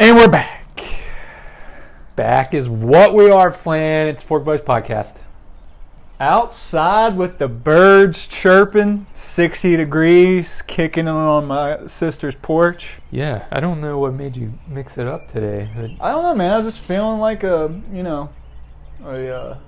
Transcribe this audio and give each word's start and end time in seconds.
And 0.00 0.16
we're 0.16 0.28
back. 0.28 0.82
Back 2.16 2.54
is 2.54 2.70
what 2.70 3.14
we 3.14 3.28
are, 3.28 3.52
Flan. 3.52 4.08
It's 4.08 4.22
Fork 4.22 4.46
Boys 4.46 4.62
Podcast. 4.62 5.18
Outside 6.18 7.18
with 7.18 7.36
the 7.36 7.48
birds 7.48 8.26
chirping, 8.26 9.06
60 9.12 9.76
degrees, 9.76 10.62
kicking 10.62 11.06
on 11.06 11.44
my 11.44 11.86
sister's 11.86 12.34
porch. 12.34 12.92
Yeah, 13.10 13.44
I 13.50 13.60
don't 13.60 13.82
know 13.82 13.98
what 13.98 14.14
made 14.14 14.38
you 14.38 14.54
mix 14.66 14.96
it 14.96 15.06
up 15.06 15.28
today. 15.28 15.68
I 16.00 16.12
don't 16.12 16.22
know, 16.22 16.34
man. 16.34 16.50
I 16.50 16.56
was 16.56 16.64
just 16.64 16.78
feeling 16.78 17.20
like 17.20 17.44
a, 17.44 17.78
you 17.92 18.02
know, 18.02 18.30
a 19.04 19.28
uh, 19.28 19.58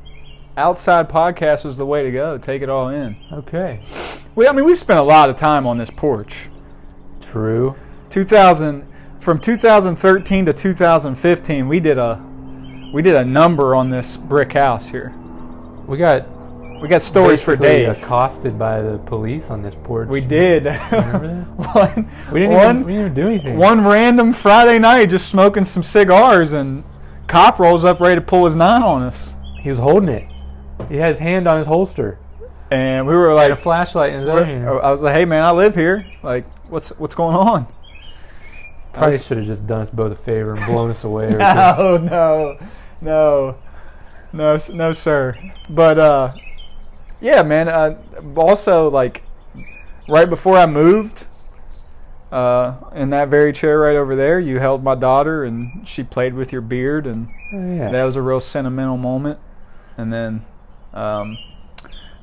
outside 0.56 1.10
podcast 1.10 1.66
was 1.66 1.76
the 1.76 1.84
way 1.84 2.04
to 2.04 2.10
go. 2.10 2.38
Take 2.38 2.62
it 2.62 2.70
all 2.70 2.88
in. 2.88 3.18
Okay. 3.30 3.82
We, 4.34 4.48
I 4.48 4.52
mean, 4.52 4.64
we've 4.64 4.78
spent 4.78 4.98
a 4.98 5.02
lot 5.02 5.28
of 5.28 5.36
time 5.36 5.66
on 5.66 5.76
this 5.76 5.90
porch. 5.90 6.48
True. 7.20 7.76
2000 8.08 8.91
from 9.22 9.38
2013 9.38 10.46
to 10.46 10.52
2015, 10.52 11.68
we 11.68 11.80
did 11.80 11.98
a 11.98 12.20
we 12.92 13.00
did 13.02 13.14
a 13.14 13.24
number 13.24 13.74
on 13.74 13.88
this 13.88 14.16
brick 14.16 14.52
house 14.52 14.88
here. 14.88 15.14
We 15.86 15.96
got 15.96 16.26
We 16.82 16.88
got 16.88 17.00
stories 17.00 17.40
for 17.40 17.54
days. 17.56 18.02
accosted 18.02 18.58
by 18.58 18.82
the 18.82 18.98
police 18.98 19.50
on 19.50 19.62
this 19.62 19.74
porch. 19.84 20.08
We 20.08 20.20
did. 20.20 20.64
One, 20.66 22.10
We 22.32 22.40
didn't, 22.40 22.54
one, 22.56 22.76
even, 22.80 22.84
we 22.84 22.92
didn't 22.92 23.00
even 23.00 23.14
do 23.14 23.26
anything. 23.28 23.56
one 23.56 23.86
random 23.86 24.32
Friday 24.32 24.78
night, 24.78 25.06
just 25.10 25.28
smoking 25.28 25.64
some 25.64 25.82
cigars, 25.84 26.52
and 26.52 26.82
cop 27.28 27.58
rolls 27.60 27.84
up 27.84 28.00
ready 28.00 28.16
to 28.16 28.20
pull 28.20 28.44
his 28.44 28.56
nine 28.56 28.82
on 28.82 29.02
us, 29.02 29.32
He 29.60 29.70
was 29.70 29.78
holding 29.78 30.08
it. 30.08 30.28
He 30.88 30.96
had 30.96 31.10
his 31.10 31.18
hand 31.18 31.46
on 31.46 31.58
his 31.58 31.66
holster. 31.68 32.18
and 32.72 33.06
we 33.06 33.14
were 33.14 33.32
like, 33.32 33.52
a 33.52 33.56
flashlight 33.56 34.12
in 34.12 34.20
his 34.20 34.28
other 34.28 34.44
hand. 34.44 34.66
I 34.68 34.90
was 34.90 35.00
like, 35.00 35.14
"Hey 35.14 35.24
man, 35.24 35.44
I 35.44 35.52
live 35.52 35.74
here. 35.76 36.04
Like, 36.22 36.44
what's 36.68 36.88
what's 36.98 37.14
going 37.14 37.36
on?" 37.36 37.66
Probably 38.92 39.18
should 39.18 39.38
have 39.38 39.46
just 39.46 39.66
done 39.66 39.80
us 39.80 39.90
both 39.90 40.12
a 40.12 40.16
favor 40.16 40.54
and 40.54 40.64
blown 40.66 40.90
us 40.90 41.04
away. 41.04 41.30
No, 41.38 41.96
no, 41.96 42.58
no, 43.00 43.56
no, 44.32 44.58
no, 44.72 44.92
sir. 44.92 45.36
But 45.70 45.98
uh, 45.98 46.34
yeah, 47.20 47.42
man. 47.42 47.68
Uh, 47.68 47.98
also, 48.36 48.88
like 48.90 49.22
right 50.08 50.28
before 50.28 50.56
I 50.56 50.66
moved, 50.66 51.26
uh, 52.30 52.76
in 52.94 53.10
that 53.10 53.28
very 53.28 53.52
chair 53.52 53.78
right 53.80 53.96
over 53.96 54.14
there, 54.16 54.38
you 54.40 54.58
held 54.58 54.82
my 54.82 54.94
daughter 54.94 55.44
and 55.44 55.86
she 55.86 56.02
played 56.02 56.34
with 56.34 56.52
your 56.52 56.62
beard, 56.62 57.06
and 57.06 57.28
Oh, 57.54 57.74
yeah. 57.76 57.90
that 57.90 58.04
was 58.04 58.16
a 58.16 58.22
real 58.22 58.40
sentimental 58.40 58.96
moment. 58.96 59.38
And 59.98 60.10
then, 60.12 60.42
um, 60.94 61.36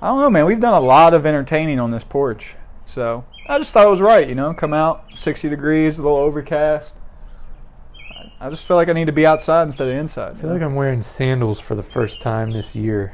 I 0.02 0.08
don't 0.08 0.20
know, 0.20 0.30
man. 0.32 0.46
We've 0.48 0.60
done 0.60 0.74
a 0.74 0.80
lot 0.86 1.14
of 1.14 1.26
entertaining 1.28 1.80
on 1.80 1.92
this 1.92 2.04
porch, 2.04 2.56
so 2.86 3.24
I 3.50 3.58
just 3.58 3.74
thought 3.74 3.86
it 3.86 3.90
was 3.90 4.00
right. 4.02 4.30
You 4.30 4.36
know, 4.36 4.54
come 4.54 4.74
out, 4.74 5.06
sixty 5.14 5.50
degrees, 5.50 5.98
a 6.00 6.04
little 6.04 6.18
overcast. 6.18 6.96
I- 8.40 8.50
just 8.50 8.64
feel 8.66 8.78
like 8.78 8.88
I 8.88 8.94
need 8.94 9.06
to 9.08 9.12
be 9.12 9.26
outside 9.26 9.64
instead 9.64 9.88
of 9.90 9.96
inside. 9.96 10.32
I 10.32 10.36
feel 10.36 10.50
like 10.52 10.62
I'm 10.62 10.76
wearing 10.76 11.02
sandals 11.02 11.60
for 11.60 11.76
the 11.76 11.84
first 11.84 12.22
time 12.22 12.52
this 12.52 12.76
year. 12.76 13.14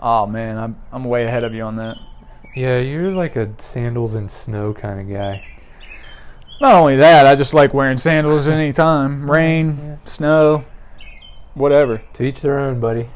oh 0.00 0.26
man, 0.26 0.56
I'm 0.56 0.76
I'm 0.92 1.04
way 1.04 1.24
ahead 1.24 1.44
of 1.44 1.52
you 1.52 1.62
on 1.62 1.76
that. 1.76 1.96
Yeah, 2.54 2.78
you're 2.78 3.10
like 3.12 3.36
a 3.36 3.50
sandals 3.58 4.14
and 4.14 4.30
snow 4.30 4.72
kind 4.72 5.00
of 5.00 5.08
guy. 5.14 5.42
Not 6.60 6.74
only 6.76 6.96
that, 6.96 7.26
I 7.26 7.34
just 7.34 7.52
like 7.52 7.74
wearing 7.74 7.98
sandals 7.98 8.48
any 8.58 8.72
time, 8.72 9.30
rain, 9.30 9.76
Yeah. 9.78 9.96
snow, 10.06 10.64
whatever. 11.54 12.00
To 12.14 12.22
each 12.22 12.40
their 12.40 12.58
own, 12.58 12.80
buddy. 12.80 13.10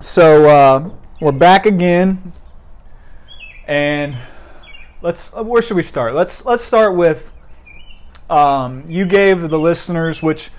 So 0.00 0.48
uh, 0.48 0.90
we're 1.20 1.32
back 1.32 1.66
again, 1.66 2.32
and 3.66 4.16
let's. 5.04 5.32
uh, 5.36 5.44
Where 5.44 5.62
should 5.62 5.76
we 5.76 5.84
start? 5.84 6.14
Let's 6.14 6.44
let's 6.44 6.64
start 6.64 6.96
with. 6.96 7.30
Um, 8.28 8.84
you 8.88 9.04
gave 9.04 9.50
the 9.50 9.58
listeners, 9.58 10.22
which 10.22 10.50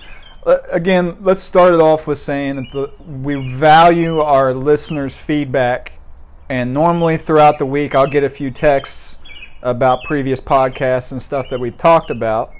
uh, 0.46 0.58
again, 0.70 1.16
let's 1.20 1.42
start 1.42 1.74
it 1.74 1.80
off 1.80 2.06
with 2.06 2.18
saying 2.18 2.56
that 2.56 2.70
the, 2.72 3.04
we 3.04 3.52
value 3.52 4.20
our 4.20 4.54
listeners' 4.54 5.16
feedback, 5.16 5.92
and 6.48 6.72
normally 6.72 7.18
throughout 7.18 7.58
the 7.58 7.66
week, 7.66 7.94
I'll 7.94 8.06
get 8.06 8.22
a 8.22 8.28
few 8.28 8.50
texts 8.52 9.18
about 9.62 10.04
previous 10.04 10.40
podcasts 10.40 11.10
and 11.10 11.20
stuff 11.20 11.48
that 11.50 11.58
we've 11.58 11.76
talked 11.76 12.10
about, 12.10 12.52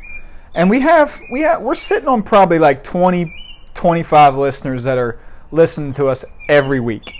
and 0.55 0.69
we 0.69 0.81
have 0.81 1.21
we 1.31 1.43
have 1.43 1.63
we're 1.63 1.77
sitting 1.77 2.09
on 2.09 2.25
probably 2.25 2.59
like 2.59 2.83
20, 2.83 3.33
25 3.75 4.37
listeners 4.37 4.83
that 4.83 4.99
are 4.99 5.21
listening 5.53 5.93
to 5.95 6.09
us 6.09 6.25
every 6.49 6.81
week. 6.81 7.15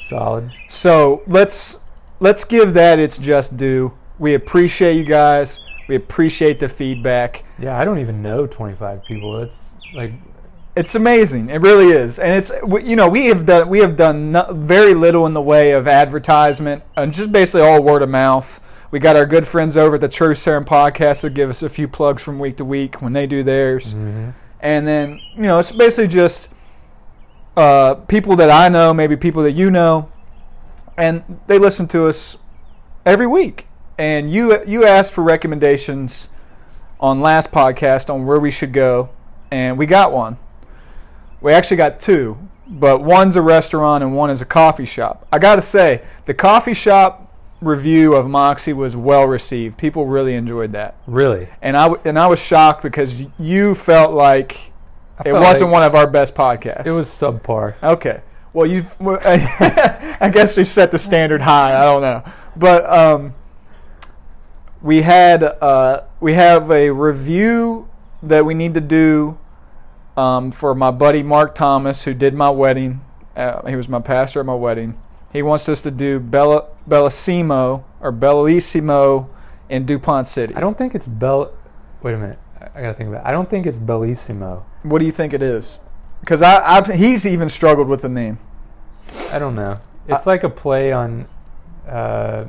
Solid. 0.00 0.50
So 0.68 1.22
let's 1.28 1.78
let's 2.18 2.42
give 2.44 2.74
that 2.74 2.98
its 2.98 3.16
just 3.16 3.56
due. 3.56 3.92
We 4.20 4.34
appreciate 4.34 4.96
you 4.96 5.04
guys. 5.04 5.60
We 5.88 5.96
appreciate 5.96 6.60
the 6.60 6.68
feedback. 6.68 7.42
Yeah, 7.58 7.76
I 7.76 7.84
don't 7.84 7.98
even 7.98 8.22
know 8.22 8.46
25 8.46 9.04
people. 9.04 9.40
That's 9.40 9.64
like 9.94 10.12
It's 10.76 10.94
amazing. 10.94 11.48
It 11.50 11.60
really 11.60 11.88
is, 11.88 12.20
and 12.20 12.32
it's 12.32 12.52
you 12.86 12.94
know 12.94 13.08
we 13.08 13.26
have 13.26 13.44
done 13.46 13.68
we 13.68 13.80
have 13.80 13.96
done 13.96 14.30
no, 14.30 14.46
very 14.52 14.94
little 14.94 15.26
in 15.26 15.34
the 15.34 15.42
way 15.42 15.72
of 15.72 15.88
advertisement 15.88 16.84
and 16.96 17.12
just 17.12 17.32
basically 17.32 17.62
all 17.62 17.82
word 17.82 18.02
of 18.02 18.08
mouth. 18.08 18.60
We 18.92 18.98
got 18.98 19.16
our 19.16 19.26
good 19.26 19.48
friends 19.48 19.76
over 19.76 19.94
at 19.94 20.00
the 20.00 20.08
True 20.08 20.34
Serum 20.34 20.64
podcast 20.64 21.22
who 21.22 21.30
give 21.30 21.48
us 21.48 21.62
a 21.62 21.68
few 21.68 21.88
plugs 21.88 22.22
from 22.22 22.38
week 22.38 22.56
to 22.58 22.64
week 22.64 23.00
when 23.02 23.12
they 23.12 23.26
do 23.26 23.42
theirs. 23.42 23.94
mhm. 23.94 24.34
and 24.60 24.86
then 24.86 25.18
you 25.34 25.42
know 25.42 25.58
it's 25.58 25.72
basically 25.72 26.08
just 26.08 26.50
uh, 27.56 27.94
people 27.94 28.36
that 28.36 28.50
I 28.50 28.68
know, 28.68 28.94
maybe 28.94 29.16
people 29.16 29.42
that 29.42 29.52
you 29.52 29.70
know, 29.70 30.08
and 30.96 31.40
they 31.46 31.58
listen 31.58 31.88
to 31.88 32.06
us 32.06 32.36
every 33.04 33.26
week. 33.26 33.66
And 34.00 34.32
you 34.32 34.64
you 34.64 34.84
asked 34.86 35.12
for 35.12 35.22
recommendations 35.22 36.30
on 36.98 37.20
last 37.20 37.52
podcast 37.52 38.08
on 38.12 38.24
where 38.26 38.40
we 38.40 38.50
should 38.50 38.72
go, 38.72 39.10
and 39.50 39.76
we 39.76 39.84
got 39.86 40.10
one. 40.12 40.38
We 41.42 41.52
actually 41.52 41.76
got 41.78 42.00
two, 42.00 42.38
but 42.66 43.02
one's 43.02 43.36
a 43.36 43.42
restaurant 43.42 44.02
and 44.02 44.14
one 44.16 44.30
is 44.30 44.40
a 44.40 44.44
coffee 44.46 44.84
shop. 44.86 45.26
I 45.32 45.38
got 45.38 45.56
to 45.56 45.62
say, 45.62 46.02
the 46.26 46.34
coffee 46.34 46.74
shop 46.74 47.34
review 47.60 48.14
of 48.14 48.26
Moxie 48.28 48.72
was 48.72 48.96
well 48.96 49.26
received. 49.26 49.76
People 49.76 50.06
really 50.06 50.34
enjoyed 50.34 50.72
that 50.72 50.96
really. 51.06 51.48
and 51.60 51.76
I 51.76 51.84
w- 51.88 52.00
and 52.06 52.18
I 52.18 52.26
was 52.26 52.38
shocked 52.40 52.82
because 52.82 53.24
you 53.38 53.74
felt 53.74 54.12
like 54.14 54.72
I 55.18 55.28
it 55.28 55.32
wasn't 55.34 55.70
like 55.70 55.72
one 55.74 55.82
of 55.82 55.94
our 55.94 56.06
best 56.06 56.34
podcasts. 56.34 56.86
It 56.86 56.90
was 56.92 57.08
subpar. 57.08 57.74
okay. 57.82 58.22
Well, 58.54 58.66
you've 58.66 58.96
I 59.06 60.30
guess 60.32 60.56
we've 60.56 60.66
set 60.66 60.90
the 60.90 60.98
standard 60.98 61.40
high. 61.42 61.76
I 61.76 61.80
don't 61.80 62.00
know, 62.02 62.24
but 62.56 62.90
um, 62.92 63.34
we 64.82 65.02
had 65.02 65.42
uh, 65.42 66.04
we 66.20 66.34
have 66.34 66.70
a 66.70 66.90
review 66.90 67.88
that 68.22 68.44
we 68.44 68.54
need 68.54 68.74
to 68.74 68.80
do 68.80 69.38
um, 70.16 70.50
for 70.50 70.74
my 70.74 70.90
buddy 70.90 71.22
Mark 71.22 71.54
Thomas, 71.54 72.04
who 72.04 72.14
did 72.14 72.34
my 72.34 72.50
wedding. 72.50 73.00
Uh, 73.36 73.66
he 73.66 73.76
was 73.76 73.88
my 73.88 74.00
pastor 74.00 74.40
at 74.40 74.46
my 74.46 74.54
wedding. 74.54 75.00
He 75.32 75.42
wants 75.42 75.68
us 75.68 75.82
to 75.82 75.90
do 75.90 76.18
Bella 76.18 76.66
Bellissimo 76.88 77.84
or 78.00 78.12
Bellissimo 78.12 79.28
in 79.68 79.86
DuPont 79.86 80.26
City. 80.26 80.54
I 80.54 80.60
don't 80.60 80.76
think 80.76 80.94
it's 80.94 81.06
Bell. 81.06 81.52
Wait 82.02 82.14
a 82.14 82.18
minute. 82.18 82.38
I 82.60 82.64
I 82.74 82.82
gotta 82.82 82.94
think 82.94 83.08
about. 83.08 83.24
It. 83.24 83.28
I 83.28 83.32
don't 83.32 83.48
think 83.48 83.66
it's 83.66 83.78
Bellissimo. 83.78 84.64
What 84.82 84.98
do 84.98 85.04
you 85.04 85.12
think 85.12 85.32
it 85.32 85.42
is? 85.42 85.78
Because 86.20 86.42
I, 86.42 86.76
I've 86.76 86.86
he's 86.86 87.26
even 87.26 87.48
struggled 87.48 87.88
with 87.88 88.02
the 88.02 88.08
name. 88.08 88.38
I 89.32 89.38
don't 89.38 89.54
know. 89.54 89.80
It's 90.08 90.26
like 90.26 90.42
a 90.42 90.50
play 90.50 90.92
on 90.92 91.28
uh, 91.88 92.46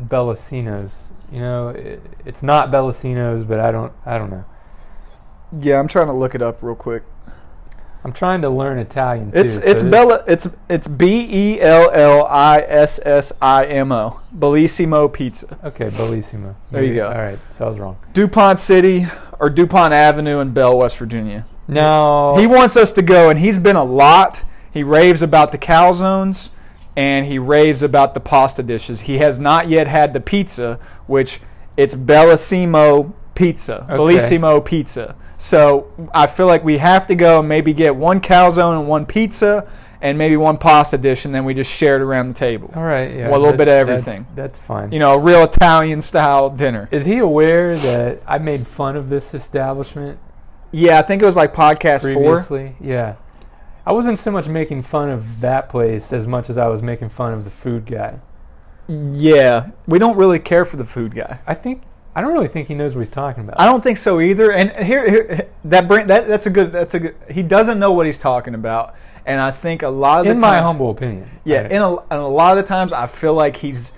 Bellacino's. 0.00 1.10
You 1.30 1.40
know, 1.40 1.68
it, 1.68 2.02
it's 2.24 2.42
not 2.42 2.70
Bellacino's, 2.70 3.44
but 3.44 3.60
I 3.60 3.70
don't. 3.70 3.92
I 4.06 4.18
don't 4.18 4.30
know. 4.30 4.44
Yeah, 5.58 5.78
I'm 5.78 5.88
trying 5.88 6.06
to 6.06 6.12
look 6.12 6.34
it 6.34 6.42
up 6.42 6.62
real 6.62 6.74
quick. 6.74 7.02
I'm 8.04 8.12
trying 8.12 8.42
to 8.42 8.48
learn 8.48 8.78
Italian 8.78 9.32
too. 9.32 9.38
It's 9.38 9.54
so 9.56 9.60
it's 9.62 9.82
Bella. 9.82 10.24
It's 10.26 10.48
it's 10.68 10.86
B 10.86 11.28
E 11.30 11.60
L 11.60 11.90
L 11.92 12.26
I 12.26 12.60
S 12.60 13.00
S 13.04 13.32
I 13.42 13.64
M 13.66 13.90
O. 13.92 14.20
Bellissimo 14.36 15.12
Pizza. 15.12 15.58
Okay, 15.64 15.86
Bellissimo. 15.86 16.54
There 16.70 16.84
you 16.84 16.94
go. 16.94 17.08
All 17.08 17.14
right, 17.18 17.38
so 17.50 17.66
I 17.66 17.68
was 17.68 17.78
wrong. 17.78 17.98
DuPont 18.12 18.58
City 18.60 19.06
or 19.40 19.50
DuPont 19.50 19.92
Avenue 19.92 20.40
in 20.40 20.52
Belle, 20.52 20.78
West 20.78 20.96
Virginia. 20.96 21.44
No, 21.66 22.36
He 22.38 22.46
wants 22.46 22.76
us 22.76 22.92
to 22.92 23.02
go, 23.02 23.28
and 23.28 23.38
he's 23.38 23.58
been 23.58 23.76
a 23.76 23.84
lot. 23.84 24.42
He 24.70 24.82
raves 24.82 25.20
about 25.22 25.52
the 25.52 25.58
calzones, 25.58 26.48
and 26.98 27.26
he 27.26 27.38
raves 27.38 27.84
about 27.84 28.12
the 28.12 28.18
pasta 28.18 28.60
dishes. 28.60 29.00
He 29.02 29.18
has 29.18 29.38
not 29.38 29.68
yet 29.68 29.86
had 29.86 30.12
the 30.12 30.18
pizza, 30.18 30.80
which 31.06 31.40
it's 31.76 31.94
Bellissimo 31.94 33.12
Pizza. 33.36 33.84
Okay. 33.84 33.94
Bellissimo 33.94 34.64
Pizza. 34.64 35.14
So 35.36 35.92
I 36.12 36.26
feel 36.26 36.46
like 36.46 36.64
we 36.64 36.78
have 36.78 37.06
to 37.06 37.14
go 37.14 37.38
and 37.38 37.48
maybe 37.48 37.72
get 37.72 37.94
one 37.94 38.20
calzone 38.20 38.80
and 38.80 38.88
one 38.88 39.06
pizza, 39.06 39.70
and 40.02 40.18
maybe 40.18 40.36
one 40.36 40.58
pasta 40.58 40.98
dish, 40.98 41.24
and 41.24 41.32
then 41.32 41.44
we 41.44 41.54
just 41.54 41.70
share 41.70 41.94
it 41.94 42.02
around 42.02 42.28
the 42.28 42.34
table. 42.34 42.72
All 42.74 42.82
right, 42.82 43.14
yeah. 43.14 43.28
Well, 43.28 43.38
a 43.38 43.42
little 43.42 43.56
bit 43.56 43.68
of 43.68 43.74
everything. 43.74 44.26
That's, 44.34 44.58
fine. 44.58 44.90
You 44.90 44.98
know, 44.98 45.14
a 45.14 45.18
real 45.20 45.44
Italian 45.44 46.02
style 46.02 46.50
dinner. 46.50 46.88
is 46.90 47.06
he 47.06 47.18
aware 47.18 47.76
that 47.76 48.22
I 48.26 48.38
made 48.38 48.66
fun 48.66 48.96
of 48.96 49.08
this 49.08 49.34
establishment 49.34 50.18
Yeah, 50.72 50.98
I 50.98 51.02
think 51.02 51.22
it 51.22 51.26
was 51.26 51.36
like 51.36 51.54
podcast 51.54 52.02
four. 52.02 52.14
previously? 52.14 52.74
Yeah. 52.80 53.14
I 53.88 53.92
wasn't 53.92 54.18
so 54.18 54.30
much 54.30 54.48
making 54.48 54.82
fun 54.82 55.08
of 55.08 55.40
that 55.40 55.70
place 55.70 56.12
as 56.12 56.26
much 56.26 56.50
as 56.50 56.58
I 56.58 56.66
was 56.68 56.82
making 56.82 57.08
fun 57.08 57.32
of 57.32 57.44
the 57.44 57.50
food 57.50 57.86
guy. 57.86 58.18
Yeah, 58.86 59.70
we 59.86 59.98
don't 59.98 60.16
really 60.18 60.38
care 60.38 60.66
for 60.66 60.76
the 60.76 60.84
food 60.84 61.14
guy. 61.14 61.38
I 61.46 61.54
think 61.54 61.82
I 62.14 62.20
don't 62.20 62.34
really 62.34 62.48
think 62.48 62.68
he 62.68 62.74
knows 62.74 62.94
what 62.94 63.00
he's 63.00 63.08
talking 63.10 63.44
about. 63.44 63.58
I 63.58 63.64
don't 63.64 63.82
think 63.82 63.96
so 63.96 64.20
either. 64.20 64.52
And 64.52 64.72
here, 64.84 65.08
here 65.08 65.48
that 65.64 65.88
bring 65.88 66.06
that 66.08 66.28
that's 66.28 66.44
a 66.44 66.50
good 66.50 66.70
that's 66.70 66.92
a 66.94 67.00
good. 67.00 67.16
He 67.30 67.42
doesn't 67.42 67.78
know 67.78 67.92
what 67.92 68.04
he's 68.04 68.18
talking 68.18 68.54
about, 68.54 68.94
and 69.24 69.40
I 69.40 69.50
think 69.50 69.82
a 69.82 69.88
lot 69.88 70.20
of 70.20 70.24
the 70.26 70.32
in 70.32 70.38
my 70.38 70.58
humble 70.58 70.90
opinion. 70.90 71.30
yeah, 71.44 71.60
I- 71.62 71.68
in 71.68 71.80
a, 71.80 71.96
and 71.96 72.20
a 72.20 72.26
lot 72.26 72.58
of 72.58 72.62
the 72.62 72.68
times 72.68 72.92
I 72.92 73.06
feel 73.06 73.32
like 73.32 73.56
he's 73.56 73.94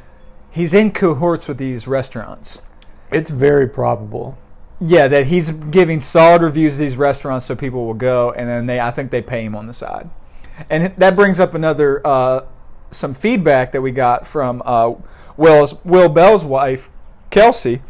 he's 0.53 0.73
in 0.73 0.93
cohorts 0.93 1.49
with 1.49 1.59
these 1.59 1.89
restaurants. 1.89 2.61
it's 3.11 3.31
very 3.31 3.69
probable. 3.69 4.39
Yeah, 4.81 5.09
that 5.09 5.27
he's 5.27 5.51
giving 5.51 6.01
solid 6.01 6.43
reviews 6.43 6.77
to 6.77 6.81
these 6.81 6.97
restaurants 6.97 7.45
so 7.47 7.55
people 7.55 7.87
will 7.87 7.95
go, 7.95 8.33
and 8.33 8.49
then 8.49 8.67
they 8.67 8.81
I 8.81 8.91
think 8.91 9.11
they 9.11 9.21
pay 9.21 9.45
him 9.45 9.55
on 9.55 9.67
the 9.67 9.75
side, 9.75 10.09
and 10.71 10.95
that 10.97 11.17
brings 11.17 11.39
up 11.39 11.55
another 11.55 12.07
uh, 12.07 12.47
some 12.91 13.13
feedback 13.13 13.73
that 13.73 13.83
we 13.83 13.91
got 13.91 14.27
from 14.27 14.63
uh, 14.65 14.95
Will's 15.37 15.75
Will 15.85 16.09
Bell's 16.09 16.45
wife, 16.45 16.91
Kelsey. 17.29 17.83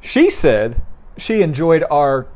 She 0.00 0.30
said 0.30 0.80
she 1.16 1.42
enjoyed 1.42 1.84
our 1.90 2.28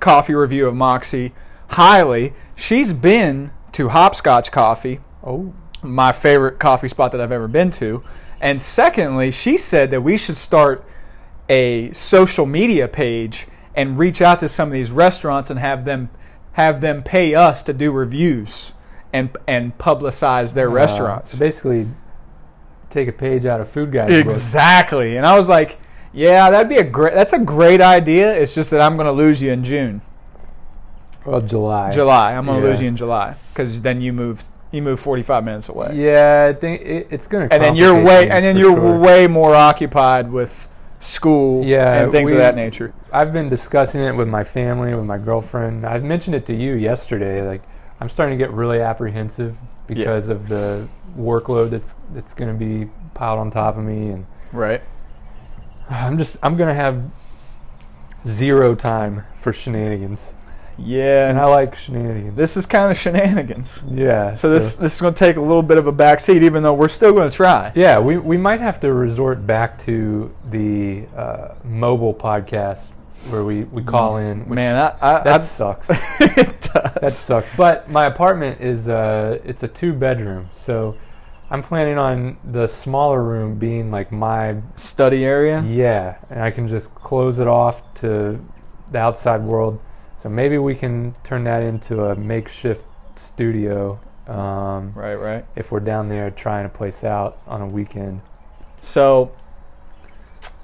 coffee 0.00 0.34
review 0.34 0.68
of 0.68 0.74
Moxie 0.74 1.32
highly. 1.68 2.32
She's 2.56 2.92
been 2.92 3.52
to 3.72 3.88
Hopscotch 3.88 4.52
Coffee, 4.52 5.00
Oh, 5.24 5.52
my 5.82 6.12
favorite 6.12 6.58
coffee 6.58 6.88
spot 6.88 7.12
that 7.12 7.20
I've 7.20 7.32
ever 7.32 7.48
been 7.48 7.70
to. 7.72 8.02
And 8.40 8.60
secondly, 8.60 9.30
she 9.30 9.56
said 9.56 9.90
that 9.90 10.02
we 10.02 10.16
should 10.16 10.36
start 10.36 10.84
a 11.48 11.92
social 11.92 12.46
media 12.46 12.88
page 12.88 13.46
and 13.74 13.98
reach 13.98 14.22
out 14.22 14.38
to 14.40 14.48
some 14.48 14.68
of 14.68 14.72
these 14.72 14.90
restaurants 14.90 15.50
and 15.50 15.58
have 15.60 15.84
them 15.84 16.10
have 16.52 16.80
them 16.80 17.02
pay 17.02 17.34
us 17.34 17.62
to 17.64 17.72
do 17.72 17.90
reviews 17.92 18.72
and 19.12 19.36
and 19.46 19.76
publicize 19.78 20.54
their 20.54 20.68
Uh, 20.70 20.72
restaurants. 20.72 21.32
so 21.32 21.38
basically, 21.38 21.88
take 22.90 23.08
a 23.08 23.12
page 23.12 23.44
out 23.46 23.60
of 23.60 23.68
Food 23.68 23.90
Guy's 23.92 24.08
book. 24.08 24.20
Exactly. 24.32 25.16
And 25.16 25.26
I 25.26 25.36
was 25.36 25.48
like, 25.48 25.78
yeah, 26.12 26.48
that'd 26.50 26.68
be 26.68 26.76
a 26.78 26.84
great 26.84 27.14
that's 27.14 27.32
a 27.32 27.38
great 27.40 27.80
idea. 27.80 28.32
It's 28.34 28.54
just 28.54 28.70
that 28.70 28.80
I'm 28.80 28.94
going 28.96 29.06
to 29.06 29.12
lose 29.12 29.42
you 29.42 29.50
in 29.52 29.64
June. 29.64 30.00
Well, 31.26 31.40
July. 31.40 31.90
July. 31.90 32.34
I'm 32.34 32.46
going 32.46 32.60
to 32.60 32.64
Yeah. 32.66 32.70
lose 32.70 32.80
you 32.80 32.88
in 32.88 32.96
July 32.96 33.34
cuz 33.54 33.80
then 33.80 34.00
you 34.00 34.12
move 34.12 34.44
you 34.70 34.82
move 34.82 34.98
45 35.00 35.44
minutes 35.44 35.68
away. 35.68 35.90
Yeah, 35.94 36.48
I 36.50 36.52
think 36.52 36.82
it, 36.82 37.06
it's 37.10 37.26
going 37.28 37.48
to. 37.48 37.54
and 37.54 37.62
then 37.62 37.74
you're 37.76 38.02
way 38.02 38.28
and 38.30 38.44
then 38.44 38.56
you're 38.56 38.98
way 38.98 39.26
more 39.26 39.54
occupied 39.54 40.30
with 40.32 40.68
school 41.04 41.62
Yeah, 41.64 42.02
and 42.02 42.12
things 42.12 42.30
we- 42.30 42.36
of 42.36 42.38
that 42.42 42.56
nature. 42.56 42.92
I've 43.12 43.32
been 43.32 43.48
discussing 43.48 44.00
it 44.00 44.14
with 44.16 44.26
my 44.28 44.42
family, 44.42 44.94
with 44.94 45.04
my 45.04 45.18
girlfriend. 45.18 45.84
I 45.86 45.98
mentioned 45.98 46.34
it 46.34 46.46
to 46.46 46.54
you 46.54 46.74
yesterday. 46.74 47.46
Like, 47.46 47.62
I'm 48.00 48.08
starting 48.08 48.38
to 48.38 48.42
get 48.42 48.52
really 48.52 48.80
apprehensive 48.80 49.58
because 49.86 50.28
of 50.28 50.48
the 50.48 50.88
workload 51.18 51.70
that's 51.70 51.94
that's 52.14 52.32
going 52.34 52.50
to 52.50 52.58
be 52.58 52.90
piled 53.12 53.38
on 53.38 53.50
top 53.50 53.76
of 53.76 53.84
me, 53.84 54.08
and 54.08 54.26
Right. 54.52 54.82
I'm 55.90 56.16
just 56.16 56.38
I'm 56.42 56.56
going 56.56 56.68
to 56.68 56.74
have 56.74 57.02
zero 58.26 58.74
time 58.74 59.24
for 59.34 59.52
shenanigans, 59.52 60.34
Yeah. 60.78 61.28
and 61.28 61.38
I 61.38 61.46
like 61.46 61.76
shenanigans. 61.76 62.36
this 62.36 62.56
is 62.56 62.66
kind 62.66 62.90
of 62.90 62.98
shenanigans. 62.98 63.80
yeah. 63.90 64.34
So, 64.34 64.50
this 64.50 64.76
this 64.76 64.94
is 64.94 65.00
going 65.00 65.14
to 65.14 65.18
take 65.18 65.36
a 65.36 65.40
little 65.40 65.62
bit 65.62 65.78
of 65.78 65.86
a 65.86 65.92
backseat, 65.92 66.42
even 66.42 66.62
though 66.62 66.74
we're 66.74 66.88
still 66.88 67.12
going 67.12 67.30
to 67.30 67.36
try. 67.36 67.72
Yeah, 67.74 67.98
we, 67.98 68.18
we 68.18 68.36
might 68.36 68.60
have 68.60 68.80
to 68.80 68.92
resort 68.92 69.46
back 69.46 69.78
to 69.80 70.34
the 70.50 71.06
uh, 71.16 71.54
mobile 71.64 72.14
podcast 72.14 72.88
where 73.30 73.44
we, 73.44 73.64
we 73.64 73.82
call 73.82 74.18
in. 74.18 74.40
Which 74.48 74.56
Man, 74.56 74.76
I, 74.76 74.96
I, 75.00 75.22
that 75.22 75.26
I 75.26 75.38
sucks. 75.38 75.90
it 76.20 76.60
does. 76.60 76.94
That 77.00 77.12
sucks. 77.12 77.50
But 77.56 77.90
my 77.90 78.06
apartment 78.06 78.60
is 78.60 78.88
uh, 78.88 79.38
it's 79.44 79.62
a 79.62 79.68
two 79.68 79.92
bedroom, 79.94 80.50
so 80.52 80.96
I'm 81.50 81.62
planning 81.62 81.98
on 81.98 82.36
the 82.44 82.66
smaller 82.66 83.22
room 83.22 83.58
being 83.58 83.90
like 83.90 84.10
my 84.12 84.56
study 84.76 85.24
area. 85.24 85.62
yeah, 85.62 86.18
and 86.30 86.42
I 86.42 86.50
can 86.50 86.68
just 86.68 86.94
close 86.94 87.38
it 87.38 87.46
off 87.46 87.94
to 87.94 88.44
the 88.90 88.98
outside 88.98 89.42
world. 89.42 89.80
So 90.24 90.30
maybe 90.30 90.56
we 90.56 90.74
can 90.74 91.14
turn 91.22 91.44
that 91.44 91.62
into 91.62 92.06
a 92.06 92.16
makeshift 92.16 92.86
studio 93.14 94.00
um, 94.26 94.94
Right, 94.94 95.16
right. 95.16 95.44
if 95.54 95.70
we're 95.70 95.80
down 95.80 96.08
there 96.08 96.30
trying 96.30 96.64
a 96.64 96.70
place 96.70 97.04
out 97.04 97.42
on 97.46 97.60
a 97.60 97.66
weekend. 97.66 98.22
So, 98.80 99.32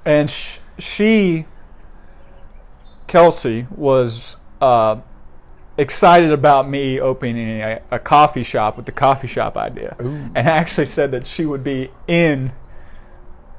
and 0.03 0.27
sh- 0.27 0.57
she, 0.79 1.45
Kelsey, 3.05 3.67
was 3.69 4.37
uh, 4.61 4.99
excited 5.77 6.31
about 6.31 6.67
me 6.67 6.99
opening 6.99 7.61
a, 7.61 7.81
a 7.91 7.99
coffee 7.99 8.41
shop 8.41 8.77
with 8.77 8.87
the 8.87 8.91
coffee 8.91 9.27
shop 9.27 9.57
idea, 9.57 9.95
Ooh. 10.01 10.31
and 10.33 10.47
actually 10.47 10.87
said 10.87 11.11
that 11.11 11.27
she 11.27 11.45
would 11.45 11.63
be 11.63 11.91
in 12.07 12.51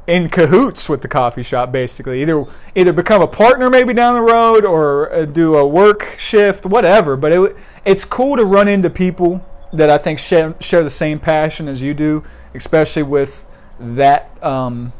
in 0.06 0.28
cahoots 0.28 0.88
with 0.88 1.00
the 1.02 1.08
coffee 1.08 1.42
shop 1.42 1.70
basically. 1.72 2.22
Either 2.22 2.44
either 2.74 2.92
become 2.92 3.22
a 3.22 3.26
partner 3.26 3.70
maybe 3.70 3.94
down 3.94 4.14
the 4.14 4.20
road 4.20 4.64
or 4.64 5.12
uh, 5.12 5.24
do 5.24 5.56
a 5.56 5.66
work 5.66 6.16
shift 6.18 6.66
whatever. 6.66 7.16
But 7.16 7.32
it, 7.32 7.56
it's 7.84 8.04
cool 8.04 8.36
to 8.36 8.44
run 8.44 8.68
into 8.68 8.90
people 8.90 9.44
that 9.72 9.88
i 9.88 9.96
think 9.96 10.18
share, 10.18 10.54
share 10.60 10.82
the 10.82 10.90
same 10.90 11.18
passion 11.18 11.66
as 11.66 11.80
you 11.80 11.94
do 11.94 12.22
especially 12.54 13.02
with 13.02 13.46
that 13.80 14.30
um, 14.44 14.92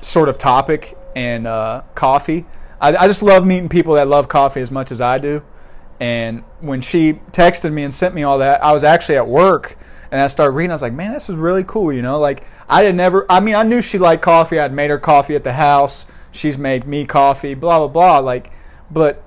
sort 0.00 0.28
of 0.28 0.38
topic 0.38 0.96
and 1.16 1.46
uh, 1.46 1.82
coffee. 1.94 2.46
I, 2.80 2.94
I 2.96 3.06
just 3.08 3.22
love 3.22 3.44
meeting 3.44 3.68
people 3.68 3.94
that 3.94 4.06
love 4.06 4.28
coffee 4.28 4.60
as 4.60 4.70
much 4.70 4.92
as 4.92 5.00
i 5.00 5.18
do. 5.18 5.42
And 5.98 6.44
when 6.60 6.80
she 6.80 7.14
texted 7.32 7.72
me 7.72 7.82
and 7.82 7.92
sent 7.92 8.14
me 8.14 8.22
all 8.22 8.38
that 8.38 8.62
i 8.62 8.72
was 8.72 8.84
actually 8.84 9.16
at 9.16 9.26
work 9.26 9.78
and 10.10 10.20
I 10.20 10.26
started 10.26 10.52
reading. 10.52 10.70
I 10.70 10.74
was 10.74 10.82
like, 10.82 10.92
man, 10.92 11.12
this 11.12 11.28
is 11.28 11.36
really 11.36 11.64
cool. 11.64 11.92
You 11.92 12.02
know, 12.02 12.18
like 12.18 12.44
I 12.68 12.82
had 12.84 12.94
never. 12.94 13.26
I 13.30 13.40
mean, 13.40 13.54
I 13.54 13.62
knew 13.62 13.82
she 13.82 13.98
liked 13.98 14.22
coffee. 14.22 14.58
I'd 14.58 14.72
made 14.72 14.90
her 14.90 14.98
coffee 14.98 15.34
at 15.36 15.44
the 15.44 15.52
house. 15.52 16.06
She's 16.32 16.58
made 16.58 16.86
me 16.86 17.06
coffee. 17.06 17.54
Blah 17.54 17.78
blah 17.78 17.88
blah. 17.88 18.18
Like, 18.18 18.52
but 18.90 19.22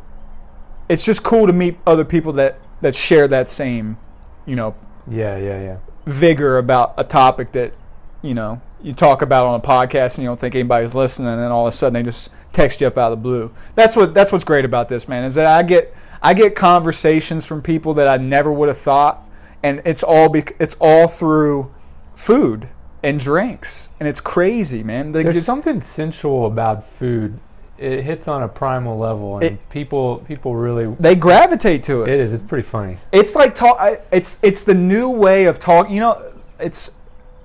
it's 0.88 1.04
just 1.04 1.24
cool 1.24 1.48
to 1.48 1.54
meet 1.54 1.78
other 1.86 2.06
people 2.06 2.34
that 2.34 2.60
that 2.82 2.96
share 2.96 3.28
that 3.28 3.50
same, 3.50 3.98
you 4.46 4.56
know, 4.56 4.76
Yeah, 5.08 5.38
yeah, 5.38 5.62
yeah. 5.62 5.78
vigor 6.06 6.58
about 6.58 6.94
a 6.98 7.04
topic 7.04 7.52
that 7.54 7.74
you 8.22 8.34
know 8.34 8.62
you 8.82 8.94
talk 8.94 9.22
about 9.22 9.46
on 9.46 9.56
a 9.56 9.64
podcast 9.64 10.16
and 10.16 10.24
you 10.24 10.30
don't 10.30 10.40
think 10.40 10.56
anybody's 10.56 10.96
listening 10.96 11.28
and 11.28 11.40
then 11.42 11.52
all 11.52 11.68
of 11.68 11.74
a 11.74 11.76
sudden 11.76 11.94
they 11.94 12.04
just 12.04 12.30
text 12.54 12.80
you 12.80 12.88
up 12.88 12.98
out 12.98 13.12
of 13.12 13.18
the 13.18 13.22
blue 13.22 13.52
that's 13.76 13.96
what 13.96 14.14
that's 14.14 14.32
what's 14.32 14.46
great 14.46 14.64
about 14.66 14.88
this 14.88 15.08
man 15.10 15.24
is 15.26 15.36
that 15.36 15.46
i 15.46 15.62
get 15.62 15.94
i 16.22 16.34
get 16.34 16.56
conversations 16.56 17.46
from 17.46 17.62
people 17.62 17.94
that 17.94 18.08
i 18.08 18.16
never 18.18 18.52
would 18.52 18.70
have 18.70 18.78
thought 18.78 19.22
and 19.64 19.82
it's 19.86 20.04
all 20.04 20.30
bec- 20.30 20.56
it's 20.60 20.76
all 20.80 21.08
through 21.08 21.72
food 22.16 22.68
and 23.04 23.20
drinks 23.20 23.90
and 24.00 24.08
it's 24.10 24.20
crazy 24.20 24.84
man 24.84 25.12
There's 25.12 25.46
something 25.46 25.82
sensual 25.82 26.46
about 26.46 26.84
food. 26.86 27.40
It 27.78 28.02
hits 28.04 28.28
on 28.28 28.44
a 28.44 28.48
primal 28.50 28.98
level, 28.98 29.36
and 29.38 29.44
It- 29.46 29.70
people 29.70 30.18
people 30.28 30.54
really. 30.56 30.94
they 31.00 31.16
gravitate 31.16 31.82
to 31.84 32.04
it. 32.04 32.10
It 32.10 32.20
is. 32.20 32.34
It's 32.34 32.44
pretty 32.44 32.68
funny. 32.68 32.98
it's 33.14 33.36
like 33.36 33.56
talk 33.56 33.80
it's 34.12 34.38
it's 34.42 34.64
the 34.64 34.74
new 34.74 35.10
way 35.10 35.46
of 35.46 35.60
talk 35.60 35.90
you 35.90 36.02
know 36.02 36.22
it's 36.60 36.92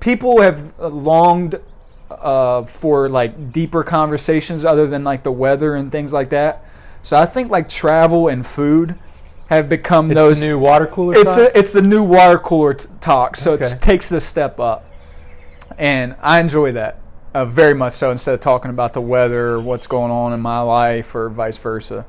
people 0.01 0.41
have 0.41 0.77
longed 0.81 1.61
uh, 2.11 2.65
for 2.65 3.09
like 3.09 3.53
deeper 3.53 3.83
conversations 3.85 4.65
other 4.65 4.87
than 4.89 5.05
like 5.05 5.23
the 5.23 5.33
weather 5.33 5.77
and 5.77 5.91
things 5.93 6.13
like 6.13 6.29
that 6.31 6.65
so 7.03 7.17
i 7.17 7.25
think 7.27 7.51
like 7.51 7.69
travel 7.69 8.29
and 8.29 8.47
food 8.47 8.95
have 9.49 9.69
become 9.69 10.11
It's 10.11 10.17
those 10.17 10.41
the 10.41 10.47
new 10.47 10.59
water 10.59 10.87
cooler. 10.87 11.15
it's 11.17 11.37
talk? 11.37 11.39
a, 11.55 11.59
it's 11.59 11.73
the 11.73 11.83
new 11.83 12.03
water 12.03 12.39
cooler 12.39 12.75
t- 12.75 12.89
talk 13.01 13.37
so 13.37 13.55
it 13.55 13.63
takes 13.81 14.09
this 14.09 14.25
step 14.25 14.59
up 14.61 14.87
and 15.79 16.15
i 16.23 16.41
enjoy 16.41 16.73
that 16.73 16.99
uh, 17.35 17.45
very 17.45 17.75
much 17.75 17.93
so 17.95 18.11
instead 18.11 18.35
of 18.35 18.41
talking 18.41 18.71
about 18.71 18.93
the 18.93 19.01
weather 19.01 19.49
or 19.55 19.61
what's 19.61 19.87
going 19.87 20.11
on 20.11 20.33
in 20.33 20.41
my 20.41 20.61
life 20.61 21.15
or 21.15 21.29
vice 21.29 21.59
versa 21.59 22.05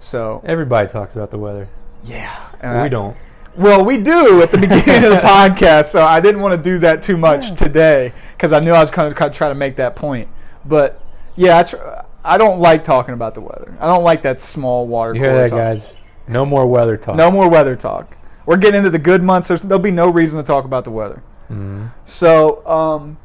so 0.00 0.40
Everybody 0.44 0.88
talks 0.88 1.14
about 1.16 1.30
the 1.32 1.38
weather. 1.38 1.68
yeah 2.04 2.48
we 2.62 2.68
I- 2.68 2.88
don't. 2.88 3.16
well, 3.56 3.84
we 3.84 3.98
do 4.00 4.40
at 4.42 4.52
the 4.52 4.58
beginning 4.58 5.02
of 5.04 5.10
the 5.10 5.16
podcast, 5.24 5.86
so 5.86 6.00
I 6.02 6.20
didn't 6.20 6.40
want 6.40 6.56
to 6.56 6.62
do 6.62 6.78
that 6.78 7.02
too 7.02 7.16
much 7.16 7.56
today 7.56 8.12
because 8.36 8.52
I 8.52 8.60
knew 8.60 8.70
I 8.70 8.78
was 8.78 8.92
kind 8.92 9.08
of 9.12 9.32
trying 9.32 9.50
to 9.50 9.56
make 9.56 9.74
that 9.76 9.96
point. 9.96 10.28
But 10.64 11.02
yeah, 11.34 11.58
I, 11.58 11.62
tr- 11.64 11.76
I 12.22 12.38
don't 12.38 12.60
like 12.60 12.84
talking 12.84 13.14
about 13.14 13.34
the 13.34 13.40
weather. 13.40 13.76
I 13.80 13.86
don't 13.88 14.04
like 14.04 14.22
that 14.22 14.40
small 14.40 14.86
water. 14.86 15.14
You 15.14 15.20
hear 15.22 15.30
cooler 15.30 15.40
that, 15.42 15.48
talk. 15.50 15.58
guys? 15.58 15.96
No 16.28 16.44
more 16.44 16.66
weather 16.66 16.96
talk. 16.96 17.16
No 17.16 17.30
more 17.30 17.48
weather 17.48 17.74
talk. 17.76 18.16
We're 18.46 18.56
getting 18.56 18.78
into 18.78 18.90
the 18.90 18.98
good 18.98 19.22
months. 19.22 19.48
There's, 19.48 19.60
there'll 19.62 19.78
be 19.78 19.90
no 19.90 20.08
reason 20.10 20.38
to 20.38 20.42
talk 20.46 20.64
about 20.64 20.84
the 20.84 20.90
weather. 20.90 21.22
Mhm. 21.50 21.90
So, 22.04 22.66
um, 22.66 23.18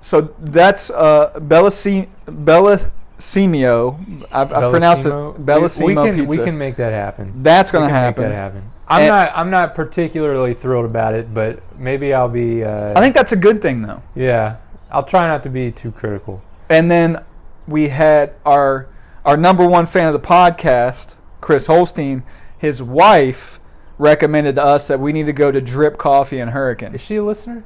so 0.00 0.32
that's 0.40 0.90
uh, 0.90 1.32
Bellasi- 1.40 2.08
Bellasimio. 2.26 4.24
I've, 4.32 4.52
I 4.52 4.70
pronounced 4.70 5.06
it? 5.06 5.10
Bellissimo 5.10 5.86
we, 5.86 5.94
we 5.94 5.94
can, 6.10 6.14
pizza. 6.20 6.38
We 6.40 6.44
can 6.44 6.58
make 6.58 6.76
that 6.76 6.92
happen. 6.92 7.42
that's 7.42 7.70
going 7.70 7.86
to 7.88 7.92
happen. 7.94 8.24
Make 8.24 8.30
that 8.32 8.34
happen. 8.36 8.70
I'm 8.86 9.00
And- 9.02 9.08
not. 9.08 9.32
I'm 9.34 9.50
not 9.50 9.74
particularly 9.74 10.54
thrilled 10.54 10.84
about 10.84 11.14
it, 11.14 11.32
but 11.32 11.60
maybe 11.78 12.12
I'll 12.12 12.28
be. 12.28 12.62
Uh, 12.64 12.92
I 12.94 13.00
think 13.00 13.14
that's 13.14 13.32
a 13.32 13.36
good 13.36 13.62
thing, 13.62 13.82
though. 13.82 14.02
Yeah, 14.14 14.56
I'll 14.90 15.04
try 15.04 15.26
not 15.26 15.42
to 15.44 15.48
be 15.48 15.72
too 15.72 15.90
critical. 15.90 16.42
And 16.68 16.90
then 16.90 17.22
we 17.66 17.88
had 17.88 18.34
our 18.44 18.88
our 19.24 19.36
number 19.38 19.66
one 19.66 19.86
fan 19.86 20.06
of 20.06 20.12
the 20.12 20.20
podcast, 20.26 21.14
Chris 21.44 21.66
Holstein. 21.66 22.22
His 22.56 22.82
wife 22.82 23.60
recommended 23.98 24.54
to 24.54 24.64
us 24.64 24.88
that 24.88 24.98
we 24.98 25.12
need 25.12 25.26
to 25.26 25.32
go 25.32 25.52
to 25.52 25.60
Drip 25.60 25.98
Coffee 25.98 26.40
and 26.40 26.50
Hurricane. 26.50 26.94
Is 26.94 27.02
she 27.02 27.16
a 27.16 27.22
listener? 27.22 27.64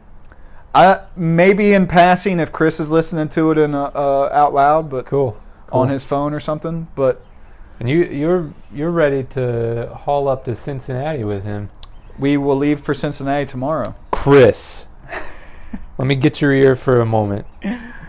I 0.75 1.05
maybe 1.17 1.73
in 1.73 1.87
passing 1.87 2.41
if 2.41 2.53
Chris 2.53 2.81
is 2.81 2.91
listening 2.91 3.29
to 3.31 3.53
it 3.53 3.59
in 3.59 3.75
uh, 3.75 3.85
uh, 3.95 4.29
out 4.33 4.53
loud, 4.53 4.91
but 4.91 5.07
Cool. 5.07 5.41
Cool. 5.69 5.81
on 5.81 5.89
his 5.91 6.05
phone 6.05 6.35
or 6.35 6.41
something. 6.41 6.89
But 6.95 7.25
And 7.81 7.89
you 7.89 8.05
you're 8.05 8.51
you're 8.75 8.91
ready 8.91 9.23
to 9.39 9.95
haul 9.95 10.27
up 10.29 10.45
to 10.47 10.57
Cincinnati 10.57 11.23
with 11.25 11.45
him. 11.45 11.71
we 12.19 12.37
will 12.37 12.57
leave 12.57 12.81
for 12.81 12.95
Cincinnati 12.95 13.47
tomorrow. 13.47 13.95
Chris, 14.11 14.89
let 15.97 16.07
me 16.09 16.17
get 16.17 16.41
your 16.43 16.53
ear 16.53 16.75
for 16.75 17.01
a 17.01 17.07
moment. 17.07 17.47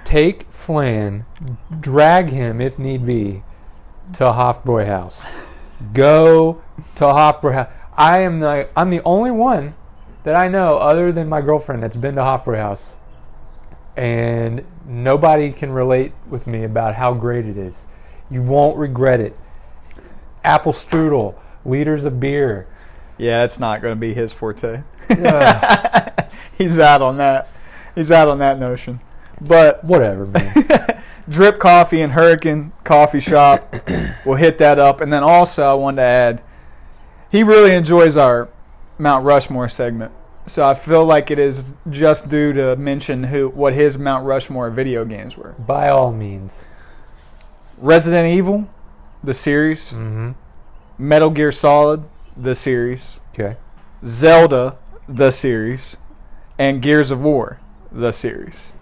Take 0.03 0.51
Flan, 0.51 1.25
drag 1.79 2.29
him 2.29 2.59
if 2.59 2.79
need 2.79 3.05
be 3.05 3.43
to 4.13 4.23
Hofbräu 4.25 4.87
House. 4.87 5.35
Go 5.93 6.61
to 6.95 7.03
Hofbräu 7.03 7.53
House. 7.53 7.69
I 7.97 8.19
am 8.19 8.39
the 8.39 8.69
I'm 8.75 8.89
the 8.89 9.01
only 9.03 9.31
one 9.31 9.75
that 10.23 10.35
I 10.35 10.47
know 10.47 10.77
other 10.77 11.11
than 11.11 11.29
my 11.29 11.41
girlfriend 11.41 11.81
that's 11.83 11.97
been 11.97 12.15
to 12.15 12.21
Hofbräu 12.21 12.57
House, 12.57 12.97
and 13.95 14.65
nobody 14.85 15.51
can 15.51 15.71
relate 15.71 16.13
with 16.29 16.47
me 16.47 16.63
about 16.63 16.95
how 16.95 17.13
great 17.13 17.45
it 17.45 17.57
is. 17.57 17.87
You 18.29 18.41
won't 18.41 18.77
regret 18.77 19.19
it. 19.19 19.37
Apple 20.43 20.73
strudel, 20.73 21.35
liters 21.65 22.05
of 22.05 22.19
beer. 22.19 22.67
Yeah, 23.17 23.43
it's 23.43 23.59
not 23.59 23.81
going 23.81 23.93
to 23.93 23.99
be 23.99 24.13
his 24.13 24.31
forte. 24.31 24.83
Ugh. 25.09 26.13
He's 26.57 26.79
out 26.79 27.01
on 27.01 27.17
that. 27.17 27.49
He's 27.95 28.11
out 28.11 28.27
on 28.27 28.39
that 28.39 28.59
notion. 28.59 29.01
But 29.41 29.83
Whatever, 29.83 30.25
man. 30.25 30.53
Drip 31.29 31.59
Coffee 31.59 32.01
and 32.01 32.11
Hurricane 32.13 32.71
Coffee 32.83 33.19
Shop. 33.19 33.75
we'll 34.25 34.35
hit 34.35 34.57
that 34.57 34.79
up. 34.79 35.01
And 35.01 35.13
then 35.13 35.23
also, 35.23 35.63
I 35.63 35.73
wanted 35.73 35.97
to 35.97 36.07
add, 36.07 36.43
he 37.31 37.43
really 37.43 37.75
enjoys 37.75 38.17
our 38.17 38.49
Mount 38.97 39.23
Rushmore 39.23 39.69
segment. 39.69 40.11
So 40.47 40.63
I 40.63 40.73
feel 40.73 41.05
like 41.05 41.29
it 41.29 41.37
is 41.37 41.73
just 41.91 42.27
due 42.27 42.53
to 42.53 42.75
mention 42.75 43.23
who 43.23 43.49
what 43.49 43.73
his 43.73 43.99
Mount 43.99 44.25
Rushmore 44.25 44.71
video 44.71 45.05
games 45.05 45.37
were. 45.37 45.51
By 45.51 45.89
all 45.89 46.11
means. 46.11 46.65
Resident 47.77 48.35
Evil, 48.35 48.67
the 49.23 49.33
series. 49.33 49.91
Mm-hmm. 49.91 50.31
Metal 50.97 51.29
Gear 51.29 51.51
Solid, 51.51 52.03
the 52.35 52.55
series. 52.55 53.21
Okay. 53.33 53.57
Zelda, 54.03 54.77
the 55.07 55.29
series. 55.29 55.97
And 56.57 56.81
Gears 56.81 57.11
of 57.11 57.21
War, 57.21 57.59
the 57.91 58.11
series. 58.11 58.73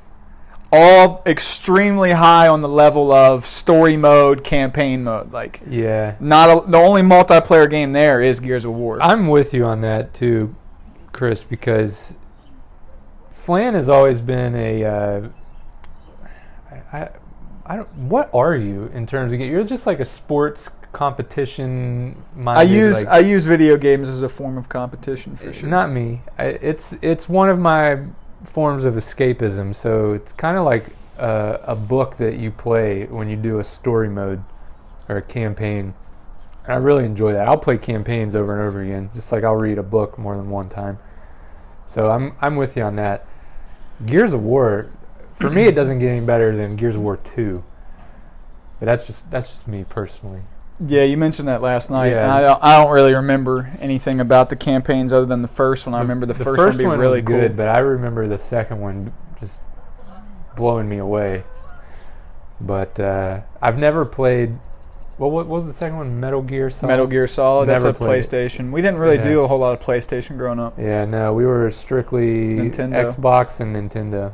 All 0.71 1.21
extremely 1.25 2.11
high 2.11 2.47
on 2.47 2.61
the 2.61 2.67
level 2.67 3.11
of 3.11 3.45
story 3.45 3.95
mode, 3.95 4.43
campaign 4.43 5.03
mode. 5.03 5.31
Like, 5.31 5.61
Yeah. 5.69 6.15
not 6.19 6.49
a, 6.49 6.69
the 6.69 6.77
only 6.77 7.01
multiplayer 7.01 7.69
game 7.69 7.93
there 7.93 8.21
is 8.21 8.39
Gears 8.39 8.65
of 8.65 8.73
War. 8.73 8.97
I'm 9.01 9.27
with 9.27 9.53
you 9.53 9.63
on 9.65 9.81
that 9.81 10.13
too, 10.13 10.55
Chris, 11.13 11.43
because 11.43 12.15
Flan 13.31 13.75
has 13.75 13.87
always 13.87 14.19
been 14.19 14.55
a. 14.55 14.83
Uh, 14.83 15.29
I, 16.91 17.09
I 17.65 17.75
don't. 17.77 17.89
What 17.95 18.29
are 18.33 18.55
you 18.55 18.91
in 18.93 19.07
terms 19.07 19.31
of? 19.31 19.39
You're 19.39 19.63
just 19.63 19.87
like 19.87 20.01
a 20.01 20.05
sports 20.05 20.69
competition. 20.91 22.21
I 22.45 22.63
use 22.63 22.95
like, 22.95 23.07
I 23.07 23.19
use 23.19 23.45
video 23.45 23.77
games 23.77 24.09
as 24.09 24.21
a 24.21 24.29
form 24.29 24.57
of 24.57 24.67
competition 24.67 25.35
for 25.37 25.53
sure. 25.53 25.69
Not 25.69 25.91
me. 25.91 26.21
I, 26.37 26.45
it's 26.45 26.97
it's 27.01 27.29
one 27.29 27.49
of 27.49 27.57
my 27.59 27.99
forms 28.47 28.85
of 28.85 28.95
escapism. 28.95 29.75
So 29.75 30.13
it's 30.13 30.33
kind 30.33 30.57
of 30.57 30.65
like 30.65 30.87
a, 31.17 31.59
a 31.63 31.75
book 31.75 32.17
that 32.17 32.37
you 32.37 32.49
play 32.49 33.05
when 33.05 33.29
you 33.29 33.35
do 33.35 33.59
a 33.59 33.63
story 33.63 34.09
mode 34.09 34.43
or 35.09 35.17
a 35.17 35.21
campaign. 35.21 35.93
And 36.63 36.73
I 36.73 36.77
really 36.77 37.05
enjoy 37.05 37.33
that. 37.33 37.47
I'll 37.47 37.57
play 37.57 37.77
campaigns 37.77 38.35
over 38.35 38.53
and 38.53 38.67
over 38.67 38.81
again, 38.81 39.09
just 39.13 39.31
like 39.31 39.43
I'll 39.43 39.55
read 39.55 39.77
a 39.77 39.83
book 39.83 40.17
more 40.17 40.35
than 40.35 40.49
one 40.49 40.69
time. 40.69 40.97
So 41.85 42.09
I'm 42.09 42.35
I'm 42.41 42.55
with 42.55 42.75
you 42.75 42.83
on 42.83 42.95
that. 42.97 43.25
Gears 44.05 44.33
of 44.33 44.43
War, 44.43 44.91
for 45.35 45.49
me, 45.49 45.63
it 45.63 45.75
doesn't 45.75 45.99
get 45.99 46.09
any 46.09 46.25
better 46.25 46.55
than 46.55 46.75
Gears 46.75 46.95
of 46.95 47.01
War 47.01 47.17
Two. 47.17 47.63
But 48.79 48.87
that's 48.87 49.05
just 49.05 49.29
that's 49.31 49.49
just 49.49 49.67
me 49.67 49.85
personally. 49.87 50.41
Yeah, 50.85 51.03
you 51.03 51.17
mentioned 51.17 51.47
that 51.47 51.61
last 51.61 51.89
night. 51.89 52.11
Yeah. 52.11 52.33
I 52.33 52.41
don't, 52.41 52.63
I 52.63 52.83
don't 52.83 52.91
really 52.91 53.13
remember 53.13 53.71
anything 53.79 54.19
about 54.19 54.49
the 54.49 54.55
campaigns 54.55 55.11
other 55.11 55.25
than 55.25 55.41
the 55.41 55.47
first 55.47 55.85
one. 55.87 55.95
I 55.95 55.99
remember 56.01 56.27
the, 56.27 56.35
first, 56.35 56.59
one 56.59 56.77
being 56.77 56.89
really 56.89 57.21
was 57.21 57.27
cool. 57.27 57.39
good, 57.39 57.57
but 57.57 57.69
I 57.69 57.79
remember 57.79 58.27
the 58.27 58.37
second 58.37 58.79
one 58.79 59.11
just 59.39 59.59
blowing 60.55 60.87
me 60.87 60.97
away. 60.97 61.43
But 62.61 62.99
uh, 62.99 63.41
I've 63.61 63.77
never 63.77 64.05
played. 64.05 64.57
Well, 65.17 65.31
what 65.31 65.47
was 65.47 65.65
the 65.65 65.73
second 65.73 65.97
one? 65.97 66.19
Metal 66.19 66.43
Gear 66.43 66.69
Solid. 66.69 66.91
Metal 66.91 67.07
Gear 67.07 67.25
Solid. 67.27 67.67
That's 67.67 67.83
a 67.83 67.91
played 67.93 68.23
it. 68.23 68.29
PlayStation. 68.29 68.71
We 68.71 68.81
didn't 68.81 68.99
really 68.99 69.15
Yeah. 69.17 69.23
do 69.23 69.41
a 69.41 69.47
whole 69.47 69.57
lot 69.59 69.73
of 69.73 69.79
PlayStation 69.79 70.37
growing 70.37 70.59
up. 70.59 70.77
Yeah, 70.77 71.05
no, 71.05 71.33
we 71.33 71.45
were 71.45 71.71
strictly 71.71 72.55
Nintendo. 72.55 73.03
Xbox 73.05 73.59
and 73.59 73.75
Nintendo. 73.75 74.33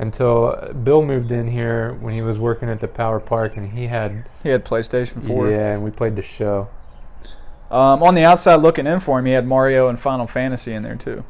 Until 0.00 0.72
Bill 0.84 1.02
moved 1.02 1.32
in 1.32 1.48
here 1.48 1.92
when 1.94 2.14
he 2.14 2.22
was 2.22 2.38
working 2.38 2.68
at 2.68 2.80
the 2.80 2.86
Power 2.86 3.18
Park, 3.18 3.56
and 3.56 3.72
he 3.72 3.88
had 3.88 4.26
He 4.44 4.48
had 4.50 4.64
PlayStation 4.64 5.26
4. 5.26 5.50
yeah, 5.50 5.72
and 5.72 5.82
we 5.82 5.90
played 5.90 6.14
the 6.14 6.22
show. 6.22 6.68
Um, 7.70 8.02
on 8.02 8.14
the 8.14 8.24
outside 8.24 8.56
looking 8.56 8.86
in 8.86 9.00
for 9.00 9.18
him, 9.18 9.26
he 9.26 9.32
had 9.32 9.46
Mario 9.46 9.88
and 9.88 9.98
Final 9.98 10.26
Fantasy 10.26 10.72
in 10.72 10.82
there 10.84 10.94
too. 10.96 11.24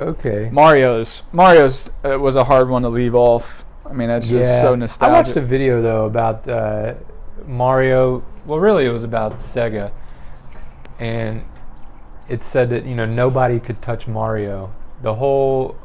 Okay. 0.00 0.50
Mario's 0.52 1.22
Mario's 1.32 1.90
uh, 2.04 2.18
was 2.18 2.36
a 2.36 2.44
hard 2.44 2.68
one 2.68 2.82
to 2.82 2.88
leave 2.88 3.14
off. 3.14 3.64
I 3.88 3.92
mean, 3.92 4.08
that's 4.08 4.28
just 4.28 4.60
so 4.60 4.74
nostalgic. 4.74 5.14
I 5.14 5.18
watched 5.18 5.36
a 5.36 5.40
video 5.40 5.80
though 5.80 6.04
about 6.04 6.46
uh, 6.48 6.94
Mario. 7.46 8.24
Well, 8.44 8.58
really, 8.58 8.84
it 8.84 8.90
was 8.90 9.04
about 9.04 9.36
Sega, 9.36 9.92
and 10.98 11.44
it 12.28 12.42
said 12.42 12.68
that 12.70 12.84
you 12.84 12.94
know 12.94 13.06
nobody 13.06 13.58
could 13.58 13.80
touch 13.80 14.06
Mario. 14.06 14.74
The 15.02 15.14
whole 15.14 15.76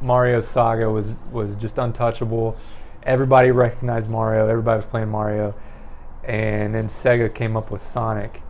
Mario 0.00 0.40
saga 0.40 0.90
was 0.90 1.12
was 1.30 1.56
just 1.56 1.78
untouchable. 1.78 2.56
Everybody 3.02 3.50
recognized 3.50 4.08
Mario. 4.08 4.48
Everybody 4.48 4.76
was 4.76 4.86
playing 4.86 5.08
Mario, 5.08 5.54
and 6.24 6.74
then 6.74 6.86
Sega 6.86 7.34
came 7.34 7.56
up 7.56 7.70
with 7.70 7.80
Sonic, 7.80 8.42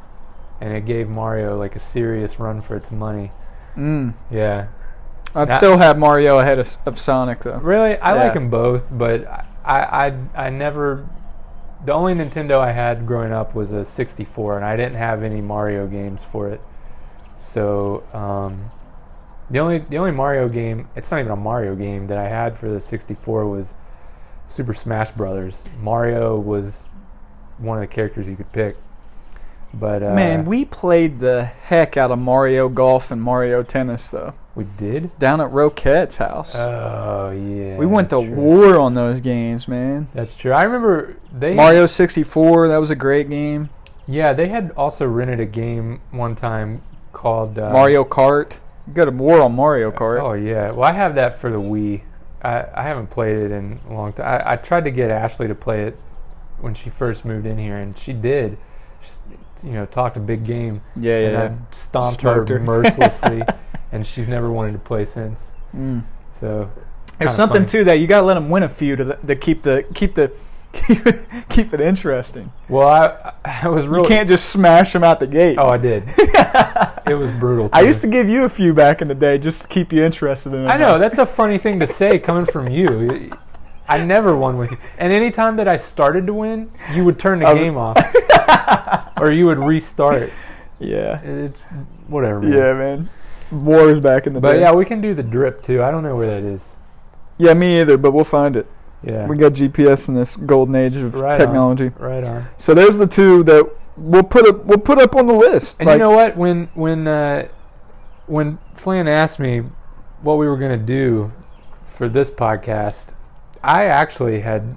and 0.60 0.74
it 0.74 0.84
gave 0.84 1.08
Mario 1.08 1.58
like 1.58 1.74
a 1.76 1.78
serious 1.78 2.38
run 2.38 2.60
for 2.60 2.76
its 2.76 2.90
money. 2.90 3.30
Mm. 3.76 4.14
Yeah, 4.30 4.68
I'd 5.34 5.50
still 5.50 5.78
have 5.78 5.98
Mario 5.98 6.38
ahead 6.38 6.58
of, 6.58 6.68
of 6.84 6.98
Sonic 6.98 7.40
though. 7.40 7.58
Really, 7.58 7.96
I 7.98 8.12
like 8.14 8.34
them 8.34 8.50
both, 8.50 8.88
but 8.90 9.26
I, 9.64 10.14
I 10.34 10.46
I 10.46 10.50
never. 10.50 11.08
The 11.84 11.92
only 11.92 12.14
Nintendo 12.14 12.58
I 12.58 12.70
had 12.70 13.06
growing 13.06 13.32
up 13.32 13.56
was 13.56 13.72
a 13.72 13.84
64, 13.84 14.56
and 14.56 14.64
I 14.64 14.76
didn't 14.76 14.94
have 14.94 15.24
any 15.24 15.40
Mario 15.40 15.88
games 15.88 16.22
for 16.22 16.48
it. 16.48 16.60
So 17.34 18.04
um, 18.12 18.70
the 19.50 19.58
only 19.58 19.78
the 19.78 19.98
only 19.98 20.12
Mario 20.12 20.48
game, 20.48 20.88
it's 20.96 21.10
not 21.10 21.20
even 21.20 21.32
a 21.32 21.36
Mario 21.36 21.74
game 21.74 22.06
that 22.08 22.18
I 22.18 22.28
had 22.28 22.56
for 22.56 22.68
the 22.68 22.80
64 22.80 23.48
was 23.48 23.74
Super 24.48 24.74
Smash 24.74 25.12
Brothers. 25.12 25.62
Mario 25.80 26.38
was 26.38 26.90
one 27.58 27.76
of 27.76 27.88
the 27.88 27.94
characters 27.94 28.28
you 28.28 28.36
could 28.36 28.52
pick. 28.52 28.76
But 29.74 30.02
uh, 30.02 30.14
Man, 30.14 30.44
we 30.44 30.64
played 30.66 31.20
the 31.20 31.44
heck 31.44 31.96
out 31.96 32.10
of 32.10 32.18
Mario 32.18 32.68
Golf 32.68 33.10
and 33.10 33.22
Mario 33.22 33.62
Tennis 33.62 34.10
though. 34.10 34.34
we 34.54 34.64
did. 34.76 35.18
Down 35.18 35.40
at 35.40 35.50
Roquette's 35.50 36.18
house. 36.18 36.54
Oh 36.54 37.30
yeah, 37.30 37.78
we 37.78 37.86
went 37.86 38.10
to 38.10 38.22
true. 38.22 38.34
war 38.34 38.78
on 38.78 38.92
those 38.94 39.20
games, 39.20 39.66
man. 39.66 40.08
That's 40.12 40.34
true. 40.34 40.52
I 40.52 40.64
remember 40.64 41.16
they 41.32 41.54
Mario 41.54 41.86
64, 41.86 42.68
that 42.68 42.76
was 42.76 42.90
a 42.90 42.96
great 42.96 43.30
game. 43.30 43.70
Yeah, 44.06 44.34
they 44.34 44.48
had 44.48 44.72
also 44.72 45.06
rented 45.06 45.40
a 45.40 45.46
game 45.46 46.02
one 46.10 46.34
time 46.36 46.82
called 47.12 47.58
uh, 47.58 47.72
Mario 47.72 48.04
Kart. 48.04 48.56
You 48.92 48.96
got 48.96 49.08
a 49.08 49.10
war 49.10 49.40
on 49.40 49.54
Mario 49.54 49.90
Kart. 49.90 50.20
Oh 50.20 50.34
yeah, 50.34 50.70
well 50.70 50.84
I 50.84 50.92
have 50.92 51.14
that 51.14 51.38
for 51.38 51.50
the 51.50 51.56
Wii. 51.56 52.02
I, 52.42 52.66
I 52.74 52.82
haven't 52.82 53.06
played 53.06 53.38
it 53.38 53.50
in 53.50 53.80
a 53.88 53.94
long 53.94 54.12
time. 54.12 54.26
I, 54.26 54.52
I 54.52 54.56
tried 54.56 54.84
to 54.84 54.90
get 54.90 55.10
Ashley 55.10 55.48
to 55.48 55.54
play 55.54 55.84
it 55.84 55.96
when 56.60 56.74
she 56.74 56.90
first 56.90 57.24
moved 57.24 57.46
in 57.46 57.56
here, 57.56 57.78
and 57.78 57.98
she 57.98 58.12
did. 58.12 58.58
She, 59.00 59.66
you 59.66 59.72
know, 59.72 59.86
talked 59.86 60.18
a 60.18 60.20
big 60.20 60.44
game, 60.44 60.82
yeah, 60.94 61.20
yeah. 61.20 61.26
and 61.26 61.32
yeah. 61.54 61.58
I 61.62 61.74
stomped 61.74 62.20
Smoked 62.20 62.50
her, 62.50 62.58
her. 62.58 62.64
mercilessly, 62.64 63.42
and 63.92 64.06
she's 64.06 64.28
never 64.28 64.52
wanted 64.52 64.72
to 64.72 64.78
play 64.80 65.06
since. 65.06 65.52
Mm. 65.74 66.04
So 66.38 66.70
There's 67.18 67.34
something 67.34 67.62
funny. 67.62 67.68
to 67.68 67.84
that. 67.84 67.94
You 67.94 68.06
got 68.06 68.20
to 68.20 68.26
let 68.26 68.34
them 68.34 68.50
win 68.50 68.62
a 68.62 68.68
few 68.68 68.94
to, 68.94 69.18
to 69.26 69.36
keep 69.36 69.62
the 69.62 69.86
keep 69.94 70.16
the 70.16 70.36
keep 70.72 71.06
it, 71.06 71.20
keep 71.48 71.74
it 71.74 71.80
interesting. 71.80 72.52
Well, 72.68 72.88
I 72.88 73.32
I 73.64 73.68
was 73.68 73.86
really. 73.86 74.02
You 74.02 74.08
can't 74.08 74.28
just 74.28 74.50
smash 74.50 74.92
them 74.92 75.04
out 75.04 75.20
the 75.20 75.26
gate. 75.26 75.58
Oh, 75.58 75.68
I 75.68 75.78
did. 75.78 76.04
it 76.16 77.14
was 77.18 77.30
brutal. 77.32 77.68
I 77.72 77.82
used 77.82 78.00
to 78.02 78.08
give 78.08 78.28
you 78.28 78.44
a 78.44 78.48
few 78.48 78.72
back 78.74 79.02
in 79.02 79.08
the 79.08 79.14
day 79.14 79.38
just 79.38 79.62
to 79.62 79.68
keep 79.68 79.92
you 79.92 80.02
interested 80.04 80.52
in 80.54 80.64
it. 80.64 80.68
I 80.68 80.76
know 80.78 80.98
that's 80.98 81.18
a 81.18 81.26
funny 81.26 81.58
thing 81.58 81.80
to 81.80 81.86
say 81.86 82.18
coming 82.18 82.46
from 82.46 82.68
you. 82.68 83.30
I 83.88 84.02
never 84.04 84.36
won 84.36 84.56
with 84.58 84.70
you, 84.70 84.78
and 84.98 85.12
anytime 85.12 85.56
that 85.56 85.68
I 85.68 85.76
started 85.76 86.26
to 86.28 86.32
win, 86.34 86.70
you 86.94 87.04
would 87.04 87.18
turn 87.18 87.40
the 87.40 87.48
Um, 87.48 87.56
game 87.56 87.76
off, 87.76 87.98
or 89.20 89.30
you 89.32 89.46
would 89.46 89.58
restart. 89.58 90.30
Yeah. 90.78 91.20
It's 91.22 91.62
whatever. 92.08 92.40
Man. 92.40 92.52
Yeah, 92.52 92.72
man. 92.74 93.08
Wars 93.50 94.00
back 94.00 94.26
in 94.26 94.32
the 94.32 94.40
But 94.40 94.54
day. 94.54 94.60
yeah, 94.60 94.72
we 94.72 94.84
can 94.84 95.00
do 95.00 95.14
the 95.14 95.22
drip 95.22 95.62
too. 95.62 95.82
I 95.82 95.90
don't 95.90 96.02
know 96.02 96.16
where 96.16 96.28
that 96.28 96.42
is. 96.42 96.76
Yeah, 97.38 97.54
me 97.54 97.80
either, 97.80 97.96
but 97.98 98.12
we'll 98.12 98.24
find 98.24 98.56
it. 98.56 98.66
Yeah. 99.04 99.26
We 99.26 99.36
got 99.36 99.52
GPS 99.52 100.08
in 100.08 100.14
this 100.14 100.36
golden 100.36 100.74
age 100.74 100.96
of 100.96 101.14
Right 101.16 101.32
on. 101.32 101.36
technology. 101.38 101.90
right 101.98 102.22
on. 102.24 102.46
So 102.58 102.72
there's 102.74 102.96
the 102.98 103.06
two 103.06 103.42
that 103.44 103.68
we'll 103.96 104.22
put 104.22 104.46
up 104.46 104.64
we'll 104.64 104.78
put 104.78 104.98
up 104.98 105.16
on 105.16 105.26
the 105.26 105.32
list. 105.34 105.76
And 105.80 105.86
Like, 105.88 105.94
you 105.94 105.98
know 105.98 106.10
what? 106.10 106.36
When 106.36 106.68
when 106.74 107.06
uh, 107.08 107.48
when 108.26 108.58
Flan 108.74 109.08
asked 109.08 109.40
me 109.40 109.62
what 110.22 110.34
we 110.38 110.46
were 110.46 110.56
gonna 110.56 110.76
do 110.76 111.32
for 111.84 112.08
this 112.08 112.30
podcast, 112.30 113.12
I 113.62 113.86
actually 113.86 114.40
had 114.40 114.76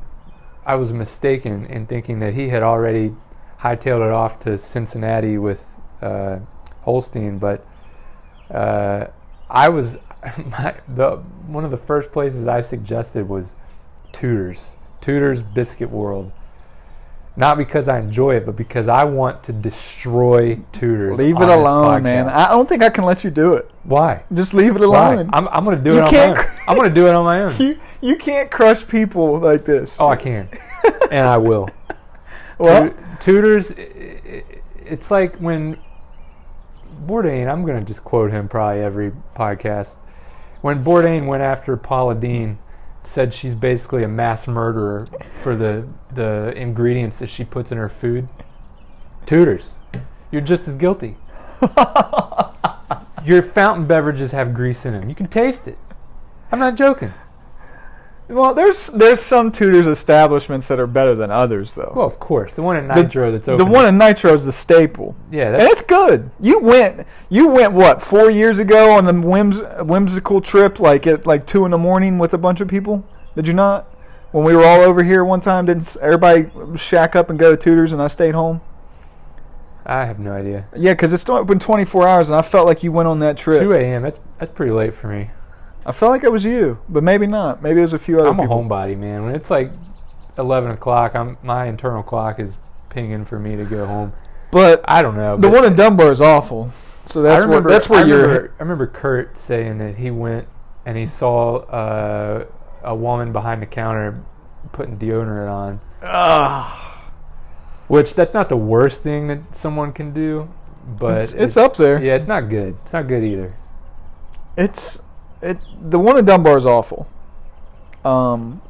I 0.66 0.76
was 0.76 0.92
mistaken 0.92 1.66
in 1.68 1.86
thinking 1.86 2.20
that 2.20 2.34
he 2.34 2.50
had 2.50 2.64
already 2.64 3.14
hightailed 3.60 4.06
it 4.06 4.12
off 4.12 4.40
to 4.40 4.58
Cincinnati 4.58 5.38
with 5.38 5.80
uh, 6.02 6.40
Holstein, 6.82 7.38
but 7.38 7.66
uh, 8.50 9.06
I 9.50 9.70
was 9.70 9.98
my, 10.50 10.76
the 10.88 11.18
one 11.48 11.64
of 11.64 11.72
the 11.72 11.78
first 11.78 12.12
places 12.12 12.48
I 12.48 12.62
suggested 12.62 13.30
was 13.30 13.56
Tudor's, 14.16 14.78
Tudor's 15.02 15.44
Biscuit 15.44 15.90
World. 15.90 16.32
Not 17.38 17.58
because 17.58 17.90
I 17.90 18.00
enjoy 18.00 18.36
it, 18.36 18.46
but 18.46 18.56
because 18.56 18.88
I 18.88 19.04
want 19.04 19.44
to 19.44 19.52
destroy 19.52 20.56
Tudor's. 20.72 21.18
Leave 21.20 21.36
it 21.42 21.50
alone, 21.50 22.02
man. 22.04 22.30
I 22.30 22.48
don't 22.48 22.68
think 22.70 22.82
I 22.82 22.90
can 22.90 23.04
let 23.04 23.26
you 23.26 23.30
do 23.30 23.56
it. 23.56 23.70
Why? 23.84 24.24
Just 24.34 24.54
leave 24.54 24.74
it 24.78 24.80
Why? 24.88 25.16
alone. 25.16 25.30
I'm, 25.34 25.50
I'm 25.50 25.66
going 25.66 25.78
to 25.78 25.84
do 25.84 25.96
You 25.96 25.98
it 25.98 26.04
on 26.04 26.06
my 26.06 26.10
can't 26.12 26.38
own. 26.38 26.46
cr- 26.46 26.62
I'm 26.70 26.78
going 26.78 26.88
to 26.88 26.96
do 26.96 27.08
it 27.08 27.14
on 27.14 27.26
my 27.26 27.42
own. 27.44 27.58
you 27.60 27.78
you 28.00 28.16
can't 28.16 28.50
crush 28.50 28.88
people 28.88 29.38
like 29.40 29.66
this. 29.66 29.98
Oh, 30.00 30.08
I 30.08 30.16
can, 30.16 30.48
and 31.12 31.28
I 31.28 31.36
will. 31.38 31.70
well, 32.58 32.90
Tu- 32.90 32.96
Tudors, 33.20 33.72
i- 33.74 33.82
i- 33.82 34.44
it's 34.86 35.12
like 35.12 35.36
when 35.36 35.78
Bourdain, 37.06 37.52
I'm 37.52 37.66
going 37.66 37.78
to 37.80 37.86
just 37.86 38.06
quote 38.06 38.32
him 38.32 38.48
probably 38.48 38.82
every 38.82 39.12
podcast. 39.36 39.98
When 40.62 40.86
Bourdain 40.86 41.28
went 41.28 41.44
after 41.44 41.76
Paula 41.76 42.16
Deen, 42.16 42.60
said 43.08 43.34
she's 43.34 43.56
basically 43.56 44.04
a 44.04 44.08
mass 44.08 44.48
murderer 44.48 45.06
for 45.42 45.56
the, 45.56 45.88
the 46.14 46.54
ingredients 46.56 47.18
that 47.20 47.30
she 47.30 47.44
puts 47.44 47.72
in 47.72 47.78
her 47.78 47.90
food. 47.90 48.28
Tudor's, 49.26 49.76
you're 50.32 50.42
just 50.42 50.68
as 50.68 50.76
guilty. 50.76 51.18
Your 53.26 53.42
fountain 53.42 53.88
beverages 53.88 54.32
have 54.32 54.54
grease 54.54 54.86
in 54.86 54.94
them. 54.94 55.10
You 55.10 55.16
can 55.16 55.28
taste 55.28 55.68
it. 55.68 55.78
I'm 56.52 56.60
not 56.60 56.76
joking. 56.76 57.12
Well, 58.28 58.56
there's 58.56 58.88
there's 58.88 59.20
some 59.20 59.52
Tudor's 59.52 59.86
establishments 59.86 60.68
that 60.70 60.80
are 60.80 60.88
better 60.88 61.14
than 61.14 61.30
others, 61.30 61.74
though. 61.74 61.94
Well, 61.96 62.08
of 62.08 62.20
course, 62.20 62.56
the 62.56 62.64
one 62.64 62.76
in 62.76 62.88
The- 62.88 62.96
Nitro 63.04 63.32
that's 63.32 63.48
open. 63.48 63.64
the 63.64 63.72
one 63.72 63.86
in 63.86 63.98
Nitro 64.00 64.34
is 64.34 64.46
the 64.46 64.52
staple. 64.52 65.16
yeah, 65.32 65.48
And 65.50 65.56
that's 65.58 65.74
it's 65.74 65.82
good. 65.84 66.32
You 66.40 66.60
went. 66.60 67.06
You 67.30 67.50
went 67.50 67.74
what 67.74 68.02
four 68.02 68.32
years 68.32 68.58
ago 68.58 68.92
on 68.94 69.06
the 69.06 69.14
whims, 69.14 69.62
whimsical 69.82 70.42
trip, 70.42 70.80
like 70.80 71.06
at 71.06 71.28
like 71.28 71.46
two 71.46 71.66
in 71.66 71.72
the 71.72 71.78
morning 71.78 72.18
with 72.18 72.34
a 72.34 72.38
bunch 72.40 72.62
of 72.62 72.68
people. 72.68 73.06
Did 73.36 73.46
you 73.48 73.54
not? 73.54 73.88
When 74.32 74.44
we 74.44 74.56
were 74.56 74.66
all 74.66 74.82
over 74.82 75.04
here 75.04 75.24
one 75.24 75.40
time, 75.40 75.68
didn't 75.68 75.96
everybody 76.02 76.50
shack 76.78 77.16
up 77.16 77.30
and 77.30 77.38
go 77.40 77.52
to 77.52 77.58
Tudor's, 77.58 77.92
and 77.94 78.02
I 78.02 78.08
stayed 78.08 78.34
home? 78.36 78.60
I 79.86 80.06
have 80.06 80.18
no 80.20 80.32
idea. 80.34 80.68
Yeah, 80.76 80.94
because 80.94 81.14
it's 81.14 81.30
open 81.30 81.60
24 81.60 82.08
hours, 82.08 82.28
and 82.30 82.36
I 82.36 82.42
felt 82.42 82.66
like 82.66 82.82
you 82.84 82.92
went 82.92 83.08
on 83.08 83.20
that 83.20 83.38
trip. 83.38 83.62
2 83.62 83.72
a.m. 83.74 84.02
That's 84.02 84.20
that's 84.40 84.52
pretty 84.52 84.72
late 84.72 84.96
for 84.96 85.08
me. 85.10 85.30
I 85.86 85.92
felt 85.92 86.12
like 86.12 86.24
it 86.24 86.32
was 86.32 86.44
you, 86.44 86.80
but 86.90 87.04
maybe 87.04 87.28
not. 87.28 87.62
Maybe 87.62 87.80
it 87.80 87.84
was 87.84 87.94
a 87.94 88.00
few 88.00 88.20
other 88.20 88.30
people. 88.32 88.44
I'm 88.44 88.52
a 88.52 88.64
people. 88.64 88.64
homebody, 88.64 88.98
man. 88.98 89.24
When 89.24 89.36
it's 89.36 89.50
like 89.52 89.72
11 90.38 90.72
o'clock, 90.72 91.16
I'm 91.16 91.38
my 91.44 91.66
internal 91.66 92.02
clock 92.02 92.40
is 92.40 92.58
pinging 92.90 93.26
for 93.26 93.40
me 93.40 93.56
to 93.56 93.66
go 93.66 93.86
home. 93.86 94.14
But 94.52 94.84
I 94.86 95.02
don't 95.02 95.16
know. 95.16 95.38
the 95.38 95.50
one 95.50 95.66
in 95.66 95.76
Dunbar 95.76 96.12
is 96.12 96.22
awful. 96.22 96.72
So 97.06 97.22
that's 97.22 97.44
remember, 97.44 97.70
where 97.70 97.78
that's 97.78 97.90
where 97.90 98.04
I 98.04 98.08
you're. 98.08 98.22
Remember, 98.22 98.54
I 98.58 98.64
remember 98.64 98.88
Kurt 98.88 99.38
saying 99.38 99.78
that 99.78 99.98
he 99.98 100.10
went 100.10 100.48
and 100.86 100.98
he 100.98 101.06
saw 101.06 101.58
uh, 101.58 102.46
a 102.84 102.96
woman 102.96 103.32
behind 103.32 103.62
the 103.62 103.68
counter 103.68 104.24
putting 104.72 104.98
deodorant 104.98 105.52
on. 105.52 105.82
Ah, 106.02 107.12
Which 107.88 108.16
that's 108.16 108.34
not 108.34 108.50
the 108.50 108.58
worst 108.58 109.04
thing 109.04 109.28
that 109.28 109.56
someone 109.56 109.94
can 109.94 110.14
do, 110.14 110.52
but 110.88 111.24
it's, 111.24 111.34
it's 111.34 111.58
up 111.58 111.78
there. 111.78 112.02
Yeah, 112.02 112.16
it's 112.16 112.28
not 112.28 112.50
good. 112.50 112.78
It's 112.84 112.94
not 112.94 113.08
good 113.08 113.24
either. 113.24 113.56
It's 114.58 115.00
it. 115.52 115.58
The 115.90 116.00
one 116.00 116.18
in 116.18 116.26
Dunbar 116.26 116.58
is 116.58 116.66
awful. 116.66 117.08
Um, 118.04 118.62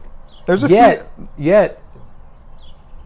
there's 0.46 0.64
a 0.64 0.68
yet, 0.68 1.12
yet, 1.38 1.82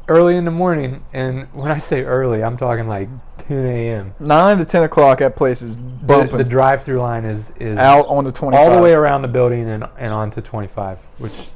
early 0.08 0.36
in 0.36 0.46
the 0.46 0.52
morning, 0.52 1.04
and 1.14 1.48
when 1.54 1.72
I 1.72 1.78
say 1.78 2.04
early, 2.04 2.44
I'm 2.44 2.58
talking 2.58 2.88
like 2.88 3.10
10 3.40 3.66
a.m. 3.66 4.14
nine 4.20 4.58
to 4.58 4.66
ten 4.66 4.84
o'clock. 4.84 5.20
That 5.20 5.36
place 5.36 5.62
is 5.62 5.76
The, 5.76 5.82
bumping 5.82 6.38
the 6.38 6.44
drive-through 6.44 7.00
line 7.00 7.26
is 7.26 7.52
is 7.60 7.78
out 7.80 8.06
on 8.08 8.26
the 8.26 8.32
twenty. 8.32 8.58
all 8.58 8.76
the 8.76 8.82
way 8.82 8.94
around 8.94 9.22
the 9.24 9.28
building 9.28 9.68
and 9.70 9.88
and 9.98 10.14
onto 10.14 10.42
25. 10.42 10.98
Which, 11.18 11.48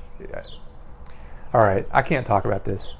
all 1.53 1.61
right, 1.61 1.87
I 1.91 2.01
can't 2.01 2.25
talk 2.25 2.45
about 2.45 2.65
this. 2.65 2.95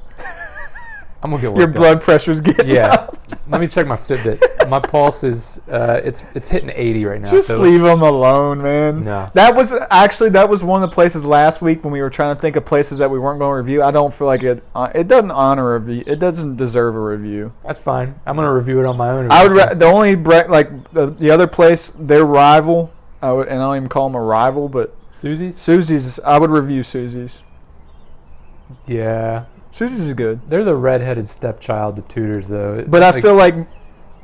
I'm 1.23 1.31
gonna 1.31 1.41
get 1.41 1.57
Your 1.57 1.69
up. 1.69 1.73
blood 1.75 2.01
pressure's 2.01 2.41
getting 2.41 2.67
Yeah. 2.69 2.89
up. 2.91 3.17
Let 3.47 3.59
me 3.61 3.67
check 3.67 3.87
my 3.87 3.95
Fitbit. 3.95 4.69
My 4.69 4.79
pulse 4.79 5.23
is 5.23 5.59
uh, 5.69 5.99
it's 6.03 6.23
it's 6.33 6.47
hitting 6.49 6.71
80 6.73 7.05
right 7.05 7.21
now. 7.21 7.31
Just 7.31 7.47
so 7.47 7.59
leave 7.59 7.81
them 7.81 8.01
alone, 8.01 8.61
man. 8.61 9.03
No. 9.03 9.29
That 9.33 9.55
was 9.55 9.73
actually 9.89 10.29
that 10.31 10.49
was 10.49 10.63
one 10.63 10.83
of 10.83 10.89
the 10.89 10.93
places 10.93 11.23
last 11.25 11.61
week 11.61 11.83
when 11.83 11.91
we 11.93 12.01
were 12.01 12.09
trying 12.09 12.35
to 12.35 12.41
think 12.41 12.55
of 12.55 12.65
places 12.65 12.97
that 12.99 13.09
we 13.09 13.19
weren't 13.19 13.39
going 13.39 13.51
to 13.51 13.57
review. 13.57 13.83
I 13.83 13.91
don't 13.91 14.13
feel 14.13 14.27
like 14.27 14.43
it. 14.43 14.63
Uh, 14.75 14.89
it 14.95 15.07
doesn't 15.07 15.31
honor 15.31 15.75
a 15.75 15.79
review. 15.79 16.03
It 16.07 16.19
doesn't 16.19 16.57
deserve 16.57 16.95
a 16.95 16.99
review. 16.99 17.53
That's 17.65 17.79
fine. 17.79 18.15
I'm 18.25 18.35
gonna 18.35 18.53
review 18.53 18.79
it 18.79 18.85
on 18.85 18.97
my 18.97 19.09
own. 19.09 19.31
I 19.31 19.47
would 19.47 19.79
the 19.79 19.85
only 19.85 20.15
bre- 20.15 20.47
like 20.49 20.91
the, 20.93 21.07
the 21.07 21.31
other 21.31 21.47
place 21.47 21.91
their 21.97 22.25
rival. 22.25 22.91
I 23.21 23.31
would, 23.31 23.47
and 23.47 23.59
I 23.59 23.65
don't 23.65 23.75
even 23.77 23.89
call 23.89 24.09
them 24.09 24.15
a 24.15 24.21
rival, 24.21 24.67
but 24.67 24.95
Susie's. 25.13 25.57
Susie's. 25.57 26.19
I 26.19 26.37
would 26.37 26.49
review 26.49 26.83
Susie's. 26.83 27.43
Yeah, 28.85 29.45
Susie's 29.73 30.01
is 30.01 30.13
good, 30.13 30.39
they're 30.51 30.63
the 30.63 30.75
redheaded 30.75 31.27
stepchild 31.27 31.95
to 31.95 32.03
Tudors, 32.03 32.47
though. 32.47 32.85
But 32.87 33.01
I 33.01 33.19
feel 33.19 33.33
like 33.33 33.55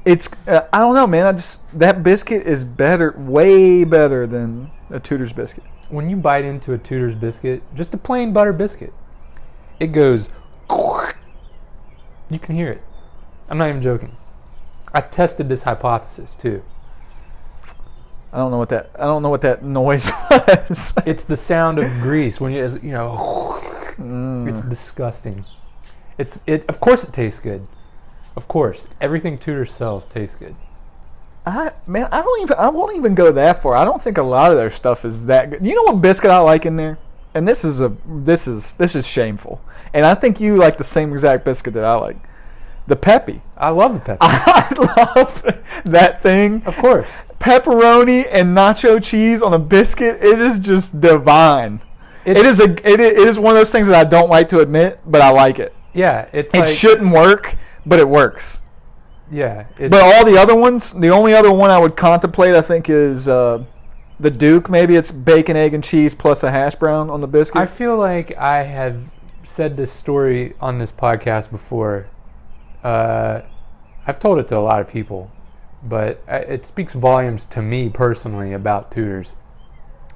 it's. 0.06 0.30
Uh, 0.48 0.68
I 0.72 0.78
don't 0.78 0.94
know, 0.94 1.08
man. 1.08 1.26
I 1.26 1.32
just 1.32 1.62
that 1.80 2.04
biscuit 2.04 2.46
is 2.46 2.64
better, 2.64 3.16
way 3.18 3.84
better 3.84 4.28
than 4.28 4.70
a 4.92 5.00
Tudor's 5.00 5.34
biscuit. 5.34 5.64
when 5.90 6.08
you 6.08 6.18
bite 6.18 6.46
into 6.46 6.74
a 6.74 6.78
Tudor's 6.78 7.16
biscuit, 7.16 7.64
just 7.74 7.96
a 7.96 7.98
plain 7.98 8.32
butter 8.32 8.54
biscuit, 8.54 8.94
it 9.80 9.88
goes. 9.88 10.30
You 12.30 12.38
can 12.38 12.54
hear 12.54 12.70
it. 12.70 12.84
I'm 13.50 13.58
not 13.58 13.70
even 13.70 13.82
joking. 13.82 14.16
I 14.94 15.02
tested 15.02 15.50
this 15.50 15.64
hypothesis 15.64 16.36
too. 16.36 16.62
I 18.32 18.38
don't 18.38 18.52
know 18.52 18.60
what 18.60 18.70
that. 18.70 18.92
I 18.94 19.06
don't 19.06 19.24
know 19.24 19.30
what 19.30 19.42
that 19.42 19.64
noise 19.64 20.12
was. 20.30 20.94
It's 21.08 21.24
the 21.24 21.36
sound 21.36 21.80
of 21.80 21.92
grease 22.02 22.40
when 22.40 22.52
you 22.52 22.80
you 22.84 22.92
know. 22.92 23.88
Mm. 24.00 24.50
It's 24.50 24.62
disgusting. 24.62 25.46
It's 26.18 26.42
it. 26.48 26.66
Of 26.68 26.80
course, 26.80 27.04
it 27.04 27.14
tastes 27.14 27.40
good. 27.40 27.68
Of 28.36 28.48
course, 28.48 28.88
everything 29.02 29.38
Tudor 29.38 29.66
sells 29.66 30.06
tastes 30.06 30.36
good. 30.36 30.56
I 31.46 31.74
man, 31.88 32.08
I 32.12 32.22
don't 32.22 32.42
even. 32.42 32.58
I 32.58 32.70
won't 32.70 32.96
even 32.96 33.16
go 33.16 33.32
that 33.32 33.62
far. 33.62 33.76
I 33.76 33.86
don't 33.86 34.02
think 34.02 34.18
a 34.18 34.24
lot 34.24 34.52
of 34.52 34.58
their 34.58 34.70
stuff 34.70 35.06
is 35.06 35.26
that 35.26 35.50
good. 35.50 35.66
You 35.66 35.76
know 35.76 35.84
what 35.84 36.02
biscuit 36.02 36.32
I 36.32 36.40
like 36.40 36.66
in 36.66 36.76
there? 36.76 36.98
And 37.34 37.48
this 37.48 37.64
is 37.64 37.82
a. 37.82 37.96
This 38.06 38.48
is 38.48 38.74
this 38.74 38.96
is 38.96 39.06
shameful. 39.08 39.62
And 39.94 40.06
I 40.06 40.16
think 40.16 40.40
you 40.40 40.56
like 40.56 40.78
the 40.78 40.84
same 40.84 41.12
exact 41.12 41.46
biscuit 41.46 41.74
that 41.74 41.86
I 41.86 41.96
like. 41.96 42.18
The 42.88 42.96
Peppy. 42.96 43.42
I 43.56 43.70
love 43.70 43.94
the 43.94 44.00
Peppy. 44.00 44.18
I 44.22 45.14
love 45.16 45.64
that 45.86 46.22
thing. 46.22 46.64
of 46.66 46.76
course. 46.78 47.10
Pepperoni 47.40 48.28
and 48.30 48.56
nacho 48.58 49.02
cheese 49.02 49.42
on 49.42 49.54
a 49.54 49.60
biscuit. 49.60 50.24
It 50.24 50.42
is 50.42 50.60
just 50.60 51.00
divine. 51.00 51.82
It's, 52.38 52.60
a. 52.60 52.63
It 52.63 53.00
is, 53.00 53.12
it 53.22 53.28
is 53.28 53.39
one 53.39 53.56
of 53.56 53.60
those 53.60 53.72
things 53.72 53.88
that 53.88 53.96
I 53.96 54.04
don't 54.04 54.30
like 54.30 54.50
to 54.50 54.60
admit, 54.60 55.00
but 55.06 55.22
I 55.22 55.30
like 55.30 55.60
it. 55.60 55.74
Yeah, 55.94 56.28
it's 56.34 56.54
It 56.54 56.60
like 56.60 56.68
shouldn't 56.68 57.12
work, 57.12 57.56
but 57.86 58.00
it 58.00 58.08
works. 58.08 58.62
yeah. 59.32 59.65
But 59.78 59.94
all 60.02 60.24
the 60.26 60.38
other 60.38 60.56
ones, 60.56 60.94
the 60.94 61.10
only 61.10 61.34
other 61.34 61.52
one 61.52 61.70
I 61.72 61.80
would 61.80 61.96
contemplate, 61.96 62.56
I 62.56 62.62
think, 62.62 62.89
is 62.89 63.28
uh, 63.28 63.63
the 64.20 64.30
Duke. 64.30 64.70
Maybe 64.70 64.96
it's 64.96 65.12
bacon, 65.12 65.58
egg, 65.58 65.74
and 65.74 65.84
cheese 65.84 66.13
plus 66.13 66.44
a 66.44 66.52
hash 66.52 66.76
brown 66.76 67.10
on 67.10 67.22
the 67.22 67.28
biscuit. 67.28 67.62
I 67.62 67.65
feel 67.65 67.98
like 67.98 68.36
I 68.38 68.63
have 68.63 69.02
said 69.44 69.78
this 69.78 69.92
story 69.92 70.54
on 70.62 70.78
this 70.78 70.92
podcast 70.92 71.50
before. 71.50 72.08
Uh, 72.84 73.42
I've 74.06 74.20
told 74.20 74.39
it 74.39 74.48
to 74.50 74.58
a 74.58 74.60
lot 74.60 74.80
of 74.82 74.88
people, 74.88 75.32
but 75.84 76.24
it 76.28 76.65
speaks 76.65 76.94
volumes 76.94 77.46
to 77.46 77.62
me 77.62 77.89
personally 77.89 78.54
about 78.54 78.92
Tudor's. 78.92 79.36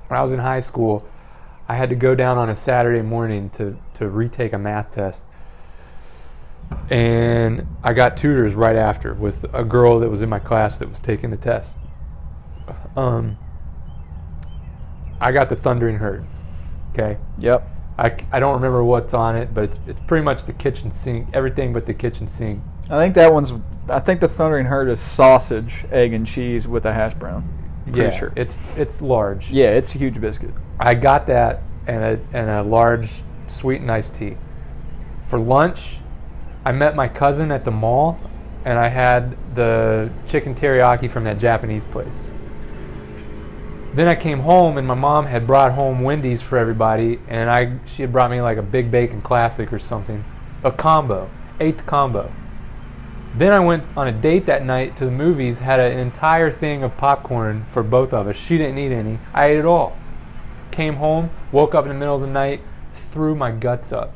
When 0.07 0.19
I 0.19 0.23
was 0.23 0.33
in 0.33 0.39
high 0.39 0.59
school, 0.59 1.03
I 1.73 1.75
had 1.75 1.89
to 1.89 1.95
go 1.95 2.13
down 2.13 2.37
on 2.37 2.51
a 2.51 2.55
Saturday 2.55 3.01
morning 3.01 3.49
to, 3.51 3.75
to 3.95 4.07
retake 4.07 4.53
a 4.53 4.59
math 4.59 4.91
test. 4.91 5.25
And 6.91 7.65
I 7.83 7.93
got 7.93 8.15
Tudor's 8.15 8.53
right 8.53 8.75
after 8.75 9.15
with 9.15 9.51
a 9.51 9.63
girl 9.63 9.97
that 9.97 10.11
was 10.11 10.21
in 10.21 10.29
my 10.29 10.37
class 10.37 10.77
that 10.77 10.87
was 10.87 10.99
taking 10.99 11.31
the 11.31 11.37
test. 11.37 11.79
Um, 12.95 13.39
I 15.19 15.31
got 15.31 15.49
the 15.49 15.55
Thundering 15.55 15.95
Herd. 15.95 16.27
Okay. 16.91 17.17
yep. 17.39 17.67
I, 17.97 18.23
I 18.31 18.39
don't 18.39 18.53
remember 18.53 18.83
what's 18.83 19.15
on 19.15 19.35
it, 19.35 19.51
but 19.51 19.63
it's, 19.63 19.79
it's 19.87 19.99
pretty 20.01 20.23
much 20.23 20.43
the 20.43 20.53
kitchen 20.53 20.91
sink, 20.91 21.27
everything 21.33 21.73
but 21.73 21.87
the 21.87 21.95
kitchen 21.95 22.27
sink. 22.27 22.61
I 22.87 22.99
think 22.99 23.15
that 23.15 23.33
one's. 23.33 23.51
I 23.89 23.99
think 23.99 24.21
the 24.21 24.27
Thundering 24.27 24.67
Herd 24.67 24.89
is 24.89 24.99
sausage, 24.99 25.85
egg, 25.91 26.13
and 26.13 26.27
cheese 26.27 26.67
with 26.67 26.85
a 26.85 26.93
hash 26.93 27.15
brown. 27.15 27.81
Pretty 27.85 27.99
yeah, 27.99 28.09
sure. 28.11 28.31
it's 28.35 28.77
it's 28.77 29.01
large. 29.01 29.49
Yeah, 29.49 29.69
it's 29.69 29.95
a 29.95 29.97
huge 29.97 30.21
biscuit. 30.21 30.51
I 30.79 30.95
got 30.95 31.27
that 31.27 31.61
and 31.87 32.03
a 32.03 32.19
and 32.33 32.49
a 32.49 32.63
large 32.63 33.23
sweet 33.47 33.81
and 33.81 33.91
iced 33.91 34.13
tea. 34.13 34.37
For 35.27 35.39
lunch, 35.39 35.99
I 36.65 36.71
met 36.71 36.95
my 36.95 37.07
cousin 37.07 37.51
at 37.51 37.65
the 37.65 37.71
mall, 37.71 38.19
and 38.65 38.79
I 38.79 38.87
had 38.87 39.37
the 39.55 40.11
chicken 40.25 40.55
teriyaki 40.55 41.09
from 41.09 41.23
that 41.25 41.39
Japanese 41.39 41.85
place. 41.85 42.21
then 43.93 44.07
I 44.07 44.15
came 44.15 44.39
home 44.39 44.77
and 44.77 44.87
my 44.87 44.95
mom 44.95 45.27
had 45.27 45.45
brought 45.45 45.73
home 45.73 46.01
Wendy's 46.01 46.41
for 46.41 46.57
everybody, 46.57 47.19
and 47.27 47.49
I 47.49 47.79
she 47.85 48.01
had 48.01 48.11
brought 48.11 48.31
me 48.31 48.41
like 48.41 48.57
a 48.57 48.63
big 48.63 48.89
bacon 48.89 49.21
classic 49.21 49.71
or 49.71 49.79
something, 49.79 50.25
a 50.63 50.71
combo, 50.71 51.29
the 51.59 51.71
combo. 51.85 52.31
Then 53.35 53.51
I 53.51 53.59
went 53.59 53.83
on 53.97 54.07
a 54.07 54.11
date 54.11 54.45
that 54.45 54.63
night 54.63 54.95
to 54.97 55.05
the 55.05 55.11
movies, 55.11 55.59
had 55.59 55.79
an 55.79 55.97
entire 55.97 56.51
thing 56.51 56.83
of 56.83 56.97
popcorn 56.97 57.65
for 57.65 57.81
both 57.81 58.13
of 58.13 58.27
us. 58.27 58.35
She 58.35 58.57
didn't 58.59 58.77
eat 58.77 58.91
any. 58.91 59.19
I 59.33 59.47
ate 59.47 59.57
it 59.57 59.65
all. 59.65 59.97
Came 60.73 60.95
home, 60.95 61.29
woke 61.51 61.75
up 61.75 61.85
in 61.85 61.89
the 61.89 61.93
middle 61.95 62.15
of 62.15 62.21
the 62.21 62.27
night, 62.27 62.59
threw 62.93 63.35
my 63.35 63.51
guts 63.51 63.91
up. 63.91 64.13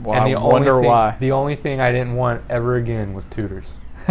Well, 0.00 0.14
and 0.18 0.24
I 0.24 0.34
the 0.34 0.40
wonder 0.40 0.72
only 0.72 0.82
thing, 0.84 0.90
why. 0.90 1.16
The 1.20 1.32
only 1.32 1.56
thing 1.56 1.78
I 1.80 1.92
didn't 1.92 2.14
want 2.14 2.42
ever 2.48 2.76
again 2.76 3.12
was 3.12 3.26
Tudor's. 3.26 3.66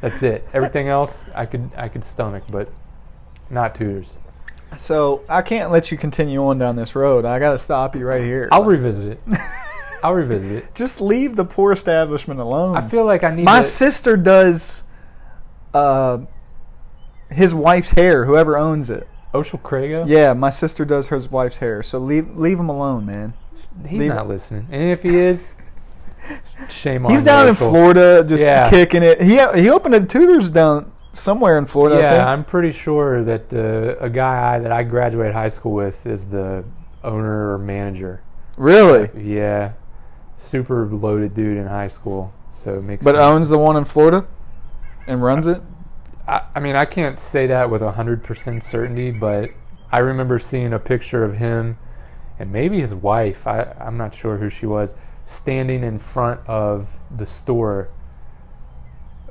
That's 0.00 0.22
it. 0.22 0.46
Everything 0.52 0.86
else 0.88 1.28
I 1.34 1.46
could 1.46 1.68
I 1.76 1.88
could 1.88 2.04
stomach, 2.04 2.44
but 2.48 2.70
not 3.50 3.74
Tudor's. 3.74 4.16
so 4.78 5.22
I 5.28 5.42
can't 5.42 5.72
let 5.72 5.90
you 5.90 5.98
continue 5.98 6.44
on 6.46 6.58
down 6.58 6.76
this 6.76 6.94
road. 6.94 7.24
I 7.24 7.38
got 7.40 7.50
to 7.52 7.58
stop 7.58 7.96
you 7.96 8.06
right 8.06 8.22
here. 8.22 8.48
I'll 8.52 8.64
revisit 8.64 9.06
it. 9.28 9.38
I'll 10.02 10.14
revisit 10.14 10.52
it. 10.52 10.74
Just 10.76 11.00
leave 11.00 11.34
the 11.34 11.44
poor 11.44 11.72
establishment 11.72 12.38
alone. 12.38 12.76
I 12.76 12.86
feel 12.86 13.04
like 13.04 13.24
I 13.24 13.34
need 13.34 13.46
My 13.46 13.58
to. 13.62 13.64
sister 13.64 14.16
does 14.16 14.84
uh, 15.72 16.18
his 17.30 17.52
wife's 17.54 17.90
hair, 17.92 18.24
whoever 18.26 18.56
owns 18.56 18.90
it. 18.90 19.08
Oshel 19.34 19.60
Craigo. 19.60 20.04
Yeah, 20.08 20.32
my 20.32 20.50
sister 20.50 20.84
does 20.84 21.08
her 21.08 21.18
wife's 21.30 21.58
hair. 21.58 21.82
So 21.82 21.98
leave 21.98 22.36
leave 22.36 22.58
him 22.58 22.68
alone, 22.68 23.04
man. 23.06 23.34
he's 23.86 23.98
leave- 24.00 24.08
not 24.14 24.28
listening. 24.28 24.68
And 24.70 24.90
if 24.90 25.02
he 25.02 25.16
is, 25.16 25.54
shame 26.68 27.04
on. 27.04 27.10
Him 27.12 27.16
He's 27.18 27.24
down 27.24 27.48
in 27.48 27.54
Florida 27.54 28.24
just 28.26 28.42
Yeah. 28.42 28.70
kicking 28.70 29.02
it. 29.02 29.20
He 29.20 29.34
he 29.60 29.68
opened 29.70 29.94
a 29.94 30.00
Tudor's 30.06 30.50
down 30.50 30.92
somewhere 31.12 31.58
in 31.58 31.66
Florida. 31.66 31.96
I 31.96 32.02
think. 32.02 32.14
Yeah, 32.18 32.28
I'm 32.32 32.44
pretty 32.44 32.72
sure 32.72 33.24
that 33.24 33.52
uh, 33.52 33.96
a 34.04 34.08
guy 34.10 34.54
I, 34.54 34.58
that 34.60 34.72
I 34.72 34.82
graduated 34.84 35.34
high 35.34 35.48
school 35.50 35.72
with 35.72 36.06
is 36.06 36.28
the 36.28 36.64
owner 37.02 37.52
or 37.54 37.58
manager. 37.58 38.22
really. 38.56 39.10
Yeah, 39.20 39.72
super 40.36 40.86
loaded 40.86 41.34
dude 41.34 41.56
in 41.58 41.66
high 41.66 41.88
school. 41.88 42.32
So 42.52 42.74
it 42.78 42.82
makes. 42.84 43.04
But 43.04 43.12
sense. 43.16 43.22
owns 43.22 43.48
the 43.48 43.58
one 43.58 43.76
in 43.76 43.84
Florida 43.84 44.26
and 45.08 45.22
runs 45.22 45.46
it. 45.46 45.60
I, 46.26 46.42
I 46.54 46.60
mean, 46.60 46.76
I 46.76 46.84
can't 46.84 47.18
say 47.18 47.46
that 47.46 47.70
with 47.70 47.82
hundred 47.82 48.22
percent 48.24 48.62
certainty, 48.62 49.10
but 49.10 49.50
I 49.90 49.98
remember 49.98 50.38
seeing 50.38 50.72
a 50.72 50.78
picture 50.78 51.24
of 51.24 51.36
him 51.38 51.78
and 52.38 52.52
maybe 52.52 52.80
his 52.80 52.94
wife. 52.94 53.46
I, 53.46 53.74
I'm 53.80 53.96
not 53.96 54.14
sure 54.14 54.38
who 54.38 54.48
she 54.48 54.66
was, 54.66 54.94
standing 55.24 55.84
in 55.84 55.98
front 55.98 56.40
of 56.46 56.98
the 57.14 57.26
store 57.26 57.90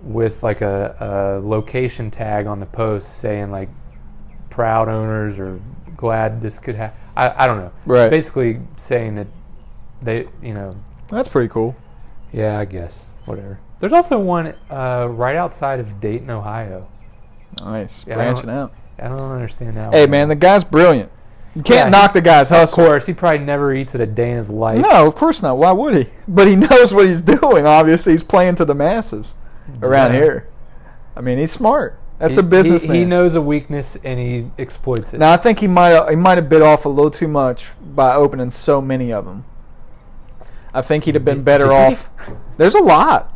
with 0.01 0.43
like 0.43 0.61
a, 0.61 0.95
a 0.99 1.45
location 1.45 2.11
tag 2.11 2.45
on 2.45 2.59
the 2.59 2.65
post 2.65 3.17
saying 3.19 3.51
like 3.51 3.69
"proud 4.49 4.87
owners" 4.87 5.39
or 5.39 5.59
"glad 5.97 6.41
this 6.41 6.59
could 6.59 6.75
happen." 6.75 6.99
I, 7.15 7.43
I 7.43 7.47
don't 7.47 7.57
know. 7.57 7.71
Right. 7.85 8.09
Basically 8.09 8.59
saying 8.75 9.15
that 9.15 9.27
they, 10.01 10.27
you 10.41 10.53
know, 10.53 10.75
That's 11.09 11.27
pretty 11.27 11.49
cool. 11.49 11.75
yeah, 12.31 12.59
I 12.59 12.65
guess 12.65 13.07
whatever. 13.25 13.59
There's 13.83 13.91
also 13.91 14.17
one 14.17 14.55
uh, 14.71 15.07
right 15.11 15.35
outside 15.35 15.81
of 15.81 15.99
Dayton, 15.99 16.29
Ohio. 16.29 16.87
Nice 17.59 18.05
Yeah, 18.07 18.13
branching 18.13 18.45
don't- 18.45 18.55
out. 18.55 18.73
I 18.97 19.09
don't 19.09 19.19
understand 19.19 19.75
that. 19.75 19.93
Hey 19.93 20.03
one. 20.03 20.11
man, 20.11 20.29
the 20.29 20.35
guy's 20.35 20.63
brilliant. 20.63 21.11
You 21.53 21.63
can't 21.63 21.87
Yeah, 21.87 21.89
knock 21.89 22.13
the 22.13 22.21
guy's 22.21 22.47
hustle. 22.47 22.81
of 22.81 22.87
course, 22.87 23.07
he 23.07 23.13
probably 23.13 23.39
never 23.39 23.73
eats 23.73 23.93
it 23.93 23.99
a 23.99 24.05
day 24.05 24.31
in 24.31 24.37
his 24.37 24.49
life. 24.49 24.79
No, 24.79 25.05
of 25.05 25.15
course 25.15 25.41
not. 25.43 25.57
Why 25.57 25.73
would 25.73 25.95
he? 25.95 26.07
But 26.29 26.47
he 26.47 26.55
knows 26.55 26.93
what 26.93 27.07
he's 27.07 27.19
doing. 27.19 27.65
Obviously, 27.65 28.13
he's 28.13 28.23
playing 28.23 28.55
to 28.55 28.63
the 28.63 28.73
masses 28.73 29.35
around 29.81 30.13
Yeah. 30.13 30.19
here. 30.21 30.47
I 31.17 31.19
mean, 31.19 31.37
he's 31.39 31.51
smart. 31.51 31.99
That's 32.19 32.35
He- 32.35 32.39
a 32.39 32.43
businessman. 32.43 32.93
He, 32.95 32.99
he 33.01 33.05
knows 33.05 33.35
a 33.35 33.41
weakness 33.41 33.97
and 34.01 34.17
he 34.17 34.49
exploits 34.57 35.13
it. 35.13 35.17
Now, 35.17 35.33
I 35.33 35.37
think 35.37 35.59
he 35.59 35.67
might 35.67 35.89
have, 35.89 36.07
he 36.07 36.15
might 36.15 36.37
have 36.37 36.47
bit 36.47 36.61
off 36.61 36.85
a 36.85 36.89
little 36.89 37.11
too 37.11 37.27
much 37.27 37.65
by 37.81 38.15
opening 38.15 38.49
so 38.49 38.79
many 38.79 39.11
of 39.11 39.25
them. 39.25 39.43
I 40.73 40.81
think 40.81 41.03
he'd 41.03 41.15
have 41.15 41.25
been 41.25 41.43
better 41.43 41.65
he? 41.67 41.73
off. 41.73 42.09
There's 42.55 42.75
a 42.75 42.81
lot. 42.81 43.31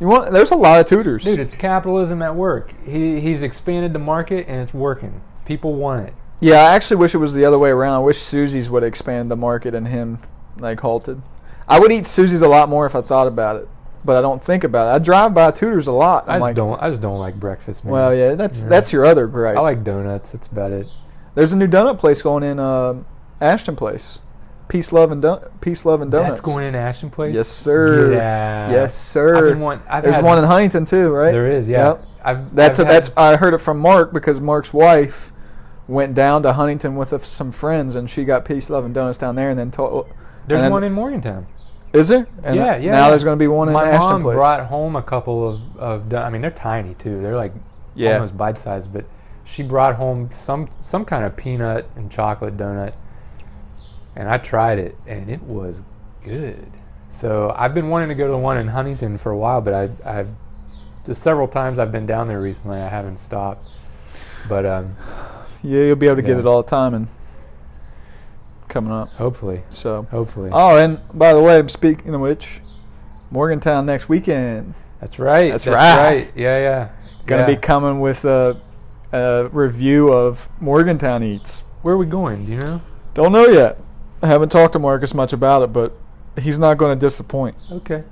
You 0.00 0.06
want? 0.06 0.32
There's 0.32 0.50
a 0.50 0.56
lot 0.56 0.80
of 0.80 0.86
Tudor's. 0.86 1.24
Dude, 1.24 1.38
it's 1.38 1.54
capitalism 1.54 2.22
at 2.22 2.34
work. 2.34 2.72
He, 2.86 3.20
he's 3.20 3.42
expanded 3.42 3.92
the 3.92 3.98
market 3.98 4.46
and 4.48 4.62
it's 4.62 4.72
working. 4.74 5.20
People 5.44 5.74
want 5.74 6.08
it. 6.08 6.14
Yeah, 6.40 6.56
I 6.64 6.74
actually 6.74 6.96
wish 6.96 7.14
it 7.14 7.18
was 7.18 7.34
the 7.34 7.44
other 7.44 7.58
way 7.58 7.68
around. 7.68 7.94
I 7.96 7.98
wish 7.98 8.18
Susie's 8.22 8.70
would 8.70 8.82
expand 8.82 9.30
the 9.30 9.36
market 9.36 9.74
and 9.74 9.88
him 9.88 10.18
like 10.58 10.80
halted. 10.80 11.20
I 11.68 11.78
would 11.78 11.92
eat 11.92 12.06
Susie's 12.06 12.40
a 12.40 12.48
lot 12.48 12.68
more 12.70 12.86
if 12.86 12.94
I 12.94 13.02
thought 13.02 13.26
about 13.26 13.56
it, 13.56 13.68
but 14.04 14.16
I 14.16 14.22
don't 14.22 14.42
think 14.42 14.64
about 14.64 14.88
it. 14.90 14.96
I 14.96 15.04
drive 15.04 15.34
by 15.34 15.50
Tudor's 15.50 15.86
a 15.86 15.92
lot. 15.92 16.24
I 16.26 16.32
I'm 16.34 16.40
just 16.40 16.42
like, 16.48 16.56
don't. 16.56 16.82
I 16.82 16.88
just 16.88 17.02
don't 17.02 17.18
like 17.18 17.38
breakfast. 17.38 17.84
Man. 17.84 17.92
Well, 17.92 18.14
yeah, 18.14 18.34
that's 18.36 18.62
Yeah. 18.62 18.68
that's 18.68 18.92
your 18.92 19.04
other 19.04 19.26
gripe. 19.26 19.58
I 19.58 19.60
like 19.60 19.84
donuts. 19.84 20.32
That's 20.32 20.46
about 20.46 20.72
it. 20.72 20.86
There's 21.34 21.52
a 21.52 21.56
new 21.56 21.68
donut 21.68 21.98
place 21.98 22.22
going 22.22 22.42
in 22.42 22.58
um 22.58 23.04
Ashton 23.40 23.76
Place. 23.76 24.20
Peace, 24.70 24.92
love, 24.92 25.10
and 25.12 25.20
don- 25.20 25.42
peace, 25.60 25.84
love, 25.84 26.00
and 26.00 26.10
donuts. 26.10 26.30
That's 26.30 26.40
going 26.40 26.64
in 26.64 26.74
Ashton 26.76 27.10
Place. 27.10 27.34
Yes, 27.34 27.48
sir. 27.48 28.12
Yeah. 28.14 28.70
Yes, 28.70 28.94
sir. 28.94 29.54
Want, 29.56 29.82
There's 30.02 30.14
had- 30.14 30.24
one 30.24 30.38
in 30.38 30.44
Huntington 30.44 30.84
too, 30.86 31.10
right? 31.10 31.32
There 31.32 31.50
is. 31.50 31.68
Yeah. 31.68 31.88
Yep. 31.88 32.06
I've, 32.24 32.54
That's 32.54 32.78
I've 32.78 32.86
a, 32.86 32.88
that's. 32.88 33.10
I 33.16 33.36
heard 33.36 33.52
it 33.52 33.58
from 33.58 33.78
Mark 33.78 34.12
because 34.12 34.40
Mark's 34.40 34.72
wife 34.72 35.32
went 35.88 36.14
down 36.14 36.42
to 36.44 36.52
Huntington 36.52 36.94
with 36.94 37.12
uh, 37.12 37.18
some 37.18 37.50
friends, 37.50 37.94
and 37.96 38.08
she 38.08 38.24
got 38.24 38.44
peace, 38.44 38.70
love, 38.70 38.84
and 38.84 38.94
donuts 38.94 39.18
down 39.18 39.34
there, 39.36 39.50
and 39.50 39.58
then 39.58 39.70
told. 39.70 40.06
There's 40.46 40.60
then- 40.60 40.70
one 40.70 40.84
in 40.84 40.92
Morgantown. 40.92 41.46
Is 41.92 42.06
there? 42.06 42.28
And 42.44 42.54
yeah, 42.54 42.76
yeah. 42.76 42.92
Now 42.92 43.04
yeah. 43.06 43.10
there's 43.10 43.24
going 43.24 43.36
to 43.36 43.42
be 43.42 43.48
one 43.48 43.66
in 43.66 43.74
My 43.74 43.88
Ashton 43.88 43.98
mom 43.98 44.22
Place. 44.22 44.36
brought 44.36 44.66
home 44.66 44.94
a 44.94 45.02
couple 45.02 45.48
of 45.48 45.76
of. 45.76 46.14
I 46.14 46.30
mean, 46.30 46.42
they're 46.42 46.52
tiny 46.52 46.94
too. 46.94 47.20
They're 47.20 47.34
like 47.34 47.52
Yeah. 47.96 48.14
almost 48.14 48.36
bite 48.36 48.60
sized, 48.60 48.92
but 48.92 49.04
she 49.42 49.64
brought 49.64 49.96
home 49.96 50.28
some 50.30 50.68
some 50.80 51.04
kind 51.04 51.24
of 51.24 51.36
peanut 51.36 51.88
and 51.96 52.08
chocolate 52.08 52.56
donut, 52.56 52.92
and 54.16 54.28
I 54.28 54.36
tried 54.38 54.78
it, 54.78 54.96
and 55.06 55.30
it 55.30 55.42
was 55.42 55.82
good. 56.22 56.70
So 57.08 57.52
I've 57.56 57.74
been 57.74 57.88
wanting 57.88 58.08
to 58.10 58.14
go 58.14 58.26
to 58.26 58.32
the 58.32 58.38
one 58.38 58.56
in 58.58 58.68
Huntington 58.68 59.18
for 59.18 59.32
a 59.32 59.36
while, 59.36 59.60
but 59.60 59.74
I 59.74 59.90
I've 60.18 60.28
just 61.04 61.22
several 61.22 61.48
times 61.48 61.78
I've 61.78 61.90
been 61.92 62.06
down 62.06 62.28
there 62.28 62.40
recently. 62.40 62.78
I 62.78 62.88
haven't 62.88 63.18
stopped, 63.18 63.68
but 64.48 64.64
um, 64.66 64.96
yeah, 65.62 65.82
you'll 65.84 65.96
be 65.96 66.06
able 66.06 66.16
to 66.16 66.22
get 66.22 66.38
it 66.38 66.46
all 66.46 66.62
the 66.62 66.68
time 66.68 66.94
and 66.94 67.08
coming 68.68 68.92
up. 68.92 69.08
hopefully, 69.14 69.62
So. 69.70 70.06
hopefully. 70.10 70.50
Oh, 70.52 70.76
and 70.76 71.00
by 71.12 71.32
the 71.32 71.42
way, 71.42 71.58
I'm 71.58 71.68
speaking 71.68 72.14
of 72.14 72.20
which, 72.20 72.60
Morgantown 73.30 73.84
next 73.86 74.08
weekend 74.08 74.74
That's 75.00 75.18
right. 75.18 75.50
That's 75.50 75.64
That's, 75.64 75.74
right. 75.74 75.96
right. 76.24 76.32
Yeah, 76.36 76.58
yeah. 76.58 76.88
going 77.26 77.44
to 77.44 77.50
yeah. 77.50 77.56
be 77.56 77.60
coming 77.60 78.00
with 78.00 78.24
a, 78.24 78.60
a 79.12 79.48
review 79.48 80.12
of 80.12 80.48
Morgantown 80.60 81.24
Eats. 81.24 81.62
Where 81.82 81.94
are 81.94 81.98
we 81.98 82.06
going? 82.06 82.46
Do 82.46 82.52
you 82.52 82.58
know? 82.58 82.80
Don't 83.14 83.32
know 83.32 83.46
yet. 83.46 83.78
I 84.22 84.26
haven't 84.26 84.50
talked 84.50 84.74
to 84.74 84.78
Marcus 84.78 85.14
much 85.14 85.32
about 85.32 85.62
it, 85.62 85.72
but 85.72 85.92
he's 86.40 86.58
not 86.58 86.76
going 86.76 86.98
to 86.98 87.06
disappoint. 87.06 87.56
Okay. 87.70 88.04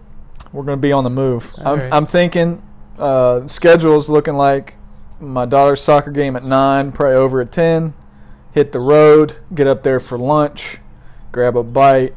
We're 0.52 0.64
going 0.64 0.78
to 0.78 0.82
be 0.82 0.92
on 0.92 1.04
the 1.04 1.10
move. 1.10 1.52
I'm, 1.58 1.78
right. 1.78 1.92
I'm 1.92 2.06
thinking 2.06 2.62
uh, 2.98 3.46
schedule 3.46 3.96
is 3.98 4.08
looking 4.08 4.34
like 4.34 4.74
my 5.20 5.44
daughter's 5.46 5.82
soccer 5.82 6.10
game 6.10 6.36
at 6.36 6.44
9, 6.44 6.92
probably 6.92 7.16
over 7.16 7.40
at 7.40 7.52
10. 7.52 7.94
Hit 8.52 8.72
the 8.72 8.80
road, 8.80 9.36
get 9.54 9.66
up 9.66 9.82
there 9.82 10.00
for 10.00 10.18
lunch, 10.18 10.78
grab 11.32 11.56
a 11.56 11.62
bite, 11.62 12.14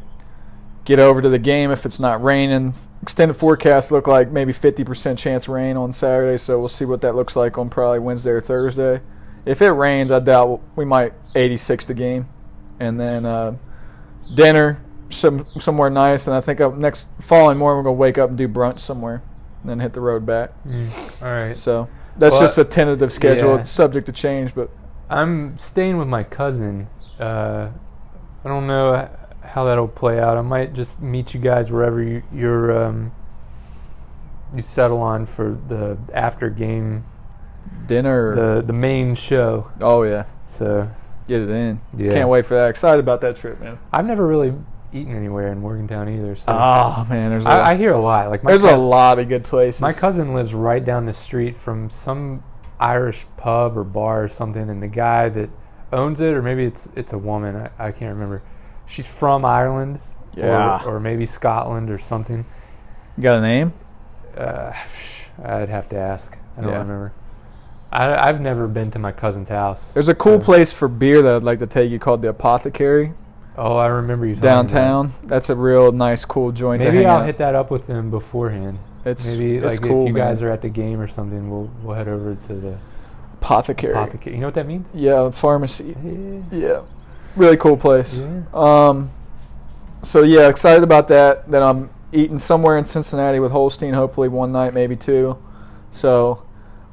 get 0.86 1.00
over 1.00 1.22
to 1.22 1.30
the 1.30 1.40
game 1.40 1.72
if 1.72 1.86
it's 1.86 2.00
not 2.00 2.24
raining. 2.24 2.74
Extended 3.02 3.34
forecast 3.34 3.92
look 3.92 4.08
like 4.08 4.32
maybe 4.32 4.54
50% 4.54 5.18
chance 5.18 5.48
rain 5.48 5.76
on 5.76 5.92
Saturday, 5.92 6.38
so 6.38 6.60
we'll 6.60 6.70
see 6.70 6.86
what 6.86 7.02
that 7.02 7.16
looks 7.16 7.36
like 7.36 7.58
on 7.58 7.70
probably 7.70 8.00
Wednesday 8.00 8.32
or 8.32 8.42
Thursday. 8.42 9.02
If 9.46 9.62
it 9.62 9.72
rains, 9.72 10.12
I 10.12 10.20
doubt 10.20 10.62
we 10.76 10.86
might 10.86 11.14
86 11.36 11.86
the 11.86 11.94
game. 11.96 12.30
And 12.80 13.00
then 13.00 13.26
uh, 13.26 13.58
dinner 14.34 14.82
some 15.10 15.46
somewhere 15.60 15.90
nice, 15.90 16.26
and 16.28 16.36
I 16.36 16.42
think 16.42 16.62
up 16.62 16.76
next 16.78 17.08
following 17.20 17.58
morning 17.58 17.78
we're 17.78 17.84
gonna 17.84 17.98
wake 17.98 18.18
up 18.18 18.30
and 18.30 18.38
do 18.38 18.48
brunch 18.48 18.80
somewhere, 18.80 19.22
and 19.62 19.70
then 19.70 19.80
hit 19.80 19.94
the 19.94 20.00
road 20.02 20.26
back. 20.26 20.52
Mm, 20.66 21.22
all 21.22 21.32
right. 21.32 21.56
So 21.56 21.90
that's 22.18 22.32
Well, 22.34 22.42
just 22.42 22.58
a 22.58 22.64
tentative 22.64 23.12
schedule. 23.12 23.50
yeah. 23.56 23.60
It's 23.62 23.70
subject 23.72 24.06
to 24.06 24.12
change, 24.14 24.56
but 24.56 24.70
I'm 25.10 25.58
staying 25.60 25.98
with 25.98 26.08
my 26.08 26.24
cousin. 26.24 26.88
Uh, 27.20 27.70
I 28.46 28.48
don't 28.48 28.68
know 28.68 29.10
how 29.44 29.66
that'll 29.66 29.88
play 29.90 30.18
out. 30.20 30.38
I 30.38 30.42
might 30.42 30.74
just 30.74 31.02
meet 31.02 31.34
you 31.34 31.40
guys 31.42 31.70
wherever 31.70 32.02
you, 32.02 32.24
you're 32.34 32.86
um, 32.86 33.12
you 34.56 34.62
settle 34.62 35.00
on 35.02 35.26
for 35.26 35.58
the 35.68 35.98
after 36.14 36.50
game, 36.50 37.04
dinner. 37.86 38.34
the 38.58 38.62
the 38.62 38.74
main 38.74 39.16
show. 39.16 39.72
oh 39.82 40.04
yeah, 40.04 40.24
So 40.48 40.90
get 41.32 41.42
it 41.42 41.50
in. 41.50 41.82
Yeah. 41.96 42.12
Can't 42.14 42.30
wait 42.30 42.46
for 42.46 42.54
that. 42.56 42.70
Excited 42.70 43.00
about 43.00 43.22
that 43.22 43.36
trip, 43.36 43.60
man. 43.60 43.80
I've 43.92 44.06
never 44.06 44.26
really 44.28 44.54
eaten 44.94 45.16
anywhere 45.16 45.52
in 45.52 45.60
Morgantown 45.60 46.10
either. 46.10 46.36
So 46.36 46.44
Oh 46.48 47.06
man, 47.10 47.30
there's 47.32 47.46
a, 47.46 47.50
I, 47.50 47.72
I 47.72 47.76
hear 47.78 47.94
a 47.94 48.00
lot. 48.02 48.30
Like 48.30 48.44
my 48.44 48.52
there's 48.52 48.64
a 48.64 48.70
cousin- 48.72 48.86
lot 48.88 49.20
of 49.20 49.30
good 49.30 49.44
places. 49.44 49.80
My 49.82 49.94
cousin 49.94 50.34
lives 50.34 50.54
right 50.54 50.84
down 50.84 51.06
the 51.06 51.14
street 51.14 51.56
from 51.58 51.90
some 51.90 52.44
Irish 52.80 53.26
pub 53.38 53.78
or 53.78 53.84
bar 53.84 54.24
or 54.24 54.28
something, 54.28 54.70
and 54.70 54.82
the 54.84 54.88
guy 54.88 55.30
that 55.30 55.50
owns 55.94 56.20
it, 56.22 56.34
or 56.34 56.42
maybe 56.42 56.66
it's 56.66 56.88
it's 56.96 57.14
a 57.14 57.18
woman, 57.18 57.56
I, 57.56 57.88
I 57.88 57.92
can't 57.92 58.14
remember. 58.14 58.42
She's 58.86 59.08
from 59.08 59.46
Ireland, 59.46 60.00
Yeah. 60.36 60.84
or, 60.86 60.96
or 60.96 61.00
maybe 61.00 61.26
Scotland 61.26 61.90
or 61.90 61.98
something. 61.98 62.46
You 63.18 63.24
got 63.24 63.36
a 63.38 63.42
name? 63.42 63.74
Uh, 64.36 64.74
I'd 65.44 65.70
have 65.70 65.88
to 65.90 65.98
ask. 65.98 66.36
I 66.58 66.62
don't 66.62 66.72
Yeah. 66.72 66.80
remember. 66.80 67.14
I, 67.92 68.28
I've 68.28 68.40
never 68.40 68.68
been 68.68 68.90
to 68.92 69.00
my 69.00 69.12
cousin's 69.12 69.50
house. 69.50 69.94
There's 69.94 70.10
a 70.10 70.16
cool 70.16 70.40
so- 70.40 70.46
place 70.46 70.72
for 70.72 70.88
beer 70.88 71.22
that 71.22 71.36
I'd 71.36 71.44
like 71.44 71.60
to 71.60 71.68
take 71.68 71.92
you 71.92 72.00
called 72.00 72.22
the 72.22 72.30
Apothecary 72.30 73.14
Oh, 73.58 73.76
I 73.76 73.88
remember 73.88 74.26
you 74.26 74.36
talking 74.36 74.50
about 74.50 74.68
downtown. 74.70 75.14
That's 75.24 75.50
a 75.50 75.56
real 75.56 75.92
nice, 75.92 76.24
cool 76.24 76.52
joint. 76.52 76.84
Maybe 76.84 77.06
I'll 77.06 77.18
out. 77.18 77.26
hit 77.26 77.38
that 77.40 77.54
up 77.54 77.70
with 77.70 77.86
them 77.86 78.10
beforehand. 78.10 78.80
It's 79.04 79.26
Maybe 79.26 79.58
it's 79.58 79.66
like 79.66 79.82
cool, 79.82 80.04
if 80.04 80.08
you 80.08 80.14
guys 80.16 80.42
are 80.42 80.50
at 80.50 80.62
the 80.62 80.70
game 80.70 81.02
or 81.02 81.08
something, 81.08 81.50
we'll 81.50 81.70
we'll 81.84 81.96
head 81.96 82.08
over 82.08 82.36
to 82.48 82.54
the 82.54 82.78
Apothecary. 83.34 83.92
apothecary. 83.94 84.36
You 84.36 84.42
know 84.42 84.48
what 84.48 84.54
that 84.54 84.68
means? 84.68 84.88
Yeah, 84.94 85.30
pharmacy. 85.32 85.96
Yeah. 86.04 86.58
Yeah, 86.58 86.82
really 87.36 87.58
cool 87.58 87.76
place. 87.76 88.20
Yeah. 88.20 88.42
Um, 88.54 89.12
so 90.02 90.22
yeah, 90.24 90.48
excited 90.48 90.84
about 90.84 91.08
that. 91.10 91.50
Then 91.50 91.62
I'm 91.62 91.90
eating 92.14 92.40
somewhere 92.40 92.78
in 92.78 92.86
Cincinnati 92.86 93.40
with 93.40 93.52
Holstein. 93.52 93.94
Hopefully 93.94 94.30
one 94.30 94.52
night, 94.52 94.74
maybe 94.74 94.96
two. 94.96 95.38
So 95.92 96.44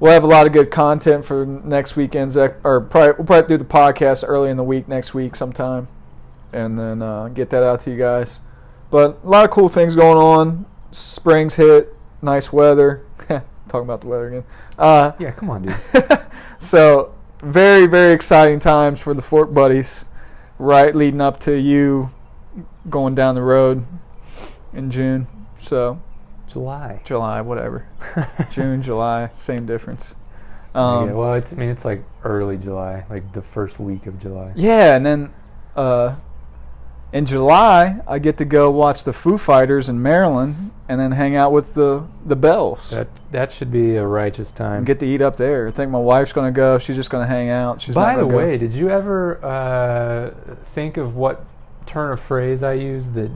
we'll 0.01 0.13
have 0.13 0.25
a 0.25 0.29
lot 0.29 0.47
of 0.47 0.53
good 0.53 0.71
content 0.71 1.25
for 1.25 1.45
next 1.45 1.97
weekend's 1.97 2.37
or 2.37 2.81
probably 2.81 3.13
we'll 3.19 3.27
probably 3.27 3.49
do 3.49 3.57
the 3.57 3.65
podcast 3.65 4.25
early 4.27 4.51
in 4.51 4.57
the 4.57 4.65
week 4.65 4.89
next 4.89 5.15
week 5.15 5.37
sometime, 5.37 5.89
and 6.53 6.79
then 6.79 7.03
uh, 7.03 7.29
get 7.29 7.51
that 7.51 7.63
out 7.63 7.81
to 7.83 7.91
you 7.91 7.99
guys. 7.99 8.41
But 8.91 9.21
a 9.23 9.29
lot 9.29 9.45
of 9.45 9.51
cool 9.51 9.69
things 9.69 9.95
going 9.95 10.19
on. 10.19 10.67
Spring's 10.93 11.55
hit. 11.57 11.95
Nice 12.23 12.53
weather. 12.53 13.05
Talking 13.29 13.45
about 13.83 14.01
the 14.01 14.07
weather 14.07 14.29
again. 14.29 14.45
Uh, 14.79 15.13
Yeah, 15.19 15.33
come 15.33 15.51
on, 15.51 15.63
dude. 15.63 15.77
so 16.59 17.15
very 17.43 17.87
very 17.87 18.13
exciting 18.13 18.59
times 18.59 19.01
for 19.01 19.15
the 19.15 19.23
Fort 19.23 19.53
Buddies, 19.53 20.05
right 20.59 20.95
leading 20.95 21.21
up 21.21 21.39
to 21.41 21.55
you 21.55 22.11
going 22.89 23.15
down 23.15 23.35
the 23.35 23.43
road 23.43 23.85
in 24.73 24.91
June. 24.91 25.27
So 25.61 26.01
July. 26.49 27.01
July, 27.05 27.41
whatever. 27.41 27.87
June, 28.51 28.83
July, 28.83 29.31
same 29.35 29.67
difference. 29.67 30.15
Um, 30.75 31.09
yeah, 31.09 31.15
well, 31.15 31.35
it's 31.35 31.53
I 31.53 31.57
mean 31.57 31.71
it's 31.71 31.85
like 31.85 32.05
early 32.25 32.57
July, 32.57 33.05
like 33.11 33.33
the 33.33 33.43
first 33.43 33.79
week 33.81 34.07
of 34.07 34.19
July. 34.19 34.53
yeah, 34.55 34.95
and 34.95 35.05
then 35.05 35.33
uh, 35.75 36.17
in 37.13 37.25
July 37.27 38.01
I 38.07 38.19
get 38.19 38.37
to 38.39 38.45
go 38.45 38.71
watch 38.71 39.05
the 39.05 39.13
Foo 39.13 39.39
Fighters 39.39 39.89
in 39.89 40.01
Maryland, 40.03 40.71
and 40.89 41.01
then 41.01 41.13
hang 41.13 41.37
out 41.37 41.53
with 41.53 41.73
the 41.75 42.07
the 42.25 42.37
Bells. 42.37 42.91
That 42.91 43.09
that 43.31 43.51
should 43.51 43.73
be 43.73 43.97
a 43.97 44.07
righteous 44.07 44.51
time. 44.53 44.85
get 44.85 45.01
to 45.01 45.07
eat 45.07 45.23
up 45.23 45.37
there. 45.37 45.69
I 45.69 45.71
think 45.71 45.91
my 45.91 45.99
wife's 45.99 46.33
gonna 46.35 46.53
go. 46.53 46.79
She's 46.79 46.97
just 46.97 47.09
gonna 47.11 47.27
hang 47.27 47.49
out. 47.49 47.81
She's 47.81 47.95
By 47.95 48.15
the 48.15 48.21
gonna 48.23 48.33
go- 48.33 48.37
way, 48.39 48.59
did 48.59 48.73
you 48.75 48.91
ever 48.91 49.43
uh, 49.45 50.55
think 50.67 50.97
of 50.99 51.17
what 51.17 51.45
turn 51.87 52.13
of 52.13 52.21
phrase 52.21 52.63
I 52.63 52.75
used 52.75 53.15
that 53.15 53.31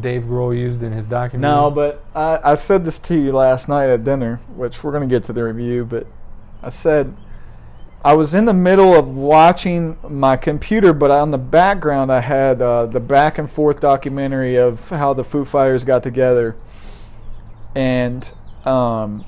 Dave 0.00 0.22
Grohl 0.22 0.56
used 0.56 0.82
in 0.82 0.92
his 0.92 1.04
documentary? 1.06 1.54
No, 1.54 1.70
but 1.70 2.04
I, 2.14 2.52
I 2.52 2.54
said 2.56 2.84
this 2.84 2.98
to 3.00 3.14
you 3.14 3.32
last 3.32 3.68
night 3.68 3.88
at 3.88 4.04
dinner, 4.04 4.40
which 4.54 4.82
we're 4.82 4.92
going 4.92 5.08
to 5.08 5.14
get 5.14 5.24
to 5.26 5.32
the 5.32 5.44
review. 5.44 5.84
But 5.84 6.06
I 6.62 6.70
said 6.70 7.14
I 8.04 8.14
was 8.14 8.34
in 8.34 8.44
the 8.44 8.52
middle 8.52 8.94
of 8.94 9.06
watching 9.08 9.96
my 10.06 10.36
computer, 10.36 10.92
but 10.92 11.10
on 11.10 11.30
the 11.30 11.38
background 11.38 12.12
I 12.12 12.20
had 12.20 12.60
uh, 12.60 12.86
the 12.86 13.00
back 13.00 13.38
and 13.38 13.50
forth 13.50 13.80
documentary 13.80 14.56
of 14.56 14.90
how 14.90 15.14
the 15.14 15.24
Foo 15.24 15.44
Fighters 15.44 15.84
got 15.84 16.02
together, 16.02 16.56
and 17.74 18.30
um, 18.64 19.24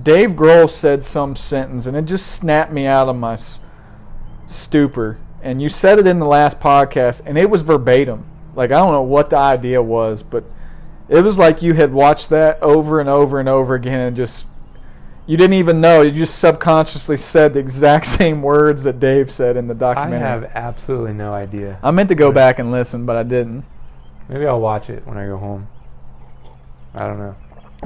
Dave 0.00 0.30
Grohl 0.30 0.70
said 0.70 1.04
some 1.04 1.36
sentence, 1.36 1.86
and 1.86 1.96
it 1.96 2.06
just 2.06 2.26
snapped 2.26 2.72
me 2.72 2.86
out 2.86 3.08
of 3.08 3.16
my 3.16 3.34
s- 3.34 3.60
stupor. 4.46 5.18
And 5.42 5.62
you 5.62 5.68
said 5.68 5.98
it 5.98 6.06
in 6.06 6.18
the 6.18 6.26
last 6.26 6.60
podcast, 6.60 7.22
and 7.24 7.38
it 7.38 7.48
was 7.48 7.62
verbatim. 7.62 8.29
Like 8.54 8.70
I 8.70 8.74
don't 8.74 8.92
know 8.92 9.02
what 9.02 9.30
the 9.30 9.38
idea 9.38 9.82
was, 9.82 10.22
but 10.22 10.44
it 11.08 11.22
was 11.22 11.38
like 11.38 11.62
you 11.62 11.74
had 11.74 11.92
watched 11.92 12.30
that 12.30 12.62
over 12.62 13.00
and 13.00 13.08
over 13.08 13.40
and 13.40 13.48
over 13.48 13.74
again, 13.74 14.00
and 14.00 14.16
just 14.16 14.46
you 15.26 15.36
didn't 15.36 15.54
even 15.54 15.80
know. 15.80 16.02
You 16.02 16.10
just 16.10 16.38
subconsciously 16.38 17.16
said 17.16 17.54
the 17.54 17.60
exact 17.60 18.06
same 18.18 18.42
words 18.42 18.82
that 18.84 19.00
Dave 19.00 19.30
said 19.30 19.56
in 19.56 19.68
the 19.68 19.74
documentary. 19.74 20.18
I 20.18 20.30
have 20.30 20.44
absolutely 20.54 21.12
no 21.12 21.32
idea. 21.32 21.78
I 21.82 21.90
meant 21.90 22.08
to 22.08 22.14
go 22.14 22.32
back 22.32 22.58
and 22.58 22.70
listen, 22.70 23.06
but 23.06 23.16
I 23.16 23.22
didn't. 23.22 23.64
Maybe 24.28 24.46
I'll 24.46 24.60
watch 24.60 24.90
it 24.90 25.06
when 25.06 25.18
I 25.18 25.26
go 25.26 25.36
home. 25.36 25.68
I 26.94 27.06
don't 27.06 27.18
know. 27.18 27.36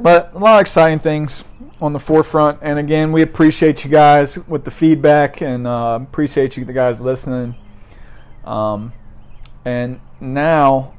But 0.01 0.35
a 0.35 0.39
lot 0.39 0.57
of 0.57 0.61
exciting 0.61 0.99
things 0.99 1.45
on 1.81 1.93
the 1.93 2.01
forefront. 2.01 2.59
And 2.63 2.79
again, 2.79 3.13
we 3.13 3.23
appreciate 3.23 3.85
you 3.85 3.91
guys 3.91 4.39
with 4.49 4.65
the 4.65 4.71
feedback 4.71 5.41
and 5.41 5.67
uh, 5.67 5.99
appreciate 6.03 6.57
you 6.57 6.65
the 6.65 6.73
guys 6.73 7.01
listening. 7.01 7.55
Um, 8.45 8.93
and 9.65 10.01
now 10.25 10.95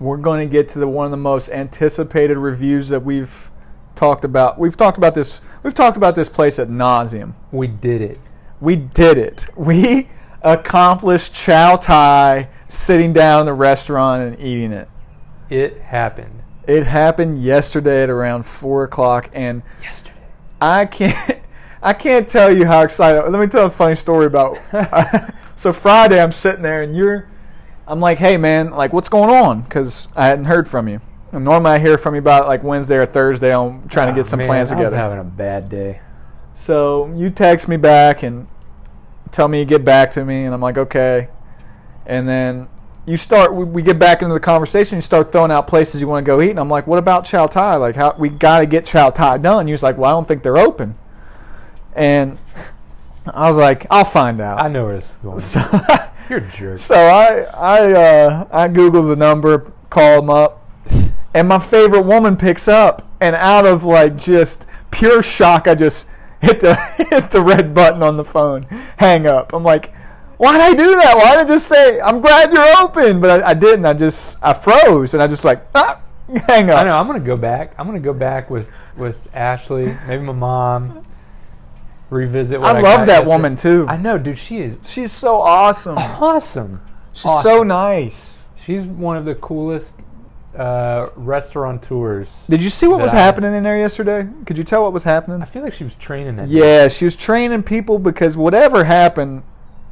we're 0.00 0.16
going 0.16 0.48
to 0.48 0.50
get 0.50 0.68
to 0.70 0.78
the 0.78 0.88
one 0.88 1.04
of 1.04 1.10
the 1.10 1.16
most 1.16 1.48
anticipated 1.50 2.38
reviews 2.38 2.88
that 2.88 3.04
we've 3.04 3.50
talked 3.94 4.24
about. 4.24 4.58
We've 4.58 4.76
talked 4.76 4.96
about 4.96 5.14
this. 5.14 5.40
We've 5.62 5.74
talked 5.74 5.96
about 5.96 6.14
this 6.14 6.28
place 6.28 6.58
at 6.58 6.68
nauseum. 6.68 7.34
We 7.50 7.66
did 7.66 8.00
it. 8.00 8.20
We 8.60 8.76
did 8.76 9.18
it. 9.18 9.46
We 9.56 10.08
accomplished 10.42 11.34
Chow 11.34 11.76
Tai 11.76 12.48
sitting 12.68 13.12
down 13.12 13.40
in 13.40 13.46
the 13.46 13.52
restaurant 13.52 14.22
and 14.22 14.40
eating 14.40 14.72
it. 14.72 14.88
It 15.50 15.80
happened 15.80 16.42
It 16.66 16.84
happened 16.84 17.42
yesterday 17.42 18.02
at 18.02 18.10
around 18.10 18.44
four 18.44 18.84
o'clock, 18.84 19.30
and 19.32 19.62
yesterday. 19.82 20.14
I 20.60 20.86
can't. 20.86 21.38
I 21.80 21.92
can't 21.92 22.28
tell 22.28 22.54
you 22.54 22.66
how 22.66 22.82
excited. 22.82 23.30
Let 23.30 23.40
me 23.40 23.46
tell 23.46 23.66
a 23.66 23.70
funny 23.70 23.94
story 23.94 24.26
about. 24.26 24.58
so 25.56 25.72
Friday, 25.72 26.20
I'm 26.20 26.32
sitting 26.32 26.62
there, 26.62 26.82
and 26.82 26.96
you're. 26.96 27.28
I'm 27.88 28.00
like, 28.00 28.18
hey 28.18 28.36
man, 28.36 28.70
like 28.70 28.92
what's 28.92 29.08
going 29.08 29.30
on? 29.30 29.62
Because 29.62 30.08
I 30.14 30.26
hadn't 30.26 30.44
heard 30.46 30.68
from 30.68 30.88
you. 30.88 31.00
And 31.32 31.44
normally 31.44 31.72
I 31.72 31.78
hear 31.78 31.98
from 31.98 32.14
you 32.14 32.20
about 32.20 32.46
like 32.46 32.62
Wednesday 32.62 32.96
or 32.96 33.06
Thursday. 33.06 33.54
I'm 33.54 33.88
trying 33.88 34.08
to 34.08 34.18
get 34.18 34.26
Ah, 34.26 34.30
some 34.30 34.38
man, 34.38 34.48
plans 34.48 34.70
I 34.70 34.74
was 34.74 34.80
together. 34.84 34.96
having 34.96 35.18
a 35.18 35.24
bad 35.24 35.68
day. 35.68 36.00
So 36.54 37.06
you 37.16 37.30
text 37.30 37.68
me 37.68 37.76
back 37.76 38.22
and 38.22 38.46
tell 39.30 39.46
me 39.48 39.58
you 39.60 39.64
get 39.64 39.84
back 39.84 40.10
to 40.12 40.24
me, 40.24 40.44
and 40.44 40.54
I'm 40.54 40.60
like, 40.60 40.78
okay. 40.78 41.28
And 42.06 42.26
then 42.26 42.68
you 43.06 43.16
start. 43.16 43.54
We, 43.54 43.64
we 43.64 43.82
get 43.82 43.98
back 43.98 44.22
into 44.22 44.32
the 44.34 44.40
conversation. 44.40 44.96
You 44.96 45.02
start 45.02 45.30
throwing 45.30 45.50
out 45.50 45.66
places 45.66 46.00
you 46.00 46.08
want 46.08 46.24
to 46.24 46.26
go 46.26 46.40
eat, 46.40 46.50
and 46.50 46.58
I'm 46.58 46.70
like, 46.70 46.86
what 46.86 46.98
about 46.98 47.24
Chow 47.26 47.46
Tai? 47.46 47.76
Like, 47.76 47.96
how 47.96 48.14
we 48.18 48.28
got 48.30 48.60
to 48.60 48.66
get 48.66 48.84
Chow 48.86 49.10
Tai 49.10 49.38
done. 49.38 49.68
You 49.68 49.72
was 49.72 49.82
like, 49.82 49.96
well, 49.98 50.10
I 50.10 50.12
don't 50.12 50.26
think 50.26 50.42
they're 50.42 50.56
open. 50.58 50.96
And 51.94 52.38
I 53.34 53.48
was 53.48 53.56
like, 53.58 53.86
I'll 53.90 54.04
find 54.04 54.40
out. 54.40 54.62
I 54.62 54.68
know 54.68 54.86
where 54.86 54.96
it's 54.96 55.12
is 55.12 55.16
going. 55.18 55.40
so, 55.40 55.60
You're 56.30 56.40
a 56.40 56.48
jerk. 56.48 56.78
so 56.78 56.94
I 56.94 57.42
I 57.54 57.92
uh, 57.92 58.48
I 58.50 58.68
googled 58.68 59.08
the 59.08 59.16
number, 59.16 59.72
call 59.88 60.20
them 60.20 60.30
up, 60.30 60.68
and 61.32 61.48
my 61.48 61.58
favorite 61.58 62.02
woman 62.02 62.36
picks 62.36 62.68
up, 62.68 63.08
and 63.20 63.34
out 63.34 63.64
of 63.64 63.84
like 63.84 64.16
just 64.16 64.66
pure 64.90 65.22
shock, 65.22 65.66
I 65.66 65.74
just 65.74 66.06
hit 66.40 66.60
the 66.60 66.74
hit 67.10 67.30
the 67.30 67.40
red 67.42 67.74
button 67.74 68.02
on 68.02 68.16
the 68.16 68.24
phone, 68.24 68.64
hang 68.98 69.26
up. 69.26 69.54
I'm 69.54 69.64
like, 69.64 69.94
why'd 70.36 70.60
I 70.60 70.74
do 70.74 70.96
that? 70.96 71.16
Why 71.16 71.36
did 71.36 71.46
I 71.46 71.48
just 71.48 71.66
say 71.66 71.98
I'm 72.00 72.20
glad 72.20 72.52
you're 72.52 72.78
open? 72.78 73.20
But 73.20 73.42
I, 73.42 73.50
I 73.50 73.54
didn't. 73.54 73.86
I 73.86 73.94
just 73.94 74.36
I 74.42 74.52
froze, 74.52 75.14
and 75.14 75.22
I 75.22 75.28
just 75.28 75.46
like 75.46 75.64
ah, 75.74 76.00
hang 76.46 76.68
up. 76.68 76.80
I 76.80 76.84
know. 76.84 76.96
I'm 76.96 77.06
gonna 77.06 77.20
go 77.20 77.38
back. 77.38 77.74
I'm 77.78 77.86
gonna 77.86 78.00
go 78.00 78.12
back 78.12 78.50
with 78.50 78.70
with 78.96 79.16
Ashley, 79.34 79.96
maybe 80.06 80.24
my 80.24 80.32
mom. 80.32 81.04
Revisit. 82.10 82.60
What 82.60 82.76
I 82.76 82.78
I, 82.78 82.82
love 82.82 83.00
that 83.06 83.08
yesterday. 83.08 83.30
woman 83.30 83.56
too. 83.56 83.86
I 83.88 83.96
know, 83.96 84.18
dude. 84.18 84.38
She 84.38 84.58
is 84.58 84.78
She's 84.82 85.12
so 85.12 85.40
awesome. 85.40 85.98
awesome. 85.98 86.80
She's 87.12 87.22
so 87.42 87.62
nice. 87.62 88.44
She's 88.56 88.84
one 88.84 89.16
of 89.16 89.24
the 89.24 89.34
coolest 89.34 89.96
uh, 90.56 91.08
restaurateurs. 91.16 92.44
Did 92.48 92.62
you 92.62 92.70
see 92.70 92.86
what 92.86 93.00
was 93.00 93.12
I- 93.12 93.16
happening 93.18 93.54
in 93.54 93.62
there 93.62 93.78
yesterday? 93.78 94.28
Could 94.46 94.56
you 94.58 94.64
tell 94.64 94.82
what 94.82 94.92
was 94.92 95.04
happening? 95.04 95.42
I 95.42 95.44
feel 95.44 95.62
like 95.62 95.74
she 95.74 95.84
was 95.84 95.94
training 95.96 96.36
day. 96.36 96.44
Yeah, 96.46 96.88
she 96.88 97.04
was 97.04 97.16
training 97.16 97.62
people 97.64 97.98
because 97.98 98.36
whatever 98.36 98.84
happened 98.84 99.42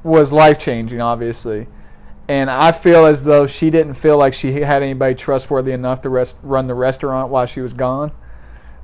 was 0.02 0.32
life 0.32 0.58
changing, 0.58 1.00
obviously. 1.00 1.66
And 2.28 2.50
I 2.50 2.72
feel 2.72 3.06
as 3.06 3.22
though 3.24 3.46
she 3.46 3.70
didn't 3.70 3.94
feel 3.94 4.16
like 4.18 4.34
she 4.34 4.52
had 4.52 4.82
anybody 4.82 5.14
trustworthy 5.14 5.72
enough 5.72 6.00
to 6.02 6.08
rest, 6.10 6.38
run 6.42 6.66
the 6.66 6.74
restaurant 6.74 7.30
while 7.30 7.46
she 7.46 7.60
was 7.60 7.72
gone. 7.72 8.10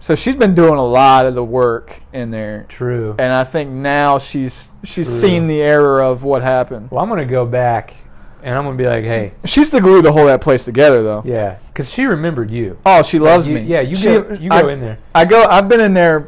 So 0.02 0.16
she's 0.16 0.34
been 0.34 0.56
doing 0.56 0.74
a 0.74 0.84
lot 0.84 1.26
of 1.26 1.36
the 1.36 1.44
work 1.44 2.02
in 2.12 2.32
there. 2.32 2.66
True. 2.68 3.14
And 3.20 3.32
I 3.32 3.44
think 3.44 3.70
now 3.70 4.18
she's 4.18 4.68
she's 4.82 5.06
True. 5.06 5.28
seen 5.28 5.46
the 5.46 5.60
error 5.62 6.02
of 6.02 6.24
what 6.24 6.42
happened. 6.42 6.90
Well, 6.90 7.00
I'm 7.00 7.08
gonna 7.08 7.24
go 7.24 7.46
back, 7.46 7.94
and 8.42 8.52
I'm 8.52 8.64
gonna 8.64 8.76
be 8.76 8.86
like, 8.88 9.04
hey, 9.04 9.30
She's 9.44 9.70
the 9.70 9.80
glue 9.80 10.02
to 10.02 10.10
hold 10.10 10.26
that 10.26 10.40
place 10.40 10.64
together, 10.64 11.04
though. 11.04 11.22
yeah, 11.24 11.58
because 11.68 11.88
she 11.88 12.04
remembered 12.04 12.50
you. 12.50 12.78
Oh, 12.84 13.04
she 13.04 13.20
loves 13.20 13.46
You- 13.46 13.54
me. 13.54 13.60
Yeah, 13.60 13.80
you 13.80 13.94
She- 13.94 14.06
go. 14.06 14.36
You 14.40 14.48
I- 14.50 14.62
go 14.62 14.68
in 14.70 14.80
there. 14.80 14.98
I 15.14 15.24
go. 15.24 15.44
I've 15.44 15.68
been 15.68 15.78
in 15.80 15.94
there 15.94 16.26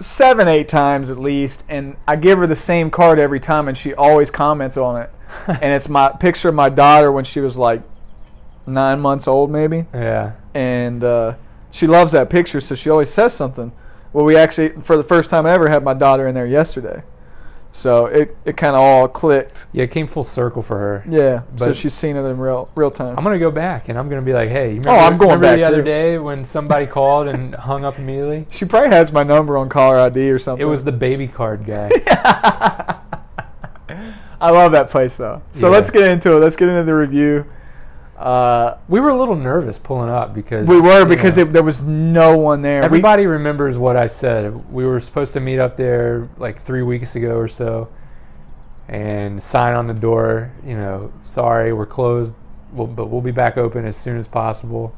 seven, 0.00 0.48
eight 0.48 0.66
times 0.70 1.10
at 1.10 1.18
least, 1.18 1.64
and 1.68 1.96
I 2.08 2.16
give 2.16 2.38
her 2.38 2.46
the 2.46 2.56
same 2.56 2.90
card 2.90 3.18
every 3.18 3.40
time, 3.40 3.68
and 3.68 3.76
she 3.76 3.92
always 3.92 4.30
comments 4.30 4.78
on 4.78 5.02
it. 5.02 5.10
and 5.48 5.74
it's 5.74 5.90
my 5.90 6.08
picture 6.18 6.48
of 6.48 6.54
my 6.54 6.70
daughter 6.70 7.12
when 7.12 7.24
she 7.24 7.40
was 7.40 7.58
like 7.58 7.82
nine 8.66 9.00
months 9.00 9.28
old, 9.28 9.50
maybe, 9.50 9.84
Yeah. 9.92 10.32
and 10.54 11.04
uh, 11.04 11.34
she 11.76 11.86
loves 11.86 12.12
that 12.12 12.30
picture, 12.30 12.60
so 12.60 12.74
she 12.74 12.88
always 12.88 13.10
says 13.10 13.34
something. 13.34 13.70
Well, 14.14 14.24
we 14.24 14.34
actually, 14.36 14.70
for 14.80 14.96
the 14.96 15.04
first 15.04 15.28
time 15.28 15.44
ever, 15.44 15.68
had 15.68 15.84
my 15.84 15.92
daughter 15.92 16.26
in 16.26 16.34
there 16.34 16.46
yesterday. 16.46 17.02
So 17.70 18.06
it, 18.06 18.34
it 18.46 18.56
kind 18.56 18.74
of 18.74 18.80
all 18.80 19.06
clicked. 19.08 19.66
Yeah, 19.72 19.82
it 19.84 19.90
came 19.90 20.06
full 20.06 20.24
circle 20.24 20.62
for 20.62 20.78
her. 20.78 21.04
Yeah. 21.06 21.42
so 21.56 21.74
she's 21.74 21.92
seen 21.92 22.16
it 22.16 22.22
in 22.24 22.38
real 22.38 22.70
real 22.74 22.90
time. 22.90 23.18
I'm 23.18 23.22
gonna 23.24 23.38
go 23.38 23.50
back 23.50 23.90
and 23.90 23.98
I'm 23.98 24.08
gonna 24.08 24.22
be 24.22 24.32
like, 24.32 24.48
hey, 24.48 24.68
you 24.72 24.80
remember, 24.80 24.90
Oh, 24.92 24.96
I'm 25.00 25.18
going 25.18 25.32
remember 25.38 25.46
back 25.48 25.56
the 25.58 25.64
other 25.66 25.82
too. 25.82 25.84
day 25.84 26.16
when 26.18 26.46
somebody 26.46 26.86
called 26.98 27.28
and 27.28 27.54
hung 27.54 27.84
up 27.84 27.98
immediately? 27.98 28.46
she 28.50 28.64
probably 28.64 28.88
has 28.96 29.12
my 29.12 29.22
number 29.22 29.58
on 29.58 29.68
caller 29.68 29.98
ID 29.98 30.30
or 30.30 30.38
something. 30.38 30.66
It 30.66 30.70
was 30.70 30.84
the 30.84 30.92
baby 30.92 31.28
card 31.28 31.66
guy. 31.66 31.90
I 34.40 34.50
love 34.50 34.72
that 34.72 34.88
place 34.90 35.16
though. 35.18 35.42
So 35.52 35.66
Yeah. 35.66 35.72
let's 35.76 35.90
get 35.90 36.08
into 36.10 36.32
it. 36.36 36.40
Let's 36.40 36.56
get 36.56 36.68
into 36.68 36.84
the 36.84 36.94
review. 36.94 37.44
Uh, 38.16 38.78
we 38.88 38.98
were 38.98 39.10
a 39.10 39.18
little 39.18 39.36
nervous 39.36 39.78
pulling 39.78 40.08
up 40.08 40.32
because 40.34 40.66
we 40.66 40.80
were 40.80 41.00
you 41.00 41.06
because 41.06 41.36
know, 41.36 41.42
it, 41.42 41.52
there 41.52 41.62
was 41.62 41.82
no 41.82 42.36
one 42.38 42.62
there. 42.62 42.80
We- 42.80 42.84
everybody 42.86 43.26
remembers 43.26 43.76
what 43.76 43.96
I 43.96 44.06
said. 44.06 44.72
We 44.72 44.86
were 44.86 45.00
supposed 45.00 45.34
to 45.34 45.40
meet 45.40 45.58
up 45.58 45.76
there 45.76 46.28
like 46.38 46.58
three 46.60 46.82
weeks 46.82 47.14
ago 47.14 47.36
or 47.36 47.46
so, 47.48 47.88
and 48.88 49.42
sign 49.42 49.74
on 49.74 49.86
the 49.86 49.94
door. 49.94 50.50
You 50.64 50.76
know, 50.76 51.12
sorry, 51.22 51.72
we're 51.74 51.84
closed, 51.84 52.34
we'll, 52.72 52.86
but 52.86 53.06
we'll 53.10 53.20
be 53.20 53.32
back 53.32 53.58
open 53.58 53.84
as 53.84 53.98
soon 53.98 54.16
as 54.16 54.26
possible. 54.26 54.94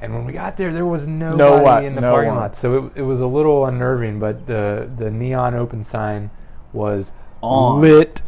And 0.00 0.12
when 0.12 0.24
we 0.24 0.32
got 0.32 0.56
there, 0.56 0.72
there 0.72 0.84
was 0.84 1.06
nobody 1.06 1.62
what- 1.64 1.84
in 1.84 1.94
the 1.94 2.00
no 2.00 2.10
parking 2.10 2.32
one. 2.32 2.40
lot, 2.40 2.56
so 2.56 2.86
it, 2.86 2.92
it 2.96 3.02
was 3.02 3.20
a 3.20 3.26
little 3.26 3.66
unnerving. 3.66 4.18
But 4.18 4.46
the 4.46 4.90
the 4.98 5.10
neon 5.12 5.54
open 5.54 5.84
sign 5.84 6.30
was 6.72 7.12
On. 7.40 7.80
lit. 7.80 8.20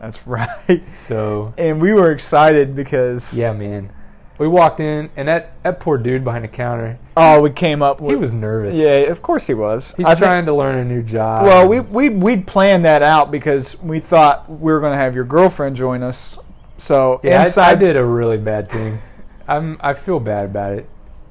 That's 0.00 0.26
right. 0.26 0.82
So 0.94 1.54
And 1.58 1.80
we 1.80 1.92
were 1.92 2.10
excited 2.12 2.74
because 2.76 3.32
yeah, 3.34 3.52
man, 3.52 3.90
we 4.38 4.46
walked 4.48 4.80
in, 4.80 5.10
and 5.16 5.26
that 5.28 5.62
that 5.62 5.80
poor 5.80 5.96
dude 5.98 6.22
behind 6.24 6.44
the 6.44 6.48
counter, 6.48 6.98
oh, 7.16 7.40
we 7.40 7.50
came 7.50 7.82
up. 7.82 8.00
With, 8.00 8.10
he 8.14 8.16
was 8.20 8.32
nervous. 8.32 8.76
Yeah, 8.76 8.90
of 9.10 9.22
course 9.22 9.46
he 9.46 9.54
was. 9.54 9.94
He's 9.96 10.04
I 10.06 10.10
think- 10.14 10.18
trying 10.24 10.46
to 10.46 10.54
learn 10.54 10.78
a 10.78 10.84
new 10.84 11.02
job. 11.02 11.44
Well, 11.46 11.66
we 11.68 11.80
we 11.80 12.08
we 12.10 12.36
planned 12.38 12.84
that 12.84 13.02
out 13.02 13.30
because 13.30 13.80
we 13.80 13.98
thought 14.00 14.48
we 14.50 14.72
were 14.72 14.80
going 14.80 14.92
to 14.92 14.98
have 14.98 15.14
your 15.14 15.24
girlfriend 15.24 15.74
join 15.76 16.02
us. 16.02 16.38
So 16.78 17.20
yeah, 17.24 17.48
I- 17.56 17.70
I, 17.70 17.74
did 17.74 17.96
a 17.96 18.04
really 18.04 18.36
bad 18.36 18.70
thing. 18.70 19.00
I'm 19.48 19.78
I 19.80 19.94
feel 19.94 20.20
bad 20.20 20.44
about 20.44 20.72
it. 20.74 20.86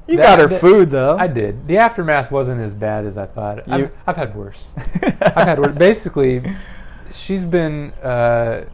you 0.07 0.17
that- 0.17 0.23
got 0.23 0.39
her 0.39 0.47
that- 0.47 0.59
food 0.61 0.89
though. 0.89 1.15
I 1.19 1.27
did. 1.27 1.67
The 1.67 1.77
aftermath 1.77 2.31
wasn't 2.31 2.61
as 2.61 2.73
bad 2.73 3.05
as 3.05 3.15
I 3.19 3.27
thought. 3.27 3.67
You- 3.67 3.73
I've, 3.75 3.91
I've 4.07 4.15
had 4.17 4.35
worse. 4.35 4.63
I've 5.03 5.47
had 5.47 5.59
worse. 5.59 5.77
Basically, 5.77 6.41
she's 7.11 7.45
been 7.45 7.91
uh, 8.03 8.65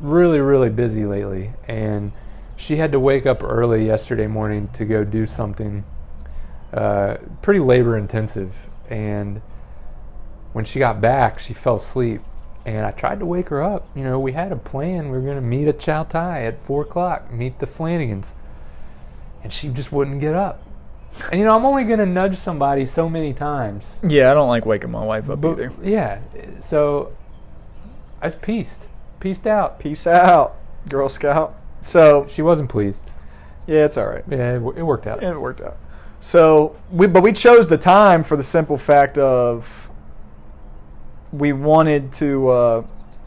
really 0.00 0.40
really 0.40 0.70
busy 0.70 1.04
lately, 1.06 1.52
and 1.68 2.12
she 2.56 2.76
had 2.76 2.92
to 2.92 3.00
wake 3.00 3.26
up 3.26 3.42
early 3.42 3.86
yesterday 3.86 4.26
morning 4.26 4.68
to 4.74 4.84
go 4.84 5.04
do 5.04 5.26
something 5.26 5.84
uh, 6.72 7.16
pretty 7.42 7.60
labor 7.60 7.96
intensive. 7.96 8.68
And 8.88 9.40
when 10.52 10.64
she 10.64 10.78
got 10.78 11.00
back, 11.00 11.38
she 11.38 11.52
fell 11.54 11.76
asleep. 11.76 12.20
And 12.66 12.86
I 12.86 12.92
tried 12.92 13.18
to 13.20 13.26
wake 13.26 13.50
her 13.50 13.62
up. 13.62 13.86
You 13.94 14.04
know, 14.04 14.18
we 14.18 14.32
had 14.32 14.50
a 14.50 14.56
plan. 14.56 15.06
We 15.10 15.18
were 15.18 15.24
going 15.24 15.36
to 15.36 15.42
meet 15.42 15.68
at 15.68 15.78
Chow 15.78 16.04
Tai 16.04 16.44
at 16.44 16.58
4 16.58 16.82
o'clock, 16.82 17.30
meet 17.30 17.58
the 17.58 17.66
Flanagans. 17.66 18.28
And 19.42 19.52
she 19.52 19.68
just 19.68 19.92
wouldn't 19.92 20.20
get 20.20 20.34
up. 20.34 20.62
And, 21.30 21.38
you 21.40 21.46
know, 21.46 21.54
I'm 21.54 21.66
only 21.66 21.84
going 21.84 21.98
to 21.98 22.06
nudge 22.06 22.36
somebody 22.36 22.86
so 22.86 23.08
many 23.10 23.34
times. 23.34 23.98
yeah, 24.02 24.30
I 24.30 24.34
don't 24.34 24.48
like 24.48 24.64
waking 24.64 24.90
my 24.90 25.04
wife 25.04 25.28
up 25.28 25.40
But, 25.42 25.52
either. 25.60 25.72
yeah. 25.82 26.20
So 26.60 27.12
I 28.24 28.28
was 28.28 28.34
pieced. 28.36 28.88
Pieced 29.20 29.46
out. 29.46 29.78
Peace 29.78 30.06
out, 30.06 30.56
Girl 30.88 31.10
Scout. 31.10 31.54
So 31.82 32.26
She 32.26 32.40
wasn't 32.40 32.70
pleased. 32.70 33.10
yeah, 33.66 33.84
it's 33.84 33.98
all 33.98 34.06
right. 34.06 34.24
Yeah, 34.30 34.54
it, 34.56 34.62
it 34.78 34.82
worked 34.82 35.06
out. 35.06 35.22
It 35.22 35.38
worked 35.38 35.60
out. 35.60 35.76
So 36.20 36.74
we, 36.90 37.06
but 37.06 37.22
we 37.22 37.34
chose 37.34 37.68
the 37.68 37.76
time 37.76 38.24
for 38.24 38.38
the 38.38 38.42
simple 38.42 38.78
fact 38.78 39.18
of 39.18 39.90
we 41.32 41.52
wanted 41.52 42.14
to 42.14 42.48
uh, 42.48 42.86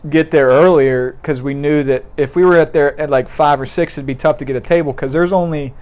get 0.10 0.32
there 0.32 0.48
earlier 0.48 1.12
because 1.12 1.44
we 1.44 1.54
knew 1.54 1.84
that 1.84 2.04
if 2.18 2.36
we 2.36 2.44
were 2.44 2.58
at 2.58 2.74
there 2.74 3.00
at 3.00 3.12
like 3.12 3.30
five 3.30 3.62
or 3.62 3.68
six, 3.68 4.00
it'd 4.00 4.08
be 4.08 4.16
tough 4.16 4.40
to 4.40 4.46
get 4.46 4.56
a 4.56 4.62
table 4.62 4.94
because 4.94 5.14
there's 5.14 5.32
only 5.32 5.76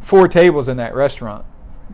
four 0.00 0.28
tables 0.28 0.68
in 0.68 0.76
that 0.76 0.94
restaurant. 0.94 1.44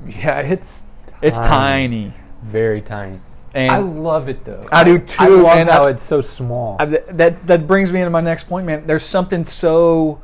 Yeah, 0.07 0.41
it's 0.41 0.85
It's 1.23 1.39
tiny, 1.39 2.13
Very 2.43 2.83
tiny. 2.83 3.21
And 3.55 3.71
I 3.73 3.79
love 3.79 4.29
it 4.29 4.45
though. 4.45 4.67
I 4.71 4.85
do 4.85 4.95
I 4.97 4.99
too, 4.99 5.43
love 5.43 5.59
and 5.59 5.69
how 5.69 5.87
I- 5.87 5.91
it's 5.91 6.03
so 6.03 6.21
small. 6.21 6.77
I, 6.81 6.87
that 6.87 7.47
that 7.47 7.67
brings 7.67 7.91
me 7.93 8.01
into 8.01 8.11
my 8.11 8.21
next 8.21 8.45
point, 8.49 8.67
man. 8.67 8.87
There's 8.87 9.05
something 9.05 9.45
so 9.45 10.21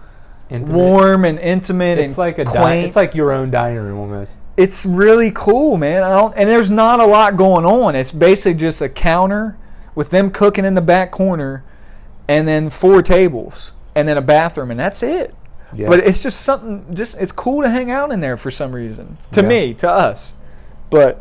Intimate. 0.49 0.77
warm 0.77 1.25
and 1.25 1.39
intimate 1.41 1.99
It's 1.99 2.13
and 2.13 2.19
like 2.19 2.39
a 2.39 2.45
di- 2.45 2.75
it's 2.77 2.95
like 2.97 3.15
your 3.17 3.33
own 3.33 3.51
dining 3.51 3.79
room 3.83 3.99
almost. 3.99 4.39
it's 4.57 4.87
really 4.87 5.33
cool, 5.35 5.77
man. 5.77 6.05
I 6.05 6.11
don't, 6.11 6.35
and 6.37 6.49
there's 6.49 6.71
not 6.71 7.01
a 7.01 7.07
lot 7.07 7.37
going 7.37 7.65
on. 7.65 7.97
It's 7.97 8.13
basically 8.13 8.55
just 8.55 8.81
a 8.81 8.89
counter 8.89 9.57
with 9.97 10.11
them 10.11 10.31
cooking 10.31 10.65
in 10.65 10.75
the 10.75 10.81
back 10.83 11.11
corner, 11.11 11.65
and 12.29 12.47
then 12.47 12.71
four 12.71 13.03
tables, 13.03 13.73
and 13.97 14.07
then 14.07 14.17
a 14.17 14.23
bathroom, 14.23 14.71
and 14.71 14.79
that's 14.79 15.03
it. 15.03 15.35
Yeah. 15.75 15.89
But 15.89 16.07
it's 16.07 16.21
just 16.23 16.43
something. 16.43 16.95
Just 16.95 17.17
it's 17.19 17.33
cool 17.33 17.63
to 17.63 17.69
hang 17.69 17.91
out 17.91 18.13
in 18.13 18.21
there 18.21 18.37
for 18.37 18.53
some 18.53 18.73
reason. 18.73 19.19
To 19.33 19.41
Yeah. 19.43 19.49
me, 19.49 19.75
to 19.75 19.91
us, 19.91 20.35
but 20.91 21.21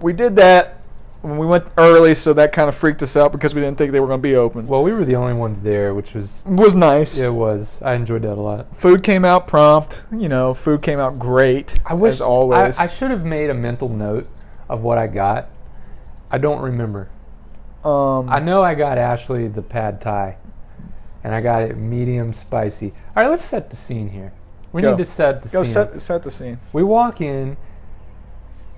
we 0.00 0.14
did 0.14 0.36
that 0.36 0.77
we 1.22 1.46
went 1.46 1.64
early, 1.76 2.14
so 2.14 2.32
that 2.34 2.52
kind 2.52 2.68
of 2.68 2.74
freaked 2.76 3.02
us 3.02 3.16
out 3.16 3.32
because 3.32 3.54
we 3.54 3.60
didn't 3.60 3.76
think 3.76 3.92
they 3.92 4.00
were 4.00 4.06
going 4.06 4.20
to 4.20 4.22
be 4.22 4.36
open. 4.36 4.66
well, 4.66 4.82
we 4.82 4.92
were 4.92 5.04
the 5.04 5.16
only 5.16 5.32
ones 5.34 5.60
there, 5.62 5.92
which 5.94 6.14
was 6.14 6.44
was 6.46 6.76
nice. 6.76 7.18
it 7.18 7.32
was. 7.32 7.80
I 7.82 7.94
enjoyed 7.94 8.22
that 8.22 8.34
a 8.34 8.40
lot. 8.40 8.74
Food 8.76 9.02
came 9.02 9.24
out 9.24 9.46
prompt. 9.48 10.02
You 10.12 10.28
know, 10.28 10.54
food 10.54 10.80
came 10.82 10.98
out 11.00 11.18
great. 11.18 11.74
I 11.84 11.94
wish 11.94 12.14
as 12.14 12.20
always. 12.20 12.78
I, 12.78 12.84
I 12.84 12.86
should 12.86 13.10
have 13.10 13.24
made 13.24 13.50
a 13.50 13.54
mental 13.54 13.88
note 13.88 14.28
of 14.68 14.82
what 14.82 14.96
I 14.98 15.06
got. 15.08 15.50
I 16.30 16.38
don't 16.38 16.60
remember. 16.60 17.08
um, 17.84 18.28
I 18.28 18.38
know 18.38 18.62
I 18.62 18.74
got 18.74 18.96
Ashley 18.98 19.48
the 19.48 19.62
pad 19.62 20.00
thai, 20.00 20.36
and 21.24 21.34
I 21.34 21.40
got 21.40 21.62
it 21.62 21.76
medium 21.76 22.32
spicy. 22.32 22.92
All 23.16 23.22
right, 23.24 23.28
let's 23.30 23.42
set 23.44 23.70
the 23.70 23.76
scene 23.76 24.10
here. 24.10 24.32
We 24.70 24.82
Go. 24.82 24.90
need 24.92 24.98
to 24.98 25.04
set 25.04 25.42
the 25.42 25.48
Go 25.48 25.64
scene. 25.64 25.72
set 25.72 26.00
set 26.02 26.22
the 26.22 26.30
scene. 26.30 26.60
We 26.72 26.82
walk 26.84 27.20
in. 27.20 27.56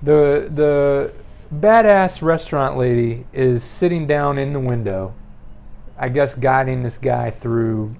The 0.01 0.49
the 0.51 1.13
badass 1.53 2.21
restaurant 2.21 2.77
lady 2.77 3.25
is 3.33 3.63
sitting 3.63 4.07
down 4.07 4.37
in 4.37 4.53
the 4.53 4.59
window. 4.59 5.13
I 5.97 6.09
guess 6.09 6.33
guiding 6.33 6.81
this 6.81 6.97
guy 6.97 7.29
through, 7.29 7.95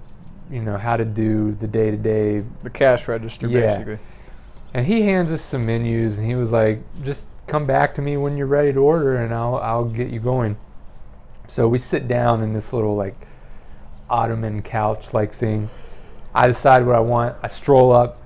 you 0.50 0.60
know, 0.60 0.76
how 0.76 0.96
to 0.96 1.04
do 1.04 1.52
the 1.52 1.68
day 1.68 1.90
to 1.90 1.96
day. 1.96 2.44
The 2.62 2.70
cash 2.70 3.06
register, 3.06 3.46
Yeah. 3.46 3.60
basically. 3.66 3.98
And 4.74 4.86
he 4.86 5.02
hands 5.02 5.30
us 5.30 5.42
some 5.42 5.66
menus, 5.66 6.18
and 6.18 6.26
he 6.26 6.34
was 6.34 6.50
like, 6.50 6.80
"Just 7.02 7.28
come 7.46 7.66
back 7.66 7.94
to 7.96 8.02
me 8.02 8.16
when 8.16 8.36
you're 8.36 8.46
ready 8.46 8.72
to 8.72 8.80
order, 8.80 9.16
and 9.16 9.32
I'll 9.34 9.56
I'll 9.56 9.84
get 9.84 10.08
you 10.08 10.18
going." 10.18 10.56
So 11.46 11.68
we 11.68 11.76
sit 11.78 12.08
down 12.08 12.42
in 12.42 12.54
this 12.54 12.72
little 12.72 12.96
like 12.96 13.14
ottoman 14.08 14.62
couch 14.62 15.12
like 15.12 15.32
thing. 15.32 15.68
I 16.34 16.46
decide 16.46 16.86
what 16.86 16.94
I 16.96 17.00
want. 17.00 17.36
I 17.42 17.48
stroll 17.48 17.92
up. 17.92 18.18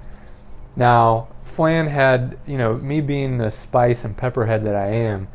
Now, 0.77 1.29
Flan 1.57 1.87
had, 1.87 2.39
you 2.47 2.59
know, 2.59 2.75
me 2.75 3.01
being 3.01 3.39
the 3.39 3.51
spice 3.51 4.05
and 4.05 4.15
pepperhead 4.15 4.65
that 4.67 4.75
I 4.77 4.89
am, 4.89 5.27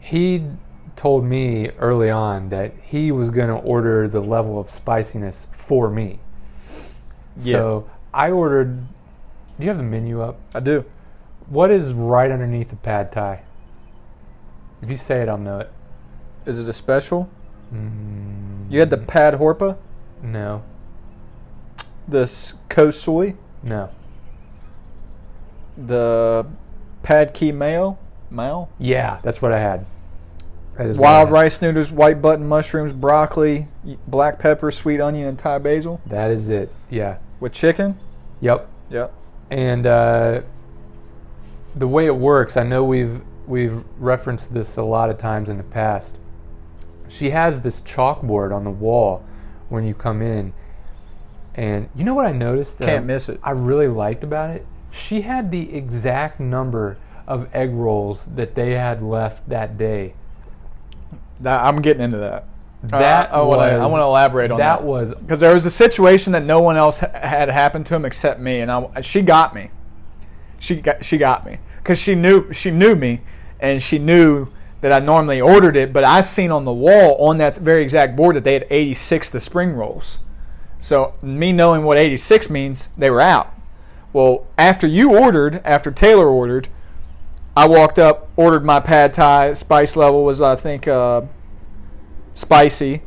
he 0.00 0.44
told 0.96 1.24
me 1.24 1.70
early 1.78 2.10
on 2.10 2.48
that 2.48 2.72
he 2.82 3.12
was 3.12 3.30
going 3.30 3.46
to 3.48 3.54
order 3.54 4.08
the 4.08 4.20
level 4.20 4.58
of 4.58 4.68
spiciness 4.70 5.46
for 5.52 5.88
me. 5.88 6.18
Yeah. 7.36 7.52
So 7.52 7.90
I 8.12 8.32
ordered. 8.32 8.80
Do 9.58 9.64
you 9.64 9.68
have 9.68 9.78
the 9.78 9.84
menu 9.84 10.20
up? 10.20 10.40
I 10.52 10.58
do. 10.60 10.84
What 11.48 11.70
is 11.70 11.92
right 11.92 12.30
underneath 12.30 12.70
the 12.70 12.76
pad 12.76 13.12
thai? 13.12 13.42
If 14.82 14.90
you 14.90 14.96
say 14.96 15.20
it, 15.22 15.28
I'll 15.28 15.38
know 15.38 15.60
it. 15.60 15.70
Is 16.44 16.58
it 16.58 16.68
a 16.68 16.72
special? 16.72 17.28
Mm, 17.72 18.68
You 18.68 18.80
had 18.80 18.90
the 18.90 18.96
pad 18.98 19.34
horpa, 19.34 19.76
no, 20.22 20.62
the 22.08 22.22
s- 22.22 22.54
khao 22.68 22.92
soi, 22.92 23.36
no. 23.62 23.90
The 25.86 26.46
pad 27.02 27.32
kee 27.34 27.52
mao, 27.52 27.98
mayo, 28.30 28.68
Yeah, 28.78 29.18
that's 29.22 29.40
what 29.40 29.52
I 29.52 29.58
had. 29.58 29.86
That 30.76 30.86
is 30.86 30.96
what 30.96 31.08
I 31.08 31.12
wild 31.12 31.30
rice 31.30 31.60
noodles, 31.60 31.90
white 31.90 32.22
button 32.22 32.46
mushrooms, 32.46 32.92
broccoli, 32.92 33.68
black 34.06 34.38
pepper, 34.38 34.70
sweet 34.70 35.00
onion, 35.00 35.28
and 35.28 35.38
Thai 35.38 35.58
basil 35.58 36.00
That 36.06 36.30
is 36.30 36.48
it. 36.48 36.72
Yeah. 36.90 37.18
with 37.38 37.52
chicken. 37.52 37.98
Yep. 38.40 38.68
Yep. 38.90 39.12
And 39.50 39.86
uh, 39.86 40.42
the 41.74 41.88
way 41.88 42.06
it 42.06 42.16
works, 42.16 42.56
I 42.56 42.62
know 42.62 42.84
we've 42.84 43.20
we've 43.46 43.84
referenced 43.98 44.54
this 44.54 44.76
a 44.76 44.82
lot 44.82 45.10
of 45.10 45.18
times 45.18 45.48
in 45.48 45.56
the 45.56 45.64
past. 45.64 46.16
She 47.08 47.30
has 47.30 47.62
this 47.62 47.82
chalkboard 47.82 48.54
on 48.54 48.64
the 48.64 48.70
wall 48.70 49.24
when 49.68 49.84
you 49.84 49.94
come 49.94 50.22
in, 50.22 50.52
and 51.54 51.88
you 51.94 52.04
know 52.04 52.14
what 52.14 52.26
I 52.26 52.32
noticed? 52.32 52.78
that 52.78 52.86
Can't 52.86 53.06
miss 53.06 53.28
it. 53.28 53.40
I 53.42 53.50
really 53.50 53.88
liked 53.88 54.22
about 54.22 54.50
it. 54.50 54.64
She 54.90 55.22
had 55.22 55.50
the 55.50 55.74
exact 55.74 56.40
number 56.40 56.96
of 57.26 57.48
egg 57.54 57.72
rolls 57.72 58.26
that 58.34 58.54
they 58.54 58.72
had 58.72 59.02
left 59.02 59.48
that 59.48 59.78
day. 59.78 60.14
That- 61.40 61.64
I'm 61.64 61.80
getting 61.80 62.02
into 62.02 62.18
that. 62.18 62.44
That 62.82 63.30
Uh, 63.30 63.42
I 63.42 63.46
want 63.46 63.60
to. 63.60 63.76
I 63.76 63.86
want 63.86 64.00
to 64.00 64.04
elaborate 64.04 64.50
on 64.50 64.58
that. 64.58 64.78
That 64.78 64.84
was 64.84 65.14
because 65.14 65.38
there 65.40 65.52
was 65.52 65.66
a 65.66 65.70
situation 65.70 66.32
that 66.32 66.44
no 66.44 66.60
one 66.62 66.76
else 66.78 67.00
ha- 67.00 67.10
had 67.12 67.50
happened 67.50 67.84
to 67.86 67.94
him 67.94 68.06
except 68.06 68.40
me, 68.40 68.60
and 68.60 68.72
I, 68.72 69.02
she 69.02 69.20
got 69.20 69.54
me. 69.54 69.70
She 70.58 70.76
got 70.76 71.04
she 71.04 71.18
got 71.18 71.44
me 71.44 71.58
because 71.78 71.98
she 72.00 72.14
knew 72.14 72.50
she 72.54 72.70
knew 72.70 72.96
me, 72.96 73.20
and 73.60 73.82
she 73.82 73.98
knew 73.98 74.48
that 74.80 74.92
I 74.92 74.98
normally 75.04 75.42
ordered 75.42 75.76
it, 75.76 75.92
but 75.92 76.04
I 76.04 76.22
seen 76.22 76.50
on 76.50 76.64
the 76.64 76.72
wall 76.72 77.16
on 77.28 77.36
that 77.36 77.58
very 77.58 77.82
exact 77.82 78.16
board 78.16 78.34
that 78.36 78.44
they 78.44 78.54
had 78.54 78.66
86 78.70 79.28
the 79.28 79.40
spring 79.40 79.72
rolls. 79.74 80.20
So 80.78 81.12
me 81.20 81.52
knowing 81.52 81.84
what 81.84 81.98
86 81.98 82.48
means, 82.48 82.88
they 82.96 83.10
were 83.10 83.20
out. 83.20 83.52
Well, 84.12 84.46
after 84.58 84.86
you 84.86 85.16
ordered, 85.16 85.60
after 85.64 85.90
Taylor 85.90 86.28
ordered, 86.28 86.68
I 87.56 87.66
walked 87.68 87.98
up, 87.98 88.28
ordered 88.36 88.64
my 88.64 88.80
pad 88.80 89.12
thai. 89.14 89.52
Spice 89.52 89.96
level 89.96 90.24
was 90.24 90.40
I 90.40 90.56
think 90.56 90.88
uh, 90.88 91.22
spicy. 92.34 93.02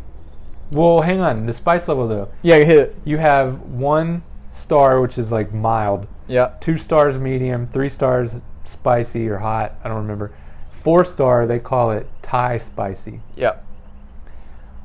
Well, 0.72 1.02
hang 1.02 1.20
on. 1.20 1.46
The 1.46 1.54
spice 1.54 1.88
level 1.88 2.08
though, 2.08 2.30
Yeah, 2.42 2.58
hit 2.60 2.78
it. 2.80 2.96
you 3.04 3.18
have 3.18 3.62
one 3.62 4.24
star 4.52 5.02
which 5.02 5.18
is 5.18 5.32
like 5.32 5.54
mild, 5.54 6.08
Yeah, 6.28 6.54
two 6.60 6.78
stars 6.78 7.18
medium, 7.18 7.68
three 7.68 7.90
stars 7.90 8.36
spicy 8.64 9.28
or 9.30 9.38
hot. 9.40 9.76
I 9.84 9.88
don't 9.90 9.98
remember. 9.98 10.32
Four 10.72 11.04
star 11.06 11.46
they 11.46 11.60
call 11.60 11.92
it 11.92 12.08
Thai 12.22 12.58
spicy. 12.58 13.22
yeah, 13.36 13.58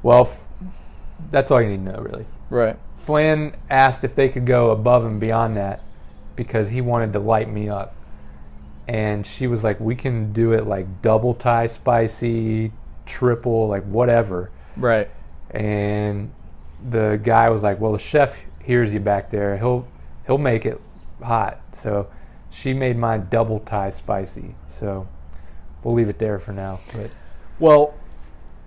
Well, 0.03 0.23
f- 0.23 0.45
that's 1.31 1.51
all 1.51 1.61
you 1.63 1.69
need 1.69 1.85
to 1.87 1.93
know 1.93 2.01
really. 2.01 2.27
right. 2.51 2.77
Flynn 2.99 3.55
asked 3.71 4.05
if 4.05 4.15
they 4.15 4.29
could 4.29 4.45
go 4.47 4.71
above 4.71 5.05
and 5.07 5.19
beyond 5.19 5.57
that 5.57 5.81
because 6.39 6.69
he 6.69 6.81
wanted 6.81 7.13
to 7.13 7.19
light 7.19 7.51
me 7.51 7.69
up. 7.69 7.95
And 8.87 9.27
she 9.27 9.47
was 9.47 9.63
like, 9.63 9.79
"We 9.81 9.95
can 9.95 10.33
do 10.33 10.53
it 10.53 10.67
like 10.67 11.03
double 11.03 11.35
Thai 11.35 11.67
spicy, 11.67 12.73
triple, 13.05 13.69
like 13.69 13.85
whatever." 13.85 14.51
Right. 14.77 15.11
and 15.51 16.31
the 16.91 17.19
guy 17.23 17.51
was 17.51 17.63
like, 17.63 17.81
"Well, 17.81 17.93
the 17.93 17.99
chef 17.99 18.41
hears 18.63 18.95
you 18.95 19.01
back 19.01 19.31
there. 19.31 19.59
He'll 19.59 19.87
he'll 20.27 20.39
make 20.39 20.65
it 20.65 20.81
hot." 21.23 21.61
So 21.73 22.07
she 22.51 22.73
made 22.73 22.97
mine 22.97 23.27
double 23.31 23.59
Thai 23.61 23.91
spicy. 23.91 24.55
So 24.69 25.09
we'll 25.83 25.95
leave 25.95 26.09
it 26.09 26.19
there 26.19 26.39
for 26.39 26.53
now. 26.53 26.81
But 26.95 27.11
Well, 27.59 27.95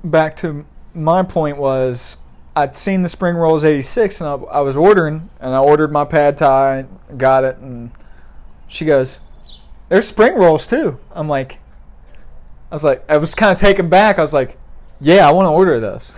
back 0.03 0.36
to 0.38 0.65
my 0.93 1.24
point 1.24 1.57
was 1.57 2.17
I'd 2.56 2.76
seen 2.76 3.02
the 3.02 3.10
spring 3.10 3.36
rolls 3.36 3.64
86 3.64 4.22
and 4.22 4.30
I, 4.30 4.34
I 4.34 4.60
was 4.62 4.76
ordering 4.76 5.30
and 5.39 5.54
I 5.54 5.60
ordered 5.60 5.91
my 5.91 6.04
pad 6.04 6.38
thai, 6.38 6.86
got 7.18 7.43
it, 7.43 7.58
and 7.58 7.91
she 8.68 8.86
goes, 8.86 9.20
"There's 9.89 10.08
spring 10.08 10.36
rolls 10.36 10.68
too." 10.68 10.99
I'm 11.12 11.30
like, 11.30 11.60
I 12.72 12.76
was 12.76 12.84
like, 12.84 13.04
I 13.10 13.18
was 13.18 13.36
kind 13.36 13.52
of 13.52 13.60
taken 13.60 13.89
back. 13.89 14.18
I 14.18 14.22
was 14.22 14.34
like, 14.34 14.58
"Yeah, 14.99 15.28
I 15.28 15.32
want 15.32 15.45
to 15.45 15.52
order 15.52 15.80
those." 15.80 16.14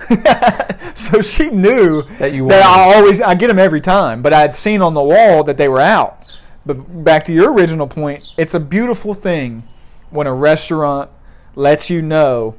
so 0.95 1.21
she 1.21 1.49
knew 1.49 2.03
That 2.17 2.33
you 2.33 2.47
that. 2.49 2.65
I 2.65 2.95
always 2.95 3.21
I 3.21 3.35
get 3.35 3.47
them 3.47 3.59
every 3.59 3.81
time, 3.81 4.21
but 4.21 4.33
I 4.33 4.41
had 4.41 4.55
seen 4.55 4.81
on 4.81 4.93
the 4.93 5.03
wall 5.03 5.43
that 5.43 5.57
they 5.57 5.67
were 5.67 5.81
out. 5.81 6.25
But 6.65 7.03
back 7.03 7.25
to 7.25 7.33
your 7.33 7.51
original 7.53 7.87
point, 7.87 8.23
it's 8.37 8.53
a 8.53 8.59
beautiful 8.59 9.13
thing 9.13 9.63
when 10.09 10.27
a 10.27 10.33
restaurant 10.33 11.09
lets 11.55 11.89
you 11.89 12.01
know 12.01 12.55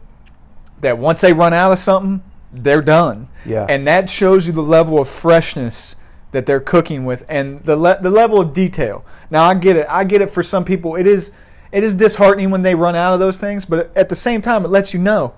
that 0.80 0.98
once 0.98 1.22
they 1.22 1.32
run 1.32 1.52
out 1.54 1.72
of 1.72 1.78
something, 1.78 2.22
they're 2.62 2.82
done. 2.82 3.28
Yeah. 3.44 3.66
And 3.68 3.86
that 3.86 4.08
shows 4.08 4.46
you 4.46 4.52
the 4.52 4.62
level 4.62 5.00
of 5.00 5.08
freshness 5.08 5.96
that 6.32 6.46
they're 6.46 6.60
cooking 6.60 7.04
with 7.04 7.24
and 7.28 7.62
the 7.62 7.76
le- 7.76 8.00
the 8.00 8.10
level 8.10 8.40
of 8.40 8.52
detail. 8.52 9.04
Now 9.30 9.44
I 9.44 9.54
get 9.54 9.76
it. 9.76 9.86
I 9.88 10.04
get 10.04 10.20
it 10.20 10.30
for 10.30 10.42
some 10.42 10.64
people 10.64 10.96
it 10.96 11.06
is 11.06 11.32
it 11.72 11.82
is 11.84 11.94
disheartening 11.94 12.50
when 12.50 12.62
they 12.62 12.74
run 12.74 12.94
out 12.94 13.14
of 13.14 13.20
those 13.20 13.38
things, 13.38 13.64
but 13.64 13.96
at 13.96 14.08
the 14.08 14.14
same 14.16 14.40
time 14.40 14.64
it 14.64 14.68
lets 14.68 14.92
you 14.94 15.00
know 15.00 15.34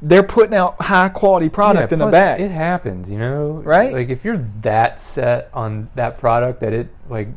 they're 0.00 0.22
putting 0.24 0.54
out 0.54 0.80
high 0.82 1.08
quality 1.08 1.48
product 1.48 1.92
Yeah, 1.92 1.94
in 1.94 1.98
the 2.00 2.06
bag. 2.06 2.40
It 2.40 2.50
happens, 2.50 3.08
you 3.08 3.18
know. 3.18 3.62
Right? 3.64 3.92
Like 3.92 4.08
if 4.08 4.24
you're 4.24 4.38
that 4.62 4.98
set 4.98 5.48
on 5.54 5.90
that 5.94 6.18
product 6.18 6.60
that 6.60 6.72
it 6.72 6.88
like 7.08 7.28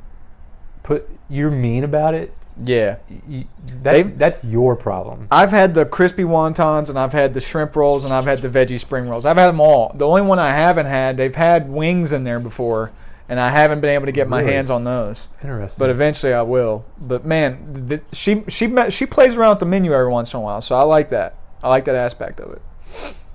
put 0.84 1.10
you're 1.30 1.52
mean 1.52 1.84
about 1.84 2.14
it. 2.16 2.34
Yeah. 2.64 2.98
that's 3.28 3.84
They've- 3.84 4.18
that's 4.18 4.44
your 4.44 4.76
problem. 4.76 5.28
I've 5.32 5.52
had 5.52 5.74
the 5.74 5.86
crispy 5.86 6.24
wontons 6.24 6.90
and 6.90 6.98
I've 6.98 7.14
had 7.14 7.34
the 7.34 7.42
shrimp 7.42 7.76
rolls 7.76 8.06
and 8.06 8.14
I've 8.14 8.26
had 8.26 8.42
the 8.42 8.50
veggie 8.50 8.80
spring 8.80 9.10
rolls. 9.10 9.26
I've 9.26 9.38
had 9.38 9.48
them 9.48 9.60
all. 9.60 9.92
The 9.96 10.06
only 10.08 10.22
one 10.22 10.40
I 10.40 10.52
haven't 10.52 10.86
had, 10.86 11.18
they've 11.18 11.36
had 11.36 11.70
wings 11.70 12.14
in 12.14 12.24
there 12.24 12.40
before, 12.40 12.92
and 13.28 13.40
I 13.40 13.50
haven't 13.50 13.82
been 13.82 13.90
able 13.90 14.06
to 14.06 14.12
get 14.12 14.28
my 14.30 14.40
Really? 14.42 14.54
hands 14.54 14.70
on 14.70 14.84
those. 14.84 15.28
Interesting. 15.42 15.82
But 15.84 15.90
eventually 15.90 16.34
I 16.34 16.44
will. 16.44 16.86
But 17.00 17.26
man, 17.26 17.86
th- 17.90 18.02
she 18.14 18.44
she 18.48 18.74
she 18.90 19.06
plays 19.06 19.36
around 19.36 19.50
with 19.52 19.60
the 19.60 19.66
menu 19.66 19.94
every 19.94 20.12
once 20.12 20.34
in 20.34 20.38
a 20.38 20.42
while, 20.42 20.62
so 20.62 20.76
I 20.76 20.84
like 20.84 21.10
that. 21.10 21.36
I 21.64 21.70
like 21.70 21.86
that 21.86 21.96
aspect 21.96 22.40
of 22.40 22.52
it. 22.54 22.62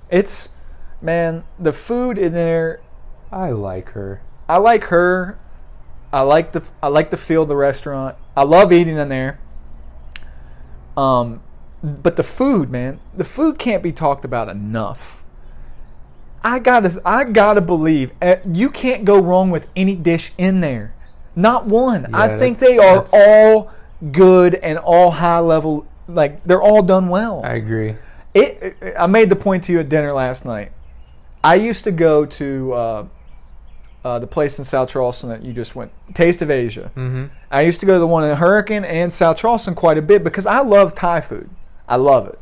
It's 0.09 0.49
man, 1.01 1.43
the 1.59 1.73
food 1.73 2.17
in 2.17 2.33
there. 2.33 2.79
I 3.31 3.51
like 3.51 3.89
her. 3.89 4.21
I 4.49 4.57
like 4.57 4.85
her. 4.85 5.37
I 6.13 6.21
like 6.21 6.51
the 6.51 6.63
I 6.83 6.87
like 6.87 7.09
the 7.09 7.17
feel 7.17 7.43
of 7.43 7.47
the 7.47 7.55
restaurant. 7.55 8.15
I 8.35 8.43
love 8.43 8.71
eating 8.73 8.97
in 8.97 9.09
there. 9.09 9.39
Um, 10.97 11.41
but 11.83 12.15
the 12.15 12.23
food, 12.23 12.69
man, 12.69 12.99
the 13.15 13.23
food 13.23 13.57
can't 13.57 13.81
be 13.81 13.91
talked 13.91 14.25
about 14.25 14.49
enough. 14.49 15.23
I 16.43 16.59
gotta 16.59 17.01
I 17.05 17.23
gotta 17.23 17.61
believe 17.61 18.11
eh, 18.21 18.37
you 18.45 18.69
can't 18.69 19.05
go 19.05 19.19
wrong 19.21 19.51
with 19.51 19.67
any 19.75 19.95
dish 19.95 20.33
in 20.37 20.61
there. 20.61 20.93
Not 21.35 21.65
one. 21.67 22.13
I 22.13 22.37
think 22.39 22.57
they 22.57 22.77
are 22.77 23.05
all 23.13 23.71
good 24.11 24.55
and 24.55 24.77
all 24.79 25.11
high 25.11 25.39
level. 25.39 25.85
Like 26.07 26.43
they're 26.43 26.61
all 26.61 26.81
done 26.83 27.09
well. 27.09 27.41
I 27.45 27.53
agree. 27.53 27.95
It, 28.33 28.75
it- 28.81 28.95
I 28.99 29.07
made 29.07 29.29
the 29.29 29.35
point 29.35 29.63
to 29.65 29.71
you 29.71 29.79
at 29.79 29.87
dinner 29.89 30.13
last 30.13 30.45
night. 30.45 30.71
I 31.43 31.55
used 31.55 31.83
to 31.85 31.91
go 31.91 32.25
to 32.25 32.73
uh, 32.73 33.05
uh, 34.03 34.19
the 34.19 34.27
place 34.27 34.57
in 34.57 34.65
South 34.65 34.89
Charleston 34.89 35.29
that 35.29 35.43
you 35.43 35.53
just 35.53 35.75
went, 35.75 35.91
Taste 36.13 36.41
of 36.41 36.49
Asia. 36.49 36.91
Mm-hmm. 36.95 37.25
I 37.51 37.61
used 37.61 37.79
to 37.81 37.85
go 37.85 37.93
to 37.93 37.99
the 37.99 38.07
one 38.07 38.23
in 38.23 38.35
Hurricane 38.35 38.83
and 38.83 39.13
South 39.13 39.37
Charleston 39.37 39.75
quite 39.75 39.97
a 39.97 40.01
bit 40.01 40.23
because 40.23 40.45
I 40.45 40.61
love 40.61 40.95
Thai 40.95 41.21
food. 41.21 41.49
I 41.87 41.97
love 41.97 42.27
it. 42.27 42.39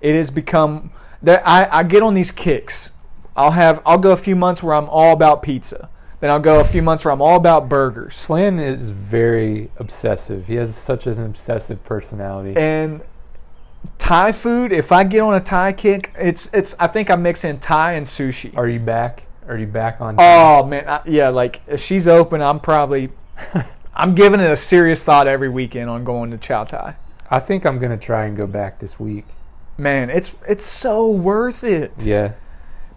It 0.00 0.14
has 0.14 0.30
become 0.30 0.92
that 1.22 1.42
I, 1.46 1.68
I 1.70 1.82
get 1.82 2.02
on 2.02 2.14
these 2.14 2.30
kicks. 2.30 2.92
I'll 3.36 3.50
have 3.50 3.82
I'll 3.84 3.98
go 3.98 4.12
a 4.12 4.16
few 4.16 4.36
months 4.36 4.62
where 4.62 4.74
I'm 4.74 4.88
all 4.88 5.12
about 5.12 5.42
pizza. 5.42 5.88
Then 6.20 6.30
I'll 6.30 6.40
go 6.40 6.60
a 6.60 6.64
few 6.64 6.80
months 6.80 7.04
where 7.04 7.12
I'm 7.12 7.20
all 7.20 7.36
about 7.36 7.68
burgers. 7.68 8.24
Flynn 8.24 8.58
is 8.58 8.90
very 8.90 9.70
obsessive. 9.76 10.46
He 10.46 10.54
has 10.54 10.74
such 10.74 11.06
an 11.06 11.22
obsessive 11.22 11.84
personality. 11.84 12.56
And 12.56 13.02
Thai 13.98 14.32
food, 14.32 14.72
if 14.72 14.90
I 14.92 15.04
get 15.04 15.20
on 15.20 15.34
a 15.34 15.40
Thai 15.40 15.72
kick, 15.72 16.14
it's 16.18 16.52
it's 16.54 16.76
I 16.78 16.86
think 16.86 17.10
I 17.10 17.16
mix 17.16 17.44
in 17.44 17.58
Thai 17.58 17.94
and 17.94 18.06
sushi. 18.06 18.56
Are 18.56 18.68
you 18.68 18.80
back? 18.80 19.23
Are 19.48 19.58
you 19.58 19.66
back 19.66 20.00
on? 20.00 20.16
Oh 20.18 20.64
man, 20.64 20.88
I, 20.88 21.00
yeah. 21.06 21.28
Like 21.28 21.60
if 21.66 21.82
she's 21.82 22.08
open, 22.08 22.40
I'm 22.40 22.60
probably, 22.60 23.10
I'm 23.94 24.14
giving 24.14 24.40
it 24.40 24.50
a 24.50 24.56
serious 24.56 25.04
thought 25.04 25.26
every 25.26 25.48
weekend 25.48 25.90
on 25.90 26.04
going 26.04 26.30
to 26.30 26.38
Chow 26.38 26.64
Tai. 26.64 26.96
I 27.30 27.40
think 27.40 27.64
I'm 27.66 27.78
gonna 27.78 27.98
try 27.98 28.26
and 28.26 28.36
go 28.36 28.46
back 28.46 28.78
this 28.78 28.98
week. 28.98 29.24
Man, 29.76 30.08
it's 30.10 30.34
it's 30.48 30.64
so 30.64 31.10
worth 31.10 31.64
it. 31.64 31.92
Yeah. 31.98 32.34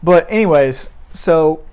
But 0.04 0.28
anyways, 0.30 0.90
so 1.14 1.64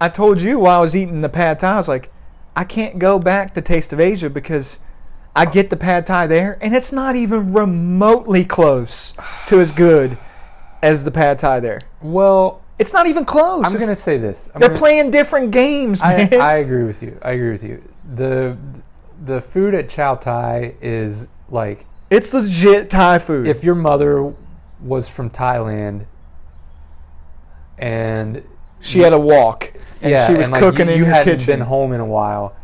I 0.00 0.08
told 0.08 0.40
you 0.40 0.58
while 0.58 0.78
I 0.78 0.80
was 0.80 0.96
eating 0.96 1.20
the 1.20 1.28
pad 1.28 1.58
thai, 1.60 1.74
I 1.74 1.76
was 1.76 1.88
like, 1.88 2.12
I 2.54 2.64
can't 2.64 2.98
go 2.98 3.18
back 3.18 3.54
to 3.54 3.62
Taste 3.62 3.92
of 3.92 4.00
Asia 4.00 4.28
because 4.28 4.80
I 5.34 5.44
get 5.44 5.70
the 5.70 5.76
pad 5.76 6.06
thai 6.06 6.26
there, 6.26 6.58
and 6.60 6.74
it's 6.74 6.92
not 6.92 7.16
even 7.16 7.52
remotely 7.52 8.44
close 8.44 9.14
to 9.46 9.60
as 9.60 9.70
good 9.72 10.18
as 10.82 11.04
the 11.04 11.10
pad 11.10 11.38
thai 11.38 11.60
there. 11.60 11.80
Well, 12.02 12.62
It's 12.78 12.92
not 12.92 13.06
even 13.06 13.24
close. 13.24 13.64
I'm 13.64 13.78
gonna 13.80 13.96
say 13.96 14.18
this. 14.18 14.50
I'm 14.54 14.60
they're 14.60 14.68
gonna- 14.68 14.78
playing 14.78 15.10
different 15.10 15.50
games, 15.50 16.02
I, 16.02 16.16
man. 16.28 16.40
I 16.40 16.56
agree 16.56 16.84
with 16.84 17.02
you. 17.02 17.18
I 17.22 17.32
agree 17.32 17.50
with 17.52 17.62
you. 17.64 17.82
The 18.14 18.56
the 19.24 19.40
food 19.40 19.74
at 19.74 19.88
Chow 19.88 20.14
Tai 20.16 20.74
is 20.82 21.28
like 21.50 21.86
it's 22.10 22.32
legit 22.34 22.90
Thai 22.90 23.18
food. 23.18 23.46
if 23.46 23.64
your 23.64 23.74
mother 23.74 24.34
was 24.80 25.08
from 25.08 25.30
Thailand 25.30 26.04
and 27.78 28.42
she 28.80 29.00
had 29.00 29.12
a 29.12 29.18
wok 29.18 29.72
and 30.02 30.10
yeah, 30.10 30.26
she 30.26 30.34
was 30.34 30.46
and 30.46 30.52
like 30.52 30.60
cooking 30.62 30.86
you, 30.86 30.92
in 30.92 30.98
you 30.98 31.04
your 31.06 31.14
hadn't 31.14 31.38
kitchen. 31.38 31.46
been 31.46 31.66
home 31.66 31.92
in 31.92 32.00
a 32.00 32.04
while. 32.06 32.54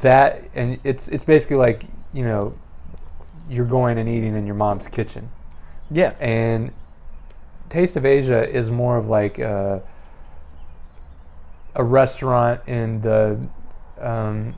That 0.00 0.44
and 0.54 0.78
it's 0.84 1.08
it's 1.08 1.24
basically 1.24 1.56
like 1.56 1.84
you 2.12 2.24
know 2.24 2.54
you're 3.48 3.66
going 3.66 3.98
and 3.98 4.08
eating 4.08 4.36
in 4.36 4.46
your 4.46 4.54
mom's 4.54 4.88
kitchen. 4.88 5.30
Yeah, 5.90 6.12
And 6.20 6.72
Taste 7.68 7.96
of 7.96 8.04
Asia 8.04 8.48
is 8.48 8.70
more 8.70 8.96
of 8.96 9.08
like 9.08 9.38
a, 9.38 9.82
a 11.74 11.84
restaurant 11.84 12.60
in 12.66 13.00
the 13.02 13.38
um, 14.00 14.54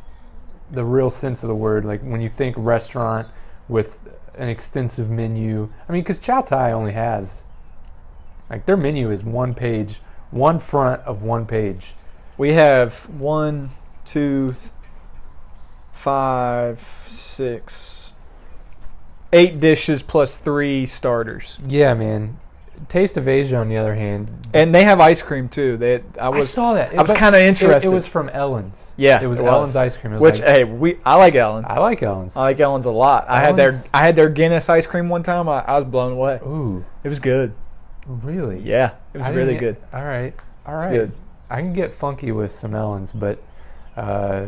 the 0.70 0.84
real 0.84 1.10
sense 1.10 1.42
of 1.42 1.48
the 1.48 1.54
word. 1.54 1.84
Like 1.84 2.02
when 2.02 2.20
you 2.20 2.28
think 2.28 2.56
restaurant 2.58 3.28
with 3.68 3.98
an 4.34 4.48
extensive 4.48 5.10
menu. 5.10 5.70
I 5.88 5.92
mean, 5.92 6.02
because 6.02 6.18
Chow 6.18 6.40
Tai 6.40 6.72
only 6.72 6.92
has 6.92 7.44
like 8.50 8.66
their 8.66 8.76
menu 8.76 9.10
is 9.10 9.22
one 9.22 9.54
page, 9.54 10.00
one 10.30 10.58
front 10.58 11.00
of 11.02 11.22
one 11.22 11.46
page. 11.46 11.94
we 12.36 12.54
have 12.54 13.08
one, 13.08 13.70
two, 14.04 14.56
five, 15.92 16.80
six, 17.06 18.12
eight 19.32 19.60
dishes 19.60 20.02
plus 20.02 20.36
three 20.36 20.84
starters. 20.84 21.58
Yeah, 21.66 21.94
man. 21.94 22.39
Taste 22.90 23.16
of 23.16 23.28
Asia, 23.28 23.56
on 23.56 23.68
the 23.68 23.76
other 23.78 23.94
hand, 23.94 24.28
And 24.52 24.74
they 24.74 24.82
have 24.84 24.98
ice 25.00 25.22
cream 25.22 25.48
too. 25.48 25.76
They 25.76 26.02
I 26.20 26.28
I, 26.28 26.40
saw 26.40 26.74
that. 26.74 26.92
I 26.92 27.00
was 27.00 27.12
kinda 27.12 27.40
interested. 27.40 27.88
It, 27.90 27.94
was 27.94 28.06
from 28.06 28.28
Ellen's. 28.30 28.92
yeah, 28.96 29.22
it 29.22 29.28
was 29.28 29.38
it 29.38 29.44
Ellen's 29.46 29.76
ice 29.76 29.96
cream. 29.96 30.18
Which 30.18 30.40
like- 30.40 30.48
hey, 30.48 30.64
we 30.64 30.98
I 31.06 31.14
like 31.14 31.36
Ellen's. 31.36 31.66
I 31.70 31.78
like 31.78 32.02
Ellen's. 32.02 32.36
I 32.36 32.40
like 32.42 32.58
Ellen's 32.60 32.86
a 32.86 32.90
lot. 32.90 33.26
I 33.28 33.40
had 33.40 33.56
their 33.56 33.72
I 33.94 34.04
had 34.04 34.16
their 34.16 34.28
Guinness 34.28 34.68
ice 34.68 34.86
cream 34.86 35.08
one 35.08 35.22
time. 35.22 35.48
I, 35.48 35.60
I 35.64 35.78
was 35.78 35.86
blown 35.86 36.12
away. 36.12 36.40
Ooh, 36.44 36.84
It 37.04 37.08
was 37.08 37.20
good. 37.20 37.54
really? 38.06 38.58
Yeah, 38.58 38.90
it 39.14 39.18
was 39.18 39.26
I 39.28 39.30
really 39.30 39.56
good. 39.56 39.76
All 39.94 40.04
right, 40.04 40.34
all 40.66 40.74
right. 40.74 40.92
It's 40.92 41.00
good. 41.10 41.12
I 41.48 41.60
can 41.62 41.72
get 41.72 41.94
funky 41.94 42.32
with 42.32 42.52
some 42.52 42.74
Ellen's, 42.74 43.12
but 43.12 43.38
uh, 43.96 44.46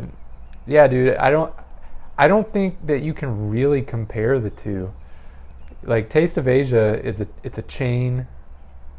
yeah, 0.67 0.87
dude, 0.87 1.15
I 1.15 1.31
don't, 1.31 1.53
I 2.17 2.27
don't 2.27 2.51
think 2.51 2.85
that 2.87 3.01
you 3.03 3.13
can 3.13 3.49
really 3.49 3.81
compare 3.81 4.37
the 4.39 4.49
two. 4.49 4.91
Like 5.83 6.09
Taste 6.09 6.37
of 6.37 6.47
Asia 6.47 6.99
is 7.05 7.19
a, 7.21 7.27
it's 7.43 7.57
a 7.57 7.61
chain, 7.61 8.27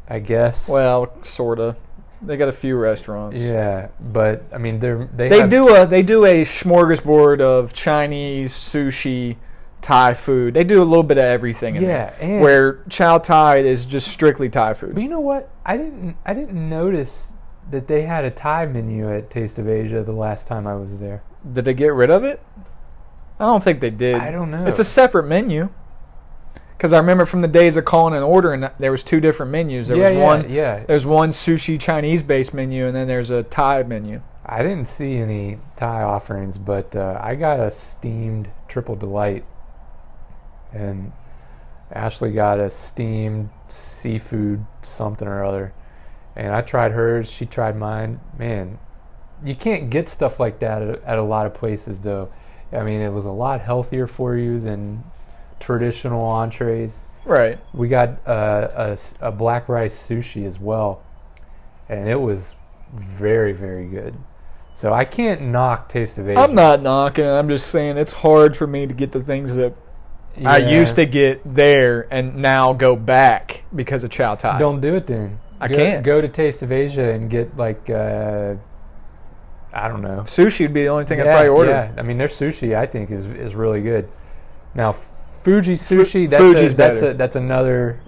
I 0.09 0.19
guess. 0.19 0.69
Well, 0.69 1.11
sorta. 1.23 1.75
They 2.21 2.37
got 2.37 2.47
a 2.47 2.51
few 2.53 2.77
restaurants. 2.77 3.39
yeah, 3.39 3.87
but 3.99 4.43
I 4.53 4.57
mean, 4.57 4.79
they're 4.79 5.07
they 5.15 5.29
They 5.29 5.41
have- 5.41 5.49
do 5.49 5.75
a 5.75 5.85
they 5.85 6.01
do 6.01 6.25
a 6.25 6.43
smorgasbord 6.43 7.41
of 7.41 7.73
Chinese 7.73 8.53
sushi, 8.53 9.35
Thai 9.81 10.13
food. 10.15 10.53
They 10.53 10.63
do 10.63 10.81
a 10.81 10.85
little 10.85 11.03
bit 11.03 11.17
of 11.17 11.25
everything 11.25 11.75
in 11.75 11.83
Yeah, 11.83 11.87
there. 12.11 12.15
and- 12.21 12.41
Where 12.41 12.79
Chow 12.89 13.17
Thai 13.19 13.57
is 13.57 13.85
just 13.85 14.07
strictly 14.07 14.49
Thai 14.49 14.73
food. 14.73 14.95
But 14.95 15.03
you 15.03 15.09
know 15.09 15.19
what? 15.19 15.49
I 15.65 15.77
didn't, 15.77 16.15
I 16.25 16.33
didn't 16.33 16.69
notice 16.69 17.29
that 17.69 17.87
they 17.87 18.03
had 18.03 18.25
a 18.25 18.31
Thai 18.31 18.65
menu 18.67 19.11
at 19.13 19.29
Taste 19.29 19.59
of 19.59 19.67
Asia 19.67 20.01
the 20.03 20.11
last 20.13 20.47
time 20.47 20.65
I 20.65 20.75
was 20.75 20.97
there. 20.99 21.21
Did 21.53 21.65
they 21.65 21.73
get 21.73 21.93
rid 21.93 22.09
of 22.09 22.23
it? 22.23 22.41
I 23.39 23.45
don't 23.45 23.63
think 23.63 23.81
they 23.81 23.89
did. 23.89 24.15
I 24.15 24.31
don't 24.31 24.49
know. 24.49 24.65
It's 24.65 24.79
a 24.79 24.83
separate 24.83 25.27
menu. 25.27 25.69
Because 26.77 26.91
I 26.91 26.97
remember 26.97 27.25
from 27.25 27.41
the 27.41 27.47
days 27.47 27.77
of 27.77 27.85
calling 27.85 28.13
an 28.13 28.23
order, 28.23 28.53
and 28.53 28.69
there 28.79 28.91
was 28.91 29.03
two 29.03 29.21
different 29.21 29.51
menus. 29.51 29.87
There 29.87 29.97
yeah, 29.97 30.09
was 30.09 30.11
yeah, 30.11 30.23
one. 30.23 30.49
yeah. 30.49 30.83
There's 30.85 31.05
one 31.05 31.29
sushi 31.29 31.79
Chinese 31.79 32.21
based 32.21 32.53
menu, 32.53 32.85
and 32.85 32.95
then 32.95 33.07
there's 33.07 33.29
a 33.29 33.43
Thai 33.43 33.83
menu. 33.83 34.21
I 34.45 34.61
didn't 34.61 34.85
see 34.85 35.15
any 35.15 35.59
Thai 35.77 36.03
offerings, 36.03 36.57
but 36.57 36.95
uh, 36.95 37.19
I 37.21 37.35
got 37.35 37.59
a 37.59 37.71
steamed 37.71 38.51
triple 38.67 38.95
delight, 38.95 39.45
and 40.73 41.13
Ashley 41.91 42.31
got 42.31 42.59
a 42.59 42.69
steamed 42.69 43.49
seafood 43.69 44.65
something 44.81 45.27
or 45.27 45.43
other, 45.45 45.73
and 46.35 46.53
I 46.53 46.61
tried 46.61 46.91
hers. 46.91 47.31
She 47.31 47.45
tried 47.45 47.75
mine. 47.77 48.19
Man, 48.37 48.79
you 49.43 49.55
can't 49.55 49.89
get 49.89 50.09
stuff 50.09 50.39
like 50.39 50.59
that 50.59 50.81
at, 50.81 51.03
at 51.03 51.17
a 51.17 51.23
lot 51.23 51.45
of 51.45 51.53
places, 51.53 52.01
though. 52.01 52.31
I 52.71 52.83
mean, 52.83 52.99
it 52.99 53.13
was 53.13 53.25
a 53.25 53.31
lot 53.31 53.61
healthier 53.61 54.07
for 54.07 54.35
you 54.35 54.59
than 54.59 55.03
traditional 55.59 56.23
entrees. 56.25 57.07
Right. 57.25 57.59
We 57.73 57.87
got 57.87 58.25
uh, 58.27 58.95
a, 59.21 59.27
a 59.27 59.31
black 59.31 59.67
rice 59.67 59.95
sushi 59.97 60.45
as 60.45 60.59
well, 60.59 61.01
and 61.89 62.07
it 62.07 62.19
was 62.21 62.55
very, 62.93 63.51
very 63.51 63.87
good. 63.87 64.15
So 64.73 64.93
I 64.93 65.05
can't 65.05 65.41
knock 65.41 65.89
Taste 65.89 66.17
of 66.17 66.29
Asia. 66.29 66.39
I'm 66.39 66.53
not 66.53 66.81
knocking. 66.81 67.25
I'm 67.25 67.47
just 67.47 67.67
saying 67.67 67.97
it's 67.97 68.11
hard 68.11 68.55
for 68.57 68.67
me 68.67 68.85
to 68.85 68.93
get 68.93 69.11
the 69.11 69.23
things 69.23 69.55
that 69.55 69.73
I 70.43 70.57
used 70.57 70.97
to 70.97 71.05
get 71.05 71.41
there 71.45 72.07
and 72.11 72.35
now 72.35 72.73
go 72.73 72.95
back 72.97 73.63
because 73.73 74.03
of 74.03 74.09
Chow 74.11 74.35
Tai. 74.35 74.59
Don't 74.59 74.81
do 74.81 74.95
it 74.95 75.07
then. 75.07 75.39
I 75.61 75.69
Go- 75.69 75.75
can't. 75.75 76.03
go 76.03 76.19
to 76.19 76.27
Taste 76.27 76.61
of 76.61 76.73
Asia 76.73 77.09
and 77.13 77.29
get 77.29 77.55
like 77.55 77.89
uh, 77.89 78.55
I 79.73 79.87
don't 79.87 80.01
know. 80.01 80.23
Sushi 80.25 80.61
would 80.61 80.73
be 80.73 80.83
the 80.83 80.89
only 80.89 81.05
thing 81.05 81.21
I'd 81.21 81.25
probably 81.27 81.47
order. 81.47 81.71
yeah. 81.71 81.91
I 81.97 82.01
mean, 82.01 82.17
their 82.17 82.27
sushi 82.27 82.75
I 82.77 82.85
think 82.85 83.11
is 83.11 83.25
is 83.27 83.55
really 83.55 83.81
good. 83.81 84.09
Now 84.73 84.93
Fuji 85.45 85.75
sushi, 85.75 86.27
that's 86.27 86.41
Fuji's 86.43 86.73
a, 86.73 86.75
that's 86.75 86.99
better. 87.01 87.11
a, 87.11 87.13
that's 87.13 87.35
another 87.35 87.99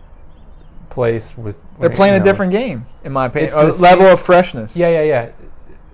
place 0.90 1.38
with. 1.38 1.64
They're 1.80 1.92
you 1.92 1.96
playing 1.96 2.20
a 2.20 2.24
different 2.24 2.52
game, 2.52 2.88
in 3.04 3.12
my 3.12 3.28
opinion. 3.28 3.46
It's 3.46 3.56
A 3.56 3.68
the 3.78 3.82
level 3.82 4.06
same- 4.06 4.14
of 4.14 4.20
freshness. 4.20 4.76
Yeah, 4.76 4.90
yeah, 4.90 5.02
yeah. 5.04 5.30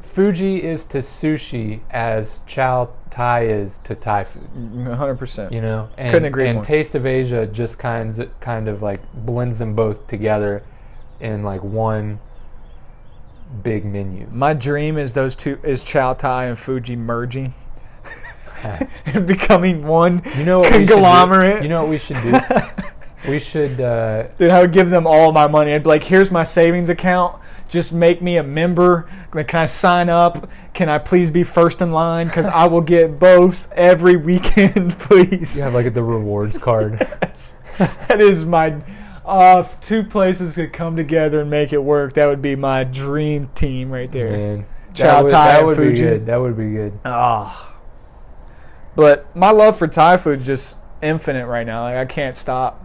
Fuji 0.01 0.63
is 0.63 0.85
to 0.85 0.99
sushi 0.99 1.81
as 1.91 2.39
Chow 2.45 2.91
Thai 3.09 3.47
is 3.47 3.79
to 3.83 3.93
Thai 3.93 4.23
food. 4.23 4.47
Mm, 4.57 4.97
100%. 4.97 5.51
You 5.51 5.59
know, 5.59 5.89
and, 5.97 6.11
Couldn't 6.11 6.27
agree 6.27 6.47
and 6.47 6.55
more. 6.57 6.63
Taste 6.63 6.95
of 6.95 7.05
Asia 7.05 7.45
just 7.45 7.77
kinds 7.77 8.21
kind 8.39 8.69
of 8.69 8.81
like 8.81 9.01
blends 9.13 9.59
them 9.59 9.75
both 9.75 10.07
together 10.07 10.63
in 11.19 11.43
like 11.43 11.61
one 11.61 12.19
big 13.63 13.83
menu. 13.83 14.29
My 14.31 14.53
dream 14.53 14.97
is 14.97 15.11
those 15.11 15.35
two 15.35 15.59
is 15.61 15.83
Chow 15.83 16.13
Tai 16.13 16.45
and 16.45 16.57
Fuji 16.57 16.95
merging 16.95 17.53
becoming 19.25 19.85
one 19.85 20.21
You 20.37 20.45
know 20.45 20.59
what 20.59 20.71
we 20.71 20.79
should 20.79 20.87
do? 20.87 20.93
conglomerate. 20.93 21.63
You 21.63 21.69
know 21.69 21.81
what 21.81 21.89
we 21.89 21.97
should 21.97 22.21
do? 22.21 22.39
we 23.27 23.39
should. 23.39 23.79
Uh, 23.81 24.27
Dude, 24.37 24.51
I 24.51 24.61
would 24.61 24.71
give 24.73 24.89
them 24.89 25.07
all 25.07 25.31
my 25.31 25.47
money. 25.47 25.73
I'd 25.73 25.83
be 25.83 25.89
like, 25.89 26.03
here's 26.03 26.31
my 26.31 26.43
savings 26.43 26.89
account. 26.89 27.39
Just 27.69 27.91
make 27.91 28.21
me 28.21 28.37
a 28.37 28.43
member. 28.43 29.09
Can 29.31 29.59
I 29.59 29.65
sign 29.65 30.07
up? 30.07 30.47
Can 30.73 30.89
I 30.89 30.99
please 30.99 31.31
be 31.31 31.43
first 31.43 31.81
in 31.81 31.91
line? 31.91 32.27
Because 32.27 32.45
I 32.45 32.67
will 32.67 32.81
get 32.81 33.17
both 33.19 33.71
every 33.71 34.15
weekend, 34.15 34.91
please. 34.99 35.57
you 35.57 35.63
have 35.63 35.73
like 35.73 35.91
the 35.93 36.03
rewards 36.03 36.57
card. 36.57 36.99
that 37.79 38.21
is 38.21 38.45
my. 38.45 38.75
Uh, 39.25 39.63
if 39.65 39.79
two 39.81 40.03
places 40.03 40.53
could 40.55 40.71
come 40.73 40.95
together 40.95 41.41
and 41.41 41.49
make 41.49 41.73
it 41.73 41.81
work, 41.81 42.13
that 42.13 42.27
would 42.27 42.41
be 42.41 42.55
my 42.55 42.83
dream 42.83 43.49
team 43.55 43.89
right 43.89 44.11
there. 44.11 44.31
Man, 44.31 44.65
Chow 44.93 45.05
that 45.05 45.23
would, 45.23 45.31
that 45.31 45.65
would 45.65 45.77
be 45.77 45.93
good. 45.93 46.25
That 46.27 46.37
would 46.37 46.57
be 46.57 46.71
good. 46.71 46.99
Ah. 47.05 47.72
But 48.95 49.35
my 49.35 49.51
love 49.51 49.77
for 49.77 49.87
Thai 49.87 50.17
food 50.17 50.41
is 50.41 50.45
just 50.45 50.75
infinite 51.01 51.47
right 51.47 51.65
now. 51.65 51.83
Like 51.83 51.95
I 51.95 52.05
can't 52.05 52.37
stop. 52.37 52.83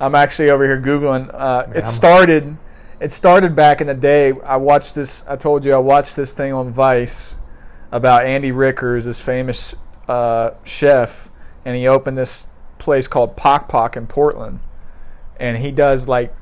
I'm 0.00 0.14
actually 0.14 0.50
over 0.50 0.64
here 0.64 0.80
googling. 0.80 1.32
Uh, 1.32 1.66
Man, 1.68 1.76
it 1.76 1.86
started. 1.86 2.56
It 3.00 3.12
started 3.12 3.54
back 3.54 3.80
in 3.80 3.86
the 3.86 3.94
day. 3.94 4.32
I 4.44 4.56
watched 4.56 4.94
this. 4.94 5.24
I 5.26 5.36
told 5.36 5.64
you 5.64 5.72
I 5.72 5.78
watched 5.78 6.16
this 6.16 6.32
thing 6.32 6.52
on 6.52 6.70
Vice 6.70 7.36
about 7.92 8.24
Andy 8.24 8.52
Rickers, 8.52 9.04
this 9.04 9.20
famous 9.20 9.74
uh, 10.08 10.50
chef, 10.64 11.30
and 11.64 11.76
he 11.76 11.86
opened 11.86 12.18
this 12.18 12.46
place 12.78 13.06
called 13.06 13.36
Pok 13.36 13.68
Pok 13.68 13.96
in 13.96 14.06
Portland, 14.06 14.60
and 15.38 15.58
he 15.58 15.70
does 15.70 16.08
like, 16.08 16.34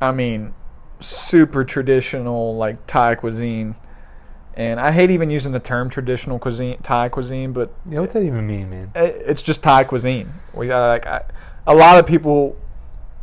I 0.00 0.12
mean, 0.12 0.54
super 1.00 1.64
traditional 1.64 2.56
like 2.56 2.86
Thai 2.86 3.14
cuisine. 3.14 3.74
And 4.54 4.80
I 4.80 4.90
hate 4.92 5.10
even 5.10 5.30
using 5.30 5.52
the 5.52 5.60
term 5.60 5.88
traditional 5.88 6.38
cuisine, 6.38 6.78
Thai 6.82 7.08
cuisine, 7.08 7.52
but 7.52 7.72
Yeah, 7.88 8.00
what's 8.00 8.14
that 8.14 8.22
even 8.22 8.46
mean, 8.46 8.68
man? 8.70 8.90
i- 8.94 9.00
it's 9.04 9.42
just 9.42 9.62
Thai 9.62 9.84
cuisine. 9.84 10.32
We 10.52 10.70
uh, 10.70 10.78
like 10.88 11.06
I, 11.06 11.22
a 11.66 11.74
lot 11.74 11.98
of 11.98 12.06
people, 12.06 12.56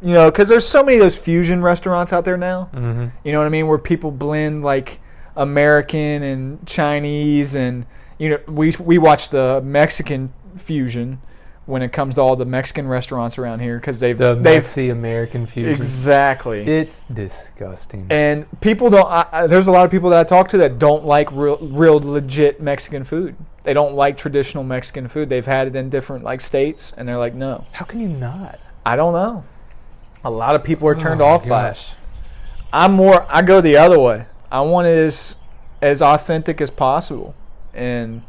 you 0.02 0.14
know, 0.14 0.32
because 0.32 0.48
there's 0.48 0.66
so 0.68 0.84
many 0.84 0.98
of 0.98 1.04
those 1.04 1.18
fusion 1.18 1.62
restaurants 1.62 2.14
out 2.14 2.24
there 2.26 2.38
now. 2.38 2.70
Mm-hmm. 2.74 3.08
You 3.24 3.32
know 3.34 3.40
what 3.40 3.46
I 3.46 3.50
mean? 3.50 3.68
Where 3.68 3.78
people 3.78 4.10
blend 4.12 4.64
like 4.64 5.00
American 5.36 6.24
and 6.24 6.66
Chinese, 6.66 7.56
and 7.56 7.86
you 8.18 8.30
know, 8.30 8.40
we 8.48 8.74
we 8.80 8.98
watch 8.98 9.30
the 9.30 9.62
Mexican 9.64 10.32
fusion 10.56 11.20
when 11.68 11.82
it 11.84 11.92
comes 11.92 12.16
to 12.16 12.22
all 12.22 12.36
the 12.36 12.46
Mexican 12.46 12.88
restaurants 12.88 13.38
around 13.38 13.60
here 13.60 13.78
because 13.78 14.00
they've 14.00 14.18
The 14.18 14.34
they've 14.34 14.64
Mexi 14.64 14.92
American 14.92 15.46
fusion. 15.46 15.74
exactly. 15.76 16.62
It's 16.62 17.04
disgusting. 17.14 18.08
and 18.10 18.46
people 18.62 18.90
don't. 18.90 19.06
I, 19.06 19.26
I, 19.32 19.48
there's 19.48 19.68
a 19.68 19.72
lot 19.72 19.86
of 19.86 19.92
people 19.92 20.10
that 20.12 20.20
I 20.20 20.24
talk 20.24 20.48
to 20.50 20.58
that 20.60 20.80
don't 20.80 21.06
like 21.06 21.32
real, 21.32 21.58
real 21.58 22.00
legit 22.00 22.62
Mexican 22.62 23.04
food. 23.04 23.36
They 23.64 23.74
don't 23.74 23.96
like 23.96 24.18
traditional 24.18 24.64
Mexican 24.64 25.08
food. 25.10 25.28
They've 25.30 25.46
had 25.46 25.68
it 25.68 25.76
in 25.76 25.90
different 25.90 26.24
like 26.24 26.40
states, 26.42 26.94
and 26.98 27.08
they're 27.08 27.18
like, 27.18 27.36
no, 27.36 27.66
How 27.74 27.86
can 27.86 28.00
you 28.00 28.08
not? 28.08 28.60
I 28.86 28.96
don't 28.96 29.14
know. 29.14 29.44
A 30.24 30.32
lot 30.32 30.56
of 30.56 30.64
people 30.64 30.88
are 30.88 30.96
oh 30.96 31.00
turned 31.00 31.22
Oh 31.22 31.26
off 31.26 31.46
by 31.48 31.70
it. 31.72 31.96
I'm 32.74 32.94
more. 32.94 33.26
I 33.30 33.42
go 33.42 33.62
the 33.62 33.78
other 33.78 34.00
way. 34.00 34.26
I 34.52 34.62
want 34.62 34.88
it 34.88 34.98
as 34.98 35.36
as 35.82 36.02
authentic 36.02 36.62
as 36.62 36.72
possible, 36.72 37.36
and 37.74 38.22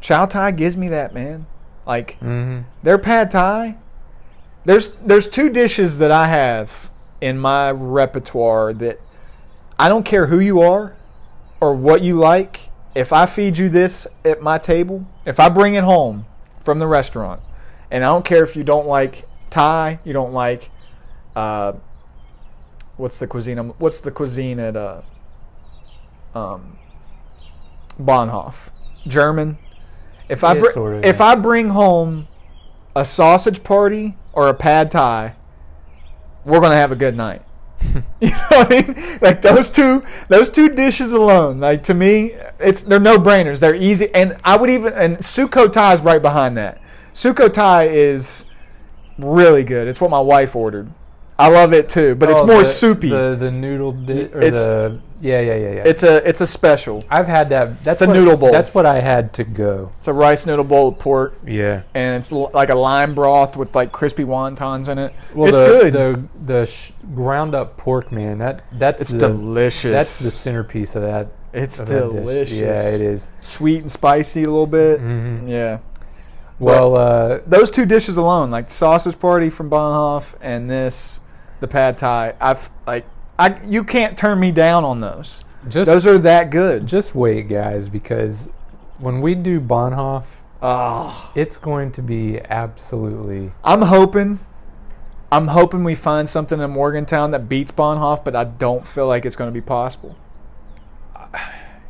Chow 0.00 0.24
Tai 0.26 0.52
gives 0.52 0.76
me 0.76 0.88
that 0.88 1.12
man. 1.14 1.46
Like 1.86 2.18
Mm-hmm. 2.20 2.62
their 2.82 2.98
pad 2.98 3.30
Thai. 3.30 3.76
There's 4.64 4.90
there's 4.94 5.28
two 5.28 5.48
dishes 5.50 5.98
that 5.98 6.10
I 6.10 6.26
have 6.26 6.90
in 7.20 7.38
my 7.38 7.70
repertoire 7.70 8.72
that 8.74 9.00
I 9.78 9.88
don't 9.88 10.04
care 10.04 10.26
who 10.26 10.40
you 10.40 10.60
are 10.60 10.96
or 11.60 11.74
what 11.74 12.02
you 12.02 12.16
like. 12.16 12.70
If 12.94 13.12
I 13.12 13.26
feed 13.26 13.58
you 13.58 13.68
this 13.68 14.06
at 14.24 14.42
my 14.42 14.58
table, 14.58 15.06
if 15.24 15.38
I 15.38 15.48
bring 15.50 15.74
it 15.74 15.84
home 15.84 16.26
from 16.64 16.78
the 16.78 16.86
restaurant, 16.86 17.40
and 17.90 18.02
I 18.02 18.08
don't 18.08 18.24
care 18.24 18.42
if 18.42 18.56
you 18.56 18.64
don't 18.64 18.86
like 18.88 19.28
Thai, 19.50 20.00
you 20.02 20.12
don't 20.12 20.32
like 20.32 20.70
uh, 21.36 21.74
what's 22.96 23.18
the 23.18 23.26
cuisine? 23.26 23.58
What's 23.78 24.00
the 24.00 24.10
cuisine 24.10 24.58
at 24.58 24.76
uh, 24.76 25.02
um, 26.34 26.78
Bonhoff? 28.00 28.70
German. 29.06 29.58
If 30.28 30.44
I 30.44 30.58
br- 30.58 30.72
sort 30.72 30.94
of, 30.96 31.04
if 31.04 31.18
yeah. 31.18 31.26
I 31.26 31.34
bring 31.36 31.70
home 31.70 32.28
a 32.94 33.04
sausage 33.04 33.62
party 33.62 34.16
or 34.32 34.48
a 34.48 34.54
pad 34.54 34.90
thai, 34.90 35.34
we're 36.44 36.60
gonna 36.60 36.76
have 36.76 36.92
a 36.92 36.96
good 36.96 37.16
night. 37.16 37.42
you 38.20 38.30
know 38.30 38.46
what 38.48 38.72
I 38.72 38.82
mean? 38.82 39.18
Like 39.20 39.42
those 39.42 39.70
two, 39.70 40.02
those 40.28 40.50
two 40.50 40.68
dishes 40.68 41.12
alone, 41.12 41.60
like 41.60 41.82
to 41.84 41.94
me, 41.94 42.34
it's 42.58 42.82
they're 42.82 42.98
no 42.98 43.18
brainers. 43.18 43.60
They're 43.60 43.74
easy, 43.74 44.12
and 44.14 44.36
I 44.44 44.56
would 44.56 44.70
even 44.70 44.92
and 44.94 45.18
Sukhothai 45.18 45.94
is 45.94 46.00
right 46.00 46.22
behind 46.22 46.56
that. 46.56 46.80
Sukhothai 47.12 47.92
is 47.92 48.46
really 49.18 49.62
good. 49.62 49.88
It's 49.88 50.00
what 50.00 50.10
my 50.10 50.20
wife 50.20 50.56
ordered. 50.56 50.90
I 51.38 51.48
love 51.48 51.72
it 51.74 51.88
too, 51.88 52.14
but 52.14 52.30
it's 52.30 52.40
Oh, 52.40 52.46
more 52.46 52.58
the- 52.60 52.64
soupy. 52.64 53.10
The 53.10 53.36
the 53.38 53.50
noodle 53.50 53.92
di- 53.92 54.24
or 54.32 54.40
It's- 54.40 54.64
the 54.64 54.98
yeah 55.20 55.40
yeah 55.40 55.54
yeah 55.54 55.70
yeah. 55.72 55.82
it's 55.84 56.02
a 56.02 56.26
it's 56.26 56.40
a 56.40 56.46
special. 56.46 57.04
I've 57.10 57.26
had 57.26 57.50
that. 57.50 57.84
That's 57.84 58.00
a 58.00 58.06
what- 58.06 58.14
noodle 58.14 58.36
bowl. 58.38 58.52
That's 58.52 58.72
what 58.74 58.86
I 58.86 59.00
had 59.00 59.32
to 59.34 59.44
go. 59.44 59.90
It's 59.98 60.08
a 60.08 60.14
rice 60.14 60.46
noodle 60.46 60.64
bowl 60.64 60.90
with 60.92 60.98
pork, 60.98 61.34
Yeah. 61.46 61.82
and 61.94 62.16
it's 62.16 62.32
l- 62.32 62.50
like 62.54 62.70
a 62.70 62.74
lime 62.74 63.14
broth 63.14 63.54
with 63.56 63.74
like 63.76 63.92
crispy 63.92 64.24
wontons 64.24 64.88
in 64.88 64.98
it. 64.98 65.12
Well, 65.34 65.48
it's 65.48 65.58
the, 65.58 65.66
good. 65.66 65.92
The 65.92 66.22
the 66.54 66.66
sh- 66.66 66.92
ground 67.14 67.54
up 67.54 67.76
pork, 67.76 68.10
man. 68.12 68.38
That 68.38 68.62
that's 68.72 69.02
it's 69.02 69.10
the, 69.12 69.28
delicious. 69.28 69.92
That's 69.92 70.18
the 70.18 70.30
centerpiece 70.30 70.96
of 70.96 71.02
that. 71.02 71.28
It's 71.52 71.78
of 71.78 71.88
that 71.88 72.00
dish. 72.02 72.12
delicious. 72.12 72.54
Yeah, 72.56 72.82
it 72.88 73.00
is. 73.02 73.30
Sweet 73.42 73.82
and 73.82 73.92
spicy 73.92 74.44
a 74.44 74.48
little 74.48 74.66
bit. 74.66 75.00
Mhm. 75.02 75.48
Yeah. 75.48 75.78
Well, 76.58 76.96
uh, 76.96 77.38
Those 77.46 77.70
two 77.70 77.84
dishes 77.84 78.16
alone, 78.16 78.50
like 78.50 78.70
sausage 78.70 79.18
party 79.18 79.50
from 79.50 79.68
Bonhoff 79.68 80.32
and 80.40 80.70
this, 80.70 81.20
the 81.60 81.68
pad 81.68 81.98
thai, 81.98 82.34
I've 82.40 82.70
like 82.86 83.06
I 83.38 83.60
you 83.64 83.84
can't 83.84 84.16
turn 84.16 84.40
me 84.40 84.52
down 84.52 84.84
on 84.84 85.00
those. 85.00 85.40
just 85.68 85.90
Those 85.90 86.06
are 86.06 86.18
that 86.18 86.50
good. 86.50 86.86
just 86.86 87.14
wait, 87.14 87.48
guys, 87.48 87.88
because 87.88 88.48
when 88.98 89.20
we 89.20 89.34
do 89.34 89.60
Bonhoff, 89.60 90.24
Oh, 90.62 90.68
ah. 90.68 91.32
it's 91.34 91.58
going 91.58 91.92
to 91.92 92.02
be 92.02 92.40
absolutely. 92.40 93.52
I'm 93.62 93.82
hoping 93.82 94.38
I'm 95.30 95.48
hoping 95.48 95.84
we 95.84 95.94
find 95.94 96.28
something 96.28 96.60
in 96.60 96.70
Morgantown 96.70 97.30
that 97.32 97.48
beats 97.48 97.72
Bonhoff, 97.72 98.24
but 98.24 98.34
I 98.34 98.44
don't 98.44 98.86
feel 98.86 99.06
like 99.06 99.26
it's 99.26 99.36
going 99.36 99.48
to 99.48 99.54
be 99.54 99.64
possible. 99.64 100.16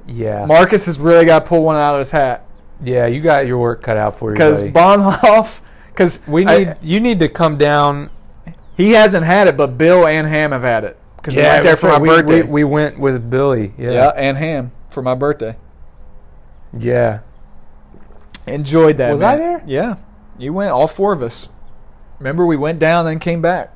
Yeah, 0.09 0.47
Marcus 0.47 0.87
has 0.87 1.01
really 1.01 1.25
got 1.25 1.41
to 1.41 1.47
pull 1.47 1.65
one 1.65 1.75
out 1.75 1.95
of 1.95 1.99
his 1.99 2.13
hat 2.13 2.47
yeah. 2.83 3.07
You 3.07 3.21
got 3.21 3.47
your 3.47 3.59
work 3.59 3.83
cut 3.83 3.97
out 3.97 4.19
for 4.19 4.31
you, 4.31 4.35
because. 4.35 4.63
Bonhoff, 4.63 5.61
because 5.89 6.27
we 6.27 6.45
need 6.45 6.77
you 6.83 7.01
need 7.01 7.19
to 7.21 7.29
come 7.29 7.57
down. 7.57 8.11
He 8.77 8.93
hasn't 8.93 9.25
had 9.25 9.49
it, 9.49 9.57
but 9.57 9.79
Bill 9.79 10.07
and 10.07 10.27
Ham 10.27 10.53
have 10.53 10.63
had 10.63 10.85
it 10.85 10.99
because 11.17 11.35
we 11.35 11.43
went 11.43 11.65
there 11.65 11.77
for 11.77 11.89
my 11.89 11.99
we, 11.99 12.09
birthday. 12.09 12.43
We, 12.43 12.49
we 12.49 12.65
went 12.65 12.99
with 12.99 13.29
Billy. 13.31 13.73
yeah. 13.79 13.91
Yeah, 13.93 14.09
and 14.11 14.37
Ham 14.37 14.73
for 14.91 15.03
my 15.03 15.15
birthday. 15.15 15.57
yeah. 16.77 17.21
Enjoyed 18.47 18.99
that. 18.99 19.11
Was 19.11 19.23
I 19.23 19.37
there? 19.37 19.63
Yeah, 19.67 19.97
you 20.39 20.53
went. 20.53 20.71
All 20.71 20.87
four 20.87 21.13
of 21.13 21.21
us. 21.21 21.49
Remember, 22.21 22.47
we 22.47 22.57
went 22.57 22.79
down, 22.79 23.05
then 23.05 23.19
came 23.19 23.43
back. 23.43 23.73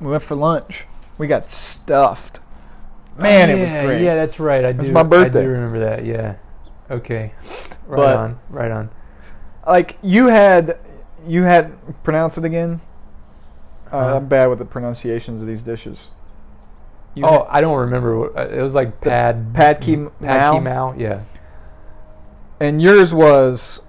We 0.00 0.08
went 0.08 0.22
for 0.22 0.34
lunch. 0.34 0.86
We 1.18 1.26
got 1.26 1.50
stuffed. 1.50 2.40
Oh, 3.16 3.22
man, 3.22 3.48
it 3.50 3.60
was 3.60 3.70
great. 3.86 4.02
Yeah, 4.02 4.14
that's 4.16 4.38
right. 4.40 4.64
I 4.64 4.72
was 4.72 4.88
do. 4.88 4.92
my 4.92 5.02
birthday. 5.04 5.40
I 5.40 5.44
do 5.44 5.48
remember 5.50 5.78
that. 5.80 6.04
Yeah. 6.04 6.36
Okay. 6.90 7.32
Right 7.86 7.96
But- 7.96 8.16
on. 8.16 8.38
Right 8.50 8.70
on. 8.70 8.90
like 9.66 9.98
you 10.02 10.26
had 10.28 10.78
you 11.26 11.42
had 11.42 11.76
pronounce 12.02 12.38
it 12.38 12.44
again. 12.44 12.80
Uh? 13.92 14.16
I'm 14.16 14.26
bad 14.26 14.48
with 14.48 14.58
the 14.58 14.64
pronunciations 14.64 15.42
of 15.42 15.48
these 15.48 15.62
dishes. 15.62 16.08
You 17.14 17.24
oh, 17.26 17.46
I 17.50 17.60
don't 17.60 17.78
remember. 17.78 18.18
what- 18.18 18.36
uh, 18.36 18.48
It 18.48 18.60
was 18.62 18.74
like 18.74 19.00
pad 19.00 19.52
pad 19.54 19.80
ki 19.80 19.96
pad 20.20 20.54
mao? 20.54 20.60
mao. 20.60 20.94
Yeah. 20.96 21.22
and 22.60 22.80
yours 22.82 23.12
was 23.14 23.80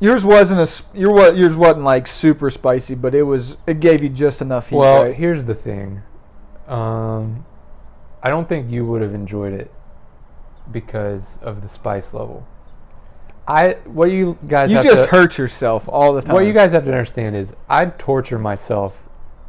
yours 0.00 0.24
wasn't 0.24 0.60
a 0.60 0.98
your 0.98 1.12
what 1.12 1.36
yours 1.36 1.56
wasn't 1.56 1.84
like 1.84 2.06
super 2.06 2.50
spicy, 2.50 2.94
but 2.94 3.14
it 3.14 3.22
was 3.24 3.56
it 3.66 3.80
gave 3.80 4.02
you 4.02 4.08
just 4.08 4.40
enough 4.40 4.70
heat. 4.70 4.76
Well, 4.76 5.04
right? 5.04 5.14
here's 5.14 5.44
the 5.46 5.54
thing. 5.54 6.02
Um, 6.66 7.44
I 8.22 8.30
don't 8.30 8.48
think 8.48 8.70
you 8.70 8.86
would 8.86 9.02
have 9.02 9.14
enjoyed 9.14 9.52
it 9.52 9.70
because 10.70 11.38
of 11.42 11.62
the 11.62 11.68
spice 11.68 12.14
level. 12.14 12.46
I 13.46 13.74
what 13.84 14.10
you 14.10 14.38
guys 14.46 14.72
you 14.72 14.82
just 14.82 15.04
to, 15.04 15.10
hurt 15.10 15.36
yourself 15.36 15.88
all 15.88 16.14
the 16.14 16.22
time. 16.22 16.34
what 16.34 16.46
you 16.46 16.54
guys 16.54 16.72
have 16.72 16.84
to 16.84 16.90
understand 16.90 17.36
is 17.36 17.54
I 17.68 17.84
torture 17.86 18.38
myself 18.38 19.08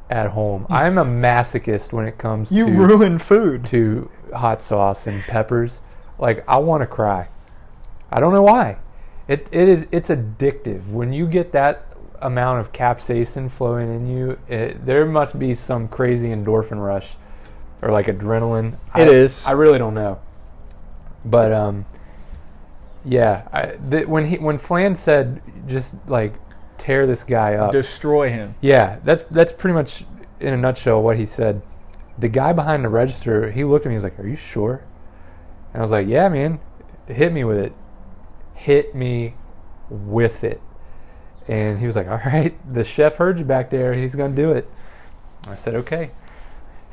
at 0.10 0.32
home. 0.32 0.66
I'm 0.70 0.97
a 0.97 1.06
masochist 1.06 1.91
when 1.93 2.06
it 2.08 2.18
comes 2.18 2.51
you 2.51 2.66
to 2.66 2.72
ruin 2.72 3.18
food. 3.20 3.66
to 3.68 4.10
hot 4.34 4.62
sauce 4.62 5.08
and 5.08 5.22
peppers. 5.24 5.82
Like 6.20 6.47
I 6.47 6.58
want 6.58 6.82
to 6.82 6.88
cry. 6.88 7.30
I 8.12 8.20
don't 8.20 8.34
know 8.34 8.43
why. 8.43 8.78
It 9.28 9.47
it 9.51 9.68
is 9.68 9.88
it's 9.91 10.10
addictive 10.10 10.89
when 10.89 11.12
you 11.12 11.28
get 11.28 11.51
that 11.53 11.86
amount 12.22 12.60
of 12.60 12.72
capsaicin 12.72 13.49
flowing 13.49 13.93
in 13.93 14.08
you. 14.08 14.39
It, 14.47 14.86
there 14.86 15.06
must 15.06 15.38
be 15.38 15.56
some 15.56 15.88
crazy 15.88 16.30
endorphin 16.30 16.84
rush 16.84 17.16
or 17.82 17.91
like 17.91 18.06
adrenaline. 18.06 18.74
It 18.95 19.08
I, 19.08 19.10
is. 19.10 19.45
I 19.45 19.51
really 19.51 19.78
don't 19.78 19.93
know. 19.93 20.20
But 21.24 21.51
um, 21.51 21.86
yeah. 23.03 23.47
I, 23.51 23.66
the, 23.76 24.06
when 24.06 24.26
he 24.26 24.38
when 24.38 24.58
Flan 24.58 24.95
said 24.95 25.41
just 25.68 25.95
like 26.08 26.34
tear 26.86 27.07
this 27.07 27.23
guy 27.23 27.55
up. 27.55 27.71
Destroy 27.71 28.29
him. 28.29 28.55
Yeah, 28.61 28.99
that's 29.03 29.23
that's 29.31 29.51
pretty 29.51 29.73
much 29.73 30.05
in 30.39 30.53
a 30.53 30.57
nutshell 30.57 31.01
what 31.01 31.17
he 31.17 31.25
said. 31.25 31.61
The 32.17 32.29
guy 32.29 32.53
behind 32.53 32.86
the 32.86 32.89
register, 32.89 33.51
he 33.51 33.63
looked 33.63 33.86
at 33.86 33.89
me. 33.89 33.93
He 33.93 33.97
was 33.97 34.03
like, 34.03 34.19
"Are 34.19 34.27
you 34.27 34.36
sure?" 34.36 34.83
And 35.73 35.81
I 35.81 35.83
was 35.83 35.91
like, 35.91 36.07
"Yeah, 36.07 36.29
man. 36.29 36.59
Hit 37.07 37.33
me 37.33 37.43
with 37.43 37.57
it. 37.57 37.73
Hit 38.53 38.95
me 38.95 39.36
with 39.89 40.43
it." 40.43 40.61
And 41.47 41.79
he 41.79 41.88
was 41.88 41.95
like, 41.95 42.07
"All 42.07 42.21
right, 42.25 42.55
the 42.71 42.83
chef 42.83 43.15
heard 43.15 43.39
you 43.39 43.45
back 43.45 43.71
there. 43.71 43.93
He's 43.93 44.15
gonna 44.15 44.36
do 44.36 44.51
it." 44.51 44.69
I 45.47 45.55
said, 45.55 45.75
"Okay." 45.75 46.11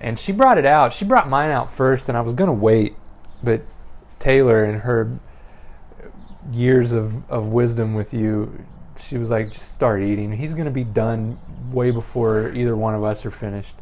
And 0.00 0.18
she 0.18 0.32
brought 0.32 0.58
it 0.58 0.66
out. 0.66 0.92
She 0.92 1.04
brought 1.04 1.28
mine 1.28 1.50
out 1.50 1.70
first, 1.70 2.08
and 2.08 2.16
I 2.16 2.22
was 2.22 2.32
gonna 2.32 2.52
wait, 2.52 2.96
but 3.42 3.62
Taylor 4.18 4.64
and 4.64 4.82
her 4.82 5.18
years 6.50 6.92
of, 6.92 7.30
of 7.30 7.48
wisdom 7.48 7.94
with 7.94 8.12
you, 8.12 8.64
she 9.02 9.18
was 9.18 9.30
like, 9.30 9.52
just 9.52 9.72
start 9.74 10.02
eating. 10.02 10.32
He's 10.32 10.54
going 10.54 10.66
to 10.66 10.70
be 10.70 10.84
done 10.84 11.38
way 11.70 11.90
before 11.90 12.52
either 12.54 12.76
one 12.76 12.94
of 12.94 13.04
us 13.04 13.24
are 13.26 13.30
finished. 13.30 13.74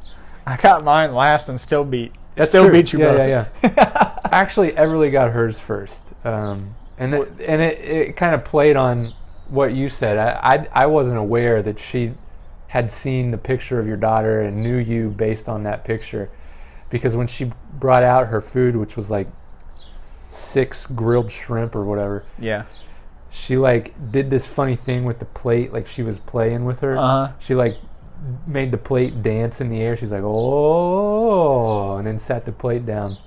I 0.46 0.56
got 0.56 0.84
mine 0.84 1.14
last 1.14 1.48
and 1.48 1.60
still 1.60 1.84
beat. 1.84 2.12
That's 2.34 2.50
still 2.50 2.64
true. 2.64 2.72
beat 2.72 2.92
you, 2.92 3.00
yeah, 3.00 3.04
brother. 3.04 3.28
yeah, 3.28 3.48
yeah. 3.62 4.18
Actually, 4.32 4.72
Everly 4.72 5.12
got 5.12 5.32
hers 5.32 5.58
first, 5.58 6.12
um, 6.24 6.74
and 6.98 7.14
it, 7.14 7.28
and 7.40 7.60
it, 7.60 7.78
it 7.78 8.16
kind 8.16 8.34
of 8.34 8.44
played 8.44 8.76
on 8.76 9.12
what 9.48 9.72
you 9.72 9.90
said. 9.90 10.16
I, 10.16 10.66
I 10.72 10.84
I 10.84 10.86
wasn't 10.86 11.18
aware 11.18 11.62
that 11.62 11.78
she 11.78 12.14
had 12.68 12.90
seen 12.90 13.32
the 13.32 13.38
picture 13.38 13.80
of 13.80 13.86
your 13.86 13.96
daughter 13.96 14.40
and 14.40 14.62
knew 14.62 14.76
you 14.76 15.10
based 15.10 15.48
on 15.48 15.64
that 15.64 15.84
picture, 15.84 16.30
because 16.88 17.16
when 17.16 17.26
she 17.26 17.52
brought 17.72 18.04
out 18.04 18.28
her 18.28 18.40
food, 18.40 18.76
which 18.76 18.96
was 18.96 19.10
like 19.10 19.26
six 20.28 20.86
grilled 20.86 21.30
shrimp 21.32 21.74
or 21.74 21.84
whatever, 21.84 22.24
yeah. 22.38 22.64
She 23.30 23.56
like 23.56 24.10
did 24.10 24.30
this 24.30 24.46
funny 24.46 24.76
thing 24.76 25.04
with 25.04 25.20
the 25.20 25.24
plate, 25.24 25.72
like 25.72 25.86
she 25.86 26.02
was 26.02 26.18
playing 26.18 26.64
with 26.64 26.80
her. 26.80 26.98
Uh-huh. 26.98 27.32
She 27.38 27.54
like 27.54 27.76
made 28.46 28.70
the 28.70 28.78
plate 28.78 29.22
dance 29.22 29.60
in 29.60 29.70
the 29.70 29.80
air. 29.80 29.96
She's 29.96 30.10
like, 30.10 30.22
oh, 30.24 31.96
and 31.96 32.06
then 32.06 32.18
sat 32.18 32.44
the 32.44 32.52
plate 32.52 32.84
down, 32.84 33.18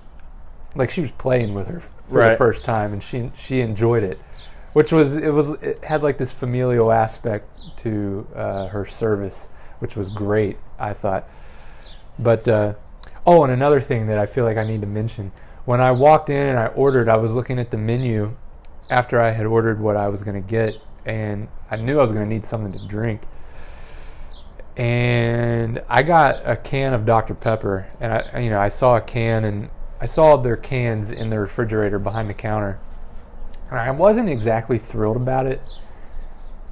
like 0.75 0.89
she 0.89 1.01
was 1.01 1.11
playing 1.11 1.53
with 1.53 1.67
her 1.67 1.79
for 1.79 2.29
the 2.29 2.35
first 2.35 2.63
time, 2.63 2.91
and 2.93 3.01
she 3.01 3.31
she 3.35 3.61
enjoyed 3.61 4.03
it, 4.03 4.19
which 4.73 4.91
was 4.91 5.15
it 5.15 5.33
was 5.33 5.51
it 5.61 5.83
had 5.85 6.03
like 6.03 6.17
this 6.17 6.31
familial 6.31 6.91
aspect 6.91 7.49
to 7.77 8.27
uh, 8.35 8.67
her 8.67 8.85
service, 8.85 9.47
which 9.79 9.95
was 9.95 10.09
great. 10.09 10.57
I 10.77 10.91
thought, 10.91 11.29
but 12.19 12.45
uh, 12.47 12.73
oh, 13.25 13.43
and 13.43 13.53
another 13.53 13.79
thing 13.79 14.07
that 14.07 14.19
I 14.19 14.25
feel 14.25 14.43
like 14.43 14.57
I 14.57 14.65
need 14.65 14.81
to 14.81 14.87
mention. 14.87 15.31
When 15.65 15.79
I 15.79 15.91
walked 15.91 16.29
in 16.29 16.45
and 16.45 16.59
I 16.59 16.65
ordered, 16.67 17.07
I 17.07 17.15
was 17.15 17.31
looking 17.31 17.57
at 17.57 17.71
the 17.71 17.77
menu 17.77 18.35
after 18.89 19.21
I 19.21 19.31
had 19.31 19.45
ordered 19.45 19.79
what 19.79 19.95
I 19.95 20.07
was 20.07 20.23
going 20.23 20.41
to 20.41 20.47
get, 20.47 20.75
and 21.05 21.47
I 21.69 21.77
knew 21.77 21.99
I 21.99 22.03
was 22.03 22.11
going 22.11 22.27
to 22.27 22.33
need 22.33 22.45
something 22.45 22.71
to 22.73 22.87
drink. 22.87 23.21
And 24.75 25.81
I 25.87 26.01
got 26.01 26.41
a 26.49 26.55
can 26.55 26.93
of 26.93 27.05
Dr. 27.05 27.35
Pepper, 27.35 27.87
and 27.99 28.13
I, 28.13 28.39
you 28.39 28.49
know, 28.49 28.59
I 28.59 28.69
saw 28.69 28.95
a 28.95 29.01
can, 29.01 29.43
and 29.43 29.69
I 30.01 30.05
saw 30.05 30.35
their 30.37 30.57
cans 30.57 31.11
in 31.11 31.29
the 31.29 31.39
refrigerator 31.39 31.99
behind 31.99 32.29
the 32.29 32.33
counter, 32.33 32.79
and 33.69 33.79
I 33.79 33.91
wasn't 33.91 34.29
exactly 34.29 34.77
thrilled 34.77 35.17
about 35.17 35.45
it. 35.45 35.61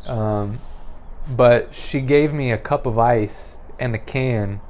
Um, 0.05 0.59
but 1.29 1.75
she 1.75 2.01
gave 2.01 2.33
me 2.33 2.51
a 2.51 2.57
cup 2.57 2.85
of 2.85 2.97
ice 2.97 3.59
and 3.79 3.93
the 3.93 3.99
can, 3.99 4.61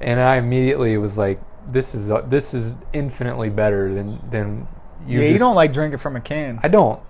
and 0.00 0.18
I 0.18 0.36
immediately 0.36 0.96
was 0.96 1.18
like, 1.18 1.40
"This 1.70 1.94
is 1.94 2.10
uh, 2.10 2.22
this 2.22 2.54
is 2.54 2.74
infinitely 2.92 3.50
better 3.50 3.92
than 3.92 4.18
than 4.30 4.66
you." 5.08 5.20
yeah, 5.22 5.28
you 5.30 5.38
don't 5.38 5.54
like 5.56 5.72
drinking 5.72 5.98
from 5.98 6.16
a 6.16 6.20
can. 6.20 6.60
I 6.62 6.68
don't. 6.68 7.00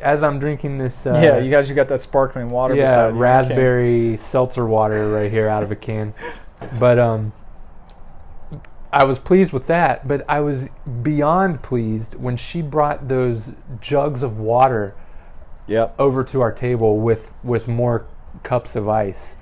As 0.00 0.22
I'm 0.22 0.38
drinking 0.40 0.78
this, 0.78 1.06
uh, 1.06 1.12
yeah, 1.22 1.38
you 1.38 1.50
guys, 1.50 1.68
you 1.68 1.74
got 1.76 1.88
that 1.88 2.00
sparkling 2.00 2.50
water. 2.50 2.74
yeah, 2.74 2.86
beside 2.86 3.08
you. 3.08 3.14
You 3.14 3.20
raspberry 3.20 4.16
seltzer 4.16 4.66
water 4.66 5.10
right 5.12 5.30
here 5.30 5.48
out 5.48 5.62
of 5.62 5.70
a 5.70 5.76
can. 5.76 6.14
But 6.78 6.96
um, 6.98 7.32
I 8.92 9.02
was 9.04 9.18
pleased 9.18 9.52
with 9.52 9.66
that. 9.66 10.06
But 10.06 10.24
I 10.28 10.40
was 10.40 10.68
beyond 11.02 11.62
pleased 11.62 12.14
when 12.14 12.36
she 12.36 12.62
brought 12.62 13.08
those 13.08 13.52
jugs 13.80 14.22
of 14.22 14.38
water 14.38 14.94
Yep. 15.66 15.94
over 15.98 16.22
to 16.24 16.40
our 16.40 16.52
table 16.52 16.98
with 16.98 17.34
with 17.44 17.66
more 17.68 18.06
cups 18.42 18.74
of 18.76 18.88
ice. 18.88 19.36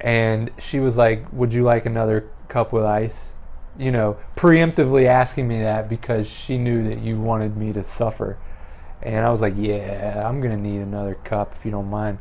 And 0.00 0.50
she 0.58 0.78
was 0.80 0.96
like, 0.96 1.26
"Would 1.32 1.52
you 1.54 1.62
like 1.64 1.84
another 1.86 2.28
cup 2.48 2.72
with 2.72 2.84
ice?" 2.84 3.32
You 3.78 3.92
know, 3.92 4.16
preemptively 4.36 5.06
asking 5.06 5.48
me 5.48 5.60
that 5.60 5.88
because 5.88 6.26
she 6.26 6.56
knew 6.56 6.88
that 6.88 7.00
you 7.00 7.20
wanted 7.20 7.56
me 7.56 7.72
to 7.74 7.82
suffer. 7.82 8.38
And 9.02 9.24
I 9.24 9.30
was 9.30 9.40
like, 9.40 9.54
"Yeah, 9.56 10.26
I'm 10.26 10.40
going 10.40 10.56
to 10.56 10.60
need 10.60 10.80
another 10.80 11.14
cup 11.14 11.54
if 11.54 11.64
you 11.64 11.70
don't 11.70 11.90
mind." 11.90 12.18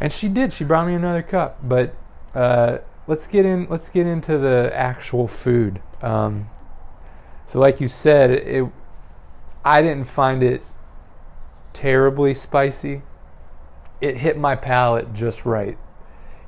And 0.00 0.10
she 0.12 0.28
did. 0.28 0.52
She 0.52 0.64
brought 0.64 0.86
me 0.86 0.94
another 0.94 1.22
cup, 1.22 1.58
but 1.62 1.94
uh, 2.34 2.78
let's 3.06 3.26
get 3.26 3.44
in. 3.44 3.66
Let's 3.68 3.88
get 3.88 4.06
into 4.06 4.38
the 4.38 4.70
actual 4.74 5.28
food. 5.28 5.80
Um, 6.00 6.48
so, 7.46 7.60
like 7.60 7.80
you 7.80 7.88
said, 7.88 8.30
it. 8.30 8.66
I 9.64 9.80
didn't 9.80 10.04
find 10.04 10.42
it 10.42 10.62
terribly 11.72 12.34
spicy. 12.34 13.02
It 14.00 14.16
hit 14.16 14.36
my 14.36 14.56
palate 14.56 15.12
just 15.12 15.46
right. 15.46 15.78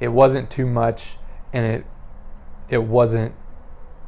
It 0.01 0.09
wasn't 0.09 0.51
too 0.51 0.67
much, 0.67 1.17
and 1.53 1.65
it 1.65 1.87
it 2.69 2.83
wasn't 2.85 3.35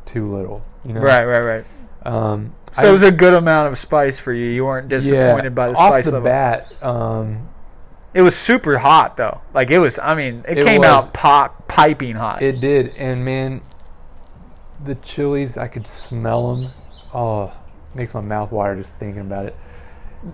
too 0.06 0.30
little. 0.32 0.64
You 0.84 0.94
know, 0.94 1.00
Right, 1.00 1.24
right, 1.24 1.44
right. 1.44 1.64
Um, 2.06 2.54
So 2.72 2.88
it 2.88 2.92
was 2.92 3.02
a 3.02 3.10
good 3.10 3.34
amount 3.34 3.68
of 3.68 3.78
spice 3.78 4.18
for 4.20 4.32
you. 4.32 4.46
You 4.46 4.64
weren't 4.64 4.88
disappointed 4.88 5.54
by 5.54 5.68
the 5.68 5.74
off 5.76 5.88
spice 5.88 6.04
the 6.06 6.12
level. 6.12 6.24
bat. 6.26 6.72
Um, 6.82 7.48
It 8.14 8.22
was 8.22 8.34
super 8.36 8.78
hot 8.78 9.16
though. 9.16 9.40
Like 9.52 9.70
it 9.70 9.78
was. 9.78 9.98
I 9.98 10.14
mean, 10.14 10.44
it, 10.48 10.58
It 10.58 10.64
came 10.64 10.80
was. 10.80 10.88
out 10.88 11.12
pop 11.12 11.66
piping 11.68 12.14
hot. 12.16 12.40
It 12.42 12.60
did, 12.60 12.94
and 12.96 13.24
man, 13.24 13.60
the 14.84 14.94
chilies 14.96 15.56
I 15.58 15.68
could 15.68 15.86
smell 15.86 16.54
them. 16.56 16.72
Oh, 17.12 17.52
makes 17.94 18.14
my 18.14 18.20
mouth 18.20 18.52
water 18.52 18.76
just 18.76 18.96
thinking 18.98 19.22
about 19.22 19.46
it. 19.46 19.56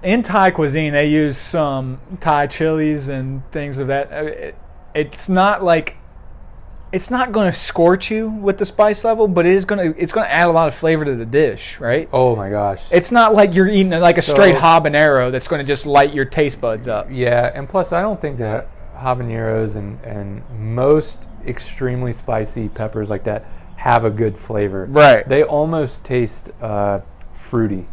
in 0.03 0.23
Thai 0.23 0.51
cuisine, 0.51 0.93
they 0.93 1.07
use 1.09 1.37
some 1.39 2.01
Thai 2.21 2.47
chilies 2.49 3.09
and 3.09 3.43
things 3.53 3.79
of 3.79 3.87
that. 3.89 4.13
uh, 4.13 4.25
It, 4.27 4.55
it's 4.95 5.29
not 5.29 5.63
like 5.63 5.97
it's 6.93 7.11
not 7.11 7.33
going 7.33 7.51
to 7.51 7.59
scorch 7.59 8.11
you 8.11 8.29
with 8.29 8.59
the 8.59 8.67
spice 8.67 9.03
level, 9.03 9.27
but 9.27 9.47
it 9.47 9.53
is 9.53 9.65
going 9.65 9.95
to 9.95 10.01
it's 10.01 10.13
going 10.13 10.27
to 10.27 10.33
add 10.33 10.47
a 10.47 10.53
lot 10.53 10.69
of 10.69 10.75
flavor 10.75 11.05
to 11.07 11.17
the 11.17 11.25
dish, 11.25 11.81
right? 11.81 12.09
Oh 12.13 12.37
my 12.37 12.51
gosh! 12.51 12.85
It's 12.93 13.11
not 13.11 13.35
like 13.35 13.55
you're 13.55 13.69
eating 13.69 13.99
like 13.99 14.19
a 14.19 14.23
straight 14.23 14.55
habanero 14.55 15.33
that's 15.33 15.49
going 15.49 15.63
to 15.63 15.67
just 15.67 15.87
light 15.87 16.13
your 16.13 16.27
taste 16.27 16.61
buds 16.61 16.89
up. 16.89 17.09
yeah, 17.11 17.51
and 17.55 17.69
plus 17.69 17.93
I 17.93 18.03
don't 18.03 18.21
think 18.21 18.39
that 18.39 18.69
habaneros 18.95 19.77
and 19.77 19.99
and 20.05 20.43
most 20.51 21.29
extremely 21.47 22.13
spicy 22.13 22.69
peppers 22.69 23.11
like 23.11 23.25
that 23.25 23.47
have 23.77 24.05
a 24.05 24.11
good 24.11 24.37
flavor. 24.37 24.85
Right. 24.85 25.29
They 25.29 25.43
almost 25.43 26.05
taste 26.05 26.51
uh, 26.61 27.01
fruity, 27.33 27.89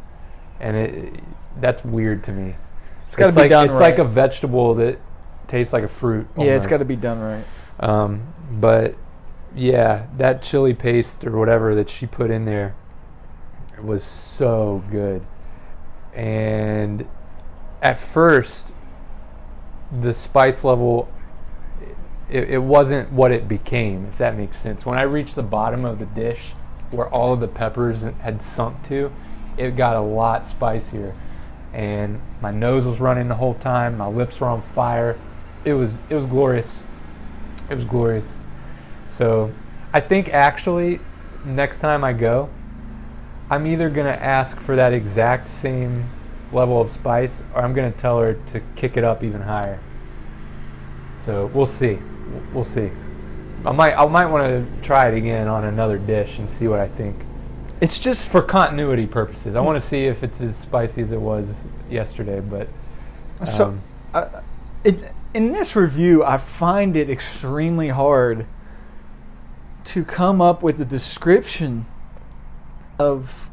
and 0.59 0.75
it 0.75 1.23
that's 1.59 1.85
weird 1.85 2.23
to 2.25 2.31
me. 2.31 2.55
It's 3.07 3.15
got 3.15 3.29
to 3.29 3.35
be 3.35 3.41
like 3.41 3.49
done 3.49 3.65
it's 3.65 3.73
right. 3.73 3.91
like 3.91 3.97
a 3.97 4.03
vegetable 4.03 4.75
that 4.75 4.99
tastes 5.47 5.73
like 5.73 5.83
a 5.83 5.87
fruit. 5.87 6.27
yeah, 6.37 6.55
it's 6.55 6.67
got 6.67 6.77
to 6.77 6.85
be 6.85 6.95
done 6.95 7.19
right. 7.19 7.45
Um, 7.79 8.33
but 8.49 8.95
yeah, 9.55 10.07
that 10.17 10.41
chili 10.41 10.73
paste 10.73 11.25
or 11.25 11.37
whatever 11.37 11.75
that 11.75 11.89
she 11.89 12.05
put 12.05 12.31
in 12.31 12.45
there 12.45 12.75
was 13.81 14.03
so 14.03 14.83
good. 14.91 15.23
And 16.13 17.07
at 17.81 17.97
first, 17.97 18.73
the 19.91 20.13
spice 20.13 20.63
level, 20.63 21.11
it, 22.29 22.49
it 22.49 22.57
wasn't 22.59 23.11
what 23.11 23.31
it 23.31 23.47
became, 23.47 24.05
if 24.05 24.17
that 24.17 24.37
makes 24.37 24.59
sense. 24.59 24.85
When 24.85 24.97
I 24.97 25.03
reached 25.03 25.35
the 25.35 25.43
bottom 25.43 25.85
of 25.85 25.99
the 25.99 26.05
dish, 26.05 26.53
where 26.91 27.07
all 27.07 27.33
of 27.33 27.39
the 27.39 27.47
peppers 27.47 28.03
had 28.21 28.41
sunk 28.41 28.83
to, 28.87 29.11
it 29.57 29.75
got 29.75 29.95
a 29.95 30.01
lot 30.01 30.45
spicier. 30.45 31.15
And 31.73 32.21
my 32.41 32.51
nose 32.51 32.85
was 32.85 32.99
running 32.99 33.27
the 33.27 33.35
whole 33.35 33.53
time. 33.53 33.97
My 33.97 34.07
lips 34.07 34.39
were 34.39 34.47
on 34.47 34.61
fire. 34.61 35.19
It 35.63 35.73
was 35.73 35.93
it 36.09 36.15
was 36.15 36.25
glorious. 36.25 36.83
It 37.69 37.75
was 37.75 37.85
glorious. 37.85 38.39
So 39.07 39.51
I 39.93 39.99
think 39.99 40.29
actually 40.29 40.99
next 41.45 41.77
time 41.77 42.03
I 42.03 42.13
go, 42.13 42.49
I'm 43.49 43.65
either 43.65 43.89
gonna 43.89 44.09
ask 44.09 44.59
for 44.59 44.75
that 44.75 44.93
exact 44.93 45.47
same 45.47 46.09
level 46.51 46.81
of 46.81 46.89
spice, 46.89 47.43
or 47.53 47.61
I'm 47.63 47.73
gonna 47.73 47.91
tell 47.91 48.19
her 48.19 48.33
to 48.33 48.59
kick 48.75 48.97
it 48.97 49.03
up 49.03 49.23
even 49.23 49.41
higher. 49.41 49.79
So 51.25 51.47
we'll 51.53 51.65
see. 51.65 51.99
We'll 52.53 52.63
see. 52.63 52.91
I 53.65 53.71
might 53.71 53.93
I 53.93 54.05
might 54.05 54.27
want 54.27 54.43
to 54.47 54.81
try 54.81 55.09
it 55.09 55.17
again 55.17 55.47
on 55.47 55.65
another 55.65 55.97
dish 55.97 56.39
and 56.39 56.49
see 56.49 56.67
what 56.67 56.79
I 56.79 56.87
think 56.87 57.15
It's 57.81 57.99
just 57.99 58.31
for 58.31 58.41
continuity 58.41 59.05
purposes. 59.05 59.55
I 59.55 59.61
want 59.61 59.81
to 59.81 59.85
see 59.85 60.05
if 60.05 60.23
it's 60.23 60.39
as 60.41 60.55
spicy 60.55 61.01
as 61.01 61.11
it 61.11 61.19
was 61.19 61.63
yesterday, 61.89 62.39
but 62.39 62.67
So, 63.45 63.65
um, 63.65 63.81
uh, 64.13 64.41
it, 64.83 65.11
in 65.33 65.51
this 65.51 65.75
review, 65.75 66.23
I 66.23 66.37
find 66.37 66.97
it 66.97 67.09
extremely 67.09 67.89
hard 67.89 68.47
to 69.85 70.03
come 70.03 70.41
up 70.41 70.61
with 70.63 70.79
a 70.81 70.85
description 70.85 71.85
of 72.97 73.49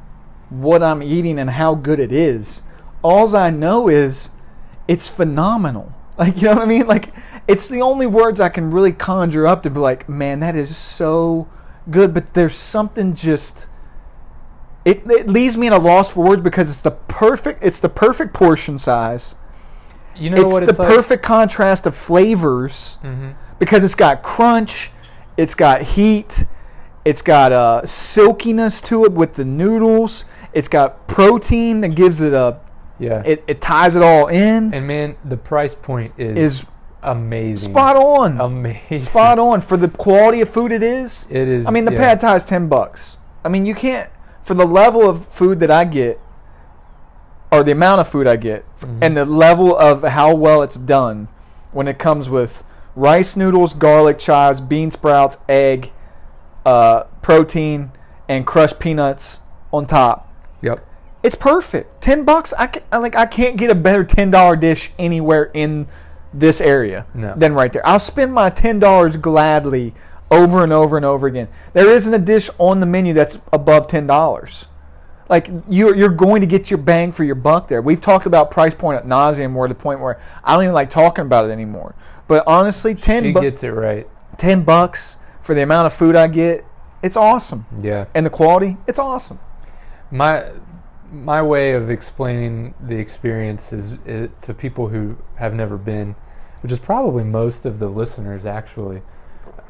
what 0.48 0.82
I'm 0.82 1.02
eating 1.02 1.38
and 1.38 1.50
how 1.50 1.74
good 1.74 2.00
it 2.00 2.12
is. 2.12 2.62
Alls 3.02 3.34
I 3.34 3.50
know 3.50 3.88
is 3.88 4.30
it's 4.88 5.08
phenomenal. 5.08 5.92
Like, 6.18 6.40
you 6.40 6.44
know 6.44 6.54
what 6.54 6.62
I 6.62 6.64
mean? 6.64 6.86
Like, 6.86 7.12
it's 7.46 7.68
the 7.68 7.82
only 7.82 8.06
words 8.06 8.40
I 8.40 8.48
can 8.48 8.70
really 8.70 8.90
conjure 8.90 9.46
up 9.46 9.62
to 9.64 9.68
be 9.68 9.78
like, 9.78 10.08
man, 10.08 10.40
that 10.40 10.56
is 10.56 10.74
so 10.74 11.46
good. 11.90 12.14
But 12.14 12.32
there's 12.32 12.56
something 12.56 13.14
just. 13.14 13.68
It, 14.86 15.02
it 15.10 15.28
leaves 15.28 15.58
me 15.58 15.66
at 15.66 15.74
a 15.74 15.78
loss 15.78 16.12
for 16.12 16.24
words 16.24 16.40
because 16.40 16.70
it's 16.70 16.80
the 16.80 16.92
perfect 16.92 17.62
it's 17.62 17.80
the 17.80 17.90
perfect 17.90 18.32
portion 18.32 18.78
size 18.78 19.34
you 20.18 20.30
know 20.30 20.42
it's 20.42 20.52
what 20.52 20.66
the 20.66 20.72
like? 20.82 20.88
perfect 20.88 21.22
contrast 21.22 21.86
of 21.86 21.94
flavors 21.96 22.98
Mhm. 23.04 23.34
because 23.58 23.84
it's 23.84 23.94
got 23.94 24.22
crunch, 24.22 24.90
it's 25.36 25.54
got 25.54 25.82
heat, 25.82 26.44
it's 27.04 27.22
got 27.22 27.52
uh, 27.52 27.84
silkiness 27.84 28.80
to 28.82 29.04
it 29.04 29.12
with 29.12 29.34
the 29.34 29.44
noodles. 29.44 30.24
It's 30.52 30.68
got 30.68 31.06
protein 31.06 31.80
that 31.82 31.90
gives 31.94 32.20
it 32.20 32.32
a 32.32 32.56
Yeah. 32.98 33.22
it, 33.24 33.44
it 33.46 33.60
ties 33.60 33.94
it 33.96 34.02
all 34.02 34.26
in. 34.28 34.72
and 34.74 34.86
man, 34.86 35.16
the 35.24 35.36
price 35.36 35.74
point 35.74 36.12
is 36.18 36.38
is 36.62 36.66
amazing. 37.02 37.70
spot 37.72 37.94
on, 37.96 38.40
Amazing. 38.40 39.02
spot 39.02 39.38
on 39.38 39.60
for 39.60 39.76
the 39.76 39.88
quality 40.04 40.40
of 40.40 40.48
food 40.48 40.72
it 40.72 40.82
is. 40.82 41.26
It 41.30 41.46
is. 41.46 41.66
I 41.66 41.70
mean, 41.70 41.84
the 41.84 41.92
yeah. 41.92 41.98
pad 41.98 42.20
thai 42.20 42.36
is 42.36 42.44
ten 42.44 42.68
bucks. 42.68 43.18
I 43.44 43.48
mean, 43.48 43.66
you 43.66 43.74
can't 43.74 44.08
for 44.42 44.54
the 44.54 44.64
level 44.66 45.08
of 45.08 45.26
food 45.28 45.60
that 45.60 45.70
I 45.70 45.84
get, 45.84 46.18
or 47.56 47.64
the 47.64 47.72
amount 47.72 48.00
of 48.00 48.08
food 48.08 48.26
I 48.26 48.36
get, 48.36 48.64
Mhm. 48.80 48.98
and 49.00 49.16
the 49.16 49.24
level 49.24 49.76
of 49.76 50.02
how 50.02 50.34
well 50.34 50.62
it's 50.62 50.76
done 50.76 51.28
when 51.72 51.88
it 51.88 51.98
comes 51.98 52.28
with 52.28 52.62
rice 52.94 53.36
noodles, 53.36 53.74
garlic 53.74 54.18
chives, 54.18 54.60
bean 54.60 54.90
sprouts, 54.90 55.38
egg, 55.48 55.90
uh, 56.64 57.04
protein, 57.22 57.92
and 58.28 58.46
crushed 58.46 58.78
peanuts 58.78 59.40
on 59.72 59.86
top. 59.86 60.28
Yep. 60.62 60.80
It's 61.22 61.36
perfect. 61.36 62.00
Ten 62.02 62.24
bucks. 62.24 62.52
I 62.58 62.66
can, 62.68 62.82
I 62.92 62.98
like. 62.98 63.16
I 63.16 63.26
can't 63.26 63.56
get 63.56 63.70
a 63.70 63.74
better 63.74 64.04
ten 64.04 64.30
dollar 64.30 64.54
dish 64.56 64.92
anywhere 64.98 65.50
in 65.54 65.86
this 66.32 66.60
area 66.60 67.06
No. 67.14 67.32
than 67.36 67.54
right 67.54 67.72
there. 67.72 67.86
I'll 67.86 67.98
spend 67.98 68.32
my 68.32 68.50
ten 68.50 68.78
dollars 68.78 69.16
gladly 69.16 69.94
over 70.30 70.62
and 70.62 70.72
over 70.72 70.96
and 70.96 71.04
over 71.06 71.26
again. 71.26 71.48
There 71.72 71.88
isn't 71.88 72.12
a 72.12 72.18
dish 72.18 72.48
on 72.58 72.80
the 72.80 72.86
menu 72.86 73.12
that's 73.14 73.38
above 73.52 73.88
ten 73.88 74.06
dollars. 74.06 74.66
Like 75.28 75.48
you're 75.68 75.94
you're 75.94 76.08
going 76.08 76.40
to 76.40 76.46
get 76.46 76.70
your 76.70 76.78
bang 76.78 77.12
for 77.12 77.24
your 77.24 77.34
buck 77.34 77.68
there. 77.68 77.82
We've 77.82 78.00
talked 78.00 78.26
about 78.26 78.50
price 78.50 78.74
point 78.74 78.98
at 78.98 79.06
nauseum. 79.06 79.54
We're 79.54 79.66
at 79.66 79.68
the 79.68 79.74
point 79.74 80.00
where 80.00 80.20
I 80.44 80.54
don't 80.54 80.64
even 80.64 80.74
like 80.74 80.90
talking 80.90 81.24
about 81.24 81.46
it 81.46 81.50
anymore. 81.50 81.94
But 82.28 82.44
honestly, 82.46 82.94
ten 82.94 83.22
She 83.22 83.32
bu- 83.32 83.40
gets 83.40 83.62
it 83.62 83.70
right. 83.70 84.06
ten 84.38 84.62
bucks 84.62 85.16
for 85.42 85.54
the 85.54 85.62
amount 85.62 85.86
of 85.86 85.92
food 85.92 86.16
I 86.16 86.26
get, 86.26 86.64
it's 87.02 87.16
awesome. 87.16 87.66
Yeah. 87.80 88.06
And 88.14 88.26
the 88.26 88.30
quality, 88.30 88.76
it's 88.86 88.98
awesome. 88.98 89.38
My 90.10 90.50
my 91.12 91.40
way 91.40 91.72
of 91.72 91.88
explaining 91.88 92.74
the 92.80 92.96
experience 92.96 93.72
is, 93.72 93.92
is 94.04 94.28
to 94.42 94.52
people 94.52 94.88
who 94.88 95.16
have 95.36 95.54
never 95.54 95.76
been, 95.76 96.16
which 96.62 96.72
is 96.72 96.80
probably 96.80 97.22
most 97.22 97.64
of 97.64 97.78
the 97.78 97.88
listeners 97.88 98.44
actually. 98.44 99.02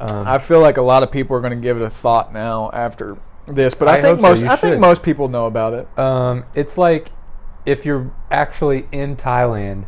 Um, 0.00 0.26
I 0.26 0.38
feel 0.38 0.60
like 0.60 0.78
a 0.78 0.82
lot 0.82 1.02
of 1.02 1.10
people 1.10 1.36
are 1.36 1.40
going 1.40 1.52
to 1.54 1.62
give 1.62 1.76
it 1.76 1.82
a 1.82 1.90
thought 1.90 2.32
now 2.32 2.70
after 2.72 3.18
this, 3.46 3.74
but 3.74 3.88
I, 3.88 3.98
I 3.98 4.02
think 4.02 4.20
so. 4.20 4.22
most 4.28 4.42
You 4.42 4.48
I 4.48 4.56
think 4.56 4.78
most 4.78 5.02
people 5.02 5.28
know 5.28 5.46
about 5.46 5.74
it. 5.74 5.98
Um, 5.98 6.44
it's 6.54 6.76
like 6.76 7.10
if 7.64 7.84
you're 7.84 8.12
actually 8.30 8.86
in 8.92 9.16
Thailand 9.16 9.86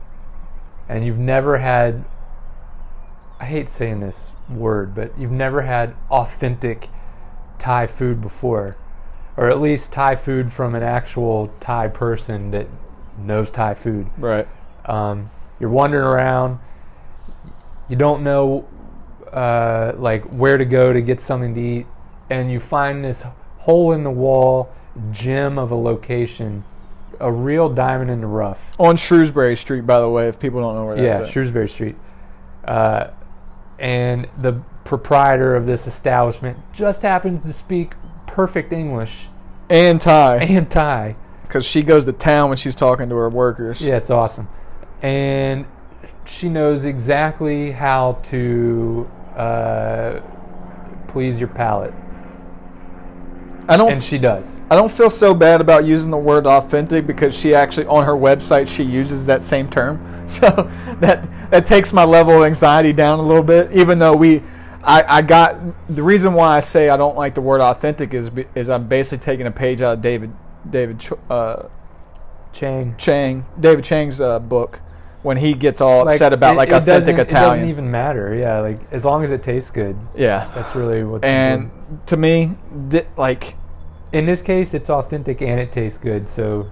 and 0.88 1.04
you've 1.04 1.18
never 1.18 1.58
had, 1.58 2.04
I 3.40 3.44
hate 3.46 3.68
saying 3.68 4.00
this 4.00 4.32
word, 4.48 4.94
but 4.94 5.16
you've 5.18 5.32
never 5.32 5.62
had 5.62 5.94
authentic 6.10 6.88
Thai 7.58 7.86
food 7.86 8.20
before, 8.20 8.76
or 9.36 9.48
at 9.48 9.60
least 9.60 9.92
Thai 9.92 10.16
food 10.16 10.52
from 10.52 10.74
an 10.74 10.82
actual 10.82 11.52
Thai 11.60 11.88
person 11.88 12.50
that 12.52 12.68
knows 13.18 13.50
Thai 13.50 13.74
food. 13.74 14.08
Right. 14.16 14.48
Um, 14.86 15.30
you're 15.60 15.70
wandering 15.70 16.04
around. 16.04 16.60
You 17.88 17.96
don't 17.96 18.22
know 18.22 18.68
uh, 19.32 19.92
like 19.96 20.24
where 20.24 20.58
to 20.58 20.64
go 20.64 20.92
to 20.92 21.00
get 21.00 21.20
something 21.20 21.54
to 21.54 21.60
eat, 21.60 21.86
and 22.30 22.50
you 22.50 22.60
find 22.60 23.04
this 23.04 23.24
hole 23.68 23.92
in 23.92 24.02
the 24.02 24.10
wall 24.10 24.70
gem 25.12 25.58
of 25.58 25.70
a 25.70 25.74
location, 25.74 26.64
a 27.20 27.30
real 27.30 27.68
diamond 27.68 28.10
in 28.10 28.22
the 28.22 28.26
rough. 28.26 28.72
On 28.78 28.96
Shrewsbury 28.96 29.56
Street, 29.56 29.82
by 29.82 30.00
the 30.00 30.08
way, 30.08 30.26
if 30.26 30.40
people 30.40 30.62
don't 30.62 30.74
know 30.74 30.86
where 30.86 30.96
Yeah, 30.96 31.18
that's 31.18 31.28
Yeah, 31.28 31.32
Shrewsbury 31.32 31.68
Street. 31.68 31.96
Uh, 32.64 33.08
and 33.78 34.26
the 34.40 34.62
proprietor 34.84 35.54
of 35.54 35.66
this 35.66 35.86
establishment 35.86 36.56
just 36.72 37.02
happens 37.02 37.42
to 37.44 37.52
speak 37.52 37.92
perfect 38.26 38.72
English 38.72 39.26
And 39.68 40.00
Thai, 40.00 40.36
and 40.36 40.70
Thai. 40.70 41.16
because 41.42 41.66
she 41.66 41.82
goes 41.82 42.06
to 42.06 42.12
town 42.12 42.48
when 42.48 42.56
she's 42.56 42.74
talking 42.74 43.10
to 43.10 43.16
her 43.16 43.28
workers. 43.28 43.82
Yeah, 43.82 43.96
it's 43.96 44.08
awesome. 44.08 44.48
And 45.02 45.66
she 46.24 46.48
knows 46.48 46.86
exactly 46.86 47.72
how 47.72 48.18
to 48.24 49.10
uh, 49.36 50.20
please 51.08 51.38
your 51.38 51.48
palate, 51.48 51.92
I 53.68 53.76
don't 53.76 53.92
and 53.92 54.02
she 54.02 54.16
does. 54.16 54.60
I 54.70 54.76
don't 54.76 54.90
feel 54.90 55.10
so 55.10 55.34
bad 55.34 55.60
about 55.60 55.84
using 55.84 56.10
the 56.10 56.16
word 56.16 56.46
authentic 56.46 57.06
because 57.06 57.36
she 57.36 57.54
actually 57.54 57.86
on 57.86 58.04
her 58.04 58.14
website 58.14 58.66
she 58.66 58.82
uses 58.82 59.26
that 59.26 59.44
same 59.44 59.68
term. 59.68 60.14
So 60.28 60.50
that 61.00 61.26
that 61.50 61.64
takes 61.64 61.90
my 61.94 62.04
level 62.04 62.42
of 62.42 62.46
anxiety 62.46 62.92
down 62.92 63.18
a 63.18 63.22
little 63.22 63.42
bit. 63.42 63.72
Even 63.72 63.98
though 63.98 64.14
we, 64.14 64.42
I, 64.84 65.02
I 65.08 65.22
got 65.22 65.58
the 65.88 66.02
reason 66.02 66.34
why 66.34 66.54
I 66.54 66.60
say 66.60 66.90
I 66.90 66.98
don't 66.98 67.16
like 67.16 67.34
the 67.34 67.40
word 67.40 67.62
authentic 67.62 68.12
is 68.12 68.30
is 68.54 68.68
I'm 68.68 68.86
basically 68.86 69.24
taking 69.24 69.46
a 69.46 69.50
page 69.50 69.80
out 69.80 69.94
of 69.94 70.02
David 70.02 70.30
David 70.68 71.02
uh, 71.30 71.68
Chang. 72.52 72.94
Chang 72.98 73.46
David 73.58 73.84
Chang's 73.84 74.20
uh, 74.20 74.38
book 74.38 74.80
when 75.22 75.36
he 75.36 75.52
gets 75.54 75.80
all 75.80 76.04
Like, 76.04 76.14
upset 76.14 76.32
about 76.32 76.54
it- 76.54 76.56
like 76.58 76.68
it 76.68 76.74
authentic 76.74 77.18
Italian. 77.18 77.52
It 77.52 77.56
doesn't 77.62 77.70
even 77.70 77.90
matter. 77.90 78.34
Yeah, 78.34 78.60
like 78.60 78.78
as 78.92 79.04
long 79.04 79.24
as 79.24 79.30
it 79.32 79.42
tastes 79.42 79.70
good, 79.70 79.96
yeah, 80.16 80.48
that's 80.54 80.74
really 80.74 81.02
what. 81.04 81.24
and 81.24 81.70
to 82.06 82.16
me, 82.16 82.52
th- 82.90 83.06
like 83.16 83.56
in 84.12 84.26
this 84.26 84.40
case, 84.42 84.74
it's 84.74 84.88
authentic 84.90 85.42
and 85.42 85.60
it 85.60 85.72
tastes 85.72 85.98
good. 85.98 86.28
So 86.28 86.66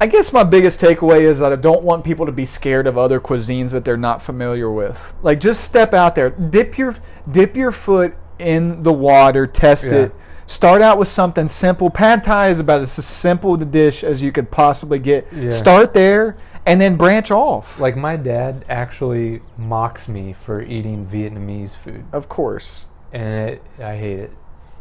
I 0.00 0.06
guess 0.06 0.30
my 0.32 0.44
biggest 0.44 0.78
takeaway 0.80 1.20
is 1.22 1.38
that 1.38 1.52
I 1.52 1.56
don't 1.56 1.82
want 1.82 2.04
people 2.04 2.26
to 2.26 2.32
be 2.32 2.44
scared 2.44 2.86
of 2.86 2.98
other 2.98 3.18
cuisines 3.18 3.70
that 3.70 3.84
they're 3.84 3.96
not 3.96 4.20
familiar 4.20 4.70
with. 4.70 5.14
Like 5.22 5.40
just 5.40 5.64
step 5.64 5.94
out 5.94 6.14
there, 6.14 6.30
dip 6.30 6.76
your 6.78 6.94
dip 7.32 7.56
your 7.56 7.72
foot 7.72 8.14
in 8.38 8.82
the 8.82 8.92
water, 8.92 9.46
test 9.46 9.84
Yeah. 9.86 9.92
it. 9.94 10.14
Start 10.48 10.80
out 10.80 10.96
with 10.98 11.08
something 11.08 11.48
simple. 11.48 11.90
Pad 11.90 12.22
Thai 12.22 12.50
is 12.50 12.60
about 12.60 12.80
as 12.80 12.92
simple 12.92 13.54
a 13.54 13.64
dish 13.64 14.04
as 14.04 14.22
you 14.22 14.30
could 14.30 14.48
possibly 14.50 14.98
get. 15.00 15.26
Yeah. 15.32 15.50
Start 15.50 15.92
there 15.92 16.36
and 16.66 16.80
then 16.80 16.96
branch 16.96 17.30
off. 17.30 17.78
Like 17.78 17.96
my 17.96 18.16
dad 18.16 18.64
actually 18.68 19.40
mocks 19.56 20.08
me 20.08 20.32
for 20.32 20.60
eating 20.60 21.06
Vietnamese 21.06 21.74
food, 21.74 22.04
of 22.12 22.28
course, 22.28 22.86
and 23.12 23.50
it, 23.50 23.62
I 23.78 23.96
hate 23.96 24.18
it. 24.18 24.32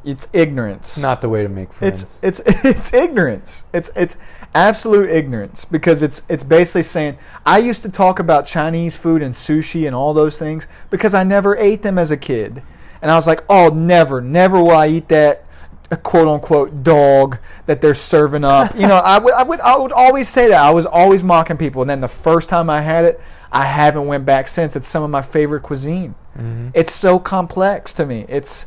it's 0.04 0.28
ignorance. 0.34 0.98
It's 0.98 1.02
not 1.02 1.22
the 1.22 1.30
way 1.30 1.44
to 1.44 1.50
make 1.50 1.72
friends. 1.72 2.20
It's 2.24 2.42
it's 2.44 2.64
it's 2.66 2.94
ignorance. 2.94 3.66
It's 3.72 3.92
it's 3.96 4.18
absolute 4.56 5.10
ignorance 5.10 5.64
because 5.64 6.02
it's 6.02 6.24
it's 6.28 6.44
basically 6.44 6.84
saying 6.84 7.18
I 7.46 7.60
used 7.60 7.84
to 7.84 7.90
talk 7.90 8.20
about 8.20 8.46
Chinese 8.46 8.98
food 8.98 9.22
and 9.22 9.34
sushi 9.34 9.86
and 9.86 9.96
all 9.96 10.14
those 10.14 10.40
things 10.40 10.68
because 10.90 11.14
I 11.14 11.24
never 11.24 11.56
ate 11.56 11.84
them 11.84 12.00
as 12.00 12.10
a 12.10 12.18
kid, 12.18 12.64
and 13.02 13.12
I 13.12 13.16
was 13.16 13.28
like, 13.28 13.44
oh, 13.48 13.70
never, 13.70 14.22
never 14.22 14.62
will 14.62 14.72
I 14.72 14.88
eat 14.88 15.08
that 15.10 15.46
a 15.92 15.98
quote 15.98 16.28
unquote 16.28 16.84
dog 16.84 17.38
that 17.68 17.82
they're 17.82 17.94
serving 17.94 18.44
up. 18.44 18.74
you 18.76 18.88
know, 18.88 18.96
I 18.98 19.20
would 19.20 19.34
I 19.34 19.44
would 19.44 19.62
I 19.62 19.78
would 19.78 19.92
always 19.92 20.28
say 20.30 20.48
that. 20.50 20.62
I 20.62 20.72
was 20.72 20.86
always 20.86 21.24
mocking 21.24 21.58
people, 21.58 21.82
and 21.82 21.90
then 21.90 22.02
the 22.02 22.08
first 22.08 22.50
time 22.50 22.70
I 22.70 22.82
had 22.82 23.06
it, 23.06 23.22
I 23.52 23.66
haven't 23.66 24.08
went 24.08 24.26
back 24.26 24.48
since. 24.48 24.76
It's 24.76 24.88
some 24.88 25.04
of 25.04 25.10
my 25.10 25.22
favorite 25.22 25.62
cuisine. 25.62 26.16
Mhm. 26.38 26.72
It's 26.74 26.94
so 26.94 27.20
complex 27.20 27.94
to 27.94 28.06
me. 28.06 28.26
It's 28.28 28.66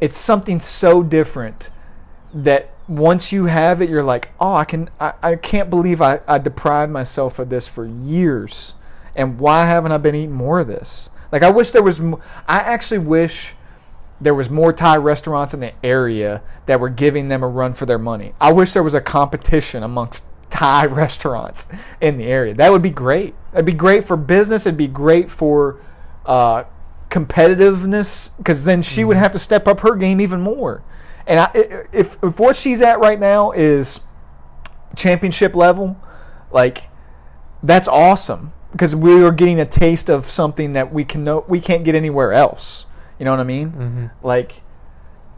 it's 0.00 0.18
something 0.18 0.60
so 0.60 1.02
different 1.02 1.70
that 2.34 2.70
once 2.88 3.30
you 3.30 3.44
have 3.46 3.80
it, 3.80 3.88
you're 3.88 4.02
like, 4.02 4.30
oh, 4.40 4.54
I 4.54 4.64
can, 4.64 4.90
I, 4.98 5.12
I 5.22 5.36
can't 5.36 5.70
believe 5.70 6.02
I, 6.02 6.18
I 6.26 6.38
deprived 6.38 6.90
myself 6.90 7.38
of 7.38 7.48
this 7.50 7.68
for 7.68 7.86
years, 7.86 8.74
and 9.14 9.38
why 9.38 9.64
haven't 9.66 9.92
I 9.92 9.98
been 9.98 10.16
eating 10.16 10.32
more 10.32 10.58
of 10.60 10.66
this? 10.66 11.08
Like, 11.30 11.42
I 11.44 11.50
wish 11.50 11.70
there 11.70 11.82
was. 11.84 12.00
I 12.00 12.58
actually 12.58 12.98
wish 12.98 13.54
there 14.22 14.34
was 14.34 14.48
more 14.48 14.72
Thai 14.72 14.96
restaurants 14.96 15.52
in 15.52 15.60
the 15.60 15.72
area 15.84 16.42
that 16.66 16.78
were 16.80 16.88
giving 16.88 17.28
them 17.28 17.42
a 17.42 17.48
run 17.48 17.74
for 17.74 17.86
their 17.86 17.98
money. 17.98 18.34
I 18.40 18.52
wish 18.52 18.72
there 18.72 18.82
was 18.82 18.94
a 18.94 19.00
competition 19.00 19.82
amongst 19.82 20.24
Thai 20.50 20.86
restaurants 21.02 21.66
in 22.00 22.18
the 22.18 22.24
area. 22.24 22.54
That 22.54 22.70
would 22.70 22.82
be 22.82 22.90
great. 22.90 23.34
It'd 23.52 23.66
be 23.66 23.72
great 23.72 24.04
for 24.06 24.16
business. 24.16 24.64
It'd 24.66 24.78
be 24.78 24.86
great 24.86 25.28
for 25.28 25.80
uh, 26.24 26.64
competitiveness 27.10 28.30
because 28.38 28.64
then 28.64 28.80
she 28.82 29.04
would 29.04 29.16
have 29.16 29.32
to 29.32 29.38
step 29.38 29.66
up 29.68 29.80
her 29.80 29.94
game 29.96 30.20
even 30.20 30.40
more. 30.40 30.82
And 31.26 31.40
I, 31.40 31.44
i- 31.54 31.84
if 31.92 32.16
if 32.22 32.38
what 32.38 32.56
she's 32.56 32.80
at 32.80 33.00
right 33.00 33.18
now 33.18 33.50
is 33.52 34.00
championship 34.96 35.54
level, 35.56 35.96
like 36.50 36.88
that's 37.62 37.88
awesome 37.88 38.52
because 38.72 38.94
we 38.96 39.22
are 39.22 39.30
getting 39.32 39.60
a 39.60 39.66
taste 39.66 40.08
of 40.10 40.28
something 40.28 40.72
that 40.74 40.92
we 40.92 41.04
can 41.04 41.24
know 41.24 41.44
we 41.48 41.60
can't 41.60 41.84
get 41.84 41.94
anywhere 41.94 42.32
else. 42.32 42.86
You 43.22 43.24
know 43.26 43.30
what 43.30 43.38
I 43.38 43.44
mean? 43.44 43.70
Mhm. 43.70 44.24
Like, 44.24 44.62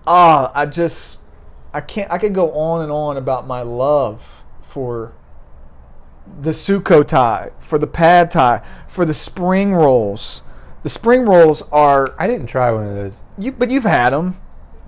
ah, 0.07 0.51
I 0.55 0.65
just 0.65 1.19
I 1.75 1.83
can't. 1.83 2.11
I 2.11 2.17
could 2.17 2.33
go 2.35 2.51
on 2.53 2.81
and 2.81 2.91
on 2.91 3.19
about 3.19 3.47
my 3.47 3.61
love 3.61 4.43
for 4.63 5.13
the 6.41 6.53
Sukhothai, 6.53 7.51
for 7.59 7.79
the 7.79 7.87
Pad 7.87 8.31
Thai, 8.31 8.63
for 8.89 9.05
the 9.05 9.13
spring 9.13 9.75
rolls. 9.75 10.41
The 10.83 10.89
spring 10.89 11.27
rolls 11.27 11.63
are 11.73 12.15
I 12.19 12.27
didn't 12.27 12.47
try 12.47 12.71
one 12.71 12.87
of 12.87 12.95
those. 12.95 13.23
you, 13.37 13.53
but 13.53 13.69
you've 13.69 13.85
had 13.85 14.15
them. 14.15 14.39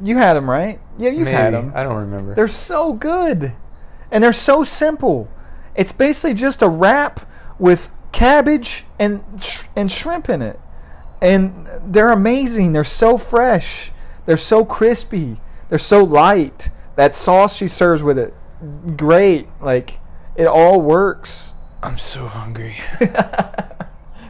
You 0.01 0.16
had 0.16 0.32
them, 0.32 0.49
right? 0.49 0.80
Yeah, 0.97 1.11
you've 1.11 1.28
had 1.28 1.53
them. 1.53 1.72
I 1.76 1.82
don't 1.82 1.97
remember. 1.97 2.34
They're 2.34 2.49
so 2.49 2.94
good. 2.94 3.53
And 4.11 4.24
they're 4.24 4.32
so 4.32 4.64
simple. 4.64 5.28
It's 5.74 5.92
basically 5.92 6.32
just 6.32 6.62
a 6.62 6.68
wrap 6.68 7.28
with 7.59 7.90
cabbage 8.12 8.86
and 8.99 9.22
sh- 9.38 9.64
and 9.76 9.92
shrimp 9.92 10.30
in 10.30 10.40
it. 10.40 10.59
And 11.21 11.67
they're 11.83 12.12
amazing. 12.12 12.73
They're 12.73 12.85
so 12.85 13.17
fresh. 13.17 13.91
They're 14.27 14.37
so 14.37 14.64
crispy. 14.64 15.39
They're 15.69 15.79
so 15.79 16.05
light. 16.05 16.71
That 16.97 17.14
sauce 17.14 17.57
she 17.57 17.69
serves 17.69 18.03
with 18.03 18.19
it, 18.19 18.35
great. 18.97 19.49
Like 19.61 20.01
it 20.35 20.47
all 20.47 20.81
works. 20.81 21.55
I'm 21.83 21.99
so 21.99 22.27
hungry. 22.27 22.79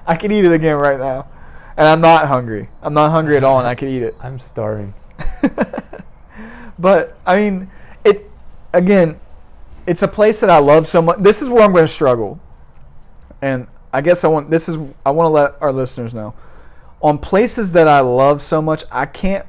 I 0.06 0.16
could 0.16 0.32
eat 0.32 0.44
it 0.44 0.52
again 0.52 0.76
right 0.76 0.98
now. 0.98 1.28
And 1.76 1.86
I'm 1.86 2.00
not 2.00 2.26
hungry. 2.26 2.68
I'm 2.82 2.94
not 2.94 3.10
hungry 3.10 3.36
at 3.36 3.44
all 3.44 3.58
and 3.58 3.66
I 3.66 3.74
could 3.74 3.88
eat 3.88 4.02
it. 4.02 4.16
I'm 4.22 4.38
starving. 4.38 4.94
but 6.78 7.18
I 7.26 7.36
mean, 7.36 7.70
it 8.04 8.30
again. 8.72 9.20
It's 9.86 10.02
a 10.02 10.08
place 10.08 10.40
that 10.40 10.50
I 10.50 10.58
love 10.58 10.88
so 10.88 11.00
much. 11.00 11.18
This 11.18 11.42
is 11.42 11.48
where 11.48 11.62
I'm 11.62 11.72
going 11.72 11.84
to 11.84 11.92
struggle, 11.92 12.40
and 13.40 13.68
I 13.92 14.00
guess 14.00 14.24
I 14.24 14.28
want 14.28 14.50
this 14.50 14.68
is 14.68 14.76
I 15.06 15.12
want 15.12 15.26
to 15.26 15.30
let 15.30 15.54
our 15.62 15.72
listeners 15.72 16.12
know 16.12 16.34
on 17.02 17.18
places 17.18 17.72
that 17.72 17.88
I 17.88 18.00
love 18.00 18.42
so 18.42 18.60
much. 18.62 18.84
I 18.90 19.06
can't. 19.06 19.46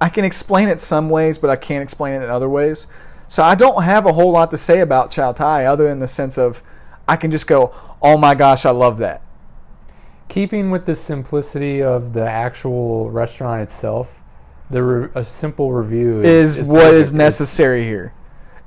I 0.00 0.08
can 0.10 0.24
explain 0.24 0.68
it 0.68 0.80
some 0.80 1.08
ways, 1.08 1.38
but 1.38 1.48
I 1.48 1.56
can't 1.56 1.82
explain 1.82 2.20
it 2.20 2.24
in 2.24 2.30
other 2.30 2.48
ways. 2.48 2.86
So 3.28 3.42
I 3.42 3.54
don't 3.54 3.82
have 3.82 4.04
a 4.06 4.12
whole 4.12 4.30
lot 4.30 4.50
to 4.50 4.58
say 4.58 4.80
about 4.80 5.10
Chow 5.10 5.32
Tai 5.32 5.64
other 5.64 5.84
than 5.88 6.00
the 6.00 6.08
sense 6.08 6.36
of 6.38 6.62
I 7.08 7.16
can 7.16 7.30
just 7.30 7.46
go, 7.46 7.72
"Oh 8.02 8.16
my 8.16 8.34
gosh, 8.34 8.64
I 8.66 8.70
love 8.70 8.98
that." 8.98 9.22
Keeping 10.28 10.70
with 10.70 10.86
the 10.86 10.94
simplicity 10.96 11.82
of 11.82 12.12
the 12.12 12.28
actual 12.28 13.10
restaurant 13.10 13.62
itself, 13.62 14.20
the 14.70 14.82
re- 14.82 15.08
a 15.14 15.22
simple 15.24 15.72
review 15.72 16.20
is, 16.20 16.56
is, 16.56 16.68
what 16.68 16.80
perfect. 16.80 16.94
is 16.94 17.08
It's- 17.08 17.12
necessary 17.16 17.84
here. 17.84 18.12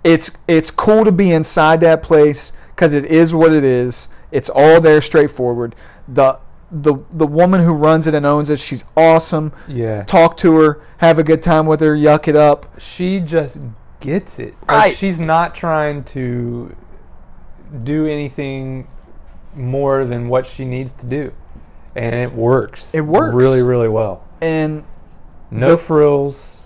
It's 0.03 0.31
it's 0.47 0.71
cool 0.71 1.03
to 1.03 1.11
be 1.11 1.31
inside 1.31 1.81
that 1.81 2.01
place 2.01 2.53
because 2.73 2.93
it 2.93 3.05
is 3.05 3.33
what 3.33 3.51
it 3.53 3.65
is. 3.65 4.07
It's 4.31 4.49
all 4.49 4.79
there, 4.79 5.01
straightforward. 5.01 5.75
The 6.07 6.37
the 6.71 6.95
the 7.11 7.25
woman 7.27 7.63
who 7.63 7.73
runs 7.73 8.05
it 8.07 8.13
and 8.13 8.25
owns 8.25 8.49
it, 8.49 8.59
she's 8.59 8.83
awesome. 8.95 9.51
Yeah, 9.67 10.03
Talk 10.03 10.37
to 10.37 10.55
her, 10.57 10.81
have 10.97 11.17
a 11.19 11.23
good 11.23 11.41
time 11.41 11.65
with 11.65 11.79
her, 11.81 11.95
yuck 11.95 12.27
it 12.27 12.35
up. 12.35 12.79
she 12.79 13.19
just 13.19 13.59
gets 13.99 14.39
it. 14.39 14.53
Like, 14.61 14.69
Right. 14.69 14.95
she's 14.95 15.19
not 15.19 15.55
trying 15.55 16.03
to 16.05 16.75
do 17.83 18.05
anything 18.07 18.87
more 19.55 20.05
than 20.05 20.29
what 20.29 20.45
she 20.45 20.63
needs 20.65 20.91
to 20.93 21.05
do, 21.05 21.31
and 21.95 22.13
it 22.15 22.33
works. 22.33 22.93
It 22.93 23.01
works. 23.01 23.33
really, 23.35 23.61
really 23.61 23.89
well. 23.89 24.23
And 24.41 24.83
No 25.51 25.71
The- 25.71 25.77
frills. 25.79 26.58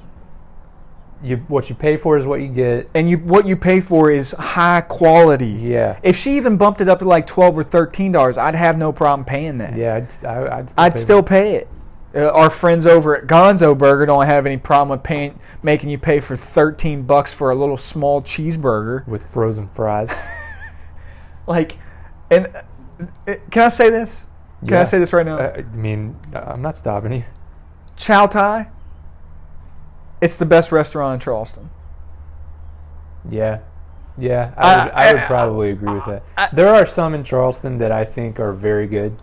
You 1.24 1.38
what 1.48 1.70
you 1.70 1.76
pay 1.76 1.96
for 1.98 2.18
is 2.18 2.26
what 2.26 2.42
you 2.42 2.50
get. 2.50 2.90
and 2.94 3.10
you 3.10 3.18
what 3.18 3.46
you 3.48 3.56
pay 3.56 3.80
for 3.80 4.12
is 4.12 4.32
high 4.32 4.82
quality. 4.82 5.48
Yeah, 5.48 5.98
If 6.04 6.18
she 6.18 6.36
even 6.38 6.58
bumped 6.58 6.82
it 6.82 6.90
up 6.90 7.00
to 7.00 7.06
like 7.06 7.26
twelve 7.26 7.58
or 7.58 7.64
thirteen 7.64 8.12
dollars, 8.12 8.38
I'd 8.38 8.56
have 8.56 8.78
no 8.78 8.92
problem 8.92 9.24
paying 9.26 9.58
that. 9.60 9.78
yeah. 9.78 9.96
I'd, 9.96 10.26
I, 10.26 10.58
I'd 10.60 10.70
still. 10.70 10.84
I'd 10.84 10.94
pay 10.94 11.00
still 11.00 11.22
for 11.22 11.28
pay 11.30 11.56
it. 11.56 11.68
Uh, 12.16 12.30
our 12.32 12.50
friends 12.52 12.86
over 12.86 13.16
at 13.18 13.26
Gonzo 13.26 13.76
Burger 13.76 14.06
don't 14.06 14.26
have 14.28 14.46
any 14.46 14.58
problem 14.58 14.90
with 14.96 15.02
paying, 15.04 15.40
making 15.64 15.90
you 15.90 15.98
pay 15.98 16.20
for 16.20 16.36
13 16.36 17.04
bucks 17.04 17.34
for 17.34 17.50
a 17.50 17.56
little 17.56 17.78
small 17.78 18.22
cheeseburger. 18.22 19.08
with 19.08 19.26
frozen 19.26 19.68
fries. 19.70 20.12
Like, 21.48 21.78
and 22.32 22.48
uh, 23.28 23.36
can 23.52 23.64
I 23.64 23.68
say 23.70 23.90
this? 23.90 24.28
Can 24.66 24.76
I 24.78 24.84
say 24.86 24.98
this 24.98 25.12
right 25.12 25.26
now? 25.26 25.38
I 25.40 25.58
I 25.58 25.62
mean, 25.64 26.16
I'm 26.34 26.62
not 26.62 26.76
stopping 26.78 27.12
you. 27.12 27.24
Chow 27.98 28.28
Tai, 28.28 28.68
it's 30.24 30.38
the 30.38 30.46
best 30.46 30.72
restaurant 30.72 31.16
in 31.16 31.20
Charleston. 31.20 31.70
Yeah, 33.30 33.60
yeah, 34.18 34.54
I 34.58 34.86
would, 34.86 34.94
I 34.94 35.14
would 35.14 35.22
I- 35.22 35.26
probably 35.26 35.70
agree 35.72 35.94
with 35.94 36.06
that. 36.06 36.24
I- 36.38 36.50
there 36.54 36.74
are 36.74 36.86
some 36.86 37.14
in 37.14 37.24
Charleston 37.24 37.78
that 37.80 37.92
I 37.92 38.06
think 38.06 38.40
are 38.40 38.54
very 38.54 38.88
good, 38.88 39.18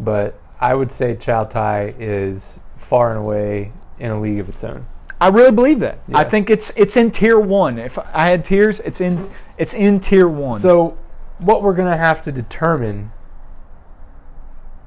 but 0.00 0.38
I 0.60 0.74
would 0.74 0.90
say 0.90 1.14
Chow 1.14 1.44
Tai 1.44 1.94
is 1.98 2.58
far 2.76 3.10
and 3.10 3.18
away 3.18 3.72
in 3.98 4.10
a 4.10 4.20
league 4.20 4.40
of 4.40 4.48
its 4.48 4.64
own. 4.64 4.86
I 5.20 5.28
really 5.28 5.52
believe 5.52 5.80
that. 5.80 5.98
I 6.12 6.24
think 6.24 6.50
it's 6.50 6.70
it's 6.76 6.96
in 6.96 7.10
tier 7.10 7.38
one. 7.38 7.78
If 7.78 7.98
I 7.98 8.30
had 8.30 8.44
tiers, 8.44 8.80
it's 8.80 9.00
in 9.00 9.26
it's 9.58 9.72
in 9.74 10.00
tier 10.00 10.28
one. 10.28 10.58
So, 10.60 10.98
what 11.38 11.62
we're 11.62 11.74
gonna 11.74 11.96
have 11.96 12.22
to 12.24 12.32
determine 12.32 13.12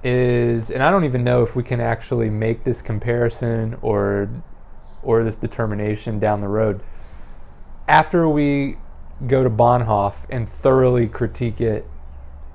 is, 0.03 0.69
and 0.69 0.83
I 0.83 0.91
don't 0.91 1.05
even 1.05 1.23
know 1.23 1.41
if 1.43 1.55
we 1.55 1.63
can 1.63 1.79
actually 1.79 2.29
make 2.29 2.63
this 2.65 2.81
comparison 2.81 3.77
or 3.81 4.29
or 5.07 5.23
this 5.23 5.37
determination 5.37 6.19
down 6.19 6.41
the 6.41 6.47
road. 6.49 6.81
After 7.87 8.27
we 8.27 8.77
go 9.25 9.43
to 9.43 9.49
Bonhoff 9.49 10.25
and 10.29 10.47
thoroughly 10.47 11.07
critique 11.07 11.61
it, 11.61 11.85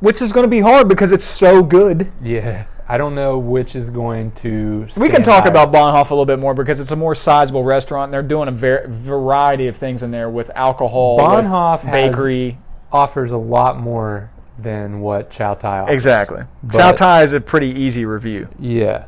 Which 0.01 0.21
is 0.21 0.31
going 0.33 0.45
to 0.45 0.51
be 0.51 0.61
hard 0.61 0.87
because 0.89 1.11
it's 1.13 1.25
so 1.25 1.63
good. 1.63 2.13
yeah, 2.21 2.67
I 2.87 2.99
don't 2.99 3.15
know 3.15 3.39
which 3.39 3.75
is 3.75 3.89
going 3.89 4.33
to. 4.33 4.87
We 4.99 5.09
can 5.09 5.23
talk 5.23 5.45
higher. 5.45 5.51
about 5.51 5.73
Bonhoff 5.73 6.11
a 6.11 6.15
little 6.15 6.27
bit 6.27 6.39
more 6.39 6.53
because 6.55 6.79
it's 6.79 6.91
a 6.91 6.97
more 6.97 7.15
sizable 7.15 7.65
restaurant. 7.65 8.09
And 8.09 8.15
they're 8.15 8.23
doing 8.23 8.49
a 8.49 8.53
ver- 8.53 8.87
variety 8.89 9.67
of 9.69 9.77
things 9.79 10.03
in 10.03 10.11
there 10.11 10.29
with 10.29 10.51
alcohol, 10.55 11.17
with 11.17 11.25
Bonhoff 11.25 11.81
has- 11.81 11.91
bakery. 12.11 12.59
offers 12.93 13.33
a 13.33 13.39
lot 13.39 13.79
more 13.79 14.31
than 14.59 15.01
what 15.01 15.31
Chow 15.31 15.55
Tai 15.55 15.81
offers. 15.81 15.95
Exactly. 15.95 16.43
But- 16.63 16.77
Chow 16.77 16.93
Tai 16.93 17.23
is 17.23 17.33
a 17.33 17.41
pretty 17.41 17.69
easy 17.69 18.05
review, 18.05 18.49
Yeah. 18.59 19.07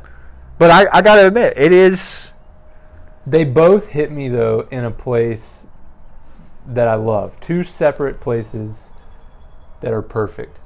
but 0.57 0.71
I, 0.71 0.87
I 0.91 1.01
got 1.03 1.17
to 1.17 1.27
admit, 1.27 1.53
it 1.55 1.71
is. 1.71 2.31
They 3.27 3.43
both 3.43 3.89
hit 3.89 4.11
me 4.11 4.29
though 4.29 4.67
in 4.71 4.83
a 4.83 4.91
place 4.91 5.67
that 6.67 6.87
I 6.87 6.95
love. 6.95 7.39
Two 7.39 7.63
separate 7.63 8.19
places 8.19 8.91
that 9.81 9.91
are 9.91 10.01
perfect. 10.01 10.59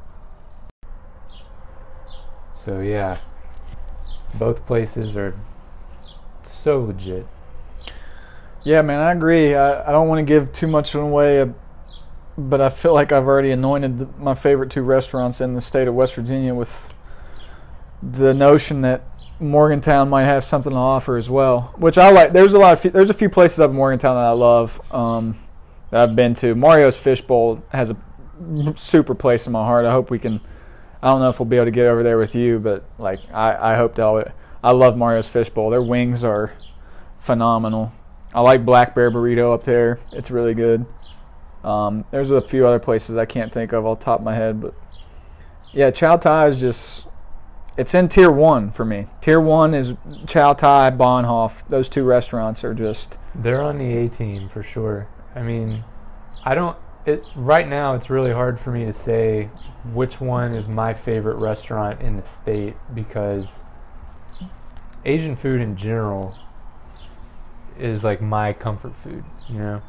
So 2.55 2.81
yeah, 2.81 3.17
both 4.33 4.65
places 4.65 5.15
are 5.15 5.35
so 6.43 6.81
legit. 6.81 7.25
Yeah, 8.63 8.81
man, 8.81 8.99
I 8.99 9.13
agree. 9.13 9.55
I, 9.55 9.87
I 9.87 9.91
don't 9.91 10.09
want 10.09 10.19
to 10.19 10.25
give 10.25 10.51
too 10.51 10.67
much 10.67 10.93
away, 10.93 11.41
uh, 11.41 11.47
but 12.37 12.59
I 12.59 12.69
feel 12.69 12.93
like 12.93 13.13
I've 13.13 13.25
already 13.25 13.51
anointed 13.51 14.19
my 14.19 14.35
favorite 14.35 14.69
two 14.69 14.81
restaurants 14.81 15.39
in 15.39 15.53
the 15.53 15.61
state 15.61 15.87
of 15.87 15.95
West 15.95 16.15
Virginia 16.15 16.53
with 16.53 16.93
the 18.03 18.33
notion 18.33 18.81
that 18.81 19.03
Morgantown 19.39 20.09
might 20.09 20.25
have 20.25 20.43
something 20.43 20.71
to 20.71 20.77
offer 20.77 21.15
as 21.17 21.29
well, 21.29 21.73
which 21.77 21.97
I 21.97 22.11
like. 22.11 22.33
There's 22.33 22.53
a 22.53 22.59
lot 22.59 22.85
of 22.85 22.93
there's 22.93 23.09
a 23.09 23.13
few 23.13 23.29
places 23.29 23.59
up 23.59 23.69
in 23.69 23.75
Morgantown 23.75 24.15
that 24.15 24.29
I 24.29 24.31
love 24.31 24.81
um, 24.93 25.39
that 25.91 26.01
I've 26.01 26.15
been 26.15 26.33
to. 26.35 26.55
Mario's 26.55 26.97
Fishbowl 26.97 27.63
has 27.69 27.89
a 27.89 27.97
super 28.75 29.15
place 29.15 29.45
in 29.45 29.53
my 29.53 29.63
heart. 29.63 29.85
I 29.85 29.91
hope 29.91 30.09
we 30.09 30.19
can. 30.19 30.41
I 31.01 31.07
don't 31.07 31.21
know 31.21 31.29
if 31.29 31.39
we'll 31.39 31.45
be 31.47 31.55
able 31.55 31.65
to 31.65 31.71
get 31.71 31.85
over 31.85 32.03
there 32.03 32.17
with 32.17 32.35
you, 32.35 32.59
but 32.59 32.83
like 32.97 33.19
I, 33.33 33.73
I 33.73 33.75
hope 33.75 33.95
to. 33.95 34.33
I 34.61 34.71
love 34.71 34.97
Mario's 34.97 35.27
Fishbowl. 35.27 35.69
Their 35.69 35.81
wings 35.81 36.23
are 36.23 36.53
phenomenal. 37.17 37.93
I 38.33 38.41
like 38.41 38.65
Black 38.65 38.93
Bear 38.93 39.09
Burrito 39.09 39.53
up 39.53 39.63
there. 39.63 39.99
It's 40.11 40.29
really 40.29 40.53
good. 40.53 40.85
Um, 41.63 42.05
there's 42.11 42.31
a 42.31 42.41
few 42.41 42.67
other 42.67 42.79
places 42.79 43.17
I 43.17 43.25
can't 43.25 43.53
think 43.53 43.73
of 43.73 43.85
off 43.85 43.99
top 43.99 44.19
of 44.19 44.25
my 44.25 44.35
head, 44.35 44.61
but 44.61 44.73
yeah, 45.73 45.91
Chow 45.91 46.17
Tai 46.17 46.47
is 46.49 46.59
just 46.59 47.05
it's 47.79 47.93
in 47.93 48.09
tier 48.09 48.29
one 48.29 48.71
for 48.71 48.83
me. 48.83 49.07
Tier 49.21 49.39
one 49.39 49.73
is 49.73 49.93
Chow 50.27 50.51
Tai, 50.51 50.91
Bahnhof. 50.91 51.65
Those 51.69 51.87
two 51.87 52.03
restaurants 52.03 52.61
are 52.65 52.73
just 52.73 53.17
They're 53.33 53.61
on 53.61 53.77
the 53.77 53.95
A 53.95 54.09
team 54.09 54.49
for 54.49 54.61
sure. 54.61 55.07
I 55.33 55.43
mean, 55.43 55.85
I 56.43 56.55
don't. 56.55 56.77
It 57.05 57.23
right 57.37 57.65
now. 57.65 57.95
It's 57.95 58.09
really 58.09 58.33
hard 58.33 58.59
for 58.59 58.71
me 58.71 58.83
to 58.83 58.91
say 58.91 59.45
which 59.93 60.19
one 60.19 60.53
is 60.53 60.67
my 60.67 60.93
favorite 60.93 61.37
restaurant 61.37 62.01
in 62.01 62.17
the 62.17 62.25
state 62.25 62.75
because 62.93 63.63
Asian 65.05 65.37
food 65.37 65.61
in 65.61 65.77
general 65.77 66.37
is 67.79 68.03
like 68.03 68.21
my 68.21 68.51
comfort 68.51 68.93
food. 68.97 69.23
You 69.47 69.57
know, 69.57 69.81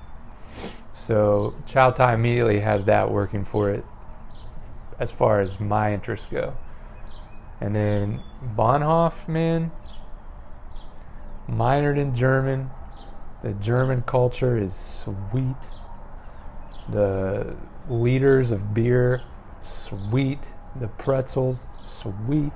so 0.94 1.56
Chow 1.66 1.90
Tai 1.90 2.14
immediately 2.14 2.60
has 2.60 2.84
that 2.84 3.10
working 3.10 3.42
for 3.42 3.68
it 3.68 3.84
as 5.00 5.10
far 5.10 5.40
as 5.40 5.58
my 5.58 5.92
interests 5.92 6.28
go. 6.30 6.54
And 7.60 7.74
then 7.76 8.20
Bahnhof, 8.56 9.28
man, 9.28 9.70
minored 11.48 11.98
in 11.98 12.14
German. 12.14 12.70
The 13.42 13.52
German 13.52 14.02
culture 14.02 14.56
is 14.56 14.74
sweet. 14.74 15.56
The 16.90 17.56
liters 17.88 18.50
of 18.50 18.74
beer, 18.74 19.22
sweet. 19.62 20.50
The 20.78 20.88
pretzels, 20.88 21.66
sweet. 21.82 22.52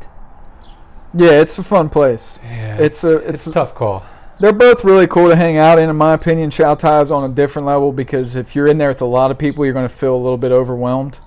yeah, 1.13 1.41
it's 1.41 1.59
a 1.59 1.63
fun 1.65 1.89
place. 1.91 2.39
Yeah, 2.45 2.77
It's 2.79 3.03
a- 3.05 3.17
it's 3.19 3.29
it's 3.29 3.47
a 3.49 3.51
a- 3.51 3.53
tough 3.53 3.75
call. 3.75 4.05
They're 4.41 4.53
both 4.53 4.85
really 4.85 5.07
cool 5.07 5.29
to 5.29 5.37
hang 5.37 5.57
out 5.59 5.79
in. 5.79 5.89
In 5.91 5.97
my 5.97 6.13
opinion, 6.13 6.51
Chow 6.51 6.75
Tai 6.75 7.01
is 7.03 7.11
on 7.13 7.29
a 7.29 7.33
different 7.33 7.67
level 7.67 7.93
because 7.93 8.35
if 8.37 8.57
you're 8.57 8.67
in 8.67 8.79
there 8.79 8.89
with 8.89 9.01
a 9.01 9.05
lot 9.07 9.31
of 9.31 9.39
people, 9.39 9.65
you're 9.65 9.75
going 9.75 9.89
to 9.89 9.95
feel 9.95 10.15
a 10.15 10.19
little 10.19 10.37
bit 10.39 10.51
overwhelmed. 10.51 11.19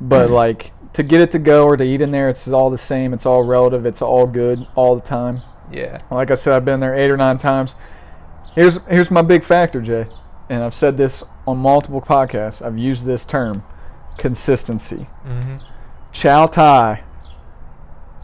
But 0.00 0.30
like 0.42 0.72
to 0.94 1.02
get 1.02 1.20
it 1.20 1.30
to 1.32 1.38
go 1.38 1.64
or 1.64 1.76
to 1.76 1.84
eat 1.84 2.00
in 2.00 2.10
there, 2.10 2.28
it's 2.28 2.48
all 2.48 2.70
the 2.70 2.78
same. 2.78 3.12
It's 3.12 3.26
all 3.26 3.42
relative. 3.44 3.84
It's 3.86 4.00
all 4.02 4.26
good 4.26 4.66
all 4.74 4.94
the 4.94 5.02
time. 5.02 5.42
Yeah, 5.72 6.00
Like 6.10 6.30
I 6.30 6.34
said, 6.34 6.54
I've 6.54 6.64
been 6.64 6.80
there 6.80 6.94
eight 6.94 7.10
or 7.10 7.16
nine 7.16 7.38
times. 7.38 7.74
Here's 8.54 8.78
here's 8.86 9.10
my 9.10 9.22
big 9.22 9.42
factor, 9.44 9.80
Jay, 9.80 10.06
and 10.48 10.62
I've 10.62 10.74
said 10.74 10.96
this 10.96 11.24
on 11.46 11.56
multiple 11.58 12.00
podcasts. 12.02 12.64
I've 12.64 12.78
used 12.78 13.04
this 13.06 13.24
term, 13.24 13.64
consistency. 14.18 15.08
hmm 15.24 15.56
Chow 16.12 16.46
Tai. 16.46 17.02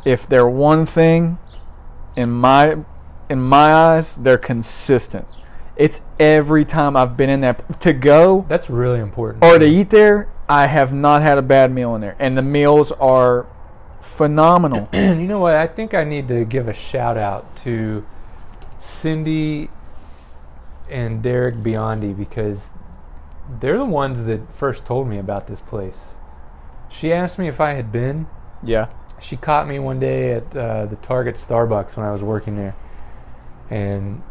If 0.05 0.29
they're 0.29 0.47
one 0.49 0.87
thing, 0.87 1.39
in 2.15 2.31
my 2.31 2.77
in 3.29 3.41
my 3.41 3.73
eyes, 3.73 4.15
they're 4.15 4.39
consistent. 4.39 5.27
It's 5.81 6.03
every 6.19 6.67
time 6.67 6.95
I've 6.95 7.17
been 7.17 7.31
in 7.31 7.41
there 7.41 7.55
to 7.55 7.95
go 7.95 8.45
that's 8.51 8.69
really 8.69 9.01
important. 9.01 9.43
or 9.43 9.59
to 9.59 9.65
eat 9.65 9.89
there. 9.89 10.29
I 10.47 10.67
have 10.67 10.93
not 10.93 11.23
had 11.23 11.39
a 11.39 11.43
bad 11.43 11.73
meal 11.73 11.95
in 11.95 12.03
there, 12.03 12.17
and 12.19 12.37
the 12.37 12.43
meals 12.43 12.93
are 12.93 13.47
phenomenal. 14.03 14.91
you 14.93 15.15
know 15.15 15.39
what? 15.39 15.55
I 15.55 15.67
think 15.67 15.95
I 15.95 16.05
need 16.05 16.29
to 16.29 16.45
give 16.45 16.69
a 16.69 16.75
shout 16.75 17.17
out 17.17 17.57
to 17.59 18.05
Cindy 18.79 19.71
and 20.91 21.23
Derek 21.23 21.55
Biondi 21.55 22.15
because 22.15 22.73
they're 23.61 23.79
the 23.79 23.85
ones 23.87 24.27
that 24.27 24.53
first 24.55 24.85
told 24.85 25.09
me 25.09 25.19
about 25.19 25.47
this 25.47 25.61
place. 25.61 26.15
She 26.91 27.11
asked 27.11 27.39
me 27.39 27.49
if 27.49 27.59
I 27.59 27.73
had 27.73 27.91
been. 27.91 28.27
yeah, 28.63 28.89
She 29.19 29.37
caught 29.37 29.67
me 29.67 29.79
one 29.79 29.99
day 29.99 30.33
at 30.33 30.55
uh, 30.55 30.85
the 30.85 30.97
Target 30.97 31.37
Starbucks 31.37 31.97
when 31.97 32.05
I 32.05 32.13
was 32.13 32.23
working 32.23 32.57
there, 32.57 32.75
and 33.71 34.23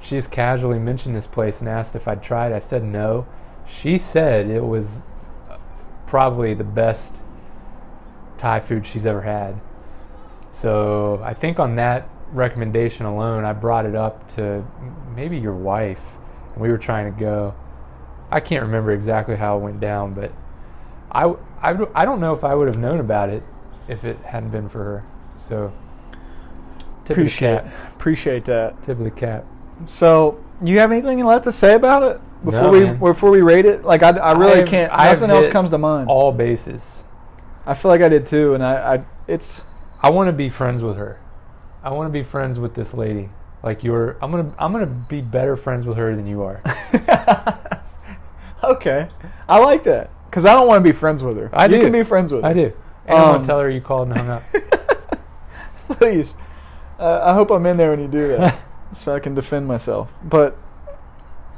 she 0.00 0.16
just 0.16 0.30
casually 0.30 0.78
mentioned 0.78 1.14
this 1.14 1.26
place 1.26 1.60
and 1.60 1.68
asked 1.68 1.94
if 1.94 2.06
I'd 2.06 2.22
tried. 2.22 2.52
I 2.52 2.58
said 2.58 2.84
no. 2.84 3.26
She 3.66 3.98
said 3.98 4.48
it 4.48 4.64
was 4.64 5.02
uh, 5.48 5.58
probably 6.06 6.54
the 6.54 6.64
best 6.64 7.14
Thai 8.38 8.60
food 8.60 8.86
she's 8.86 9.04
ever 9.04 9.22
had. 9.22 9.60
So 10.52 11.20
I 11.24 11.34
think 11.34 11.58
on 11.58 11.76
that 11.76 12.08
recommendation 12.32 13.06
alone, 13.06 13.44
I 13.44 13.52
brought 13.52 13.86
it 13.86 13.94
up 13.94 14.28
to 14.36 14.64
maybe 15.14 15.38
your 15.38 15.54
wife, 15.54 16.16
and 16.52 16.62
we 16.62 16.68
were 16.68 16.78
trying 16.78 17.12
to 17.12 17.20
go. 17.20 17.54
I 18.30 18.40
can't 18.40 18.62
remember 18.62 18.92
exactly 18.92 19.36
how 19.36 19.56
it 19.58 19.60
went 19.60 19.80
down, 19.80 20.14
but 20.14 20.32
I 21.10 21.34
I 21.60 22.04
don't 22.04 22.20
know 22.20 22.34
if 22.34 22.44
I 22.44 22.54
would 22.54 22.68
have 22.68 22.78
known 22.78 23.00
about 23.00 23.30
it 23.30 23.42
if 23.88 24.04
it 24.04 24.18
hadn't 24.20 24.50
been 24.50 24.68
for 24.68 24.84
her. 24.84 25.04
So 25.38 25.72
appreciate 27.04 27.56
of 27.56 27.64
the 27.64 27.70
cap. 27.70 27.92
appreciate 27.94 28.44
that. 28.46 28.82
Tip 28.82 28.98
of 28.98 29.04
the 29.04 29.10
cap. 29.10 29.46
So, 29.86 30.42
you 30.64 30.78
have 30.78 30.90
anything 30.92 31.24
left 31.24 31.44
to 31.44 31.52
say 31.52 31.74
about 31.74 32.02
it 32.02 32.20
before 32.44 32.62
No, 32.62 32.70
we 32.70 32.80
man. 32.80 32.98
before 32.98 33.30
we 33.30 33.42
rate 33.42 33.64
it? 33.64 33.84
Like 33.84 34.02
I, 34.02 34.10
I 34.10 34.32
really 34.32 34.60
I've- 34.60 34.70
can't. 34.70 34.92
I've 34.92 35.20
nothing 35.20 35.30
else 35.36 35.48
comes 35.48 35.70
to 35.70 35.78
mind. 35.78 36.08
All 36.08 36.32
bases. 36.32 37.04
I 37.66 37.74
feel 37.74 37.90
like 37.90 38.00
I 38.02 38.08
did 38.08 38.26
too, 38.26 38.54
and 38.54 38.62
I, 38.64 38.94
I 38.96 39.04
it's 39.26 39.62
I 40.02 40.10
want 40.10 40.28
to 40.28 40.32
be 40.32 40.48
friends 40.48 40.82
with 40.82 40.96
her. 40.96 41.20
I 41.82 41.90
want 41.90 42.08
to 42.08 42.12
be 42.12 42.22
friends 42.22 42.58
with 42.58 42.74
this 42.74 42.92
lady. 42.94 43.28
Like 43.62 43.82
you're, 43.84 44.16
I'm 44.22 44.30
gonna, 44.30 44.52
I'm 44.58 44.72
gonna 44.72 44.86
be 44.86 45.20
better 45.20 45.56
friends 45.56 45.84
with 45.84 45.96
her 45.96 46.14
than 46.16 46.26
you 46.26 46.42
are. 46.42 46.62
okay. 48.64 49.08
I 49.48 49.58
like 49.58 49.84
that 49.84 50.10
because 50.26 50.44
I 50.44 50.52
don't 50.54 50.66
want 50.66 50.84
to 50.84 50.88
be 50.92 50.96
friends 50.96 51.22
with 51.22 51.36
her. 51.36 51.50
I 51.52 51.64
you 51.66 51.72
do. 51.76 51.80
can 51.82 51.92
be 51.92 52.02
friends 52.04 52.32
with 52.32 52.42
her. 52.44 52.48
I 52.50 52.52
do. 52.52 52.72
And 53.06 53.18
I'm 53.18 53.24
Um, 53.24 53.32
gonna 53.36 53.44
tell 53.46 53.60
her 53.60 53.70
you 53.70 53.80
called 53.80 54.08
and 54.08 54.16
hung 54.18 54.28
up. 54.30 54.42
Please. 55.98 56.34
Uh, 56.98 57.20
I 57.24 57.32
hope 57.34 57.50
I'm 57.50 57.64
in 57.66 57.76
there 57.76 57.90
when 57.90 58.00
you 58.00 58.08
do 58.08 58.28
that, 58.28 58.60
so 58.92 59.14
I 59.14 59.20
can 59.20 59.34
defend 59.34 59.66
myself. 59.66 60.10
But 60.22 60.56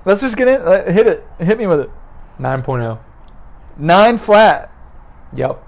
let's 0.04 0.20
just 0.20 0.36
get 0.36 0.48
in. 0.48 0.60
Uh, 0.62 0.90
hit 0.90 1.06
it. 1.06 1.26
Hit 1.38 1.58
me 1.58 1.66
with 1.66 1.80
it. 1.80 1.90
9.0. 2.38 2.98
Nine 3.78 4.18
flat. 4.18 4.72
Yep. 5.34 5.62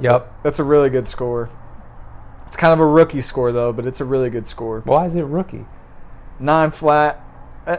Yep. 0.00 0.32
That's 0.42 0.58
a 0.58 0.64
really 0.64 0.90
good 0.90 1.06
score. 1.08 1.50
It's 2.46 2.56
kind 2.56 2.72
of 2.72 2.80
a 2.80 2.86
rookie 2.86 3.22
score 3.22 3.50
though, 3.50 3.72
but 3.72 3.86
it's 3.86 4.00
a 4.00 4.04
really 4.04 4.28
good 4.28 4.46
score. 4.46 4.80
Why 4.80 5.06
is 5.06 5.16
it 5.16 5.22
rookie? 5.22 5.64
Nine 6.38 6.70
flat. 6.70 7.24
Uh, 7.66 7.78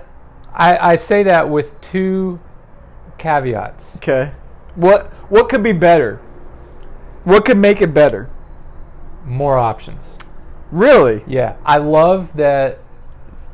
I, 0.51 0.93
I 0.93 0.95
say 0.95 1.23
that 1.23 1.49
with 1.49 1.79
two 1.79 2.39
caveats. 3.17 3.97
Okay. 3.97 4.31
What 4.75 5.07
what 5.29 5.49
could 5.49 5.61
be 5.61 5.73
better? 5.73 6.17
What 7.23 7.45
could 7.45 7.57
make 7.57 7.81
it 7.81 7.93
better? 7.93 8.29
More 9.23 9.57
options. 9.57 10.17
Really? 10.73 11.23
Yeah, 11.27 11.55
I 11.63 11.77
love 11.77 12.35
that 12.37 12.79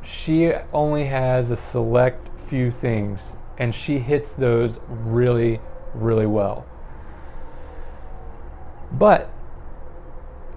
she 0.01 0.53
only 0.71 1.05
has 1.05 1.51
a 1.51 1.57
select 1.57 2.39
few 2.39 2.71
things 2.71 3.35
and 3.57 3.75
she 3.75 3.99
hits 3.99 4.31
those 4.31 4.79
really, 4.87 5.59
really 5.93 6.25
well. 6.25 6.65
But 8.89 9.29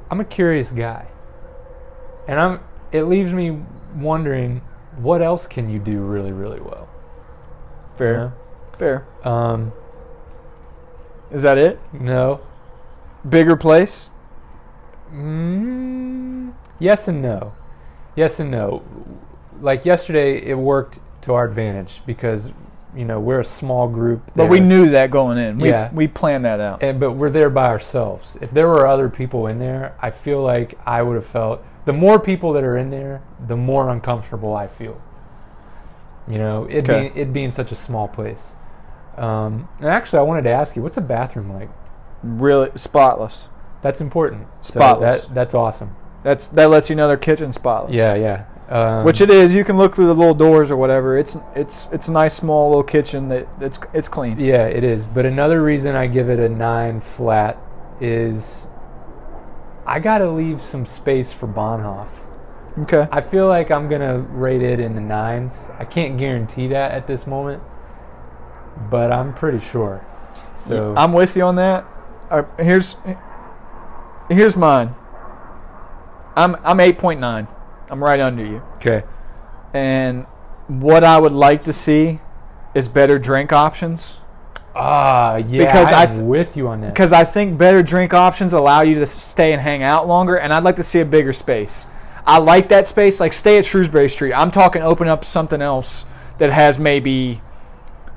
I'm 0.09 0.21
a 0.21 0.25
curious 0.25 0.71
guy, 0.71 1.09
and 2.29 2.39
I'm. 2.39 2.61
It 2.93 3.05
leaves 3.05 3.33
me 3.33 3.59
wondering 3.97 4.61
what 4.97 5.21
else 5.21 5.47
can 5.49 5.69
you 5.69 5.81
do 5.81 5.99
really, 5.99 6.33
really 6.33 6.61
well. 6.61 6.89
Fair. 7.97 8.35
Fair. 8.79 9.07
You 9.19 9.25
know? 9.25 9.37
Um, 9.37 9.73
Is 11.33 11.43
that 11.43 11.59
it? 11.59 11.81
no. 11.93 12.41
Bigger 13.29 13.57
place? 13.57 14.11
Mm, 15.13 16.32
yes 16.83 17.09
and 17.09 17.23
no. 17.23 17.53
Yes 18.17 18.41
and 18.41 18.51
no. 18.51 18.83
Like 19.61 19.85
yesterday, 19.87 20.37
it 20.43 20.55
worked 20.59 20.99
to 21.23 21.33
our 21.35 21.45
advantage 21.47 22.03
because 22.05 22.51
you 22.95 23.05
know 23.05 23.19
we're 23.21 23.41
a 23.41 23.45
small 23.45 23.89
group. 23.89 24.31
But 24.37 24.51
we 24.51 24.61
knew 24.61 24.91
that 24.91 25.11
going 25.11 25.39
in. 25.39 25.59
We, 25.59 25.69
Yeah. 25.71 25.91
we 25.93 26.09
planned 26.09 26.45
that 26.45 26.61
out. 26.61 26.83
and 26.83 26.99
but 27.01 27.13
we're 27.13 27.31
there 27.31 27.49
by 27.51 27.67
ourselves. 27.67 28.37
If 28.41 28.51
there 28.51 28.67
were 28.69 28.87
other 28.87 29.09
people 29.09 29.47
in 29.47 29.59
there, 29.59 29.95
I 30.01 30.11
feel 30.11 30.43
like 30.43 30.79
I 30.85 31.03
would 31.03 31.15
have 31.17 31.27
felt 31.27 31.63
the 31.85 31.93
more 31.93 32.19
people 32.19 32.53
that 32.55 32.65
are 32.65 32.77
in 32.77 32.91
there, 32.91 33.23
the 33.47 33.57
more 33.57 33.89
uncomfortable 33.89 34.55
I 34.55 34.67
feel. 34.67 35.01
You 36.29 36.39
know, 36.39 36.65
it 36.69 36.89
Okay. 36.89 37.09
being 37.11 37.17
it 37.17 37.33
being 37.33 37.51
such 37.51 37.73
a 37.73 37.77
small 37.77 38.09
place. 38.09 38.55
Um, 39.17 39.69
and 39.79 39.89
actually, 39.89 40.19
I 40.21 40.23
wanted 40.23 40.43
to 40.45 40.51
ask 40.51 40.75
you, 40.77 40.83
what's 40.83 40.97
a 40.97 41.01
bathroom 41.03 41.53
like? 41.53 41.69
Really 42.23 42.71
spotless. 42.77 43.49
That's 43.83 44.01
important. 44.01 44.47
So 44.61 44.79
Spotless. 44.81 45.27
that, 45.27 45.35
that's 45.35 45.55
awesome. 45.55 45.97
That's 46.23 46.47
that 46.49 46.71
lets 46.71 46.89
you 46.89 46.97
know 46.97 47.09
their 47.09 47.17
kitchen's 47.17 47.57
spotless. 47.57 47.95
Yeah, 47.95 48.15
yeah. 48.15 48.45
Um, 48.69 49.05
Which 49.05 49.21
it 49.21 49.29
is. 49.29 49.55
You 49.55 49.65
can 49.65 49.77
look 49.77 49.95
through 49.95 50.07
the 50.07 50.15
little 50.15 50.35
doors 50.35 50.71
or 50.71 50.77
whatever. 50.77 51.19
It's 51.19 51.37
it's 51.55 51.89
it's 51.93 52.09
a 52.09 52.13
nice 52.13 52.35
small 52.35 52.71
little 52.71 52.85
kitchen 52.85 53.29
that 53.29 53.49
it's 53.61 53.79
it's 53.93 54.09
clean. 54.09 54.39
Yeah, 54.39 54.67
it 54.67 54.85
is. 54.85 55.05
But 55.05 55.27
another 55.27 55.63
reason 55.63 55.95
I 55.95 56.07
give 56.07 56.31
it 56.31 56.39
a 56.39 56.49
nine 56.49 57.01
flat 57.01 57.59
is 58.01 58.69
I 59.85 60.01
got 60.01 60.19
to 60.19 60.31
leave 60.31 60.63
some 60.63 60.87
space 60.87 61.33
for 61.33 61.49
Bahnhof. 61.49 62.09
Okay. 62.79 63.07
I 63.13 63.21
feel 63.21 63.49
like 63.49 63.71
I'm 63.71 63.89
gonna 63.89 64.19
rate 64.19 64.63
it 64.63 64.81
in 64.81 64.95
the 64.95 65.01
nines. 65.01 65.69
I 65.79 65.85
can't 65.85 66.17
guarantee 66.17 66.69
that 66.69 66.93
at 66.93 67.07
this 67.07 67.27
moment, 67.27 67.63
but 68.91 69.13
I'm 69.13 69.35
pretty 69.35 69.61
sure. 69.61 70.07
So 70.57 70.95
I'm 70.97 71.13
with 71.13 71.37
you 71.37 71.43
on 71.43 71.57
that. 71.57 71.85
Uh, 72.31 72.45
here's 72.59 72.97
here's 74.31 74.57
mine. 74.57 74.95
I'm 76.37 76.57
I'm 76.65 76.79
8.9. 76.79 77.49
I'm 77.91 78.03
right 78.03 78.21
under 78.21 78.45
you. 78.45 78.63
okay. 78.77 79.03
And 79.75 80.27
what 80.69 81.05
I 81.05 81.19
would 81.19 81.33
like 81.33 81.65
to 81.65 81.73
see 81.73 82.21
is 82.75 82.89
better 82.89 83.19
drink 83.19 83.53
options 83.53 84.19
Ah, 84.75 85.37
yeah. 85.37 85.65
Because 85.67 85.93
I 85.93 86.05
I'm 86.05 86.09
th- 86.09 86.21
with 86.23 86.57
you 86.57 86.69
on 86.69 86.81
that. 86.81 86.95
because 86.95 87.13
I 87.13 87.25
think 87.25 87.59
better 87.59 87.83
drink 87.83 88.15
options 88.15 88.55
allow 88.55 88.81
you 88.81 88.95
to 89.01 89.07
stay 89.07 89.53
and 89.53 89.61
hang 89.61 89.83
out 89.83 90.09
longer. 90.09 90.37
And 90.37 90.53
I'd 90.53 90.63
like 90.65 90.77
to 90.77 90.83
see 90.83 91.01
a 91.01 91.05
bigger 91.05 91.35
space. 91.35 91.87
I 92.27 92.39
like 92.39 92.69
that 92.71 92.89
space. 92.89 93.21
Like 93.21 93.35
stay 93.35 93.59
at 93.59 93.67
Shrewsbury 93.67 94.09
Street. 94.09 94.33
I'm 94.33 94.51
talking 94.51 94.81
open 94.81 95.09
up 95.09 95.25
something 95.27 95.61
else 95.61 96.07
that 96.39 96.51
has 96.51 96.79
maybe 96.79 97.43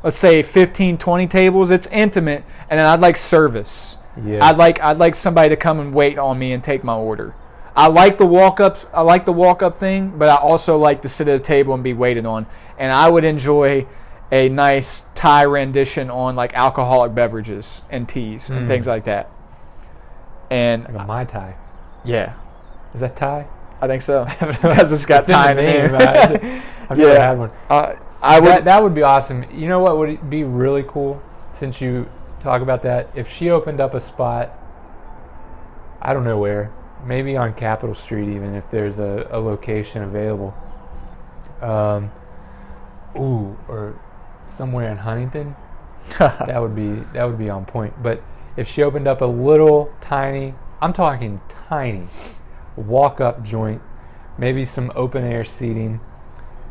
let's 0.03 0.15
say 0.15 0.41
15 0.43 0.97
20 0.99 1.27
tables 1.27 1.71
it's 1.71 1.87
intimate 1.87 2.43
and 2.69 2.77
then 2.79 2.85
i'd 2.85 2.99
like 2.99 3.17
service 3.17 3.97
Yeah. 4.23 4.45
i'd 4.45 4.55
like 4.57 4.79
i'd 4.81 4.97
like 4.99 5.15
somebody 5.15 5.49
to 5.49 5.55
come 5.55 5.79
and 5.79 5.93
wait 5.95 6.17
on 6.19 6.37
me 6.39 6.53
and 6.53 6.63
take 6.63 6.83
my 6.83 6.93
order 6.95 7.33
i 7.75 7.87
like 7.87 8.17
the 8.17 8.25
walk 8.25 8.59
up 8.59 8.77
i 8.93 9.01
like 9.01 9.25
the 9.25 9.33
walk 9.33 9.61
up 9.61 9.77
thing 9.77 10.09
but 10.17 10.29
i 10.29 10.35
also 10.35 10.77
like 10.77 11.01
to 11.01 11.09
sit 11.09 11.27
at 11.27 11.35
a 11.35 11.39
table 11.43 11.73
and 11.73 11.83
be 11.83 11.93
waited 11.93 12.25
on 12.25 12.45
and 12.77 12.91
i 12.91 13.09
would 13.09 13.25
enjoy 13.25 13.85
a 14.31 14.49
nice 14.49 15.05
thai 15.13 15.43
rendition 15.43 16.09
on 16.09 16.35
like 16.35 16.53
alcoholic 16.55 17.13
beverages 17.13 17.83
and 17.89 18.07
teas 18.09 18.49
and 18.49 18.65
Mm. 18.65 18.67
things 18.67 18.87
like 18.87 19.03
that 19.05 19.29
and 20.49 20.83
like 20.85 20.95
a 21.03 21.05
mai 21.05 21.25
tai. 21.25 21.55
yeah 22.03 22.33
Is 22.93 23.01
that 23.01 23.15
Thai? 23.15 23.45
i 23.81 23.87
think 23.87 24.01
so 24.03 24.25
because 24.39 24.91
it's 24.91 25.05
got 25.13 25.21
It's 25.23 25.31
thai 25.31 25.51
in 25.51 25.57
the 25.57 25.63
name 25.63 25.85
I've 26.89 26.97
never 26.97 27.11
Yeah. 27.13 27.27
had 27.29 27.37
one. 27.39 27.51
uh, 27.69 27.93
i 28.21 28.39
would 28.39 28.49
that, 28.49 28.65
that 28.65 28.81
would 28.83 28.93
be 28.95 29.01
awesome. 29.03 29.43
You 29.51 29.67
know 29.67 29.79
what 29.79 29.97
would 29.97 30.29
be 30.29 30.43
really 30.43 30.83
cool 30.87 31.21
since 31.51 31.81
you 31.81 32.07
talk 32.39 32.61
about 32.61 32.81
that? 32.83 33.09
If 33.15 33.29
she 33.31 33.49
opened 33.49 33.79
up 33.79 33.93
a 33.95 33.99
spot, 33.99 34.51
I 36.01 36.13
don't 36.13 36.23
know 36.23 36.37
where, 36.37 36.71
maybe 37.05 37.37
on 37.37 37.53
Capitol 37.53 37.95
Street, 37.95 38.27
even 38.29 38.55
if 38.55 38.69
there's 38.71 38.99
a, 38.99 39.27
a 39.31 39.39
location 39.39 40.03
available. 40.03 40.55
Um, 41.61 42.11
ooh, 43.15 43.57
or 43.67 43.99
somewhere 44.45 44.91
in 44.91 44.97
Huntington, 44.97 45.55
that 46.19 46.61
would 46.61 46.75
be 46.75 47.03
that 47.13 47.25
would 47.25 47.37
be 47.37 47.49
on 47.49 47.65
point. 47.65 48.01
But 48.01 48.23
if 48.57 48.67
she 48.67 48.83
opened 48.83 49.07
up 49.07 49.21
a 49.21 49.25
little 49.25 49.93
tiny, 50.01 50.55
I'm 50.81 50.93
talking 50.93 51.41
tiny, 51.69 52.07
walk 52.75 53.21
up 53.21 53.43
joint, 53.43 53.81
maybe 54.37 54.65
some 54.65 54.91
open 54.95 55.23
air 55.23 55.43
seating, 55.43 55.99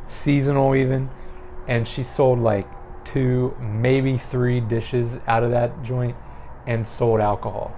seasonal 0.07 0.75
even, 0.75 1.11
and 1.67 1.87
she 1.87 2.03
sold 2.03 2.39
like 2.39 2.67
two, 3.05 3.57
maybe 3.61 4.17
three 4.17 4.61
dishes 4.61 5.19
out 5.27 5.43
of 5.43 5.51
that 5.51 5.83
joint 5.83 6.17
and 6.67 6.87
sold 6.87 7.21
alcohol. 7.21 7.75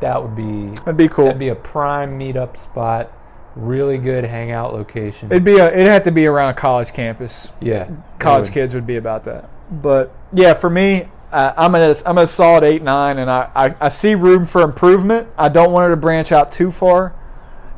That 0.00 0.22
would 0.22 0.34
be 0.36 0.74
that'd 0.80 0.96
be 0.96 1.08
cool 1.08 1.26
that'd 1.26 1.38
be 1.38 1.48
a 1.48 1.54
prime 1.54 2.18
meetup 2.18 2.56
spot, 2.56 3.12
really 3.54 3.98
good 3.98 4.24
hangout 4.24 4.72
location. 4.72 5.30
It'd 5.30 5.44
be 5.44 5.58
a, 5.58 5.66
it'd 5.72 5.86
have 5.86 6.04
to 6.04 6.10
be 6.12 6.26
around 6.26 6.48
a 6.50 6.54
college 6.54 6.92
campus. 6.92 7.48
yeah, 7.60 7.88
College 8.18 8.44
would. 8.48 8.54
kids 8.54 8.74
would 8.74 8.86
be 8.86 8.96
about 8.96 9.24
that. 9.24 9.48
But 9.70 10.14
yeah, 10.32 10.54
for 10.54 10.70
me, 10.70 11.08
uh, 11.32 11.52
I'm 11.56 11.74
at 11.74 12.02
a, 12.02 12.08
I'm 12.08 12.18
at 12.18 12.24
a 12.24 12.26
solid 12.26 12.64
eight 12.64 12.82
nine, 12.82 13.18
and 13.18 13.30
I, 13.30 13.50
I, 13.54 13.74
I 13.80 13.88
see 13.88 14.14
room 14.14 14.46
for 14.46 14.62
improvement. 14.62 15.28
I 15.38 15.48
don't 15.48 15.70
want 15.72 15.84
her 15.84 15.90
to 15.90 15.96
branch 16.00 16.32
out 16.32 16.50
too 16.50 16.70
far, 16.70 17.14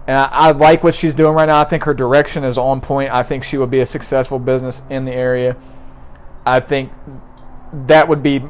and 0.07 0.16
I, 0.16 0.25
I 0.31 0.51
like 0.53 0.83
what 0.85 0.95
she's 0.95 1.12
doing 1.14 1.35
right 1.35 1.47
now. 1.47 1.61
I 1.61 1.64
think 1.64 1.83
her 1.83 1.93
direction 1.95 2.45
is 2.45 2.57
on 2.57 2.81
point. 2.81 3.12
I 3.12 3.23
think 3.23 3.45
she 3.45 3.59
will 3.59 3.66
be 3.66 3.81
a 3.81 3.87
successful 3.87 4.39
business 4.39 4.81
in 4.89 5.05
the 5.05 5.12
area. 5.12 5.57
I 6.47 6.61
think 6.61 6.93
that 7.87 8.09
would 8.09 8.23
be, 8.23 8.43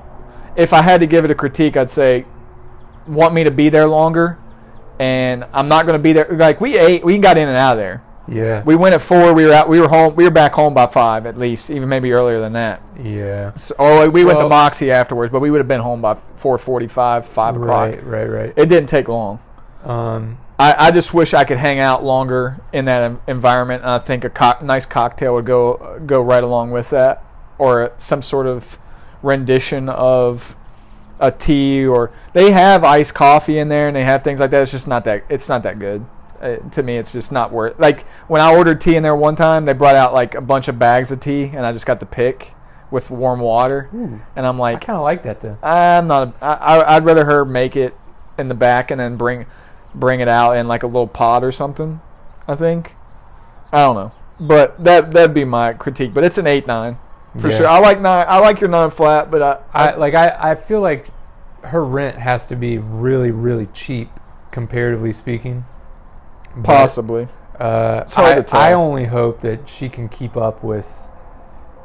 if 0.57 0.73
I 0.73 0.83
had 0.83 1.01
to 1.01 1.07
give 1.07 1.25
it 1.25 1.31
a 1.31 1.35
critique, 1.35 1.77
I'd 1.77 1.91
say, 1.91 2.25
want 3.07 3.35
me 3.35 3.45
to 3.45 3.51
be 3.51 3.69
there 3.69 3.87
longer, 3.87 4.39
and 4.99 5.45
I'm 5.53 5.69
not 5.69 5.87
going 5.87 5.99
to 5.99 6.03
be 6.03 6.13
there. 6.13 6.29
Like 6.31 6.61
we 6.61 6.79
ate, 6.79 7.05
we 7.05 7.19
got 7.19 7.37
in 7.37 7.49
and 7.49 7.57
out 7.57 7.73
of 7.73 7.79
there. 7.79 8.03
Yeah, 8.29 8.63
We 8.63 8.77
went 8.77 8.95
at 8.95 9.03
four. 9.03 9.35
We 9.35 9.45
were 9.47 9.53
out. 9.53 9.69
We 9.69 9.81
were 9.81 9.89
home. 9.89 10.15
We 10.15 10.23
were 10.25 10.31
back 10.31 10.55
home 10.55 10.75
by 10.75 10.87
five 10.87 11.27
at 11.27 11.37
least, 11.37 11.71
even 11.71 11.89
maybe 11.89 12.13
earlier 12.13 12.39
than 12.41 12.53
that. 12.53 12.81
yeah. 13.03 13.53
So, 13.57 13.75
or 13.79 14.09
we 14.11 14.25
went 14.25 14.39
to 14.39 14.49
Moxie 14.49 14.93
afterwards, 14.93 15.33
but 15.33 15.41
we 15.41 15.51
would 15.51 15.59
have 15.59 15.67
been 15.67 15.81
home 15.81 16.01
by 16.01 16.15
four 16.37 16.57
forty-five, 16.57 17.27
five 17.27 17.57
o'clock. 17.57 17.89
Right, 17.91 18.07
right, 18.07 18.27
right. 18.27 18.53
It 18.57 18.67
didn't 18.69 18.89
take 18.89 19.09
long. 19.09 19.41
Um, 19.83 20.39
I, 20.57 20.87
I 20.87 20.91
just 20.93 21.13
wish 21.13 21.35
I 21.35 21.43
could 21.43 21.57
hang 21.59 21.81
out 21.81 22.05
longer 22.05 22.61
in 22.73 22.85
that 22.85 23.19
environment, 23.27 23.83
and 23.83 23.91
I 23.91 23.99
think 23.99 24.23
a 24.25 24.31
co- 24.31 24.59
nice 24.63 24.87
cocktail 24.87 25.35
would 25.35 25.45
go 25.47 26.01
go 26.07 26.21
right 26.23 26.45
along 26.45 26.71
with 26.71 26.91
that, 26.91 27.25
or 27.59 27.93
some 27.99 28.23
sort 28.23 28.47
of 28.47 28.79
rendition 29.21 29.89
of 29.89 30.55
a 31.23 31.31
tea, 31.31 31.87
or 31.87 32.11
they 32.35 32.51
have 32.51 32.85
iced 32.85 33.15
coffee 33.15 33.59
in 33.59 33.69
there, 33.69 33.87
and 33.89 33.97
they 33.97 34.05
have 34.05 34.23
things 34.23 34.41
like 34.41 34.51
that. 34.51 34.61
It's 34.63 34.71
just 34.73 34.87
not 34.89 35.05
that. 35.05 35.25
It's 35.31 35.49
not 35.49 35.63
that 35.63 35.79
good. 35.79 36.05
Uh, 36.41 36.57
to 36.73 36.83
me, 36.83 36.97
it's 36.99 37.13
just 37.13 37.31
not 37.33 37.53
worth. 37.53 37.79
Like 37.79 38.03
when 38.29 38.41
I 38.43 38.55
ordered 38.55 38.81
tea 38.81 38.97
in 38.97 39.03
there 39.03 39.15
one 39.17 39.37
time, 39.37 39.65
they 39.65 39.73
brought 39.73 39.95
out 39.97 40.13
like 40.13 40.35
a 40.35 40.41
bunch 40.41 40.69
of 40.69 40.79
bags 40.79 41.11
of 41.13 41.21
tea, 41.21 41.45
and 41.45 41.65
I 41.65 41.73
just 41.73 41.87
got 41.87 42.01
to 42.01 42.07
pick 42.07 42.53
with 42.91 43.11
warm 43.11 43.41
water, 43.41 43.89
ooh, 43.95 44.21
and 44.37 44.47
I'm 44.47 44.59
like, 44.59 44.77
I 44.77 44.81
kind 44.81 44.97
of 44.99 45.03
like 45.05 45.23
that 45.23 45.41
though. 45.41 45.57
I'm 45.63 46.09
not. 46.09 46.29
A, 46.29 46.45
I, 46.45 46.53
I- 46.79 46.97
I'd 46.97 47.05
rather 47.07 47.25
her 47.25 47.45
make 47.45 47.75
it 47.77 47.95
in 48.37 48.49
the 48.49 48.55
back 48.55 48.91
and 48.91 49.01
then 49.01 49.17
bring 49.17 49.47
bring 49.95 50.21
it 50.21 50.29
out 50.29 50.57
in 50.57 50.67
like 50.69 50.83
a 50.83 50.87
little 50.87 51.07
pot 51.07 51.45
or 51.45 51.53
something. 51.53 52.01
I 52.49 52.55
think. 52.57 52.97
I 53.73 53.79
don't 53.79 53.95
know, 53.95 54.13
but 54.41 54.83
that 54.85 55.13
that'd 55.13 55.33
be 55.35 55.45
my 55.45 55.73
critique. 55.75 56.13
But 56.13 56.25
it's 56.25 56.37
an 56.39 56.47
eight 56.49 56.67
nine 56.67 56.99
for 57.39 57.49
Yeah. 57.51 57.57
sure. 57.57 57.67
I 57.69 57.79
like 57.79 58.01
nine. 58.01 58.27
I 58.29 58.41
like 58.41 58.61
your 58.61 58.69
nine 58.69 58.91
flat, 58.91 59.31
but 59.31 59.41
I, 59.41 59.59
I 59.73 59.95
like 59.95 60.15
I, 60.15 60.51
I 60.51 60.55
feel 60.57 60.81
like 60.83 61.07
her 61.65 61.85
rent 61.85 62.19
has 62.19 62.47
to 62.47 62.57
be 62.57 62.79
really 62.79 63.31
really 63.31 63.67
cheap 63.67 64.09
comparatively 64.51 65.13
speaking. 65.13 65.65
But, 66.55 66.65
possibly. 66.65 67.29
Uh, 67.59 68.01
It's 68.03 68.15
hard 68.15 68.33
I, 68.33 68.35
to 68.37 68.43
tell. 68.43 68.61
I 68.61 68.73
only 68.73 69.07
hope 69.07 69.41
that 69.41 69.69
she 69.69 69.89
can 69.89 70.09
keep 70.09 70.37
up 70.37 70.63
with 70.63 71.07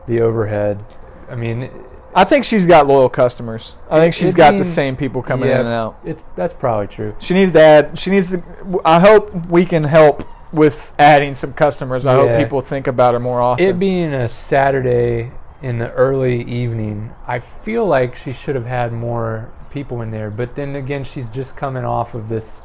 the 0.08 0.22
overhead. 0.22 0.84
I 1.30 1.36
mean, 1.36 1.70
I 2.16 2.24
think 2.24 2.46
she's 2.46 2.66
got 2.66 2.88
loyal 2.88 3.10
customers. 3.10 3.76
I 3.90 4.00
think 4.00 4.14
she's 4.14 4.34
got 4.34 4.52
being- 4.52 4.60
the 4.60 4.66
same 4.68 4.96
people 4.96 5.22
coming 5.22 5.50
yeah, 5.50 5.60
in 5.60 5.66
and 5.68 5.76
out. 5.76 6.00
It's 6.04 6.24
that's 6.36 6.54
probably 6.54 6.88
true. 6.88 7.16
She 7.20 7.34
needs 7.34 7.52
to 7.54 7.62
add. 7.62 8.00
She 8.00 8.10
needs 8.10 8.32
to. 8.32 8.42
I 8.84 9.00
hope 9.00 9.48
we 9.48 9.66
can 9.66 9.84
help 9.84 10.24
with 10.52 10.94
adding 10.98 11.34
some 11.34 11.54
customers. 11.54 12.06
I 12.06 12.16
hope 12.16 12.38
people 12.38 12.62
think 12.62 12.88
about 12.88 13.14
her 13.14 13.20
more 13.20 13.42
often. 13.42 13.66
It 13.66 13.78
being 13.78 14.14
a 14.14 14.30
Saturday 14.30 15.32
in 15.62 15.78
the 15.78 15.92
early 15.94 16.44
evening, 16.44 17.14
I 17.28 17.40
feel 17.40 17.86
like 17.86 18.16
she 18.16 18.32
should 18.34 18.56
have 18.56 18.66
had 18.66 18.94
more 18.94 19.52
people 19.70 20.02
in 20.02 20.12
there. 20.12 20.30
But 20.30 20.56
then 20.56 20.76
again, 20.76 21.04
she's 21.04 21.30
just 21.30 21.58
coming 21.58 21.86
off 21.86 22.14
of 22.14 22.30
this, 22.30 22.62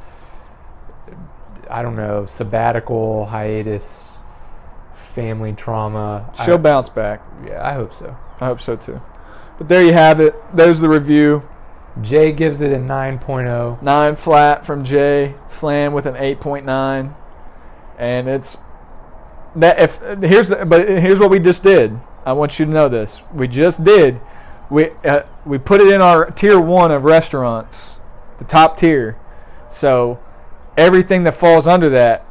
I 1.70 1.82
don't 1.82 1.96
know, 1.96 2.26
sabbatical 2.26 3.26
hiatus, 3.26 4.18
family 4.94 5.52
trauma. 5.52 6.30
She'll 6.44 6.54
I, 6.54 6.58
bounce 6.58 6.88
back. 6.88 7.22
yeah, 7.46 7.66
I 7.66 7.74
hope 7.74 7.92
so. 7.92 8.16
I 8.40 8.46
hope 8.46 8.60
so 8.60 8.76
too. 8.76 9.00
But 9.58 9.68
there 9.68 9.84
you 9.84 9.92
have 9.92 10.20
it. 10.20 10.34
There's 10.54 10.80
the 10.80 10.88
review. 10.88 11.48
Jay 12.00 12.32
gives 12.32 12.60
it 12.60 12.72
a 12.72 12.76
oh. 12.76 12.80
9.0. 12.80 13.82
Nine 13.82 14.16
flat 14.16 14.64
from 14.64 14.84
Jay. 14.84 15.34
Flan 15.48 15.92
with 15.92 16.06
an 16.06 16.14
8.9, 16.14 17.14
and 17.98 18.28
it's 18.28 18.56
that. 19.56 19.78
If 19.78 20.00
here's 20.22 20.48
the, 20.48 20.64
but 20.64 20.88
here's 20.88 21.20
what 21.20 21.30
we 21.30 21.38
just 21.38 21.62
did. 21.62 21.98
I 22.24 22.32
want 22.32 22.58
you 22.58 22.64
to 22.64 22.70
know 22.70 22.88
this. 22.88 23.22
We 23.34 23.48
just 23.48 23.84
did. 23.84 24.20
We 24.72 24.88
uh, 25.04 25.24
we 25.44 25.58
put 25.58 25.82
it 25.82 25.88
in 25.92 26.00
our 26.00 26.30
tier 26.30 26.58
one 26.58 26.90
of 26.90 27.04
restaurants, 27.04 28.00
the 28.38 28.44
top 28.44 28.78
tier. 28.78 29.18
So 29.68 30.18
everything 30.78 31.24
that 31.24 31.32
falls 31.32 31.66
under 31.66 31.90
that, 31.90 32.26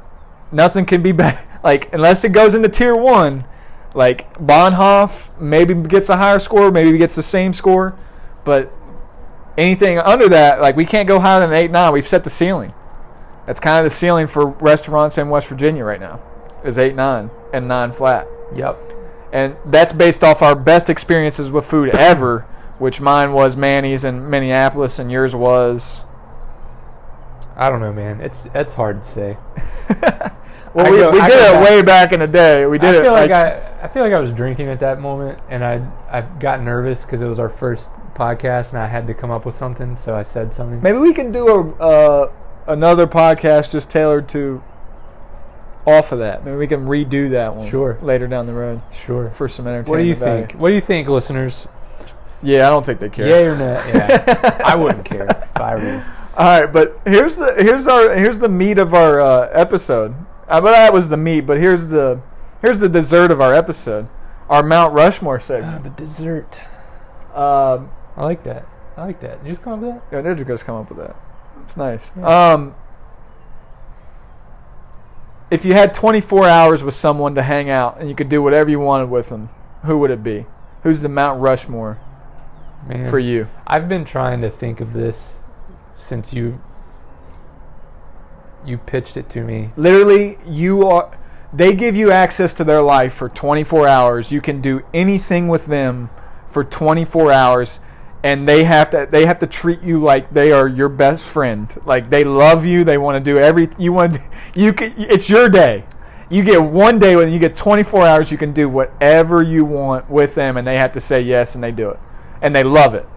nothing 0.51 0.85
can 0.85 1.03
be 1.03 1.11
bad. 1.23 1.47
Like 1.63 1.93
unless 1.93 2.23
it 2.23 2.29
goes 2.29 2.55
into 2.55 2.67
tier 2.67 2.95
one, 2.95 3.45
like 3.93 4.33
Bahnhof 4.39 5.29
maybe 5.39 5.75
gets 5.75 6.09
a 6.09 6.17
higher 6.17 6.39
score, 6.39 6.71
maybe 6.71 6.97
gets 6.97 7.15
the 7.15 7.21
same 7.21 7.53
score, 7.53 7.95
but 8.43 8.73
anything 9.55 9.99
under 9.99 10.27
that, 10.29 10.59
like 10.61 10.75
we 10.75 10.85
can't 10.85 11.07
go 11.07 11.19
higher 11.19 11.41
than 11.41 11.53
eight 11.53 11.69
nine. 11.69 11.93
We've 11.93 12.07
set 12.07 12.23
the 12.23 12.31
ceiling. 12.31 12.73
That's 13.45 13.59
kind 13.59 13.77
of 13.77 13.83
the 13.83 13.95
ceiling 13.95 14.25
for 14.25 14.47
restaurants 14.47 15.19
in 15.19 15.29
West 15.29 15.47
Virginia 15.47 15.83
right 15.83 15.99
now, 15.99 16.19
is 16.63 16.79
eight 16.79 16.95
nine 16.95 17.29
and 17.53 17.67
nine 17.67 17.91
flat, 17.91 18.27
Yep. 18.55 18.79
And 19.33 19.55
that's 19.65 19.93
based 19.93 20.23
off 20.23 20.41
our 20.41 20.55
best 20.55 20.89
experiences 20.89 21.49
with 21.51 21.65
food 21.65 21.95
ever, 21.95 22.41
which 22.79 22.99
mine 23.01 23.33
was 23.33 23.55
Manny's 23.55 24.03
in 24.03 24.29
Minneapolis, 24.29 24.99
and 24.99 25.11
yours 25.11 25.33
was. 25.35 26.03
I 27.55 27.69
don't 27.69 27.79
know, 27.81 27.93
man. 27.93 28.21
It's 28.21 28.47
it's 28.55 28.73
hard 28.73 29.03
to 29.03 29.07
say. 29.07 29.37
Well, 30.73 30.87
I 30.87 30.89
we, 30.89 30.97
go- 30.99 31.11
we 31.11 31.19
did 31.19 31.31
it 31.31 31.51
back- 31.51 31.69
way 31.69 31.81
back 31.81 32.13
in 32.13 32.21
the 32.21 32.27
day. 32.27 32.65
We 32.65 32.77
did 32.77 32.95
I 32.95 32.99
it. 32.99 33.01
feel 33.01 33.11
like, 33.11 33.31
I 33.31 33.79
I 33.83 33.87
feel 33.89 34.03
like 34.03 34.13
I 34.13 34.19
was 34.19 34.31
drinking 34.31 34.69
at 34.69 34.79
that 34.79 35.01
moment, 35.01 35.37
and 35.49 35.65
I 35.65 35.85
I 36.09 36.21
got 36.21 36.61
nervous 36.61 37.01
because 37.03 37.19
it 37.19 37.25
was 37.25 37.39
our 37.39 37.49
first 37.49 37.89
podcast, 38.13 38.69
and 38.69 38.77
I 38.79 38.87
had 38.87 39.05
to 39.07 39.13
come 39.13 39.31
up 39.31 39.45
with 39.45 39.53
something, 39.53 39.97
so 39.97 40.15
I 40.15 40.23
said 40.23 40.53
something. 40.53 40.81
Maybe 40.81 40.97
we 40.97 41.11
can 41.11 41.29
do 41.29 41.45
a 41.49 41.71
uh, 41.83 42.31
another 42.67 43.05
podcast 43.05 43.71
just 43.71 43.91
tailored 43.91 44.29
to 44.29 44.63
off 45.85 46.11
of 46.11 46.19
that. 46.19 46.43
Maybe 46.45 46.57
we 46.57 46.67
can 46.67 46.85
redo 46.85 47.29
that 47.31 47.55
one. 47.55 47.67
Sure. 47.69 47.97
Later 48.01 48.27
down 48.27 48.45
the 48.45 48.53
road 48.53 48.81
Sure. 48.91 49.29
for 49.31 49.47
some 49.47 49.65
entertainment. 49.67 49.89
What 49.89 49.97
do 49.97 50.03
you 50.03 50.15
value. 50.15 50.47
think? 50.47 50.59
What 50.59 50.69
do 50.69 50.75
you 50.75 50.81
think, 50.81 51.07
listeners? 51.09 51.67
Yeah, 52.43 52.67
I 52.67 52.69
don't 52.69 52.85
think 52.85 52.99
they 52.99 53.09
care. 53.09 53.27
Yeah 53.27 53.51
or 53.51 53.55
not? 53.55 53.85
Yeah, 53.93 54.61
I 54.65 54.75
wouldn't 54.75 55.05
care 55.05 55.27
if 55.27 55.57
I 55.61 55.75
were. 55.75 55.81
you. 55.83 56.03
All 56.37 56.61
right, 56.61 56.65
but 56.71 56.99
here's 57.05 57.35
the 57.35 57.53
here's 57.57 57.87
our 57.87 58.15
here's 58.15 58.39
the 58.39 58.49
meat 58.49 58.77
of 58.79 58.93
our 58.93 59.19
uh, 59.19 59.49
episode. 59.51 60.15
Uh, 60.47 60.59
but 60.61 60.71
that 60.71 60.91
was 60.93 61.09
the 61.09 61.17
meat. 61.17 61.41
But 61.41 61.57
here's 61.59 61.87
the 61.89 62.21
here's 62.61 62.79
the 62.79 62.89
dessert 62.89 63.31
of 63.31 63.41
our 63.41 63.53
episode. 63.53 64.07
Our 64.49 64.63
Mount 64.63 64.93
Rushmore 64.93 65.39
segment. 65.39 65.83
the 65.83 65.89
dessert. 65.91 66.59
Um, 67.33 67.91
I 68.17 68.23
like 68.23 68.43
that. 68.43 68.65
I 68.97 69.05
like 69.05 69.21
that. 69.21 69.39
Did 69.43 69.47
you 69.47 69.51
just 69.53 69.61
come 69.63 69.73
up 69.73 69.79
with 69.79 69.89
that? 69.95 70.03
Yeah, 70.11 70.21
Ninja 70.35 70.45
Ghost 70.45 70.65
come 70.65 70.75
up 70.75 70.89
with 70.89 70.97
that. 70.99 71.15
It's 71.63 71.77
nice. 71.77 72.11
Um, 72.17 72.75
if 75.51 75.65
you 75.65 75.73
had 75.73 75.93
24 75.93 76.47
hours 76.47 76.81
with 76.81 76.93
someone 76.93 77.35
to 77.35 77.43
hang 77.43 77.69
out 77.69 77.99
and 77.99 78.09
you 78.09 78.15
could 78.15 78.29
do 78.29 78.41
whatever 78.41 78.69
you 78.69 78.79
wanted 78.79 79.09
with 79.09 79.29
them, 79.29 79.49
who 79.83 79.99
would 79.99 80.09
it 80.09 80.23
be? 80.23 80.45
Who's 80.83 81.01
the 81.01 81.09
Mount 81.09 81.41
Rushmore 81.41 81.99
Man, 82.87 83.07
for 83.09 83.19
you? 83.19 83.47
I've 83.67 83.89
been 83.89 84.05
trying 84.05 84.41
to 84.41 84.49
think 84.49 84.79
of 84.79 84.93
this 84.93 85.39
since 85.97 86.33
you 86.33 86.61
you 88.65 88.77
pitched 88.77 89.17
it 89.17 89.29
to 89.31 89.43
me. 89.43 89.71
Literally, 89.75 90.37
you 90.45 90.87
are. 90.87 91.17
They 91.51 91.73
give 91.73 91.95
you 91.95 92.11
access 92.11 92.53
to 92.55 92.63
their 92.63 92.81
life 92.81 93.13
for 93.13 93.27
24 93.27 93.87
hours. 93.87 94.31
You 94.31 94.39
can 94.39 94.61
do 94.61 94.83
anything 94.93 95.49
with 95.49 95.65
them 95.65 96.09
for 96.49 96.63
24 96.63 97.31
hours, 97.33 97.79
and 98.23 98.47
they 98.47 98.63
have 98.63 98.89
to. 98.91 99.07
They 99.09 99.25
have 99.25 99.39
to 99.39 99.47
treat 99.47 99.81
you 99.81 100.01
like 100.01 100.31
they 100.33 100.51
are 100.51 100.67
your 100.67 100.89
best 100.89 101.29
friend. 101.29 101.73
Like 101.85 102.09
they 102.09 102.23
love 102.23 102.65
you. 102.65 102.83
They 102.83 102.97
want 102.97 103.23
to 103.23 103.31
do 103.31 103.39
every. 103.39 103.69
You 103.77 103.93
want. 103.93 104.17
You 104.53 104.73
can. 104.73 104.93
It's 104.97 105.29
your 105.29 105.49
day. 105.49 105.85
You 106.29 106.43
get 106.43 106.61
one 106.63 106.99
day 106.99 107.15
when 107.15 107.31
you 107.31 107.39
get 107.39 107.55
24 107.55 108.07
hours. 108.07 108.31
You 108.31 108.37
can 108.37 108.53
do 108.53 108.69
whatever 108.69 109.41
you 109.41 109.65
want 109.65 110.09
with 110.09 110.35
them, 110.35 110.57
and 110.57 110.65
they 110.65 110.77
have 110.77 110.93
to 110.93 111.01
say 111.01 111.21
yes, 111.21 111.55
and 111.55 111.63
they 111.63 111.71
do 111.71 111.89
it, 111.89 111.99
and 112.41 112.55
they 112.55 112.63
love 112.63 112.93
it. 112.95 113.07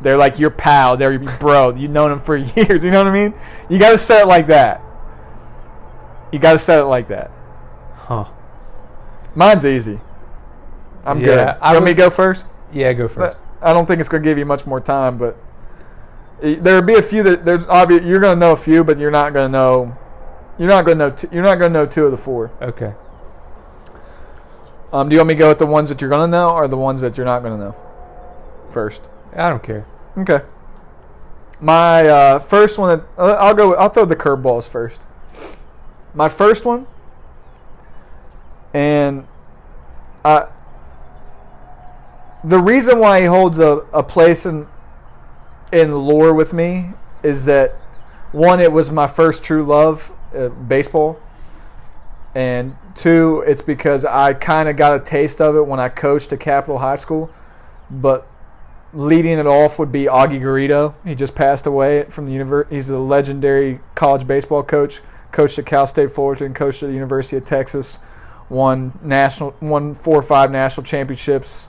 They're 0.00 0.16
like 0.16 0.38
your 0.38 0.50
pal. 0.50 0.96
They're 0.96 1.12
your 1.12 1.38
bro. 1.38 1.74
You've 1.74 1.90
known 1.90 2.10
them 2.10 2.20
for 2.20 2.36
years. 2.56 2.82
You 2.82 2.90
know 2.90 3.04
what 3.04 3.08
I 3.08 3.12
mean? 3.12 3.34
You 3.68 3.78
got 3.78 3.90
to 3.90 3.98
set 3.98 4.22
it 4.22 4.26
like 4.26 4.46
that. 4.48 4.80
You 6.32 6.38
got 6.38 6.52
to 6.54 6.58
set 6.58 6.82
it 6.82 6.86
like 6.86 7.08
that. 7.08 7.30
Huh. 7.94 8.24
Mine's 9.34 9.64
easy. 9.66 10.00
I'm 11.04 11.20
Yeah, 11.20 11.26
good. 11.26 11.38
I 11.60 11.72
want 11.72 11.84
me 11.84 11.90
to 11.92 11.96
go 11.96 12.10
first? 12.10 12.46
Yeah, 12.72 12.92
go 12.92 13.08
first. 13.08 13.38
I 13.62 13.72
don't 13.72 13.86
think 13.86 14.00
it's 14.00 14.08
going 14.08 14.22
to 14.22 14.28
give 14.28 14.38
you 14.38 14.44
much 14.44 14.66
more 14.66 14.80
time, 14.80 15.16
but 15.18 15.36
there'll 16.40 16.82
be 16.82 16.94
a 16.94 17.02
few 17.02 17.22
that 17.22 17.44
there's 17.44 17.64
obvious. 17.66 18.04
You're 18.04 18.20
going 18.20 18.36
to 18.36 18.40
know 18.40 18.52
a 18.52 18.56
few, 18.56 18.82
but 18.82 18.98
you're 18.98 19.10
not 19.10 19.32
going 19.32 19.46
to 19.46 19.52
know. 19.52 19.96
You're 20.58 20.68
not 20.68 20.84
going 20.84 20.98
to 20.98 21.08
know. 21.08 21.14
Two, 21.14 21.28
you're 21.32 21.42
not 21.42 21.56
going 21.56 21.72
to 21.72 21.78
know 21.78 21.86
two 21.86 22.04
of 22.04 22.10
the 22.10 22.16
four. 22.16 22.50
Okay. 22.60 22.92
Um, 24.92 25.08
do 25.08 25.14
you 25.14 25.20
want 25.20 25.28
me 25.28 25.34
to 25.34 25.38
go 25.38 25.48
with 25.48 25.58
the 25.58 25.66
ones 25.66 25.88
that 25.88 26.00
you're 26.00 26.10
going 26.10 26.28
to 26.28 26.30
know, 26.30 26.50
or 26.50 26.68
the 26.68 26.76
ones 26.76 27.00
that 27.00 27.16
you're 27.16 27.24
not 27.24 27.40
going 27.40 27.58
to 27.58 27.64
know? 27.64 27.76
First. 28.70 29.08
I 29.34 29.48
don't 29.48 29.62
care. 29.62 29.86
Okay. 30.18 30.44
My 31.60 32.06
uh, 32.08 32.38
first 32.40 32.78
one. 32.78 32.98
That, 32.98 33.06
uh, 33.16 33.36
I'll 33.38 33.54
go. 33.54 33.74
I'll 33.74 33.88
throw 33.88 34.04
the 34.04 34.16
curveballs 34.16 34.68
first. 34.68 35.00
My 36.14 36.28
first 36.28 36.64
one, 36.64 36.86
and 38.74 39.26
I. 40.24 40.48
The 42.44 42.58
reason 42.58 42.98
why 42.98 43.20
he 43.20 43.26
holds 43.26 43.58
a, 43.58 43.84
a 43.92 44.02
place 44.02 44.46
in 44.46 44.66
in 45.72 45.94
lore 45.94 46.34
with 46.34 46.52
me 46.52 46.90
is 47.22 47.46
that 47.46 47.70
one, 48.32 48.60
it 48.60 48.70
was 48.70 48.90
my 48.90 49.06
first 49.06 49.42
true 49.42 49.64
love, 49.64 50.12
uh, 50.36 50.48
baseball, 50.48 51.18
and 52.34 52.76
two, 52.94 53.42
it's 53.46 53.62
because 53.62 54.04
I 54.04 54.34
kind 54.34 54.68
of 54.68 54.76
got 54.76 54.96
a 54.96 55.00
taste 55.00 55.40
of 55.40 55.56
it 55.56 55.66
when 55.66 55.80
I 55.80 55.88
coached 55.88 56.32
at 56.32 56.40
Capitol 56.40 56.78
High 56.78 56.96
School, 56.96 57.30
but 57.90 58.26
leading 58.94 59.38
it 59.38 59.46
off 59.46 59.78
would 59.78 59.92
be 59.92 60.04
Augie 60.04 60.40
Garrido. 60.40 60.94
He 61.04 61.14
just 61.14 61.34
passed 61.34 61.66
away 61.66 62.04
from 62.04 62.26
the 62.26 62.32
university. 62.32 62.74
He's 62.74 62.90
a 62.90 62.98
legendary 62.98 63.80
college 63.94 64.26
baseball 64.26 64.62
coach. 64.62 65.00
Coached 65.30 65.58
at 65.58 65.64
Cal 65.64 65.86
State 65.86 66.12
Fullerton. 66.12 66.52
Coached 66.52 66.82
at 66.82 66.88
the 66.88 66.92
University 66.92 67.36
of 67.36 67.44
Texas. 67.44 67.98
Won 68.50 68.98
national, 69.02 69.54
won 69.62 69.94
four 69.94 70.16
or 70.16 70.22
five 70.22 70.50
national 70.50 70.84
championships. 70.84 71.68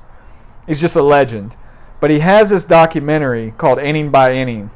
He's 0.67 0.79
just 0.79 0.95
a 0.95 1.03
legend. 1.03 1.55
But 1.99 2.11
he 2.11 2.19
has 2.19 2.49
this 2.49 2.65
documentary 2.65 3.51
called 3.57 3.79
Inning 3.79 4.11
by 4.11 4.33
Inning, 4.33 4.71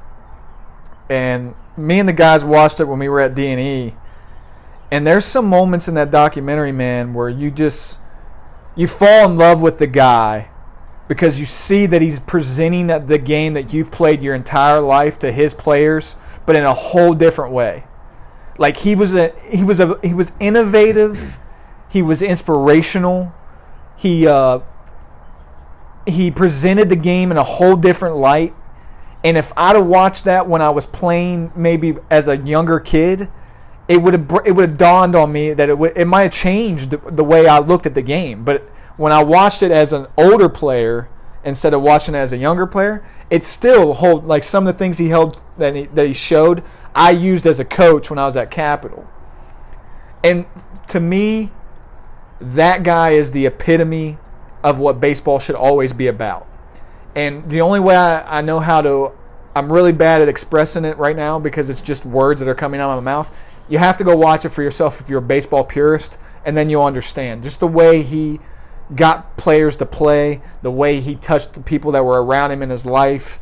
and 1.09 1.55
me 1.76 1.99
and 1.99 2.07
the 2.07 2.14
guys 2.14 2.43
watched 2.43 2.80
it 2.80 2.85
when 2.85 2.99
we 2.99 3.09
were 3.09 3.19
at 3.19 3.35
D 3.35 3.47
and. 3.47 3.93
And 4.89 5.05
there's 5.05 5.26
some 5.26 5.45
moments 5.47 5.89
in 5.89 5.95
that 5.95 6.11
documentary, 6.11 6.72
man, 6.72 7.14
where 7.14 7.27
you 7.27 7.51
just 7.51 7.99
you 8.76 8.88
fall 8.88 9.30
in 9.30 9.38
love 9.38 9.61
with 9.61 9.77
the 9.77 9.88
guy 9.88 10.49
because 11.07 11.39
you 11.39 11.45
see 11.45 11.85
that 11.85 12.01
he's 12.01 12.19
presenting 12.19 12.88
the 12.88 13.18
game 13.18 13.53
that 13.53 13.73
you've 13.73 13.91
played 13.91 14.22
your 14.22 14.35
entire 14.35 14.80
life 14.80 15.19
to 15.19 15.31
his 15.31 15.53
players, 15.53 16.15
but 16.45 16.55
in 16.55 16.64
a 16.64 16.73
whole 16.73 17.14
different 17.14 17.53
way. 17.53 17.84
Like 18.57 18.77
he 18.77 18.95
was 18.95 19.14
a 19.14 19.34
he 19.49 19.64
was 19.64 19.80
a 19.80 19.99
he 20.01 20.14
was 20.14 20.31
innovative, 20.39 21.38
he 21.89 22.01
was 22.01 22.22
inspirational, 22.22 23.34
he 23.95 24.27
uh, 24.27 24.59
he 26.08 26.32
presented 26.32 26.90
the 26.90 26.96
game 26.96 27.32
in 27.32 27.38
a 27.38 27.44
whole 27.44 27.76
different 27.76 28.18
light. 28.18 28.56
And 29.24 29.38
if 29.38 29.52
I'd 29.58 29.76
have 29.76 29.86
watched 29.86 30.26
that 30.26 30.48
when 30.48 30.62
I 30.62 30.70
was 30.70 30.86
playing, 30.86 31.52
maybe 31.56 31.98
as 32.10 32.28
a 32.28 32.38
younger 32.38 32.80
kid, 32.80 33.30
it 33.88 34.02
would 34.02 34.14
have 34.14 34.42
it 34.46 34.52
would 34.52 34.70
have 34.70 34.78
dawned 34.78 35.16
on 35.16 35.32
me 35.32 35.54
that 35.54 35.70
it 35.70 35.78
would 35.78 35.98
it 35.98 36.06
might 36.06 36.24
have 36.24 36.34
changed 36.34 36.92
the, 36.92 36.98
the 36.98 37.24
way 37.24 37.48
I 37.48 37.60
looked 37.60 37.86
at 37.86 37.96
the 37.96 38.02
game. 38.02 38.44
But 38.44 38.64
when 38.98 39.12
I 39.12 39.24
watched 39.24 39.64
it 39.64 39.72
as 39.72 39.94
an 39.94 40.08
older 40.18 40.50
player 40.50 41.10
instead 41.44 41.74
of 41.74 41.82
watching 41.82 42.16
it 42.16 42.20
as 42.20 42.34
a 42.34 42.38
younger 42.38 42.68
player, 42.68 43.06
it 43.30 43.44
still 43.44 43.94
hold 43.94 44.26
like 44.26 44.44
some 44.44 44.68
of 44.68 44.74
the 44.74 44.78
things 44.78 44.98
he 44.98 45.10
held 45.10 45.42
that 45.58 45.76
he, 45.76 45.86
that 45.86 46.06
he 46.06 46.14
showed 46.14 46.64
I 46.98 47.12
used 47.12 47.46
as 47.46 47.60
a 47.60 47.66
coach 47.66 48.10
when 48.10 48.18
I 48.18 48.26
was 48.26 48.36
at 48.36 48.50
Capitol, 48.50 49.08
And 50.24 50.48
to 50.88 51.00
me, 51.00 51.52
that 52.42 52.82
guy 52.82 53.12
is 53.12 53.32
the 53.32 53.46
epitome 53.46 54.18
of 54.64 54.80
what 54.80 55.00
baseball 55.00 55.40
should 55.40 55.56
always 55.56 55.94
be 55.94 56.08
about. 56.08 56.48
And 57.16 57.50
the 57.50 57.62
only 57.62 57.80
way 57.80 57.96
I, 57.96 58.40
I 58.40 58.42
know 58.42 58.60
how 58.60 58.82
to, 58.82 59.12
I'm 59.56 59.72
really 59.72 59.92
bad 59.92 60.22
at 60.22 60.28
expressing 60.28 60.86
it 60.86 60.98
right 60.98 61.16
now 61.16 61.40
because 61.40 61.70
it's 61.70 61.82
just 61.82 62.06
words 62.06 62.40
that 62.40 62.50
are 62.50 62.56
coming 62.56 62.80
out 62.80 62.92
of 62.92 63.04
my 63.04 63.12
mouth. 63.12 63.36
You 63.70 63.80
have 63.80 63.98
to 63.98 64.04
go 64.04 64.16
watch 64.16 64.46
it 64.46 64.50
for 64.50 64.64
yourself 64.64 65.02
if 65.02 65.10
you're 65.10 65.20
a 65.20 65.22
baseball 65.22 65.64
purist, 65.64 66.18
and 66.46 66.56
then 66.56 66.70
you'll 66.70 66.84
understand. 66.84 67.44
Just 67.44 67.60
the 67.60 67.68
way 67.68 68.02
he 68.02 68.40
got 68.96 69.36
players 69.36 69.78
to 69.78 69.86
play, 69.86 70.42
the 70.62 70.72
way 70.72 71.02
he 71.02 71.16
touched 71.16 71.54
the 71.54 71.62
people 71.62 71.92
that 71.92 72.06
were 72.06 72.24
around 72.24 72.52
him 72.52 72.64
in 72.64 72.70
his 72.70 72.86
life. 72.86 73.40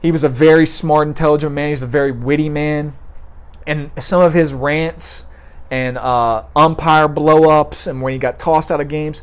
He 0.00 0.12
was 0.12 0.22
a 0.22 0.28
very 0.28 0.66
smart, 0.66 1.08
intelligent 1.08 1.52
man. 1.52 1.70
He's 1.70 1.82
a 1.82 1.86
very 1.86 2.12
witty 2.12 2.48
man. 2.48 2.92
And 3.66 3.90
some 4.02 4.22
of 4.22 4.32
his 4.32 4.54
rants 4.54 5.26
and 5.70 5.98
uh, 5.98 6.44
umpire 6.54 7.08
blow 7.08 7.50
ups 7.50 7.86
and 7.86 8.00
when 8.00 8.12
he 8.12 8.18
got 8.18 8.38
tossed 8.38 8.70
out 8.70 8.80
of 8.80 8.88
games, 8.88 9.22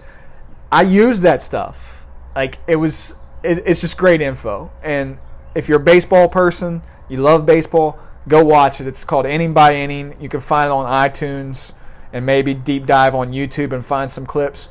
I 0.76 0.82
used 0.82 1.22
that 1.22 1.42
stuff. 1.42 2.06
Like 2.36 2.60
it 2.68 2.76
was, 2.76 3.16
it, 3.44 3.64
it's 3.66 3.80
just 3.80 3.98
great 3.98 4.20
info. 4.20 4.70
And 4.84 5.18
if 5.56 5.70
you're 5.70 5.80
a 5.80 5.84
baseball 5.84 6.28
person, 6.28 6.84
you 7.08 7.16
love 7.16 7.46
baseball, 7.46 7.98
go 8.28 8.44
watch 8.44 8.82
it. 8.82 8.88
It's 8.88 9.06
called 9.06 9.26
Inning 9.26 9.54
by 9.54 9.74
Inning. 9.74 10.18
You 10.20 10.28
can 10.28 10.42
find 10.42 10.68
it 10.68 10.72
on 10.72 10.86
iTunes 10.86 11.72
and 12.12 12.26
maybe 12.26 12.54
deep 12.54 12.86
dive 12.86 13.16
on 13.16 13.32
YouTube 13.32 13.72
and 13.72 13.86
find 13.86 14.12
some 14.12 14.26
clips. 14.26 14.68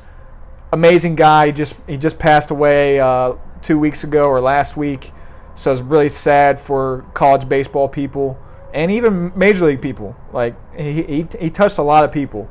Amazing 0.73 1.15
guy. 1.15 1.47
He 1.47 1.51
just 1.51 1.75
he 1.87 1.97
just 1.97 2.19
passed 2.19 2.51
away 2.51 2.99
uh, 2.99 3.33
two 3.63 3.79
weeks 3.79 4.03
ago 4.03 4.27
or 4.27 4.39
last 4.39 4.77
week, 4.77 5.11
so 5.55 5.71
it's 5.71 5.81
really 5.81 6.09
sad 6.09 6.59
for 6.59 7.03
college 7.15 7.49
baseball 7.49 7.89
people 7.89 8.37
and 8.75 8.91
even 8.91 9.31
major 9.35 9.65
league 9.65 9.81
people. 9.81 10.15
Like 10.31 10.55
he 10.77 11.01
he, 11.01 11.27
he 11.39 11.49
touched 11.49 11.79
a 11.79 11.83
lot 11.83 12.03
of 12.03 12.11
people, 12.11 12.47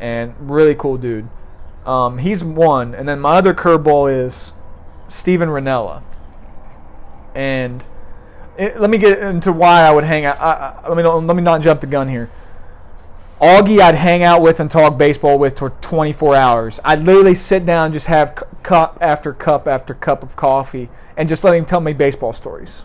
and 0.00 0.34
really 0.50 0.74
cool 0.74 0.96
dude. 0.96 1.28
Um, 1.86 2.18
he's 2.18 2.44
one, 2.44 2.94
and 2.94 3.08
then 3.08 3.20
my 3.20 3.36
other 3.36 3.54
curveball 3.54 4.12
is 4.26 4.52
Steven 5.08 5.48
Rinella, 5.48 6.02
and 7.34 7.84
it, 8.58 8.78
let 8.78 8.90
me 8.90 8.98
get 8.98 9.20
into 9.20 9.52
why 9.52 9.82
I 9.82 9.90
would 9.90 10.04
hang 10.04 10.24
out. 10.24 10.38
I, 10.38 10.74
I, 10.84 10.88
let 10.88 10.96
me 10.96 11.02
let 11.02 11.36
me 11.36 11.42
not 11.42 11.62
jump 11.62 11.80
the 11.80 11.86
gun 11.86 12.08
here. 12.08 12.30
Augie, 13.40 13.80
I'd 13.80 13.94
hang 13.94 14.24
out 14.24 14.42
with 14.42 14.58
and 14.58 14.68
talk 14.68 14.98
baseball 14.98 15.38
with 15.38 15.58
for 15.58 15.70
24 15.70 16.34
hours. 16.34 16.80
I'd 16.84 17.04
literally 17.04 17.36
sit 17.36 17.64
down 17.64 17.86
and 17.86 17.92
just 17.92 18.08
have 18.08 18.34
cu- 18.34 18.46
cup 18.64 18.98
after 19.00 19.32
cup 19.32 19.68
after 19.68 19.94
cup 19.94 20.24
of 20.24 20.34
coffee 20.34 20.88
and 21.16 21.28
just 21.28 21.44
let 21.44 21.54
him 21.54 21.64
tell 21.64 21.80
me 21.80 21.92
baseball 21.92 22.32
stories. 22.32 22.84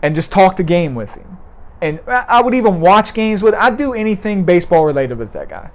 And 0.00 0.14
just 0.14 0.32
talk 0.32 0.56
the 0.56 0.62
game 0.62 0.94
with 0.94 1.14
him. 1.14 1.36
And 1.82 2.00
I 2.08 2.40
would 2.40 2.54
even 2.54 2.80
watch 2.80 3.12
games 3.12 3.42
with. 3.42 3.54
I'd 3.54 3.76
do 3.76 3.92
anything 3.92 4.44
baseball 4.44 4.84
related 4.84 5.18
with 5.18 5.32
that 5.32 5.48
guy. 5.48 5.70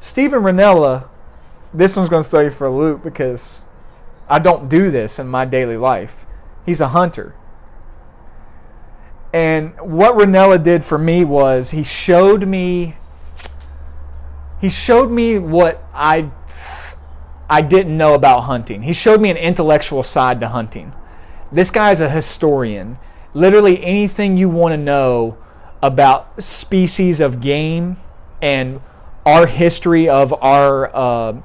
Steven 0.00 0.42
Rinella, 0.42 1.08
this 1.72 1.96
one's 1.96 2.08
going 2.08 2.24
to 2.24 2.28
throw 2.28 2.40
you 2.40 2.50
for 2.50 2.66
a 2.66 2.74
loop 2.74 3.02
because 3.02 3.62
I 4.28 4.38
don't 4.38 4.68
do 4.68 4.90
this 4.90 5.18
in 5.18 5.28
my 5.28 5.44
daily 5.44 5.76
life. 5.76 6.26
He's 6.64 6.80
a 6.80 6.88
hunter. 6.88 7.34
And 9.32 9.78
what 9.80 10.14
Rinella 10.16 10.62
did 10.62 10.84
for 10.84 10.98
me 10.98 11.24
was 11.24 11.70
he 11.70 11.82
showed 11.82 12.48
me 12.48 12.96
he 14.60 14.70
showed 14.70 15.10
me 15.10 15.38
what 15.38 15.84
I 15.92 16.30
I 17.48 17.60
didn't 17.60 17.96
know 17.96 18.14
about 18.14 18.42
hunting. 18.42 18.82
He 18.82 18.92
showed 18.92 19.20
me 19.20 19.30
an 19.30 19.36
intellectual 19.36 20.02
side 20.02 20.40
to 20.40 20.48
hunting. 20.48 20.92
This 21.52 21.70
guy's 21.70 22.00
a 22.00 22.10
historian. 22.10 22.98
Literally 23.34 23.84
anything 23.84 24.36
you 24.36 24.48
want 24.48 24.72
to 24.72 24.76
know 24.76 25.36
about 25.82 26.42
species 26.42 27.20
of 27.20 27.40
game 27.40 27.98
and 28.40 28.80
our 29.26 29.46
history 29.46 30.08
of 30.08 30.32
our 30.42 30.94
uh, 30.94 31.40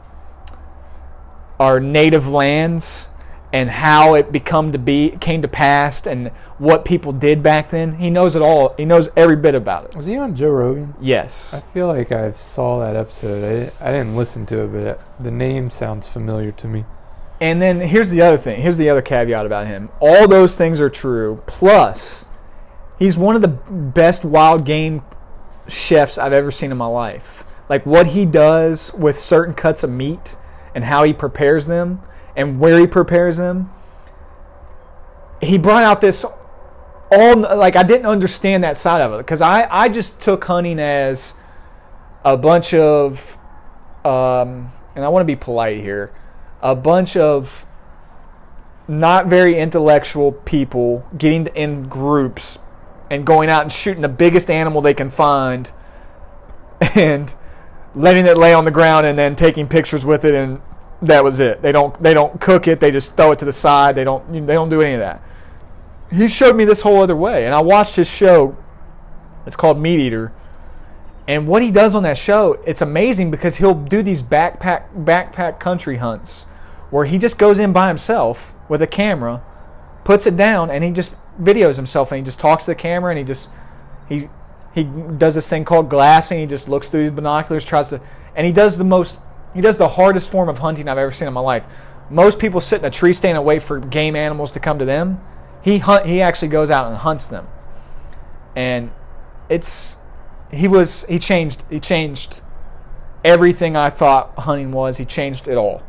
our 1.60 1.80
native 1.80 2.28
lands 2.28 3.08
and 3.54 3.70
how 3.70 4.14
it 4.14 4.32
become 4.32 4.72
to 4.72 4.78
be 4.78 5.18
came 5.20 5.42
to 5.42 5.48
pass 5.48 6.08
and 6.08 6.30
what 6.58 6.86
people 6.86 7.12
did 7.12 7.44
back 7.44 7.70
then. 7.70 7.96
He 7.96 8.10
knows 8.10 8.36
it 8.36 8.42
all. 8.42 8.74
He 8.78 8.86
knows 8.86 9.10
every 9.18 9.36
bit 9.36 9.56
about 9.56 9.86
it. 9.86 9.96
Was 9.96 10.06
he 10.06 10.16
on 10.16 10.36
Joe 10.36 10.52
Rogan? 10.52 10.96
Yes. 11.02 11.54
I 11.54 11.60
feel 11.60 11.88
like 11.88 12.12
I 12.12 12.32
saw 12.32 12.80
that 12.80 12.96
episode. 12.96 13.44
I 13.44 13.50
didn't, 13.50 13.74
I 13.82 13.92
didn't 13.92 14.16
listen 14.16 14.46
to 14.48 14.62
it, 14.64 14.68
but 14.68 15.24
the 15.24 15.32
name 15.32 15.70
sounds 15.70 16.08
familiar 16.08 16.52
to 16.54 16.68
me. 16.68 16.86
And 17.42 17.62
then 17.62 17.82
here's 17.82 18.12
the 18.12 18.22
other 18.22 18.38
thing. 18.38 18.62
Here's 18.62 18.78
the 18.78 18.90
other 18.90 19.02
caveat 19.02 19.46
about 19.46 19.68
him. 19.68 19.90
All 20.00 20.28
those 20.28 20.56
things 20.56 20.80
are 20.80 20.92
true. 20.92 21.42
Plus, 21.48 22.26
he's 23.00 23.18
one 23.18 23.36
of 23.36 23.42
the 23.42 23.48
best 23.48 24.24
wild 24.24 24.66
game 24.66 25.02
chefs 25.68 26.18
I've 26.18 26.34
ever 26.34 26.52
seen 26.52 26.72
in 26.72 26.78
my 26.78 26.86
life. 26.86 27.44
Like 27.70 27.86
what 27.86 28.08
he 28.08 28.26
does 28.26 28.94
with 28.94 29.18
certain 29.18 29.54
cuts 29.54 29.84
of 29.84 29.90
meat 29.90 30.38
and 30.76 30.84
how 30.84 31.04
he 31.04 31.14
prepares 31.14 31.68
them 31.68 32.02
and 32.36 32.60
where 32.60 32.80
he 32.80 32.88
prepares 32.88 33.38
them. 33.38 33.72
He 35.42 35.58
brought 35.58 35.84
out 35.84 36.02
this 36.02 36.26
all 37.12 37.36
like 37.36 37.76
I 37.76 37.84
didn't 37.84 38.06
understand 38.06 38.64
that 38.64 38.78
side 38.78 39.02
of 39.02 39.14
it 39.14 39.18
because 39.18 39.42
I 39.42 39.68
I 39.70 39.90
just 39.90 40.20
took 40.22 40.44
hunting 40.46 40.80
as 40.80 41.34
a 42.24 42.38
bunch 42.38 42.74
of 42.74 43.38
um, 44.06 44.72
and 44.96 45.06
I 45.06 45.10
want 45.10 45.22
to 45.22 45.28
be 45.28 45.36
polite 45.36 45.78
here, 45.78 46.14
a 46.62 46.76
bunch 46.76 47.16
of 47.16 47.66
not 48.88 49.28
very 49.28 49.58
intellectual 49.58 50.32
people 50.32 51.06
getting 51.18 51.48
in 51.48 51.88
groups 51.88 52.60
and 53.10 53.26
going 53.26 53.50
out 53.50 53.64
and 53.64 53.72
shooting 53.72 54.02
the 54.02 54.10
biggest 54.10 54.50
animal 54.50 54.82
they 54.82 54.94
can 54.94 55.10
find 55.10 55.72
and 56.96 57.34
letting 57.96 58.26
it 58.26 58.38
lay 58.38 58.54
on 58.54 58.66
the 58.66 58.72
ground 58.72 59.06
and 59.06 59.18
then 59.18 59.36
taking 59.36 59.68
pictures 59.68 60.06
with 60.06 60.26
it 60.26 60.34
and 60.34 60.62
that 61.02 61.24
was 61.24 61.40
it. 61.40 61.62
They 61.62 61.72
don't 61.72 62.00
they 62.02 62.14
don't 62.14 62.40
cook 62.40 62.68
it, 62.68 62.80
they 62.80 62.92
just 62.92 63.16
throw 63.18 63.32
it 63.32 63.40
to 63.40 63.46
the 63.46 63.52
side. 63.52 63.96
They 63.96 64.04
don't 64.04 64.32
they 64.32 64.54
don't 64.54 64.70
do 64.70 64.82
any 64.82 64.94
of 64.94 65.00
that. 65.00 65.22
He 66.12 66.28
showed 66.28 66.56
me 66.56 66.66
this 66.66 66.82
whole 66.82 67.02
other 67.02 67.16
way 67.16 67.46
and 67.46 67.56
I 67.56 67.62
watched 67.62 67.96
his 67.96 68.08
show. 68.08 68.56
It's 69.46 69.56
called 69.56 69.80
Meat 69.80 70.00
Eater. 70.00 70.32
And 71.28 71.48
what 71.48 71.62
he 71.62 71.72
does 71.72 71.96
on 71.96 72.04
that 72.04 72.18
show, 72.18 72.62
it's 72.66 72.82
amazing 72.82 73.32
because 73.32 73.56
he'll 73.58 73.74
do 73.74 74.02
these 74.02 74.22
backpack 74.22 75.04
backpack 75.04 75.60
country 75.60 75.98
hunts 75.98 76.46
where 76.90 77.06
he 77.06 77.18
just 77.18 77.38
goes 77.38 77.58
in 77.58 77.72
by 77.72 77.88
himself 77.88 78.54
with 78.68 78.82
a 78.82 78.88
camera, 78.88 79.42
puts 80.04 80.28
it 80.28 80.36
down, 80.36 80.70
and 80.70 80.84
he 80.84 80.92
just 80.92 81.16
videos 81.40 81.76
himself 81.76 82.12
and 82.12 82.20
he 82.20 82.24
just 82.24 82.40
talks 82.40 82.66
to 82.66 82.72
the 82.72 82.76
camera 82.76 83.12
and 83.12 83.18
he 83.18 83.24
just 83.24 83.50
he 84.08 84.30
he 84.74 84.84
does 84.84 85.36
this 85.36 85.48
thing 85.48 85.66
called 85.66 85.90
glassing. 85.90 86.40
He 86.40 86.46
just 86.46 86.70
looks 86.70 86.90
through 86.90 87.04
his 87.04 87.12
binoculars, 87.12 87.66
tries 87.66 87.90
to, 87.90 88.02
and 88.36 88.46
he 88.46 88.54
does 88.54 88.78
the 88.78 88.84
most 88.84 89.20
he 89.54 89.62
does 89.62 89.78
the 89.78 89.90
hardest 89.90 90.30
form 90.30 90.48
of 90.48 90.60
hunting 90.60 90.88
I've 90.88 90.98
ever 90.98 91.12
seen 91.12 91.28
in 91.28 91.34
my 91.34 91.42
life. 91.42 91.66
Most 92.10 92.40
people 92.40 92.62
sit 92.62 92.80
in 92.80 92.86
a 92.86 92.90
tree 92.90 93.14
stand 93.14 93.38
and 93.38 93.46
wait 93.46 93.62
for 93.62 93.80
game 93.80 94.16
animals 94.16 94.52
to 94.54 94.60
come 94.60 94.80
to 94.80 94.86
them. 94.86 95.22
He 95.62 95.80
hunt 95.80 96.06
he 96.06 96.22
actually 96.22 96.48
goes 96.48 96.70
out 96.70 96.88
and 96.88 96.98
hunts 96.98 97.28
them. 97.28 97.48
And 98.56 98.92
it's 99.50 99.98
he 100.52 100.68
was 100.68 101.04
he 101.10 101.20
changed 101.20 101.64
he 101.70 101.80
changed 101.80 102.42
everything 103.24 103.76
I 103.76 103.90
thought 103.90 104.34
hunting 104.40 104.72
was. 104.72 104.98
He 104.98 105.06
changed 105.06 105.48
it 105.48 105.58
all. 105.58 105.84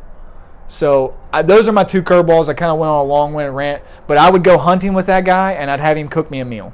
So 0.67 1.15
I, 1.31 1.41
those 1.41 1.67
are 1.67 1.71
my 1.71 1.83
two 1.83 2.01
curveballs. 2.01 2.49
I 2.49 2.53
kind 2.53 2.71
of 2.71 2.79
went 2.79 2.89
on 2.89 2.99
a 2.99 3.03
long-winded 3.03 3.53
rant, 3.53 3.83
but 4.07 4.17
I 4.17 4.29
would 4.29 4.43
go 4.43 4.57
hunting 4.57 4.93
with 4.93 5.05
that 5.07 5.25
guy, 5.25 5.51
and 5.51 5.69
I'd 5.69 5.79
have 5.79 5.97
him 5.97 6.07
cook 6.07 6.31
me 6.31 6.39
a 6.39 6.45
meal, 6.45 6.73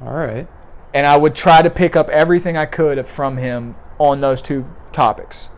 All 0.00 0.12
right. 0.12 0.48
And 0.94 1.06
I 1.06 1.16
would 1.16 1.34
try 1.34 1.62
to 1.62 1.70
pick 1.70 1.96
up 1.96 2.08
everything 2.10 2.56
I 2.56 2.66
could 2.66 3.06
from 3.06 3.36
him 3.36 3.74
on 3.98 4.20
those 4.20 4.42
two 4.42 4.66
topics. 4.92 5.48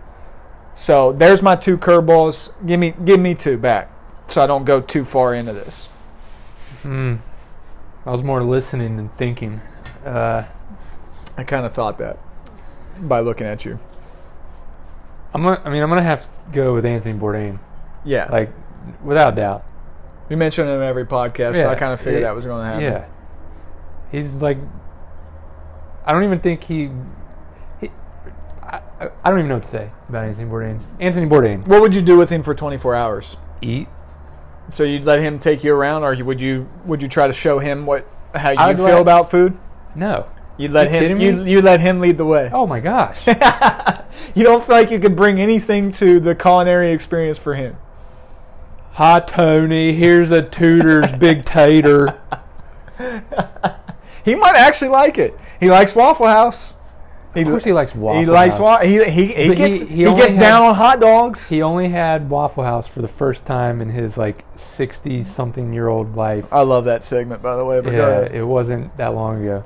So 0.75 1.13
there's 1.13 1.43
my 1.43 1.57
two 1.57 1.79
curveballs. 1.79 2.51
Give 2.67 2.79
me 2.81 2.95
give 3.05 3.21
me 3.21 3.35
two 3.35 3.57
back, 3.59 3.91
so 4.27 4.43
I 4.43 4.47
don't 4.47 4.65
go 4.65 4.81
too 4.81 5.05
far 5.05 5.35
into 5.35 5.53
this. 5.53 5.87
Hmm. 6.83 7.17
I 8.07 8.11
was 8.11 8.23
more 8.23 8.43
listening 8.43 8.97
than 8.97 9.09
thinking. 9.11 9.61
Uh, 10.05 10.45
I 11.39 11.45
kind 11.45 11.65
of 11.65 11.73
thought 11.73 11.99
that 11.99 12.19
by 13.01 13.21
looking 13.21 13.47
at 13.47 13.65
you. 13.65 13.79
I'm 15.33 15.43
gonna, 15.43 15.61
I 15.65 15.71
mean, 15.71 15.83
I'm 15.83 15.89
gonna 15.89 16.03
have 16.03 16.23
to 16.23 16.41
go 16.53 16.75
with 16.75 16.85
Anthony 16.85 17.19
Bourdain, 17.19 17.59
Yeah, 18.05 18.29
like 18.31 18.51
without 19.03 19.35
doubt. 19.35 19.65
we 20.29 20.37
mention 20.37 20.69
him 20.69 20.83
every 20.83 21.07
podcast, 21.07 21.55
yeah. 21.55 21.63
so 21.63 21.69
I 21.71 21.75
kind 21.77 21.93
of 21.93 22.01
figured 22.01 22.23
it- 22.23 22.25
that 22.25 22.35
was 22.37 22.45
going 22.45 22.61
to 22.63 22.67
happen. 22.67 22.83
Yeah. 22.83 23.05
He's 24.13 24.43
like, 24.43 24.59
I 26.07 26.13
don't 26.13 26.25
even 26.25 26.41
think 26.41 26.65
he. 26.65 26.91
he 27.81 27.91
I, 28.63 28.81
I- 29.23 29.31
don't 29.31 29.39
even 29.39 29.49
know 29.49 29.55
what 29.57 29.65
to 29.65 29.69
say 29.71 29.91
about 30.09 30.25
Anthony 30.25 30.49
Bourdain. 30.51 30.81
Anthony 31.01 31.27
Bourdain, 31.27 31.67
What 31.67 31.81
would 31.81 31.95
you 31.95 32.03
do 32.03 32.17
with 32.19 32.31
him 32.31 32.43
for 32.43 32.55
24 32.55 32.95
hours? 32.95 33.37
eat. 33.63 33.89
So 34.71 34.83
you'd 34.85 35.05
let 35.05 35.21
him 35.21 35.39
take 35.39 35.63
you 35.65 35.75
around, 35.75 36.05
or 36.05 36.15
would 36.25 36.41
you 36.41 36.69
would 36.87 37.03
you 37.03 37.09
try 37.09 37.27
to 37.27 37.33
show 37.33 37.59
him 37.59 37.85
what 37.87 38.07
how 38.35 38.51
you 38.51 38.59
I'd 38.59 38.77
feel 38.77 38.85
let- 38.87 39.01
about 39.01 39.31
food? 39.31 39.59
No. 39.95 40.27
You'd 40.57 40.71
let 40.71 40.93
You 40.93 40.99
him 41.01 41.21
you 41.21 41.45
you 41.45 41.63
let 41.63 41.81
him 41.81 41.99
lead 42.01 42.17
the 42.17 42.25
way. 42.25 42.49
Oh 42.53 42.67
my 42.67 42.79
gosh. 42.81 43.27
you 44.35 44.45
don't 44.45 44.65
feel 44.65 44.77
like 44.77 44.91
you 44.91 44.99
could 45.01 45.17
bring 45.17 45.41
anything 45.41 45.91
to 45.93 46.21
the 46.21 46.35
culinary 46.35 46.93
experience 46.93 47.39
for 47.39 47.55
him. 47.55 47.77
Hi 48.93 49.19
Tony, 49.21 49.93
here's 49.95 50.31
a 50.31 50.43
Tudor's 50.43 51.13
big 51.13 51.45
tater. 51.45 52.21
He 54.25 54.35
might 54.35 54.55
actually 54.57 54.89
like 54.89 55.19
it. 55.19 55.39
He 55.61 55.71
likes 55.71 55.95
Waffle 55.95 56.27
House. 56.27 56.75
He, 57.35 57.43
Of 57.43 57.49
course 57.49 57.65
he 57.65 57.73
likes 57.73 57.95
Waffle 57.97 58.21
He 58.21 58.27
likes 58.27 58.55
House. 58.59 58.63
wa- 58.63 58.79
he 58.79 59.05
he, 59.11 59.27
he 59.27 59.49
he- 59.49 59.55
gets 59.57 59.81
he 59.81 59.87
he, 59.87 60.07
only 60.07 60.23
gets 60.23 60.35
had- 60.35 60.41
down 60.41 60.63
on 60.63 60.75
hot 60.77 61.01
dogs. 61.01 61.49
He 61.49 61.63
only 61.63 61.89
had 61.89 62.31
Waffle 62.31 62.63
House 62.63 62.87
for 62.87 63.03
the 63.03 63.09
first 63.09 63.45
time 63.45 63.81
in 63.81 63.89
his 63.91 64.17
like 64.17 64.45
60 64.57 65.25
something 65.25 65.73
year 65.73 65.89
old 65.89 66.15
life. 66.17 66.53
I 66.53 66.61
love 66.63 66.85
that 66.85 67.03
segment 67.03 67.43
by 67.43 67.57
the 67.57 67.65
way. 67.65 67.81
Yeah, 67.85 68.21
it 68.21 68.47
wasn't 68.47 68.97
that 68.99 69.15
long 69.15 69.43
ago. 69.43 69.65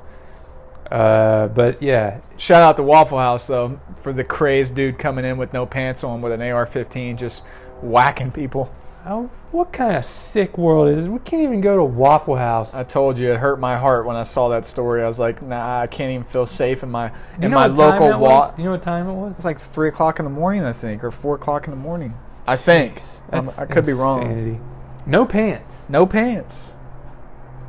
Uh, 0.91 1.47
but 1.49 1.81
yeah, 1.83 2.17
Shout 2.37 2.63
out 2.63 2.75
to 2.77 2.83
Waffle 2.83 3.19
House 3.19 3.45
though 3.45 3.79
for 4.01 4.11
the 4.13 4.23
crazed 4.23 4.73
dude 4.73 4.97
coming 4.97 5.23
in 5.23 5.37
with 5.37 5.53
no 5.53 5.67
pants 5.67 6.03
on 6.03 6.21
with 6.21 6.31
an 6.31 6.41
AR-15 6.41 7.17
just 7.17 7.43
whacking 7.81 8.31
people. 8.31 8.73
Oh, 9.05 9.29
what 9.51 9.73
kind 9.73 9.95
of 9.95 10.05
sick 10.05 10.57
world 10.57 10.89
is 10.89 10.97
this? 10.97 11.07
We 11.07 11.19
can't 11.19 11.41
even 11.43 11.61
go 11.61 11.77
to 11.77 11.83
Waffle 11.83 12.35
House. 12.35 12.73
I 12.73 12.83
told 12.83 13.17
you 13.17 13.31
it 13.31 13.39
hurt 13.39 13.59
my 13.59 13.77
heart 13.77 14.05
when 14.05 14.15
I 14.15 14.23
saw 14.23 14.49
that 14.49 14.65
story. 14.65 15.01
I 15.01 15.07
was 15.07 15.19
like, 15.19 15.41
nah, 15.41 15.79
I 15.81 15.87
can't 15.87 16.11
even 16.11 16.23
feel 16.23 16.45
safe 16.45 16.83
in 16.83 16.89
my 16.91 17.09
Do 17.39 17.47
in 17.47 17.51
my 17.51 17.65
local 17.67 18.07
that 18.07 18.19
wa- 18.19 18.53
you 18.57 18.65
know 18.65 18.71
what 18.71 18.83
time 18.83 19.07
it 19.07 19.13
was? 19.13 19.33
It's 19.35 19.45
like 19.45 19.59
three 19.59 19.89
o'clock 19.89 20.19
in 20.19 20.25
the 20.25 20.31
morning, 20.31 20.63
I 20.63 20.73
think, 20.73 21.03
or 21.03 21.11
four 21.11 21.35
o'clock 21.35 21.65
in 21.65 21.71
the 21.71 21.77
morning. 21.77 22.13
I 22.47 22.57
think. 22.57 23.01
I 23.31 23.41
could 23.65 23.85
be 23.85 23.93
wrong. 23.93 24.21
insanity. 24.21 24.59
No 25.05 25.25
pants. 25.25 25.83
No 25.89 26.05
pants. 26.05 26.73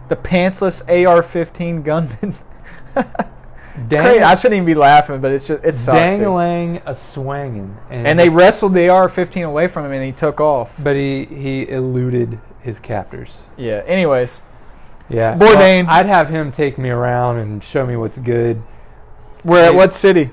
the 0.09 0.17
pantsless 0.17 0.83
AR-15 0.83 1.85
gunman. 1.85 2.35
It's 3.77 3.89
Dang- 3.89 4.23
I 4.23 4.35
shouldn't 4.35 4.55
even 4.57 4.67
be 4.67 4.75
laughing, 4.75 5.21
but 5.21 5.31
it's 5.33 5.47
just 5.47 5.65
it 5.65 5.77
sucks. 5.77 5.97
dude. 5.99 6.19
Dangling 6.21 6.77
a 6.87 6.93
swangin'. 6.93 7.75
And 7.91 8.19
they 8.19 8.29
wrestled 8.29 8.75
the 8.75 8.89
AR-15 8.89 9.47
away 9.47 9.69
from 9.69 9.87
him, 9.87 9.93
and 9.93 10.05
he 10.05 10.13
took 10.13 10.41
off. 10.41 10.75
but 10.83 10.97
he 10.97 11.25
he 11.27 11.69
eluded 11.69 12.39
his 12.63 12.81
captors. 12.81 13.43
Yeah. 13.57 13.83
Anyways, 13.87 14.43
Yeah, 15.09 15.37
Bourdain. 15.37 15.87
I'd 15.89 16.07
have 16.07 16.29
him 16.29 16.53
take 16.53 16.79
me 16.79 16.91
around 16.91 17.39
and 17.39 17.63
show 17.65 17.87
me 17.87 17.97
what's 17.97 18.19
good. 18.19 18.63
we're 19.45 19.61
at 19.65 19.71
Hey. 19.73 19.77
what 19.77 19.95
city? 19.95 20.31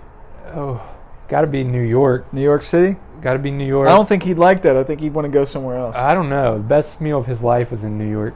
Oh, 0.54 0.82
got 1.30 1.42
to 1.42 1.48
be 1.48 1.64
New 1.64 1.82
York. 1.82 2.32
New 2.34 2.42
York 2.44 2.64
City. 2.64 2.98
Got 3.22 3.34
to 3.34 3.40
be 3.40 3.50
New 3.52 3.66
York. 3.66 3.88
I 3.88 3.92
don't 3.96 4.08
think 4.08 4.24
he'd 4.24 4.38
like 4.38 4.62
that. 4.64 4.76
I 4.78 4.84
think 4.84 5.00
he'd 5.00 5.14
want 5.14 5.26
to 5.26 5.30
go 5.32 5.46
somewhere 5.46 5.78
else. 5.78 5.96
I 5.96 6.14
don't 6.14 6.30
know. 6.30 6.58
The 6.58 6.64
best 6.64 7.00
meal 7.02 7.18
of 7.18 7.26
his 7.26 7.42
life 7.44 7.72
was 7.72 7.84
in 7.84 7.98
New 7.98 8.10
York. 8.10 8.36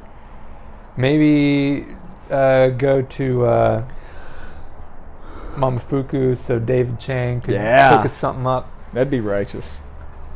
Maybe 0.97 1.85
uh, 2.29 2.69
go 2.69 3.01
to 3.01 3.45
uh, 3.45 3.83
Momofuku 5.55 6.35
so 6.37 6.59
David 6.59 6.99
Chang 6.99 7.41
could 7.41 7.53
Yeah. 7.55 7.95
cook 7.95 8.05
us 8.05 8.13
something 8.13 8.47
up. 8.47 8.69
That'd 8.93 9.09
be 9.09 9.19
righteous. 9.19 9.79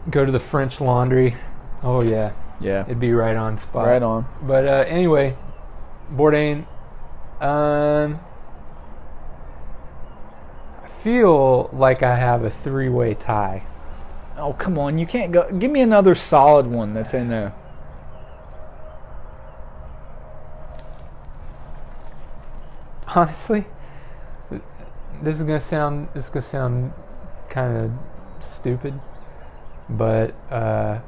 Go 0.09 0.25
to 0.25 0.31
the 0.31 0.39
French 0.39 0.79
Laundry. 0.79 1.35
Oh 1.83 2.01
yeah, 2.01 2.31
Yeah. 2.59 2.81
it'd 2.83 2.99
be 2.99 3.13
right 3.13 3.35
on 3.35 3.57
spot. 3.57 3.87
Right 3.87 4.03
on. 4.03 4.25
But 4.41 4.65
uh, 4.67 4.85
anyway, 4.87 5.35
Bourdain. 6.13 6.65
Um, 7.41 8.19
I 10.83 10.87
feel 10.87 11.69
like 11.73 12.01
I 12.01 12.15
have 12.15 12.43
a 12.43 12.49
three-way 12.49 13.13
tie. 13.15 13.63
Oh 14.37 14.53
come 14.53 14.77
on! 14.77 14.97
You 14.97 15.05
can't 15.05 15.31
go. 15.31 15.49
Give 15.51 15.71
me 15.71 15.81
another 15.81 16.15
solid 16.15 16.67
one 16.67 16.93
that's 16.93 17.13
in 17.13 17.29
there. 17.29 17.53
honestly 23.15 23.65
this 25.21 25.35
is 25.35 25.41
gonna 25.41 25.59
sound 25.59 26.07
this 26.13 26.25
is 26.25 26.29
gonna 26.29 26.41
sound 26.41 26.93
kind 27.49 27.77
of 27.77 27.91
stupid 28.43 28.99
but 29.89 30.35
uh 30.51 30.99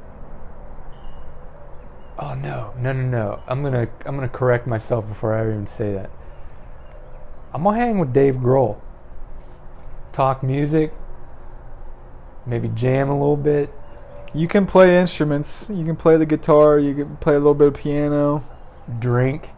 oh 2.18 2.34
no 2.34 2.72
no 2.78 2.92
no 2.92 3.02
no 3.02 3.42
i'm 3.46 3.62
gonna 3.62 3.88
i'm 4.06 4.14
gonna 4.14 4.28
correct 4.28 4.66
myself 4.66 5.06
before 5.06 5.34
i 5.34 5.42
even 5.42 5.66
say 5.66 5.92
that 5.92 6.10
i'm 7.52 7.62
gonna 7.64 7.76
hang 7.76 7.98
with 7.98 8.12
dave 8.12 8.36
grohl 8.36 8.80
talk 10.12 10.42
music 10.42 10.92
maybe 12.46 12.68
jam 12.68 13.08
a 13.08 13.12
little 13.12 13.36
bit 13.36 13.72
You 14.34 14.46
can 14.46 14.66
play 14.66 15.00
instruments. 15.00 15.68
You 15.70 15.84
can 15.84 15.96
play 15.96 16.16
the 16.16 16.26
guitar. 16.26 16.78
You 16.78 16.94
can 16.94 17.16
play 17.16 17.34
a 17.34 17.38
little 17.38 17.54
bit 17.54 17.68
of 17.68 17.74
piano. 17.74 18.44
drink 18.98 19.50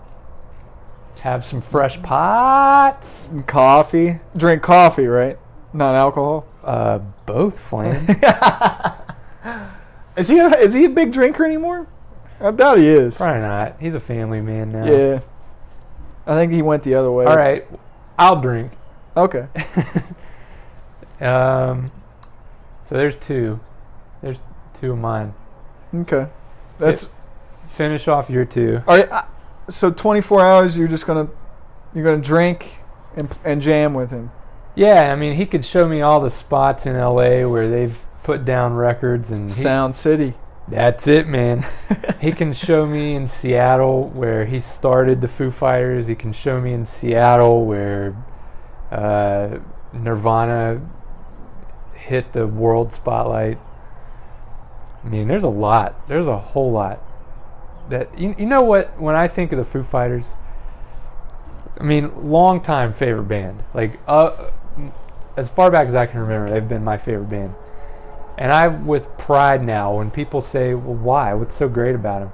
have 1.20 1.44
some 1.44 1.60
fresh 1.60 2.00
pots 2.02 3.28
and 3.28 3.46
Coffee. 3.46 4.18
Drink 4.36 4.62
coffee, 4.62 5.06
right? 5.06 5.38
Not 5.72 5.94
alcohol. 5.94 6.46
uh 6.64 6.98
both 7.26 7.58
flan 7.58 8.06
Is 10.16 10.28
he? 10.28 10.38
A, 10.38 10.48
is 10.58 10.74
he 10.74 10.84
a 10.84 10.88
big 10.88 11.12
drinker 11.12 11.44
anymore? 11.44 11.86
I 12.40 12.50
doubt 12.50 12.78
he 12.78 12.88
is. 12.88 13.16
Probably 13.16 13.40
not. 13.40 13.76
He's 13.80 13.94
a 13.94 14.00
family 14.00 14.40
man 14.40 14.72
now. 14.72 14.84
Yeah. 14.90 15.20
I 16.26 16.34
think 16.34 16.52
he 16.52 16.62
went 16.62 16.82
the 16.82 16.94
other 16.94 17.10
way. 17.10 17.24
All 17.26 17.36
right, 17.36 17.66
I'll 18.18 18.40
drink. 18.40 18.72
Okay. 19.16 19.46
Um, 21.20 21.92
so 22.84 22.94
there's 22.96 23.14
two. 23.14 23.60
There's 24.22 24.38
two 24.80 24.92
of 24.92 24.98
mine. 24.98 25.34
Okay. 25.94 26.28
That's 26.78 27.10
Finish 27.72 28.08
off 28.08 28.30
your 28.30 28.46
two. 28.46 28.82
all 28.88 28.96
right. 28.96 29.12
uh, 29.12 29.24
So 29.68 29.90
24 29.90 30.40
hours, 30.40 30.76
you're 30.78 30.88
just 30.88 31.06
gonna 31.06 31.28
you're 31.94 32.04
gonna 32.04 32.18
drink 32.22 32.78
and 33.16 33.34
and 33.44 33.60
jam 33.60 33.94
with 33.94 34.10
him. 34.10 34.30
Yeah, 34.74 35.12
I 35.12 35.16
mean, 35.16 35.34
he 35.34 35.46
could 35.46 35.64
show 35.64 35.86
me 35.86 36.00
all 36.00 36.20
the 36.20 36.30
spots 36.30 36.86
in 36.86 36.96
LA 36.96 37.46
where 37.48 37.68
they've 37.68 37.98
put 38.22 38.44
down 38.44 38.74
records, 38.74 39.30
and 39.30 39.50
he- 39.50 39.62
Sound 39.62 39.94
City. 39.94 40.34
that's 40.68 41.06
it, 41.08 41.26
man. 41.26 41.66
he 42.20 42.32
can 42.32 42.52
show 42.52 42.86
me 42.86 43.14
in 43.14 43.26
Seattle 43.26 44.08
where 44.10 44.46
he 44.46 44.60
started 44.60 45.20
the 45.20 45.28
Foo 45.28 45.50
Fighters. 45.50 46.06
He 46.06 46.14
can 46.14 46.32
show 46.32 46.60
me 46.60 46.72
in 46.72 46.86
Seattle 46.86 47.66
where 47.66 48.14
uh, 48.90 49.58
Nirvana 49.92 50.80
hit 51.94 52.32
the 52.32 52.46
world 52.46 52.92
spotlight. 52.92 53.58
I 55.04 55.08
mean, 55.08 55.28
there's 55.28 55.42
a 55.44 55.48
lot. 55.48 56.06
There's 56.08 56.26
a 56.28 56.38
whole 56.38 56.70
lot. 56.72 57.02
That 57.90 58.18
you, 58.18 58.34
you 58.38 58.46
know 58.46 58.62
what? 58.62 58.98
When 59.00 59.14
I 59.14 59.28
think 59.28 59.52
of 59.52 59.58
the 59.58 59.64
Foo 59.64 59.82
Fighters, 59.82 60.36
I 61.78 61.82
mean, 61.82 62.30
long 62.30 62.60
time 62.60 62.92
favorite 62.92 63.24
band. 63.24 63.64
Like, 63.74 63.98
uh, 64.06 64.50
as 65.36 65.48
far 65.48 65.70
back 65.70 65.88
as 65.88 65.94
I 65.94 66.06
can 66.06 66.20
remember, 66.20 66.50
they've 66.50 66.68
been 66.68 66.84
my 66.84 66.98
favorite 66.98 67.28
band. 67.28 67.54
And 68.38 68.52
I, 68.52 68.68
with 68.68 69.16
pride 69.18 69.62
now, 69.62 69.96
when 69.96 70.10
people 70.10 70.40
say, 70.40 70.72
well, 70.72 70.94
why? 70.94 71.34
What's 71.34 71.54
so 71.54 71.68
great 71.68 71.94
about 71.94 72.20
them? 72.20 72.32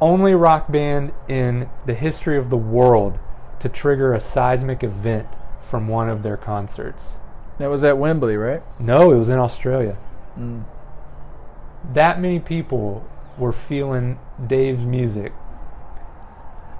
Only 0.00 0.34
rock 0.34 0.70
band 0.70 1.12
in 1.28 1.68
the 1.86 1.94
history 1.94 2.36
of 2.36 2.50
the 2.50 2.56
world 2.56 3.18
to 3.60 3.68
trigger 3.68 4.12
a 4.12 4.20
seismic 4.20 4.84
event 4.84 5.26
from 5.62 5.88
one 5.88 6.08
of 6.08 6.22
their 6.22 6.36
concerts. 6.36 7.12
That 7.58 7.70
was 7.70 7.84
at 7.84 7.98
Wembley, 7.98 8.36
right? 8.36 8.62
No, 8.78 9.12
it 9.12 9.16
was 9.16 9.30
in 9.30 9.38
Australia. 9.38 9.96
Mm. 10.38 10.64
That 11.92 12.20
many 12.20 12.40
people 12.40 13.08
were 13.42 13.52
feeling 13.52 14.18
Dave's 14.46 14.84
music, 14.84 15.32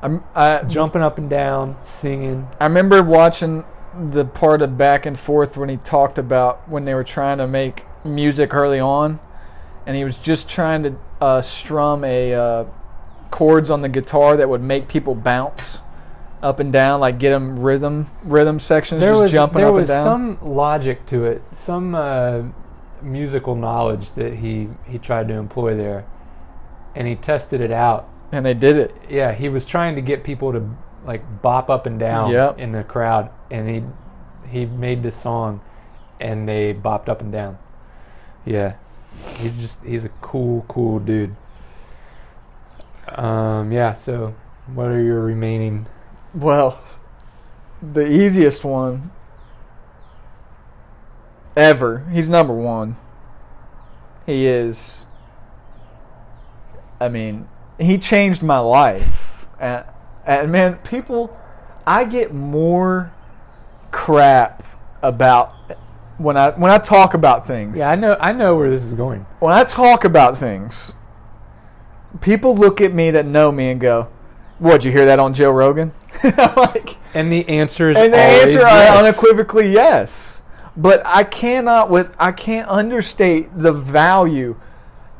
I'm, 0.03 0.25
I 0.35 0.63
jumping 0.65 1.03
up 1.03 1.19
and 1.19 1.29
down, 1.31 1.77
singing. 1.83 2.49
I 2.61 2.65
remember 2.65 3.03
watching 3.03 3.65
the 4.11 4.25
part 4.25 4.63
of 4.63 4.79
back 4.79 5.07
and 5.07 5.19
forth 5.19 5.57
when 5.57 5.69
he 5.69 5.77
talked 5.77 6.19
about 6.19 6.69
when 6.69 6.85
they 6.85 6.95
were 6.95 7.05
trying 7.05 7.39
to 7.39 7.47
make 7.47 7.85
music 8.05 8.55
early 8.55 8.81
on, 8.81 9.21
and 9.87 9.97
he 9.97 10.05
was 10.05 10.17
just 10.17 10.49
trying 10.49 10.83
to 10.83 10.97
uh, 11.21 11.43
strum 11.43 12.05
a 12.05 12.33
uh, 12.35 12.65
chords 13.31 13.71
on 13.71 13.83
the 13.83 13.89
guitar 13.89 14.37
that 14.37 14.49
would 14.49 14.63
make 14.63 14.89
people 14.89 15.15
bounce 15.15 15.79
up 16.43 16.59
and 16.59 16.73
down, 16.73 16.99
like 17.01 17.21
get 17.21 17.31
them 17.31 17.61
rhythm 17.61 18.11
rhythm 18.25 18.59
sections, 18.59 19.01
There 19.01 19.13
just 19.13 19.23
was 19.23 19.33
jumping 19.33 19.59
there 19.59 19.69
up 19.69 19.75
was 19.75 19.89
and 19.89 20.05
down. 20.05 20.39
some 20.39 20.55
logic 20.55 21.07
to 21.07 21.25
it, 21.25 21.43
some 21.53 21.95
uh, 21.95 22.43
musical 23.01 23.55
knowledge 23.55 24.13
that 24.15 24.35
he 24.35 24.69
he 24.89 24.99
tried 24.99 25.29
to 25.29 25.35
employ 25.35 25.77
there, 25.77 26.05
and 26.95 27.07
he 27.09 27.15
tested 27.17 27.61
it 27.61 27.71
out. 27.73 28.09
and 28.31 28.47
they 28.47 28.55
did 28.55 28.77
it. 28.77 28.95
Yeah, 29.11 29.33
he 29.33 29.49
was 29.51 29.65
trying 29.65 29.95
to 29.97 30.01
get 30.01 30.25
people 30.25 30.53
to 30.53 30.67
like 31.05 31.43
bop 31.43 31.69
up 31.69 31.85
and 31.87 31.99
down 31.99 32.31
Yep. 32.31 32.59
in 32.59 32.73
the 32.73 32.83
crowd, 32.85 33.29
and 33.51 33.69
he 33.69 33.83
he 34.49 34.65
made 34.67 35.03
this 35.03 35.17
song, 35.17 35.61
and 36.21 36.49
they 36.49 36.73
bopped 36.75 37.09
up 37.09 37.21
and 37.21 37.31
down. 37.33 37.59
Yeah, 38.47 38.75
he's 39.37 39.57
just 39.57 39.83
he's 39.85 40.05
a 40.05 40.11
cool 40.21 40.65
cool 40.69 40.99
dude. 40.99 41.35
Um, 43.09 43.71
yeah. 43.73 43.93
So, 43.95 44.35
what 44.73 44.87
are 44.87 45.03
your 45.03 45.21
remaining? 45.21 45.87
Well, 46.35 46.81
the 47.83 48.07
easiest 48.11 48.65
one 48.65 49.11
ever. 51.57 52.07
He's 52.13 52.29
number 52.29 52.55
one. 52.55 52.97
He 54.27 54.47
is. 54.47 55.07
I 57.03 57.09
mean, 57.09 57.49
he 57.81 57.99
changed 57.99 58.43
my 58.43 58.61
life. 58.61 59.47
And, 59.59 59.85
and 60.25 60.53
man, 60.53 60.77
people, 60.79 61.37
I 61.85 62.05
get 62.05 62.33
more 62.33 63.13
crap 63.91 64.63
about 65.03 65.53
when 66.17 66.37
I 66.37 66.51
when 66.51 66.71
I 66.71 66.79
talk 66.79 67.15
about 67.15 67.45
things. 67.45 67.79
Yeah, 67.79 67.91
I 67.91 67.97
know 67.97 68.17
I 68.21 68.31
know 68.31 68.57
where 68.57 68.71
this 68.71 68.85
is 68.85 68.95
going. 68.95 69.27
When 69.41 69.53
I 69.53 69.65
talk 69.65 70.05
about 70.05 70.39
things, 70.39 70.95
people 72.21 72.55
look 72.55 72.81
at 72.81 72.95
me 72.95 73.11
that 73.11 73.27
know 73.27 73.51
me 73.51 73.71
and 73.71 73.81
go, 73.81 74.09
"What'd 74.61 74.85
you 74.85 74.93
hear 74.93 75.07
that 75.07 75.19
on 75.19 75.35
Joe 75.35 75.51
Rogan?" 75.51 75.93
Like, 76.23 76.99
And 77.15 77.33
the 77.33 77.49
answer 77.49 77.91
is 77.91 77.99
and 77.99 78.13
the 78.13 78.19
answer 78.19 78.61
uh, 78.61 78.71
yes. 78.71 78.91
I 78.91 78.99
unequivocally 79.01 79.73
yes. 79.73 80.43
But 80.77 81.03
I 81.05 81.25
cannot 81.25 81.91
with 81.91 82.15
I 82.17 82.31
can't 82.31 82.69
understate 82.69 83.59
the 83.59 83.73
value 83.73 84.55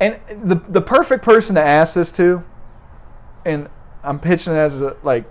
and 0.03 0.49
the 0.49 0.57
the 0.69 0.81
perfect 0.83 1.25
person 1.25 1.55
to 1.55 1.63
ask 1.63 1.95
this 1.95 2.13
to 2.13 2.45
and 3.45 3.69
I'm 4.03 4.19
pitching 4.19 4.53
it 4.53 4.57
as 4.57 4.81
a 4.81 4.97
like 5.03 5.25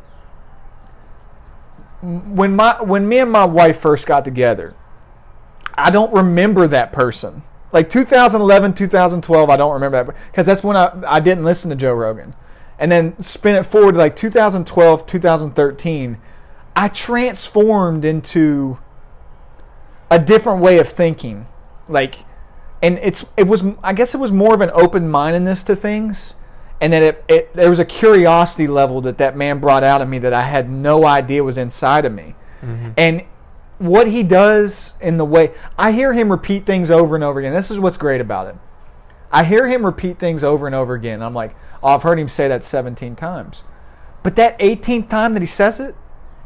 when 2.02 2.56
my 2.56 2.82
when 2.82 3.08
me 3.08 3.20
and 3.20 3.32
my 3.32 3.46
wife 3.46 3.80
first 3.80 4.08
got 4.08 4.26
together 4.26 4.76
I 5.82 5.90
don't 5.90 6.14
remember 6.14 6.68
that 6.68 6.92
person. 6.92 7.44
Like 7.72 7.90
2011, 7.90 8.74
2012, 8.74 9.50
I 9.50 9.58
don't 9.58 9.74
remember 9.74 10.04
that 10.04 10.16
because 10.30 10.46
that's 10.46 10.64
when 10.64 10.76
I 10.76 10.92
I 11.08 11.20
didn't 11.20 11.44
listen 11.46 11.70
to 11.70 11.76
Joe 11.76 11.94
Rogan. 11.94 12.36
And 12.78 12.92
then 12.92 13.22
spin 13.22 13.56
it 13.56 13.64
forward 13.64 13.94
to 13.94 13.98
like 14.00 14.16
2012, 14.16 15.06
2013, 15.06 16.18
I 16.76 16.88
transformed 16.88 18.04
into 18.04 18.80
a 20.10 20.20
different 20.20 20.62
way 20.62 20.80
of 20.80 20.90
thinking. 20.90 21.48
Like 21.88 22.26
and 22.82 22.98
it's 23.00 23.26
it 23.38 23.48
was 23.48 23.64
I 23.84 23.94
guess 23.94 24.14
it 24.14 24.18
was 24.20 24.32
more 24.32 24.54
of 24.54 24.62
an 24.62 24.72
open 24.74 25.10
mindedness 25.10 25.64
to 25.64 25.76
things 25.76 26.36
and 26.80 26.94
that 26.94 27.04
it, 27.04 27.24
it 27.28 27.54
there 27.54 27.70
was 27.70 27.80
a 27.80 27.86
curiosity 27.86 28.68
level 28.68 29.02
that 29.02 29.18
that 29.20 29.38
man 29.38 29.60
brought 29.60 29.84
out 29.84 30.02
of 30.02 30.10
me 30.10 30.18
that 30.20 30.34
I 30.34 30.42
had 30.42 30.70
no 30.70 31.06
idea 31.06 31.44
was 31.44 31.58
inside 31.58 32.06
of 32.06 32.12
me. 32.12 32.36
Mhm. 32.64 32.94
And 32.98 33.24
what 33.78 34.08
he 34.08 34.24
does 34.24 34.94
in 35.00 35.18
the 35.18 35.26
way 35.26 35.52
I 35.78 35.92
hear 35.92 36.14
him 36.14 36.32
repeat 36.32 36.66
things 36.66 36.90
over 36.92 37.16
and 37.16 37.24
over 37.24 37.40
again. 37.40 37.54
This 37.54 37.72
is 37.72 37.80
what's 37.80 37.98
great 37.98 38.22
about 38.22 38.48
him. 38.48 38.60
I 39.32 39.44
hear 39.44 39.68
him 39.68 39.86
repeat 39.86 40.20
things 40.20 40.44
over 40.44 40.66
and 40.66 40.76
over 40.76 40.94
again. 40.94 41.22
I'm 41.22 41.34
like, 41.34 41.56
oh, 41.82 41.90
I've 41.90 42.04
heard 42.04 42.20
him 42.20 42.28
say 42.28 42.48
that 42.48 42.66
17 42.66 43.16
times. 43.16 43.62
But 44.24 44.36
that 44.36 44.60
18th 44.60 45.10
time 45.10 45.34
that 45.34 45.42
he 45.42 45.48
says 45.48 45.80
it, 45.80 45.96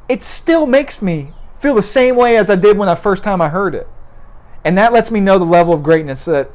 it 0.07 0.23
still 0.23 0.67
makes 0.67 1.01
me 1.01 1.33
feel 1.59 1.75
the 1.75 1.81
same 1.81 2.15
way 2.15 2.37
as 2.37 2.49
I 2.49 2.55
did 2.55 2.77
when 2.77 2.87
I 2.87 2.95
first 2.95 3.23
time 3.23 3.41
I 3.41 3.49
heard 3.49 3.73
it. 3.73 3.87
And 4.65 4.77
that 4.79 4.91
lets 4.91 5.11
me 5.11 5.19
know 5.19 5.37
the 5.37 5.45
level 5.45 5.75
of 5.75 5.83
greatness 5.83 6.25
that 6.25 6.49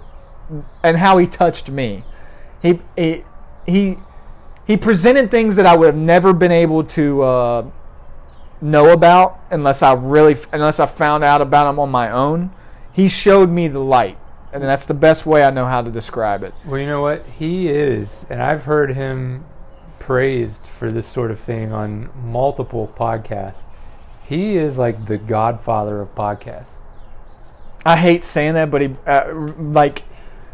and 0.82 0.96
how 0.96 1.16
he 1.18 1.26
touched 1.26 1.70
me. 1.70 2.04
He 2.60 2.80
he 2.96 3.24
he, 3.66 3.98
he 4.66 4.76
presented 4.76 5.30
things 5.30 5.54
that 5.56 5.64
I 5.64 5.76
would 5.76 5.86
have 5.86 5.96
never 5.96 6.32
been 6.32 6.50
able 6.50 6.82
to 6.84 7.22
uh, 7.22 7.70
know 8.60 8.92
about 8.92 9.38
unless 9.50 9.80
I 9.80 9.92
really 9.92 10.36
unless 10.52 10.80
I 10.80 10.86
found 10.86 11.22
out 11.22 11.40
about 11.40 11.70
him 11.70 11.78
on 11.78 11.90
my 11.90 12.10
own. 12.10 12.50
He 12.92 13.06
showed 13.06 13.48
me 13.48 13.68
the 13.68 13.78
light, 13.78 14.18
and 14.52 14.62
that's 14.64 14.86
the 14.86 14.94
best 14.94 15.24
way 15.24 15.44
I 15.44 15.50
know 15.50 15.66
how 15.66 15.80
to 15.80 15.90
describe 15.90 16.42
it. 16.42 16.52
Well, 16.66 16.80
you 16.80 16.86
know 16.86 17.02
what? 17.02 17.24
He 17.24 17.68
is, 17.68 18.26
and 18.28 18.42
I've 18.42 18.64
heard 18.64 18.94
him 18.94 19.46
praised 20.00 20.66
for 20.66 20.90
this 20.90 21.06
sort 21.06 21.30
of 21.30 21.38
thing 21.38 21.72
on 21.72 22.10
multiple 22.24 22.92
podcasts. 22.98 23.66
He 24.26 24.56
is 24.56 24.76
like 24.76 25.06
the 25.06 25.18
godfather 25.18 26.00
of 26.00 26.12
podcasts. 26.16 26.79
I 27.84 27.96
hate 27.96 28.24
saying 28.24 28.54
that, 28.54 28.70
but 28.70 28.80
he 28.82 28.96
uh, 29.06 29.32
like 29.58 30.04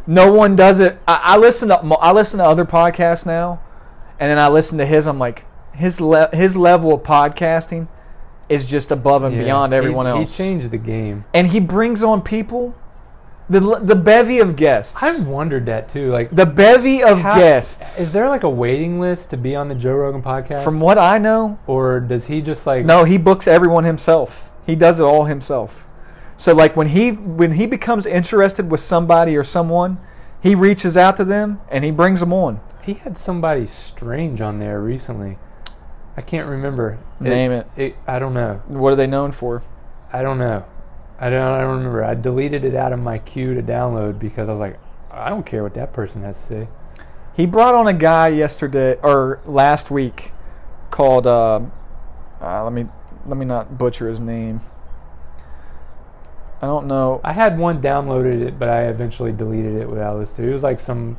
no 0.06 0.32
one 0.32 0.54
does 0.56 0.80
it. 0.80 0.98
I, 1.08 1.20
I 1.22 1.36
listen 1.36 1.68
to 1.68 1.76
I 1.80 2.12
listen 2.12 2.38
to 2.38 2.44
other 2.44 2.64
podcasts 2.64 3.26
now, 3.26 3.60
and 4.20 4.30
then 4.30 4.38
I 4.38 4.48
listen 4.48 4.78
to 4.78 4.86
his. 4.86 5.06
I'm 5.06 5.18
like 5.18 5.44
his 5.74 6.00
le- 6.00 6.34
his 6.34 6.56
level 6.56 6.94
of 6.94 7.02
podcasting 7.02 7.88
is 8.48 8.64
just 8.64 8.92
above 8.92 9.24
and 9.24 9.34
Yeah, 9.34 9.42
beyond 9.42 9.72
he- 9.72 9.76
everyone 9.76 10.06
else. 10.06 10.36
He 10.36 10.44
changed 10.44 10.70
the 10.70 10.78
game. 10.78 11.24
and 11.34 11.48
he 11.48 11.58
brings 11.58 12.04
on 12.04 12.22
people, 12.22 12.74
the 13.50 13.58
the 13.82 13.96
bevy 13.96 14.38
of 14.38 14.54
guests. 14.54 15.02
I've 15.02 15.26
wondered 15.26 15.66
that 15.66 15.88
too. 15.88 16.12
Like, 16.12 16.30
the 16.34 16.46
bevy 16.46 17.02
of 17.02 17.18
how- 17.18 17.36
guests. 17.36 17.98
Is 17.98 18.12
there 18.12 18.28
like 18.28 18.44
a 18.44 18.48
waiting 18.50 19.00
list 19.00 19.30
to 19.30 19.36
be 19.36 19.56
on 19.56 19.68
the 19.68 19.74
Joe 19.74 19.94
Rogan 19.94 20.22
podcast? 20.22 20.62
From 20.62 20.78
what 20.78 20.96
I 20.96 21.18
know, 21.18 21.58
or 21.66 21.98
does 21.98 22.26
he 22.26 22.40
just 22.40 22.66
like? 22.68 22.84
no, 22.84 23.02
he 23.02 23.18
books 23.18 23.48
everyone 23.48 23.82
himself. 23.82 24.48
He 24.64 24.76
does 24.76 25.00
it 25.00 25.04
all 25.04 25.24
himself. 25.24 25.85
So 26.36 26.54
like 26.54 26.76
when 26.76 26.88
he 26.88 27.12
when 27.12 27.52
he 27.52 27.66
becomes 27.66 28.06
interested 28.06 28.70
with 28.70 28.80
somebody 28.80 29.36
or 29.36 29.44
someone, 29.44 29.98
he 30.42 30.54
reaches 30.54 30.96
out 30.96 31.16
to 31.16 31.24
them 31.24 31.60
and 31.70 31.84
he 31.84 31.90
brings 31.90 32.20
them 32.20 32.32
on. 32.32 32.60
He 32.82 32.94
had 32.94 33.16
somebody 33.16 33.66
strange 33.66 34.40
on 34.40 34.58
there 34.58 34.80
recently. 34.80 35.38
I 36.16 36.22
can't 36.22 36.48
remember. 36.48 36.98
Name 37.20 37.52
it. 37.52 37.66
it. 37.76 37.96
I 38.06 38.18
don't 38.18 38.34
know. 38.34 38.62
What 38.68 38.92
are 38.92 38.96
they 38.96 39.06
known 39.06 39.32
for? 39.32 39.62
I 40.12 40.22
don't 40.22 40.38
know. 40.38 40.64
I 41.18 41.30
don't. 41.30 41.42
I 41.42 41.60
don't 41.60 41.78
remember. 41.78 42.04
I 42.04 42.14
deleted 42.14 42.64
it 42.64 42.74
out 42.74 42.92
of 42.92 42.98
my 42.98 43.18
queue 43.18 43.54
to 43.54 43.62
download 43.62 44.18
because 44.18 44.48
I 44.48 44.52
was 44.52 44.60
like, 44.60 44.78
I 45.10 45.28
don't 45.28 45.44
care 45.44 45.62
what 45.62 45.74
that 45.74 45.92
person 45.92 46.22
has 46.22 46.38
to 46.40 46.46
say. 46.46 46.68
He 47.34 47.44
brought 47.46 47.74
on 47.74 47.86
a 47.86 47.92
guy 47.92 48.28
yesterday 48.28 48.98
or 49.02 49.40
last 49.44 49.90
week 49.90 50.32
called 50.90 51.26
uh, 51.26 51.60
uh, 52.40 52.64
let 52.64 52.72
me 52.72 52.86
let 53.26 53.36
me 53.36 53.44
not 53.44 53.76
butcher 53.76 54.08
his 54.08 54.20
name. 54.20 54.60
I 56.62 56.66
don't 56.66 56.86
know. 56.86 57.20
I 57.22 57.32
had 57.32 57.58
one 57.58 57.82
downloaded 57.82 58.40
it, 58.40 58.58
but 58.58 58.68
I 58.68 58.84
eventually 58.84 59.32
deleted 59.32 59.76
it 59.76 59.88
without 59.88 60.18
listening. 60.18 60.48
It 60.50 60.52
was 60.52 60.62
like 60.62 60.80
some 60.80 61.18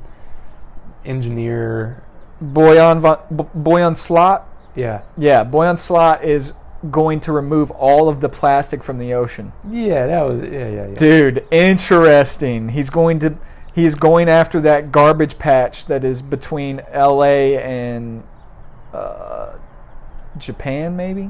engineer. 1.05 2.03
Boyan 2.43 3.01
Von, 3.01 3.19
Boyan 3.61 3.95
Slat. 3.95 4.45
Yeah. 4.75 5.01
Yeah, 5.17 5.43
Boyan 5.43 5.77
Slat 5.77 6.23
is 6.23 6.53
going 6.91 7.19
to 7.21 7.31
remove 7.31 7.71
all 7.71 8.09
of 8.09 8.21
the 8.21 8.29
plastic 8.29 8.83
from 8.83 8.97
the 8.99 9.13
ocean. 9.13 9.51
Yeah, 9.69 10.07
that 10.07 10.21
was. 10.21 10.41
Yeah, 10.41 10.69
yeah, 10.69 10.87
yeah. 10.87 10.95
Dude, 10.95 11.45
interesting. 11.51 12.69
He's 12.69 12.89
going 12.89 13.19
to 13.19 13.37
he 13.77 13.85
is 13.85 13.93
going 13.93 14.27
after 14.27 14.59
that 14.61 14.91
garbage 14.91 15.37
patch 15.37 15.85
that 15.85 16.03
is 16.03 16.23
between 16.23 16.81
LA 16.95 17.59
and 17.59 18.23
uh, 18.91 19.55
Japan 20.39 20.95
maybe. 20.95 21.29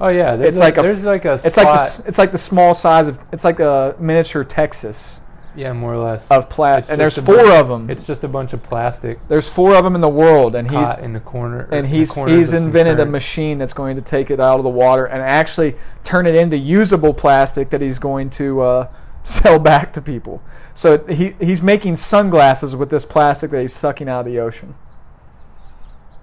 Oh 0.00 0.08
yeah. 0.08 0.36
There's 0.36 0.50
It's 0.50 0.58
like 0.60 0.78
a 0.78 0.82
there's 0.82 1.04
like 1.04 1.24
a 1.24 1.34
It's 1.44 1.56
like 1.56 1.66
the, 1.66 2.04
it's 2.06 2.18
like 2.18 2.32
the 2.32 2.38
small 2.38 2.74
size 2.74 3.08
of 3.08 3.18
it's 3.32 3.44
like 3.44 3.60
a 3.60 3.96
miniature 3.98 4.44
Texas 4.44 5.20
yeah, 5.58 5.72
more 5.72 5.94
or 5.94 6.04
less. 6.04 6.24
of 6.30 6.48
plastic. 6.48 6.92
And 6.92 7.00
there's 7.00 7.18
four 7.18 7.34
bunch- 7.34 7.50
of 7.50 7.66
them. 7.68 7.90
It's 7.90 8.06
just 8.06 8.22
a 8.22 8.28
bunch 8.28 8.52
of 8.52 8.62
plastic 8.62 9.18
There's 9.26 9.48
four 9.48 9.74
of 9.74 9.82
them 9.82 9.96
in 9.96 10.00
the 10.00 10.08
world, 10.08 10.54
and 10.54 10.70
he's 10.70 10.88
in 11.00 11.12
the 11.12 11.20
corner. 11.20 11.68
and 11.72 11.86
he's 11.86 12.12
he's 12.14 12.52
invented 12.52 13.00
a 13.00 13.06
machine 13.06 13.58
that's 13.58 13.72
going 13.72 13.96
to 13.96 14.02
take 14.02 14.30
it 14.30 14.38
out 14.38 14.58
of 14.58 14.62
the 14.64 14.70
water 14.70 15.06
and 15.06 15.20
actually 15.20 15.74
turn 16.04 16.26
it 16.26 16.36
into 16.36 16.56
usable 16.56 17.12
plastic 17.12 17.70
that 17.70 17.80
he's 17.80 17.98
going 17.98 18.30
to 18.30 18.60
uh, 18.60 18.88
sell 19.24 19.58
back 19.58 19.92
to 19.94 20.00
people. 20.00 20.40
So 20.74 21.04
he 21.06 21.34
he's 21.40 21.60
making 21.60 21.96
sunglasses 21.96 22.76
with 22.76 22.88
this 22.88 23.04
plastic 23.04 23.50
that 23.50 23.60
he's 23.60 23.74
sucking 23.74 24.08
out 24.08 24.20
of 24.20 24.26
the 24.26 24.38
ocean. 24.38 24.76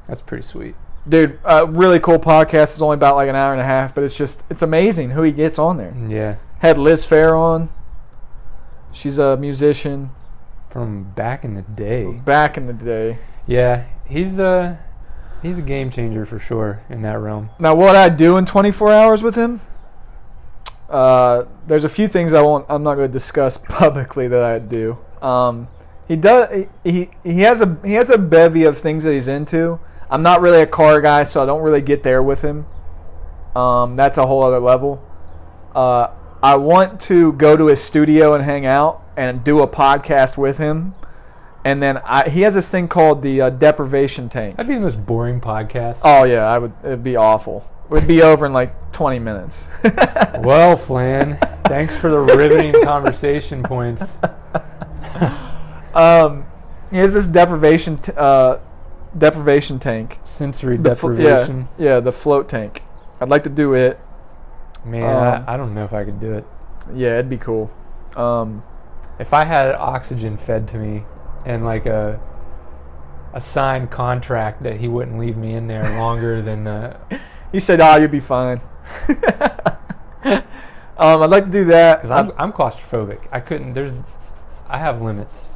That's 0.07 0.22
pretty 0.22 0.43
sweet. 0.43 0.76
Dude, 1.07 1.40
uh, 1.45 1.68
really 1.69 1.99
cool 1.99 2.19
podcast. 2.19 2.64
It's 2.73 2.82
only 2.82 2.95
about 2.95 3.15
like 3.15 3.30
an 3.30 3.36
hour 3.36 3.52
and 3.52 3.61
a 3.61 3.65
half, 3.65 3.94
but 3.94 4.03
it's 4.03 4.15
just 4.15 4.44
it's 4.49 4.61
amazing 4.61 5.11
who 5.11 5.22
he 5.22 5.32
gets 5.32 5.60
on 5.60 5.77
there. 5.77 5.94
Yeah. 6.07 6.36
Had 6.60 6.77
Liz 6.77 7.06
Phair 7.06 7.38
on. 7.38 7.69
She's 8.91 9.19
a 9.19 9.38
musician 9.38 10.11
From 10.69 11.11
back 11.15 11.44
in 11.44 11.53
the 11.53 11.61
day. 11.61 12.14
back 12.26 12.57
in 12.57 12.65
the 12.65 12.73
day. 12.73 13.19
Yeah, 13.45 13.86
he's 14.07 14.40
a 14.40 14.80
he's 15.44 15.60
a 15.60 15.61
game 15.61 15.91
changer 15.91 16.26
for 16.26 16.40
sure 16.40 16.82
in 16.90 17.02
that 17.03 17.19
realm. 17.19 17.49
Now, 17.60 17.76
what 17.76 17.95
I 17.95 18.10
do 18.10 18.38
in 18.38 18.45
24 18.45 18.91
hours 18.91 19.22
with 19.22 19.36
him, 19.36 19.61
uh, 20.90 21.44
there's 21.68 21.84
a 21.84 21.90
few 21.90 22.07
things 22.07 22.34
I 22.34 22.41
won't. 22.41 22.65
I'm 22.69 22.84
not 22.84 22.95
going 22.95 23.07
to 23.07 23.14
discuss 23.14 23.57
publicly 23.69 24.27
that 24.27 24.41
I 24.44 24.60
do. 24.60 24.98
Um, 25.22 25.68
he 26.07 26.15
does. 26.15 26.65
He 26.84 27.10
he 27.23 27.41
has 27.41 27.61
a 27.61 27.77
he 27.84 27.94
has 27.94 28.10
a 28.10 28.18
bevy 28.18 28.64
of 28.64 28.77
things 28.77 29.03
that 29.03 29.14
he's 29.14 29.27
into. 29.27 29.80
I'm 30.16 30.24
not 30.24 30.40
really 30.40 30.62
a 30.62 30.66
car 30.66 31.02
guy, 31.02 31.24
so 31.24 31.44
I 31.44 31.46
don't 31.46 31.62
really 31.62 31.82
get 31.82 32.02
there 32.02 32.24
with 32.24 32.42
him. 32.42 32.66
Um, 33.54 33.98
that's 33.98 34.18
a 34.18 34.26
whole 34.26 34.44
other 34.44 34.62
level. 34.62 35.04
Uh, 35.76 36.08
I 36.42 36.56
want 36.56 37.02
to 37.02 37.34
go 37.34 37.58
to 37.58 37.66
his 37.68 37.84
studio 37.84 38.34
and 38.34 38.42
hang 38.42 38.66
out 38.66 39.04
and 39.18 39.44
do 39.44 39.60
a 39.60 39.68
podcast 39.68 40.38
with 40.38 40.58
him. 40.58 40.96
And 41.66 41.84
then 41.84 41.98
I, 41.98 42.30
he 42.30 42.44
has 42.44 42.54
this 42.54 42.70
thing 42.70 42.88
called 42.88 43.24
the 43.24 43.42
uh, 43.42 43.50
deprivation 43.50 44.30
tank. 44.30 44.56
That'd 44.56 44.70
be 44.70 44.76
the 44.76 44.80
most 44.80 45.06
boring 45.06 45.42
podcast. 45.42 46.00
Oh 46.06 46.24
yeah, 46.24 46.46
I 46.46 46.60
would. 46.60 46.72
It'd 46.86 47.04
be 47.04 47.18
awful. 47.18 47.70
We'd 47.90 48.08
be 48.08 48.22
over 48.22 48.46
in 48.46 48.54
like 48.54 48.94
20 48.94 49.20
minutes. 49.20 49.66
Well, 50.40 50.78
Flan, 50.78 51.40
thanks 51.66 51.98
for 51.98 52.10
the 52.10 52.20
riveting 52.20 52.82
conversation 52.84 53.64
points. 53.64 54.18
um, 55.94 56.46
he 56.90 56.98
has 56.98 57.14
this 57.14 57.28
deprivation 57.28 57.98
t- 57.98 58.14
uh, 58.16 58.60
deprivation 59.18 59.80
tank. 59.80 60.20
Sensory 60.24 60.78
The 60.78 60.96
flo- 60.96 61.10
deprivation. 61.16 61.68
yeah, 61.78 61.86
yeah, 61.86 62.00
the 62.00 62.12
float 62.12 62.48
tank. 62.50 62.84
I'd 63.22 63.30
like 63.30 63.44
to 63.44 63.50
do 63.50 63.74
it. 63.74 64.00
Man, 64.84 65.04
Um, 65.04 65.44
I, 65.48 65.54
I 65.54 65.58
don't 65.58 65.74
know 65.74 65.84
if 65.86 65.94
I 65.94 66.04
could 66.04 66.20
do 66.20 66.34
it. 66.34 66.46
Yeah, 66.94 67.14
it'd 67.14 67.30
be 67.30 67.38
cool. 67.38 67.72
Um, 68.16 68.64
If 69.20 69.34
I 69.34 69.46
had 69.46 69.74
oxygen 69.76 70.38
fed 70.38 70.68
to 70.70 70.78
me 70.78 71.06
and 71.46 71.64
like 71.66 71.86
a 71.86 72.20
a 73.34 73.40
signed 73.42 73.92
contract 73.92 74.64
that 74.64 74.78
he 74.78 74.88
wouldn't 74.88 75.20
leave 75.20 75.36
me 75.38 75.54
in 75.56 75.68
there 75.68 75.84
longer 75.98 76.42
than 76.50 76.68
uh, 76.68 76.98
he 77.52 77.60
said, 77.60 77.82
"Ah, 77.82 77.96
you'll 77.98 78.08
be 78.10 78.20
fine." 78.22 78.62
um, 80.98 81.22
I'd 81.22 81.30
like 81.30 81.46
to 81.46 81.52
do 81.52 81.66
that. 81.66 81.98
because 82.02 82.12
I'm 82.12 82.32
I'm 82.38 82.52
claustrophobic. 82.54 83.28
I 83.32 83.40
couldn't. 83.40 83.74
There's 83.74 83.94
I 84.68 84.78
have 84.78 85.02
limits. 85.02 85.48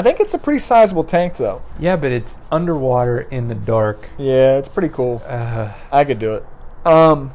I 0.00 0.02
think 0.02 0.18
it's 0.18 0.32
a 0.32 0.38
pretty 0.38 0.60
sizable 0.60 1.04
tank, 1.04 1.36
though. 1.36 1.60
Yeah, 1.78 1.96
but 1.96 2.10
it's 2.10 2.34
underwater 2.50 3.20
in 3.20 3.48
the 3.48 3.54
dark. 3.54 4.08
Yeah, 4.16 4.56
it's 4.56 4.66
pretty 4.66 4.88
cool. 4.88 5.20
Uh, 5.26 5.74
I 5.92 6.04
could 6.06 6.18
do 6.18 6.36
it. 6.36 6.46
Um, 6.86 7.34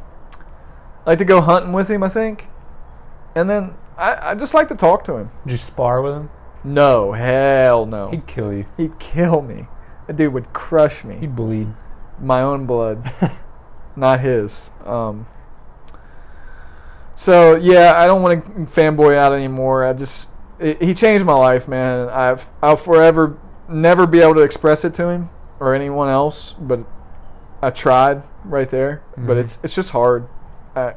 I 1.05 1.11
like 1.11 1.19
to 1.19 1.25
go 1.25 1.41
hunting 1.41 1.73
with 1.73 1.91
him. 1.91 2.01
I 2.01 2.09
think, 2.09 2.47
and 3.35 3.47
then 3.47 3.75
I, 3.99 4.31
I 4.31 4.33
just 4.33 4.55
like 4.55 4.67
to 4.69 4.75
talk 4.75 5.03
to 5.03 5.13
him. 5.13 5.29
did 5.45 5.51
you 5.51 5.57
spar 5.59 6.01
with 6.01 6.15
him? 6.15 6.31
No, 6.63 7.11
hell 7.11 7.85
no. 7.85 8.09
He'd 8.09 8.25
kill 8.25 8.51
you. 8.51 8.65
He'd 8.77 8.97
kill 8.97 9.43
me. 9.43 9.67
That 10.07 10.17
dude 10.17 10.33
would 10.33 10.51
crush 10.51 11.03
me. 11.03 11.17
He'd 11.17 11.35
bleed. 11.35 11.67
My 12.19 12.41
own 12.41 12.65
blood, 12.65 13.11
not 13.95 14.21
his. 14.21 14.71
Um. 14.83 15.27
So 17.13 17.57
yeah, 17.57 17.93
I 17.95 18.07
don't 18.07 18.23
want 18.23 18.43
to 18.43 18.51
fanboy 18.61 19.15
out 19.15 19.33
anymore. 19.33 19.85
I 19.85 19.93
just 19.93 20.29
he 20.59 20.93
changed 20.93 21.25
my 21.25 21.33
life, 21.33 21.67
man. 21.67 22.09
I've 22.09 22.49
I'll 22.61 22.77
forever 22.77 23.37
never 23.67 24.05
be 24.07 24.19
able 24.21 24.35
to 24.35 24.41
express 24.41 24.85
it 24.85 24.93
to 24.95 25.09
him 25.09 25.29
or 25.59 25.73
anyone 25.73 26.09
else, 26.09 26.53
but 26.59 26.85
I 27.61 27.69
tried 27.71 28.23
right 28.43 28.69
there. 28.69 29.01
But 29.17 29.37
Mhm. 29.37 29.39
it's 29.41 29.59
it's 29.63 29.75
just 29.75 29.91
hard. 29.91 30.27
I, 30.75 30.93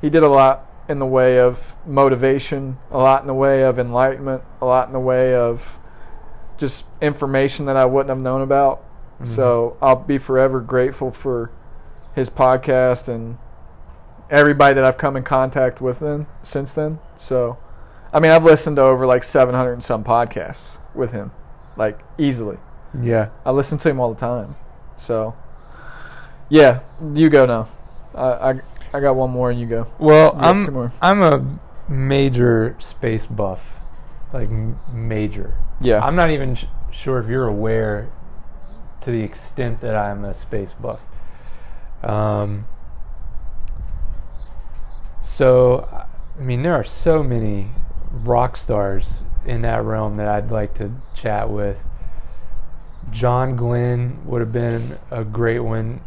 he 0.00 0.08
did 0.10 0.22
a 0.22 0.28
lot 0.28 0.66
in 0.88 0.98
the 0.98 1.06
way 1.06 1.38
of 1.38 1.76
motivation, 1.86 2.78
a 2.90 2.98
lot 2.98 3.20
in 3.22 3.26
the 3.28 3.34
way 3.34 3.62
of 3.62 3.78
enlightenment, 3.78 4.42
a 4.60 4.66
lot 4.66 4.86
in 4.88 4.92
the 4.92 4.98
way 5.00 5.34
of 5.34 5.78
just 6.56 6.84
information 7.00 7.66
that 7.66 7.76
I 7.76 7.84
wouldn't 7.86 8.08
have 8.10 8.20
known 8.20 8.42
about. 8.42 8.82
Mhm. 9.22 9.26
So 9.26 9.76
I'll 9.80 9.96
be 9.96 10.18
forever 10.18 10.60
grateful 10.60 11.10
for 11.10 11.50
his 12.14 12.28
podcast 12.28 13.08
and 13.08 13.38
everybody 14.30 14.74
that 14.74 14.84
I've 14.84 14.98
come 14.98 15.16
in 15.16 15.22
contact 15.22 15.80
with 15.80 16.00
then 16.00 16.26
since 16.42 16.72
then. 16.74 16.98
So, 17.16 17.56
I 18.12 18.18
mean, 18.20 18.32
I've 18.32 18.44
listened 18.44 18.76
to 18.76 18.82
over 18.82 19.06
like 19.06 19.22
700 19.24 19.72
and 19.72 19.84
some 19.84 20.02
podcasts 20.04 20.78
with 20.94 21.12
him, 21.12 21.30
like 21.76 21.98
easily. 22.18 22.58
Yeah. 23.00 23.28
I 23.44 23.52
listen 23.52 23.78
to 23.78 23.90
him 23.90 24.00
all 24.00 24.12
the 24.12 24.18
time. 24.20 24.56
So, 24.96 25.36
yeah, 26.48 26.80
you 27.14 27.28
go 27.30 27.46
now. 27.46 27.68
I 28.14 28.50
I, 28.50 28.60
I 28.94 29.00
got 29.00 29.14
one 29.14 29.30
more, 29.30 29.50
and 29.50 29.60
you 29.60 29.66
go. 29.66 29.86
Well, 29.98 30.32
You 30.34 30.40
I'm 30.40 30.60
more. 30.72 30.92
I'm 31.00 31.22
a 31.22 31.58
major 31.88 32.74
space 32.80 33.26
buff, 33.26 33.76
like 34.32 34.48
m- 34.50 34.78
major. 34.92 35.54
Yeah, 35.80 36.04
I'm 36.04 36.16
not 36.16 36.30
even 36.30 36.56
sh- 36.56 36.64
sure 36.90 37.18
if 37.20 37.28
you're 37.28 37.46
aware 37.46 38.10
to 39.02 39.10
the 39.12 39.22
extent 39.22 39.80
that 39.80 39.94
I'm 39.94 40.24
a 40.24 40.34
space 40.34 40.72
buff. 40.74 41.00
Um, 42.02 42.66
so, 45.20 46.06
I 46.38 46.42
mean, 46.42 46.62
there 46.62 46.74
are 46.74 46.84
so 46.84 47.22
many 47.22 47.68
rock 48.12 48.56
stars 48.56 49.24
in 49.44 49.62
that 49.62 49.82
realm 49.84 50.16
that 50.16 50.28
I'd 50.28 50.50
like 50.50 50.74
to 50.74 50.92
chat 51.14 51.50
with. 51.50 51.84
John 53.10 53.56
Glenn 53.56 54.24
would 54.26 54.40
have 54.40 54.52
been 54.52 54.98
a 55.10 55.24
great 55.24 55.60
one. 55.60 56.00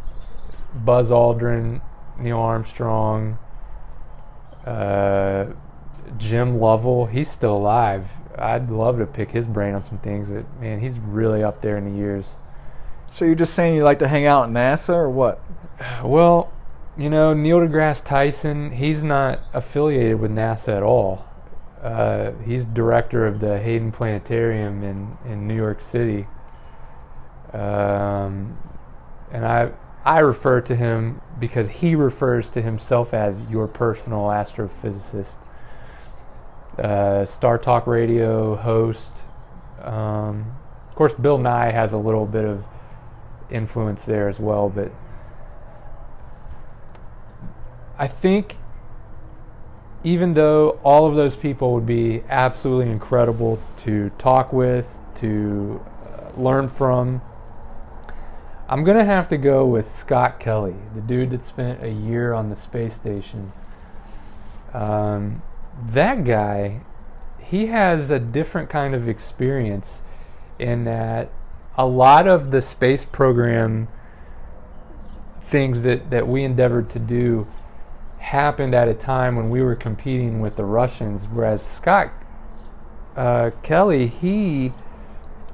Buzz 0.74 1.10
Aldrin, 1.10 1.82
Neil 2.18 2.40
Armstrong, 2.40 3.38
uh, 4.66 5.48
Jim 6.18 6.60
Lovell. 6.60 7.08
He's 7.08 7.30
still 7.30 7.58
alive. 7.58 8.12
I'd 8.38 8.70
love 8.70 8.98
to 8.98 9.06
pick 9.06 9.32
his 9.32 9.48
brain 9.48 9.74
on 9.74 9.82
some 9.82 10.00
things. 10.00 10.30
But 10.30 10.46
man, 10.60 10.80
he's 10.80 11.00
really 11.00 11.44
up 11.44 11.62
there 11.62 11.78
in 11.78 11.86
the 11.86 11.98
years. 11.98 12.38
So 13.08 13.26
you're 13.26 13.36
just 13.36 13.54
saying 13.54 13.76
you 13.76 13.84
like 13.84 14.00
to 14.00 14.08
hang 14.08 14.26
out 14.26 14.46
at 14.46 14.50
NASA 14.50 14.94
or 14.94 15.10
what? 15.10 15.42
Well, 16.04 16.52
you 16.98 17.10
know, 17.10 17.34
Neil 17.34 17.60
deGrasse 17.60 18.04
Tyson, 18.04 18.72
he's 18.72 19.04
not 19.04 19.40
affiliated 19.54 20.20
with 20.20 20.32
NASA 20.32 20.78
at 20.78 20.84
all. 20.84 21.26
Uh, 21.84 22.32
he's 22.46 22.64
director 22.64 23.28
of 23.28 23.42
the 23.42 23.60
Hayden 23.60 23.92
Planetarium 23.92 24.84
in, 24.84 25.18
in 25.26 25.48
New 25.48 25.56
York 25.56 25.82
City. 25.82 26.28
Um, 27.52 28.58
and 29.32 29.46
I, 29.46 29.72
I 30.06 30.20
refer 30.20 30.62
to 30.62 30.76
him 30.76 31.22
because 31.40 31.68
he 31.68 31.96
refers 31.96 32.50
to 32.52 32.62
himself 32.62 33.14
as 33.14 33.42
your 33.50 33.68
personal 33.68 34.28
astrophysicist. 34.28 35.40
Uh, 36.78 37.26
Star 37.26 37.58
Talk 37.58 37.86
Radio 37.86 38.56
host. 38.56 39.26
Um, 39.82 40.56
of 40.88 40.96
course, 40.96 41.14
Bill 41.14 41.38
Nye 41.38 41.72
has 41.72 41.92
a 41.92 41.98
little 41.98 42.26
bit 42.26 42.46
of 42.46 42.66
influence 43.50 44.06
there 44.06 44.30
as 44.30 44.40
well, 44.40 44.70
but 44.70 44.92
I 47.98 48.08
think 48.08 48.58
even 50.04 50.34
though 50.34 50.80
all 50.84 51.06
of 51.06 51.16
those 51.16 51.36
people 51.36 51.74
would 51.74 51.86
be 51.86 52.24
absolutely 52.30 52.92
incredible 52.92 53.60
to 53.78 54.10
talk 54.18 54.52
with, 54.52 55.02
to 55.16 55.84
uh, 56.06 56.40
learn 56.40 56.68
from, 56.68 57.22
I'm 58.68 58.84
going 58.84 58.98
to 58.98 59.06
have 59.06 59.28
to 59.30 59.38
go 59.38 59.66
with 59.66 59.88
Scott 59.88 60.40
Kelly, 60.40 60.76
the 60.94 61.02
dude 61.02 61.30
that 61.30 61.46
spent 61.46 61.84
a 61.84 61.90
year 61.90 62.34
on 62.34 62.50
the 62.50 62.56
space 62.56 62.96
station. 62.96 63.54
Um, 64.74 65.42
that 65.90 66.24
guy, 66.26 66.82
he 67.40 67.68
has 67.68 68.10
a 68.10 68.20
different 68.20 68.70
kind 68.70 68.94
of 68.96 69.08
experience 69.08 70.02
in 70.60 70.84
that 70.86 71.30
a 71.78 71.86
lot 71.86 72.28
of 72.28 72.52
the 72.52 72.62
space 72.62 73.06
program 73.06 73.88
things 75.42 75.82
that, 75.82 76.10
that 76.10 76.28
we 76.28 76.44
endeavored 76.44 76.90
to 76.90 77.00
do 77.00 77.48
happened 78.24 78.74
at 78.74 78.88
a 78.88 78.94
time 78.94 79.36
when 79.36 79.50
we 79.50 79.62
were 79.62 79.76
competing 79.76 80.40
with 80.40 80.56
the 80.56 80.64
Russians, 80.64 81.28
whereas 81.28 81.66
Scott 81.66 82.12
uh, 83.16 83.52
Kelly, 83.62 84.08
he 84.08 84.74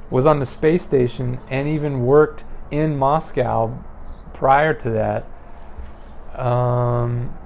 was 0.09 0.25
on 0.25 0.39
the 0.39 0.45
space 0.45 0.83
station 0.83 1.39
and 1.49 1.67
even 1.67 2.05
worked 2.05 2.43
in 2.71 2.95
Moscow 2.95 3.83
prior 4.33 4.73
to 4.75 4.89
that 4.91 5.25
um, 6.39 7.37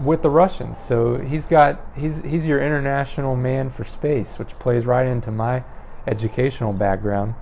with 0.00 0.22
the 0.22 0.30
Russians. 0.30 0.78
So 0.78 1.16
he's 1.16 1.46
got 1.46 1.80
he's 1.96 2.22
he's 2.22 2.46
your 2.46 2.62
international 2.62 3.36
man 3.36 3.70
for 3.70 3.84
space, 3.84 4.38
which 4.38 4.50
plays 4.58 4.86
right 4.86 5.06
into 5.06 5.30
my 5.30 5.64
educational 6.06 6.72
background. 6.72 7.34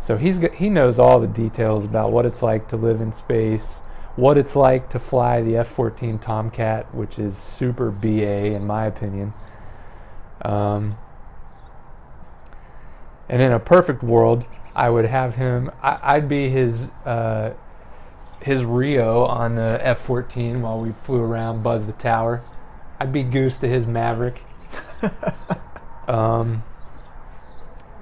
So 0.00 0.16
he's 0.16 0.38
got, 0.38 0.54
he 0.54 0.68
knows 0.68 0.98
all 0.98 1.18
the 1.18 1.26
details 1.26 1.84
about 1.84 2.12
what 2.12 2.26
it's 2.26 2.42
like 2.42 2.68
to 2.68 2.76
live 2.76 3.00
in 3.00 3.12
space, 3.12 3.82
what 4.16 4.38
it's 4.38 4.56
like 4.56 4.90
to 4.90 4.98
fly 4.98 5.42
the 5.42 5.56
F-14 5.58 6.20
Tomcat, 6.20 6.94
which 6.94 7.18
is 7.18 7.36
super 7.36 7.90
BA 7.90 8.54
in 8.54 8.66
my 8.66 8.86
opinion. 8.86 9.34
Um, 10.42 10.96
and 13.28 13.42
in 13.42 13.52
a 13.52 13.60
perfect 13.60 14.02
world, 14.02 14.44
I 14.74 14.90
would 14.90 15.04
have 15.06 15.36
him. 15.36 15.70
I, 15.82 15.98
I'd 16.02 16.28
be 16.28 16.48
his 16.48 16.82
uh, 17.04 17.52
his 18.40 18.64
Rio 18.64 19.24
on 19.24 19.56
the 19.56 19.78
F-14 19.84 20.60
while 20.60 20.80
we 20.80 20.92
flew 20.92 21.20
around, 21.20 21.62
buzz 21.62 21.86
the 21.86 21.92
tower. 21.92 22.42
I'd 23.00 23.12
be 23.12 23.22
Goose 23.22 23.58
to 23.58 23.68
his 23.68 23.86
Maverick. 23.86 24.40
um, 26.08 26.62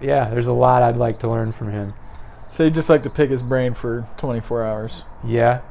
yeah, 0.00 0.28
there's 0.28 0.46
a 0.46 0.52
lot 0.52 0.82
I'd 0.82 0.96
like 0.96 1.20
to 1.20 1.28
learn 1.28 1.52
from 1.52 1.70
him. 1.70 1.94
So 2.50 2.64
you'd 2.64 2.74
just 2.74 2.90
like 2.90 3.02
to 3.04 3.10
pick 3.10 3.30
his 3.30 3.42
brain 3.42 3.74
for 3.74 4.06
24 4.18 4.64
hours. 4.64 5.04
Yeah. 5.24 5.62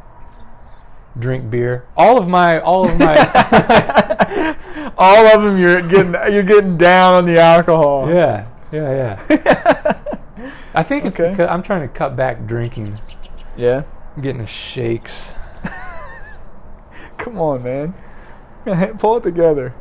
Drink 1.18 1.50
beer. 1.52 1.86
All 1.96 2.18
of 2.18 2.28
my 2.28 2.60
all 2.60 2.86
of 2.90 2.98
my 3.00 3.16
All 4.98 5.26
of 5.28 5.44
them, 5.44 5.58
you're 5.60 5.82
getting 5.82 6.14
you're 6.34 6.44
getting 6.44 6.78
down 6.78 7.14
on 7.16 7.26
the 7.26 7.40
alcohol. 7.40 8.10
Yeah. 8.10 8.48
Yeah, 8.72 9.20
yeah. 9.30 9.98
I 10.74 10.82
think 10.84 11.06
it's 11.06 11.20
Okay. 11.20 11.30
because 11.32 11.50
I'm 11.50 11.62
trying 11.62 11.82
to 11.82 11.88
cut 11.88 12.16
back 12.16 12.46
drinking. 12.48 13.00
yeah. 13.56 13.84
I'm 14.16 14.22
getting 14.24 14.42
the 14.42 14.48
shakes. 14.48 15.36
Come 17.18 17.40
on, 17.40 17.64
man. 17.64 17.94
Pull 18.98 19.18
it 19.18 19.24
together. 19.24 19.74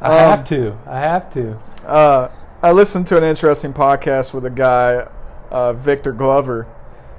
I 0.00 0.06
Um, 0.18 0.30
have 0.30 0.44
to. 0.48 0.78
I 0.86 1.00
have 1.00 1.30
to. 1.34 1.58
Uh, 1.86 2.28
I 2.62 2.72
listened 2.72 3.06
to 3.08 3.16
an 3.16 3.24
interesting 3.24 3.72
podcast 3.72 4.32
with 4.34 4.44
a 4.44 4.50
guy, 4.50 5.06
uh, 5.50 5.72
Victor 5.72 6.12
Glover. 6.12 6.66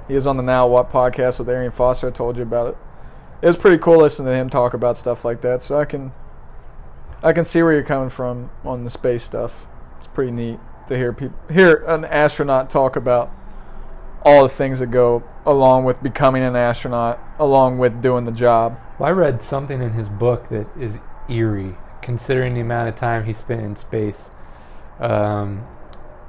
He 0.08 0.14
is 0.14 0.26
on 0.26 0.36
the 0.36 0.42
Now 0.42 0.66
What 0.66 0.90
podcast 0.90 1.38
with 1.38 1.48
Arian 1.48 1.72
Foster. 1.72 2.08
I 2.08 2.10
told 2.10 2.36
you 2.36 2.42
about 2.42 2.68
it. 2.68 2.76
It 3.42 3.46
was 3.46 3.56
pretty 3.56 3.78
cool 3.78 3.98
listening 3.98 4.28
to 4.28 4.34
him 4.34 4.48
talk 4.48 4.74
about 4.74 4.96
stuff 4.96 5.24
like 5.24 5.40
that. 5.42 5.62
So 5.62 5.78
I 5.78 5.84
can, 5.84 6.12
I 7.22 7.32
can 7.32 7.44
see 7.44 7.62
where 7.62 7.72
you're 7.72 7.82
coming 7.82 8.10
from 8.10 8.50
on 8.64 8.84
the 8.84 8.90
space 8.90 9.22
stuff. 9.22 9.66
It's 9.98 10.06
pretty 10.06 10.32
neat 10.32 10.58
to 10.88 10.96
hear 10.96 11.12
people 11.12 11.38
hear 11.50 11.82
an 11.86 12.04
astronaut 12.04 12.68
talk 12.68 12.96
about 12.96 13.32
all 14.24 14.42
the 14.42 14.48
things 14.48 14.78
that 14.78 14.90
go 14.90 15.22
along 15.44 15.84
with 15.84 16.02
becoming 16.02 16.42
an 16.42 16.56
astronaut, 16.56 17.20
along 17.38 17.78
with 17.78 18.00
doing 18.00 18.24
the 18.24 18.32
job. 18.32 18.78
Well, 18.98 19.08
I 19.08 19.12
read 19.12 19.42
something 19.42 19.82
in 19.82 19.92
his 19.92 20.08
book 20.08 20.48
that 20.48 20.66
is 20.78 20.98
eerie, 21.28 21.76
considering 22.00 22.54
the 22.54 22.60
amount 22.60 22.88
of 22.88 22.96
time 22.96 23.24
he 23.24 23.32
spent 23.32 23.60
in 23.60 23.76
space. 23.76 24.30
Um, 24.98 25.66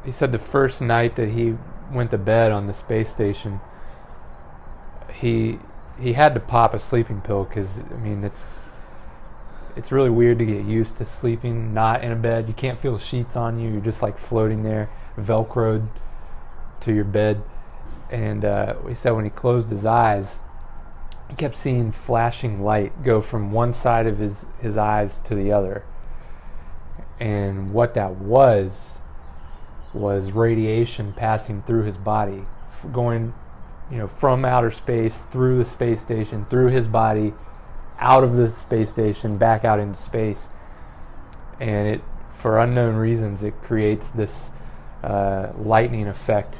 he 0.03 0.11
said 0.11 0.31
the 0.31 0.39
first 0.39 0.81
night 0.81 1.15
that 1.15 1.29
he 1.29 1.57
went 1.91 2.11
to 2.11 2.17
bed 2.17 2.51
on 2.51 2.67
the 2.67 2.73
space 2.73 3.11
station, 3.11 3.61
he 5.13 5.59
he 5.99 6.13
had 6.13 6.33
to 6.33 6.39
pop 6.39 6.73
a 6.73 6.79
sleeping 6.79 7.21
pill 7.21 7.45
because 7.45 7.79
I 7.79 7.97
mean 7.97 8.23
it's 8.23 8.45
it's 9.75 9.91
really 9.91 10.09
weird 10.09 10.39
to 10.39 10.45
get 10.45 10.65
used 10.65 10.97
to 10.97 11.05
sleeping 11.05 11.73
not 11.73 12.03
in 12.03 12.11
a 12.11 12.15
bed. 12.15 12.47
You 12.47 12.53
can't 12.53 12.79
feel 12.79 12.97
sheets 12.97 13.35
on 13.35 13.59
you. 13.59 13.69
You're 13.69 13.81
just 13.81 14.01
like 14.01 14.17
floating 14.17 14.63
there, 14.63 14.89
velcroed 15.17 15.89
to 16.81 16.93
your 16.93 17.03
bed. 17.03 17.43
And 18.09 18.45
uh, 18.45 18.75
he 18.87 18.95
said 18.95 19.11
when 19.11 19.25
he 19.25 19.31
closed 19.31 19.69
his 19.69 19.85
eyes, 19.85 20.39
he 21.29 21.35
kept 21.35 21.55
seeing 21.55 21.91
flashing 21.91 22.63
light 22.63 23.03
go 23.03 23.19
from 23.19 23.51
one 23.51 23.73
side 23.73 24.07
of 24.07 24.19
his, 24.19 24.45
his 24.61 24.77
eyes 24.77 25.19
to 25.21 25.35
the 25.35 25.51
other. 25.51 25.83
And 27.19 27.73
what 27.73 27.93
that 27.95 28.15
was 28.15 29.01
was 29.93 30.31
radiation 30.31 31.13
passing 31.13 31.63
through 31.63 31.83
his 31.83 31.97
body, 31.97 32.43
going, 32.91 33.33
you 33.91 33.97
know, 33.97 34.07
from 34.07 34.45
outer 34.45 34.71
space 34.71 35.23
through 35.31 35.57
the 35.57 35.65
space 35.65 36.01
station, 36.01 36.45
through 36.49 36.67
his 36.67 36.87
body, 36.87 37.33
out 37.99 38.23
of 38.23 38.35
the 38.35 38.49
space 38.49 38.89
station, 38.89 39.37
back 39.37 39.63
out 39.63 39.79
into 39.79 39.99
space. 39.99 40.49
And 41.59 41.87
it, 41.87 42.01
for 42.29 42.59
unknown 42.59 42.95
reasons, 42.95 43.43
it 43.43 43.53
creates 43.61 44.09
this 44.09 44.51
uh, 45.03 45.53
lightning 45.57 46.07
effect 46.07 46.57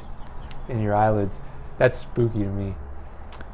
in 0.68 0.80
your 0.80 0.94
eyelids. 0.94 1.40
That's 1.78 1.98
spooky 1.98 2.40
to 2.40 2.48
me. 2.48 2.74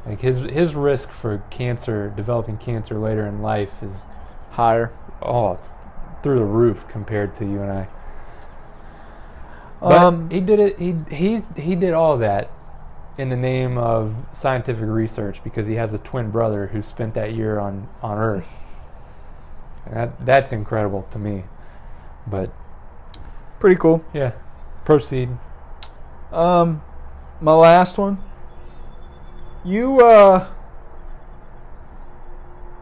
Like 0.05 0.21
his 0.21 0.39
his 0.39 0.75
risk 0.75 1.09
for 1.11 1.43
cancer, 1.49 2.13
developing 2.15 2.57
cancer 2.57 2.97
later 2.99 3.25
in 3.25 3.41
life 3.41 3.71
is 3.81 3.93
Higher. 4.51 4.91
oh, 5.21 5.53
it's 5.53 5.73
through 6.21 6.39
the 6.39 6.45
roof 6.45 6.85
compared 6.87 7.35
to 7.37 7.45
you 7.45 7.61
and 7.61 7.71
I. 7.71 7.87
But 9.81 9.91
Um, 9.93 10.29
he 10.29 10.39
did 10.39 10.59
it. 10.59 10.77
He 10.77 10.95
he 11.09 11.41
he 11.57 11.75
did 11.75 11.93
all 11.93 12.17
that 12.17 12.49
in 13.17 13.29
the 13.29 13.35
name 13.35 13.77
of 13.77 14.15
scientific 14.33 14.87
research 14.87 15.43
because 15.43 15.67
he 15.67 15.75
has 15.75 15.93
a 15.93 15.99
twin 15.99 16.31
brother 16.31 16.67
who 16.67 16.81
spent 16.81 17.13
that 17.13 17.33
year 17.33 17.59
on 17.59 17.87
on 18.01 18.17
Earth. 18.17 18.49
That 19.91 20.25
that's 20.25 20.51
incredible 20.51 21.07
to 21.11 21.19
me. 21.19 21.43
But 22.25 22.51
pretty 23.59 23.75
cool. 23.75 24.03
yeah, 24.13 24.31
proceed. 24.85 25.29
Um, 26.31 26.81
my 27.41 27.53
last 27.53 27.97
one. 27.97 28.17
You 29.65 30.01
uh, 30.01 30.49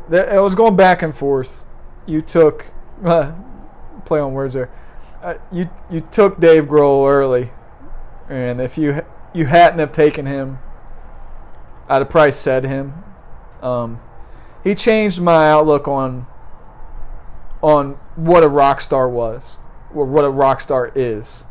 th- 0.09 0.27
I 0.27 0.39
was 0.39 0.55
going 0.55 0.75
back 0.75 1.01
and 1.01 1.15
forth. 1.15 1.65
You 2.05 2.21
took 2.21 2.67
uh, 3.03 3.33
play 4.05 4.19
on 4.19 4.33
words 4.33 4.53
there. 4.53 4.69
Uh, 5.21 5.35
you 5.51 5.69
you 5.89 6.01
took 6.01 6.39
Dave 6.39 6.65
Grohl 6.65 7.09
early, 7.09 7.51
and 8.29 8.61
if 8.61 8.77
you 8.77 9.03
you 9.33 9.45
hadn't 9.45 9.79
have 9.79 9.91
taken 9.91 10.25
him, 10.25 10.59
I'd 11.87 11.99
have 11.99 12.09
probably 12.09 12.31
said 12.31 12.63
him. 12.63 12.93
Um, 13.61 14.01
he 14.63 14.75
changed 14.75 15.21
my 15.21 15.49
outlook 15.49 15.87
on 15.87 16.27
on 17.61 17.93
what 18.15 18.43
a 18.43 18.47
rock 18.47 18.81
star 18.81 19.07
was, 19.07 19.57
or 19.93 20.05
what 20.05 20.23
a 20.25 20.29
rock 20.29 20.61
star 20.61 20.91
is. 20.95 21.45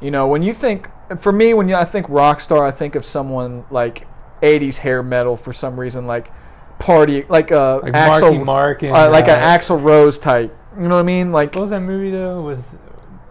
You 0.00 0.10
know, 0.10 0.28
when 0.28 0.42
you 0.42 0.52
think, 0.52 0.88
for 1.18 1.32
me, 1.32 1.54
when 1.54 1.72
I 1.72 1.84
think 1.84 2.06
rock 2.08 2.40
star, 2.40 2.64
I 2.64 2.70
think 2.70 2.94
of 2.94 3.04
someone 3.04 3.64
like 3.70 4.06
'80s 4.42 4.76
hair 4.76 5.02
metal 5.02 5.36
for 5.36 5.52
some 5.52 5.78
reason, 5.78 6.06
like 6.06 6.30
party, 6.78 7.24
like 7.28 7.50
a 7.50 7.80
Like 7.82 7.92
Axl, 7.94 8.44
Mark 8.44 8.82
and 8.82 8.96
uh, 8.96 9.10
like 9.10 9.28
an 9.28 9.40
uh, 9.42 9.56
Axl 9.58 9.82
Rose 9.82 10.18
type. 10.18 10.56
You 10.76 10.82
know 10.88 10.94
what 10.94 11.00
I 11.00 11.04
mean? 11.04 11.32
Like 11.32 11.54
What 11.54 11.62
was 11.62 11.70
that 11.70 11.80
movie 11.80 12.10
though? 12.10 12.42
With 12.42 12.64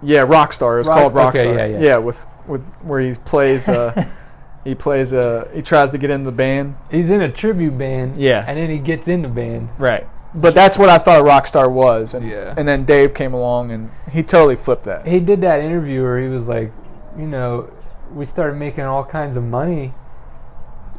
yeah, 0.03 0.25
Rockstar. 0.25 0.79
It's 0.79 0.87
Rock- 0.87 0.97
called 0.99 1.13
Rockstar. 1.13 1.29
okay, 1.47 1.71
yeah, 1.73 1.79
yeah. 1.79 1.97
with 1.97 2.25
with 2.47 2.63
where 2.81 2.99
he 3.01 3.13
plays. 3.13 3.67
Uh, 3.67 4.05
he 4.63 4.75
plays. 4.75 5.13
Uh, 5.13 5.47
he 5.53 5.61
tries 5.61 5.91
to 5.91 5.97
get 5.97 6.09
in 6.09 6.23
the 6.23 6.31
band. 6.31 6.75
he's 6.91 7.09
in 7.11 7.21
a 7.21 7.31
tribute 7.31 7.77
band. 7.77 8.17
Yeah. 8.21 8.43
and 8.47 8.57
then 8.57 8.69
he 8.69 8.79
gets 8.79 9.07
in 9.07 9.21
the 9.21 9.29
band. 9.29 9.69
Right. 9.77 10.07
But 10.35 10.53
that's 10.53 10.77
what 10.77 10.89
I 10.89 10.97
thought 10.97 11.23
Rockstar 11.23 11.71
was, 11.71 12.13
and 12.13 12.27
Yeah. 12.27 12.53
and 12.57 12.67
then 12.67 12.83
Dave 12.85 13.13
came 13.13 13.33
along 13.33 13.71
and 13.71 13.89
he 14.11 14.21
totally 14.23 14.55
flipped 14.57 14.83
that. 14.83 15.07
He 15.07 15.19
did 15.19 15.41
that 15.41 15.61
interview 15.61 16.03
where 16.03 16.21
he 16.21 16.27
was 16.27 16.47
like, 16.47 16.71
you 17.17 17.25
know, 17.25 17.71
we 18.13 18.25
started 18.25 18.55
making 18.57 18.83
all 18.83 19.03
kinds 19.05 19.35
of 19.37 19.43
money 19.43 19.93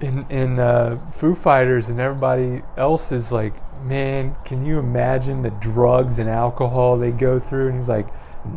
in 0.00 0.26
in 0.30 0.58
uh, 0.58 0.98
Foo 1.12 1.34
Fighters, 1.34 1.88
and 1.88 2.00
everybody 2.00 2.62
else 2.76 3.12
is 3.12 3.30
like, 3.30 3.52
man, 3.84 4.34
can 4.44 4.64
you 4.64 4.78
imagine 4.78 5.42
the 5.42 5.50
drugs 5.50 6.18
and 6.18 6.28
alcohol 6.28 6.96
they 6.96 7.10
go 7.12 7.38
through? 7.38 7.66
And 7.66 7.72
he 7.74 7.78
was 7.78 7.88
like, 7.88 8.08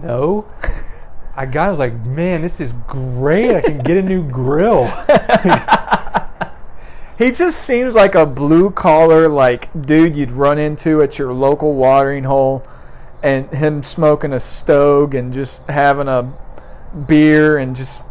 no. 0.02 0.46
I 1.36 1.46
got. 1.46 1.68
I 1.68 1.70
was 1.70 1.80
like, 1.80 1.94
man, 2.06 2.42
this 2.42 2.60
is 2.60 2.74
great. 2.88 3.56
I 3.56 3.62
can 3.62 3.80
get 3.80 3.98
a 3.98 4.02
new 4.02 4.24
grill. 4.30 4.92
He 7.22 7.30
just 7.30 7.62
seems 7.62 7.94
like 7.94 8.16
a 8.16 8.26
blue 8.26 8.72
collar 8.72 9.30
like 9.30 9.70
dude 9.86 10.16
you'd 10.16 10.32
run 10.32 10.58
into 10.58 11.04
at 11.04 11.20
your 11.20 11.32
local 11.32 11.76
watering 11.76 12.24
hole, 12.24 12.64
and 13.22 13.48
him 13.54 13.84
smoking 13.84 14.34
a 14.34 14.40
stove 14.40 15.14
and 15.14 15.32
just 15.32 15.62
having 15.68 16.08
a 16.08 16.34
beer 17.08 17.60
and 17.60 17.76
just 17.76 18.02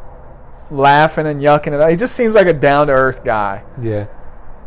laughing 0.70 1.26
and 1.26 1.42
yucking 1.42 1.72
it. 1.72 1.80
out. 1.80 1.90
He 1.90 1.97
just 1.97 2.14
seems 2.14 2.36
like 2.36 2.47
a 2.47 2.52
down 2.52 2.86
to 2.86 2.92
earth 2.92 3.24
guy. 3.24 3.64
Yeah. 3.80 4.06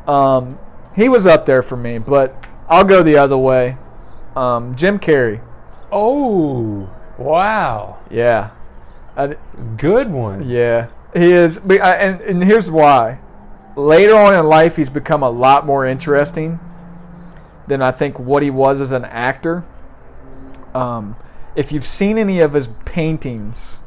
Um, 0.07 0.59
he 0.93 1.07
was 1.07 1.25
up 1.25 1.45
there 1.45 1.61
for 1.63 1.77
me, 1.77 1.97
but 1.99 2.35
I'll 2.67 2.83
go 2.83 3.01
the 3.01 3.15
other 3.15 3.37
way. 3.37 3.77
Um, 4.35 4.75
Jim 4.75 4.99
Carrey. 4.99 5.41
Oh, 5.89 6.89
wow. 7.17 7.97
Yeah. 8.09 8.51
I, 9.15 9.35
Good 9.77 10.09
one. 10.09 10.47
yeah. 10.49 10.87
He 11.13 11.31
is. 11.31 11.57
And, 11.57 12.21
and 12.21 12.43
here's 12.43 12.71
why. 12.71 13.19
Later 13.75 14.15
on 14.15 14.33
in 14.33 14.45
life, 14.45 14.75
he's 14.75 14.89
become 14.89 15.21
a 15.23 15.29
lot 15.29 15.65
more 15.65 15.85
interesting 15.85 16.59
than 17.67 17.81
I 17.81 17.91
think 17.91 18.19
what 18.19 18.43
he 18.43 18.49
was 18.49 18.81
as 18.81 18.91
an 18.91 19.05
actor. 19.05 19.63
Um, 20.73 21.15
if 21.55 21.71
you've 21.71 21.85
seen 21.85 22.17
any 22.17 22.39
of 22.39 22.53
his 22.53 22.69
paintings 22.85 23.79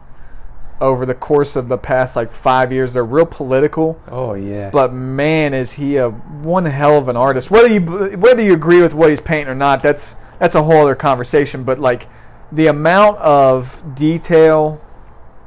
over 0.80 1.06
the 1.06 1.14
course 1.14 1.56
of 1.56 1.68
the 1.68 1.78
past 1.78 2.16
like 2.16 2.32
five 2.32 2.72
years, 2.72 2.92
they're 2.92 3.04
real 3.04 3.26
political. 3.26 4.00
Oh 4.08 4.34
yeah. 4.34 4.70
But 4.70 4.92
man, 4.92 5.54
is 5.54 5.72
he 5.72 5.96
a 5.96 6.10
one 6.10 6.66
hell 6.66 6.96
of 6.98 7.08
an 7.08 7.16
artist. 7.16 7.50
Whether 7.50 7.68
you 7.68 7.80
whether 8.18 8.42
you 8.42 8.52
agree 8.54 8.82
with 8.82 8.94
what 8.94 9.10
he's 9.10 9.20
painting 9.20 9.48
or 9.48 9.54
not, 9.54 9.82
that's 9.82 10.16
that's 10.38 10.54
a 10.54 10.62
whole 10.62 10.82
other 10.82 10.94
conversation. 10.94 11.64
But 11.64 11.80
like 11.80 12.06
the 12.52 12.66
amount 12.68 13.18
of 13.18 13.82
detail 13.94 14.80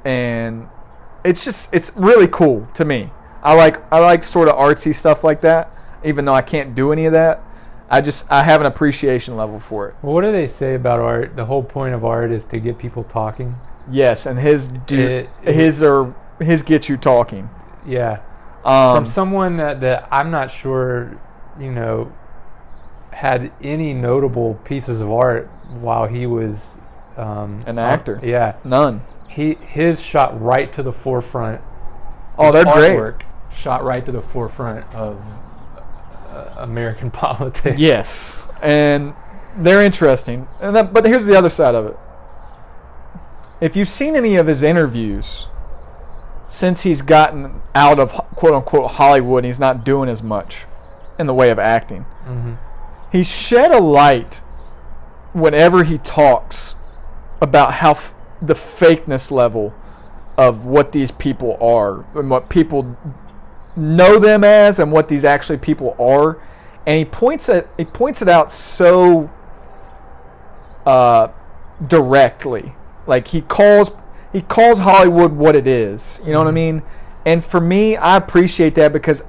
and 0.05 0.67
it's 1.23 1.43
just 1.43 1.73
it's 1.73 1.91
really 1.95 2.27
cool 2.27 2.67
to 2.73 2.85
me. 2.85 3.11
I 3.43 3.53
like 3.55 3.81
I 3.91 3.99
like 3.99 4.23
sort 4.23 4.47
of 4.49 4.55
artsy 4.55 4.93
stuff 4.93 5.23
like 5.23 5.41
that, 5.41 5.73
even 6.03 6.26
though 6.26 6.34
I 6.34 6.41
can't 6.41 6.76
do 6.76 6.91
any 6.91 7.05
of 7.05 7.13
that. 7.13 7.41
I 7.89 8.01
just 8.01 8.26
I 8.31 8.43
have 8.43 8.61
an 8.61 8.67
appreciation 8.67 9.35
level 9.35 9.59
for 9.59 9.89
it. 9.89 9.95
Well, 10.01 10.13
what 10.13 10.21
do 10.21 10.31
they 10.31 10.47
say 10.47 10.76
about 10.76 10.99
art? 10.99 11.35
The 11.35 11.45
whole 11.45 11.63
point 11.63 11.95
of 11.95 12.05
art 12.05 12.31
is 12.31 12.43
to 12.45 12.59
get 12.59 12.77
people 12.77 13.03
talking. 13.03 13.55
Yes, 13.89 14.26
and 14.26 14.39
his 14.39 14.67
do 14.67 14.99
It- 14.99 15.30
his 15.53 15.81
or 15.81 16.13
his 16.39 16.61
get 16.63 16.88
you 16.88 16.97
talking. 16.97 17.49
Yeah. 17.85 18.19
Um, 18.63 18.95
From 18.97 19.05
someone 19.05 19.57
that, 19.57 19.80
that 19.81 20.07
I'm 20.11 20.31
not 20.31 20.51
sure, 20.51 21.17
you 21.59 21.71
know, 21.71 22.11
had 23.11 23.51
any 23.61 23.93
notable 23.93 24.55
pieces 24.65 24.99
of 25.01 25.11
art 25.11 25.49
while 25.81 26.07
he 26.07 26.26
was 26.27 26.77
um, 27.19 27.59
An 27.67 27.77
uh, 27.77 27.81
actor. 27.81 28.19
yeah. 28.23 28.55
none. 28.63 29.01
He 29.27 29.55
his 29.55 30.01
shot 30.01 30.41
right 30.41 30.71
to 30.73 30.81
the 30.83 30.93
forefront. 30.93 31.61
Oh, 32.37 32.51
they're 32.51 32.63
great. 32.65 33.23
Shot 33.53 33.83
right 33.83 34.05
to 34.05 34.11
the 34.11 34.21
forefront 34.21 34.85
of 34.95 35.21
uh, 36.29 36.55
American 36.57 37.11
politics. 37.23 37.79
Yes, 37.79 38.39
and 38.61 39.13
they're 39.57 39.81
interesting. 39.81 40.47
And 40.61 40.75
that, 40.75 40.93
but 40.93 41.05
here's 41.05 41.25
the 41.25 41.37
other 41.37 41.49
side 41.49 41.75
of 41.75 41.85
it. 41.87 41.97
If 43.61 43.75
you've 43.75 43.89
seen 43.89 44.15
any 44.15 44.35
of 44.37 44.47
his 44.47 44.63
interviews 44.63 45.47
since 46.47 46.81
he's 46.83 47.01
gotten 47.01 47.61
out 47.75 47.99
of 47.99 48.11
quote 48.35 48.53
unquote 48.53 48.91
Hollywood, 48.91 49.43
he's 49.43 49.59
not 49.59 49.83
doing 49.83 50.09
as 50.09 50.23
much 50.23 50.65
in 51.19 51.27
the 51.27 51.33
way 51.33 51.49
of 51.51 51.59
acting. 51.59 52.03
hmm 52.25 52.53
He 53.11 53.23
shed 53.23 53.71
a 53.71 53.79
light 53.79 54.41
whenever 55.33 55.83
he 55.83 55.97
talks 55.97 56.75
about 57.41 57.75
how 57.75 57.91
f- 57.91 58.13
the 58.41 58.53
fakeness 58.53 59.31
level 59.31 59.73
of 60.37 60.65
what 60.65 60.91
these 60.91 61.11
people 61.11 61.57
are 61.61 62.05
and 62.17 62.29
what 62.29 62.49
people 62.49 62.97
know 63.75 64.19
them 64.19 64.43
as 64.43 64.79
and 64.79 64.91
what 64.91 65.07
these 65.07 65.25
actually 65.25 65.57
people 65.57 65.95
are. 65.99 66.41
And 66.85 66.97
he 66.97 67.05
points 67.05 67.49
it 67.49 67.67
he 67.77 67.85
points 67.85 68.21
it 68.21 68.29
out 68.29 68.51
so 68.51 69.29
uh, 70.85 71.29
directly. 71.85 72.73
Like 73.05 73.27
he 73.27 73.41
calls 73.41 73.91
he 74.31 74.41
calls 74.41 74.79
Hollywood 74.79 75.33
what 75.33 75.55
it 75.55 75.67
is. 75.67 76.21
You 76.25 76.31
know 76.31 76.39
what 76.39 76.47
I 76.47 76.51
mean? 76.51 76.83
And 77.25 77.43
for 77.43 77.59
me 77.59 77.97
I 77.97 78.17
appreciate 78.17 78.75
that 78.75 78.93
because 78.93 79.23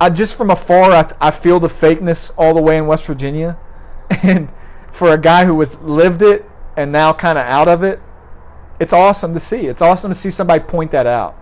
I 0.00 0.10
just 0.10 0.36
from 0.36 0.50
afar 0.50 0.92
I, 0.92 1.10
I 1.20 1.30
feel 1.30 1.58
the 1.58 1.68
fakeness 1.68 2.30
all 2.36 2.54
the 2.54 2.62
way 2.62 2.78
in 2.78 2.86
West 2.86 3.06
Virginia. 3.06 3.58
And 4.22 4.48
for 4.92 5.12
a 5.12 5.18
guy 5.18 5.44
who 5.44 5.58
has 5.58 5.78
lived 5.80 6.22
it 6.22 6.48
and 6.76 6.92
now 6.92 7.12
kind 7.12 7.38
of 7.38 7.44
out 7.44 7.68
of 7.68 7.82
it 7.82 8.00
it's 8.78 8.92
awesome 8.92 9.34
to 9.34 9.40
see 9.40 9.66
it's 9.66 9.82
awesome 9.82 10.10
to 10.10 10.14
see 10.14 10.30
somebody 10.30 10.62
point 10.62 10.90
that 10.90 11.06
out 11.06 11.36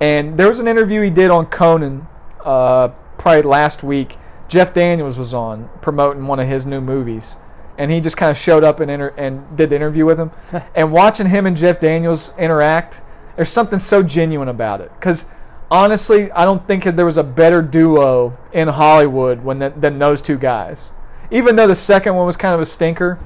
and 0.00 0.36
there 0.36 0.48
was 0.48 0.60
an 0.60 0.68
interview 0.68 1.02
he 1.02 1.10
did 1.10 1.30
on 1.30 1.46
Conan 1.46 2.06
uh, 2.44 2.88
probably 3.18 3.42
last 3.42 3.82
week. 3.82 4.16
Jeff 4.48 4.72
Daniels 4.72 5.18
was 5.18 5.34
on 5.34 5.68
promoting 5.82 6.26
one 6.26 6.40
of 6.40 6.48
his 6.48 6.64
new 6.64 6.80
movies, 6.80 7.36
and 7.76 7.90
he 7.90 8.00
just 8.00 8.16
kind 8.16 8.30
of 8.30 8.38
showed 8.38 8.64
up 8.64 8.80
and 8.80 8.90
inter- 8.90 9.14
and 9.16 9.56
did 9.56 9.70
the 9.70 9.76
interview 9.76 10.06
with 10.06 10.18
him. 10.18 10.30
and 10.74 10.92
watching 10.92 11.26
him 11.26 11.46
and 11.46 11.56
Jeff 11.56 11.80
Daniels 11.80 12.32
interact, 12.38 13.02
there's 13.36 13.50
something 13.50 13.78
so 13.78 14.02
genuine 14.02 14.48
about 14.48 14.80
it. 14.80 14.90
Because 14.98 15.26
honestly, 15.70 16.30
I 16.32 16.44
don't 16.44 16.66
think 16.66 16.84
that 16.84 16.96
there 16.96 17.06
was 17.06 17.18
a 17.18 17.22
better 17.22 17.60
duo 17.60 18.38
in 18.52 18.68
Hollywood 18.68 19.42
when 19.42 19.58
th- 19.58 19.74
than 19.76 19.98
those 19.98 20.22
two 20.22 20.38
guys. 20.38 20.92
Even 21.30 21.56
though 21.56 21.66
the 21.66 21.74
second 21.74 22.14
one 22.14 22.24
was 22.24 22.36
kind 22.36 22.54
of 22.54 22.60
a 22.60 22.66
stinker, 22.66 23.18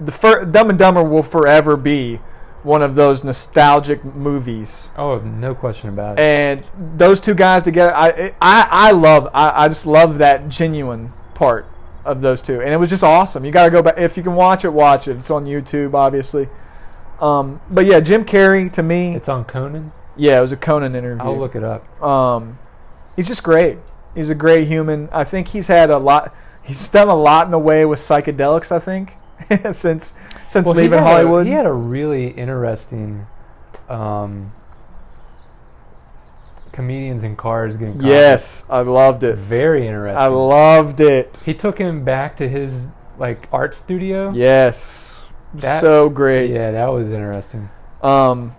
the 0.00 0.12
fir- 0.12 0.44
Dumb 0.44 0.70
and 0.70 0.78
Dumber 0.78 1.02
will 1.02 1.22
forever 1.22 1.76
be 1.76 2.20
one 2.62 2.82
of 2.82 2.94
those 2.96 3.22
nostalgic 3.22 4.04
movies. 4.04 4.90
Oh, 4.96 5.18
no 5.20 5.54
question 5.54 5.88
about 5.88 6.18
it. 6.18 6.22
and 6.22 6.64
those 6.98 7.20
two 7.20 7.34
guys 7.34 7.62
together 7.62 7.94
i 7.94 8.34
i, 8.42 8.66
I 8.70 8.90
love 8.90 9.28
I, 9.32 9.64
I 9.64 9.68
just 9.68 9.86
love 9.86 10.18
that 10.18 10.48
genuine 10.48 11.12
part 11.34 11.66
of 12.04 12.20
those 12.20 12.42
two. 12.42 12.60
And 12.60 12.72
it 12.72 12.76
was 12.76 12.88
just 12.90 13.02
awesome. 13.04 13.44
You 13.44 13.50
got 13.52 13.64
to 13.64 13.70
go 13.70 13.82
back 13.82 13.98
if 13.98 14.16
you 14.16 14.22
can 14.22 14.34
watch 14.34 14.64
it 14.64 14.68
watch 14.70 15.06
it. 15.08 15.16
It's 15.16 15.30
on 15.30 15.44
youtube 15.44 15.94
obviously. 15.94 16.48
Um, 17.20 17.60
but 17.70 17.86
yeah 17.86 18.00
jim 18.00 18.24
carrey 18.24 18.70
to 18.72 18.82
me 18.82 19.14
it's 19.14 19.28
on 19.28 19.44
Conan. 19.44 19.92
yeah 20.16 20.38
it 20.38 20.40
was 20.42 20.52
a 20.52 20.56
conan 20.56 20.94
interview. 20.94 21.24
I'll 21.24 21.38
look 21.38 21.54
it 21.54 21.64
up. 21.64 22.02
um, 22.02 22.58
he's 23.16 23.26
just 23.28 23.42
great. 23.44 23.78
He's 24.14 24.30
a 24.30 24.34
great 24.34 24.66
human. 24.66 25.08
I 25.12 25.24
think 25.24 25.48
he's 25.48 25.68
had 25.68 25.90
a 25.90 25.98
lot 25.98 26.34
he's 26.62 26.88
done 26.88 27.08
a 27.08 27.14
lot 27.14 27.44
in 27.46 27.52
the 27.52 27.58
way 27.60 27.84
with 27.84 28.00
psychedelics 28.00 28.72
i 28.72 28.78
think 28.80 29.14
since 29.72 30.12
since 30.48 30.64
Well, 30.66 30.74
he 30.74 30.82
leaving 30.82 30.98
a- 30.98 31.02
Hollywood. 31.02 31.46
he 31.46 31.52
had 31.52 31.66
a 31.66 31.72
really 31.72 32.28
interesting 32.28 33.26
um, 33.88 34.52
comedians 36.72 37.24
in 37.24 37.36
cars 37.36 37.76
getting 37.76 37.94
coffee. 37.94 38.08
yes, 38.08 38.64
I 38.68 38.80
loved 38.82 39.22
it. 39.22 39.36
very 39.36 39.86
interesting. 39.86 40.18
I 40.18 40.26
loved 40.28 41.00
it. 41.00 41.38
he 41.44 41.54
took 41.54 41.78
him 41.78 42.04
back 42.04 42.36
to 42.38 42.48
his 42.48 42.86
like 43.18 43.48
art 43.52 43.74
studio. 43.74 44.30
Yes, 44.32 45.22
That- 45.54 45.80
so 45.80 46.08
great. 46.08 46.50
yeah, 46.50 46.70
that 46.72 46.88
was 46.88 47.10
interesting. 47.10 47.70
Um, 48.02 48.54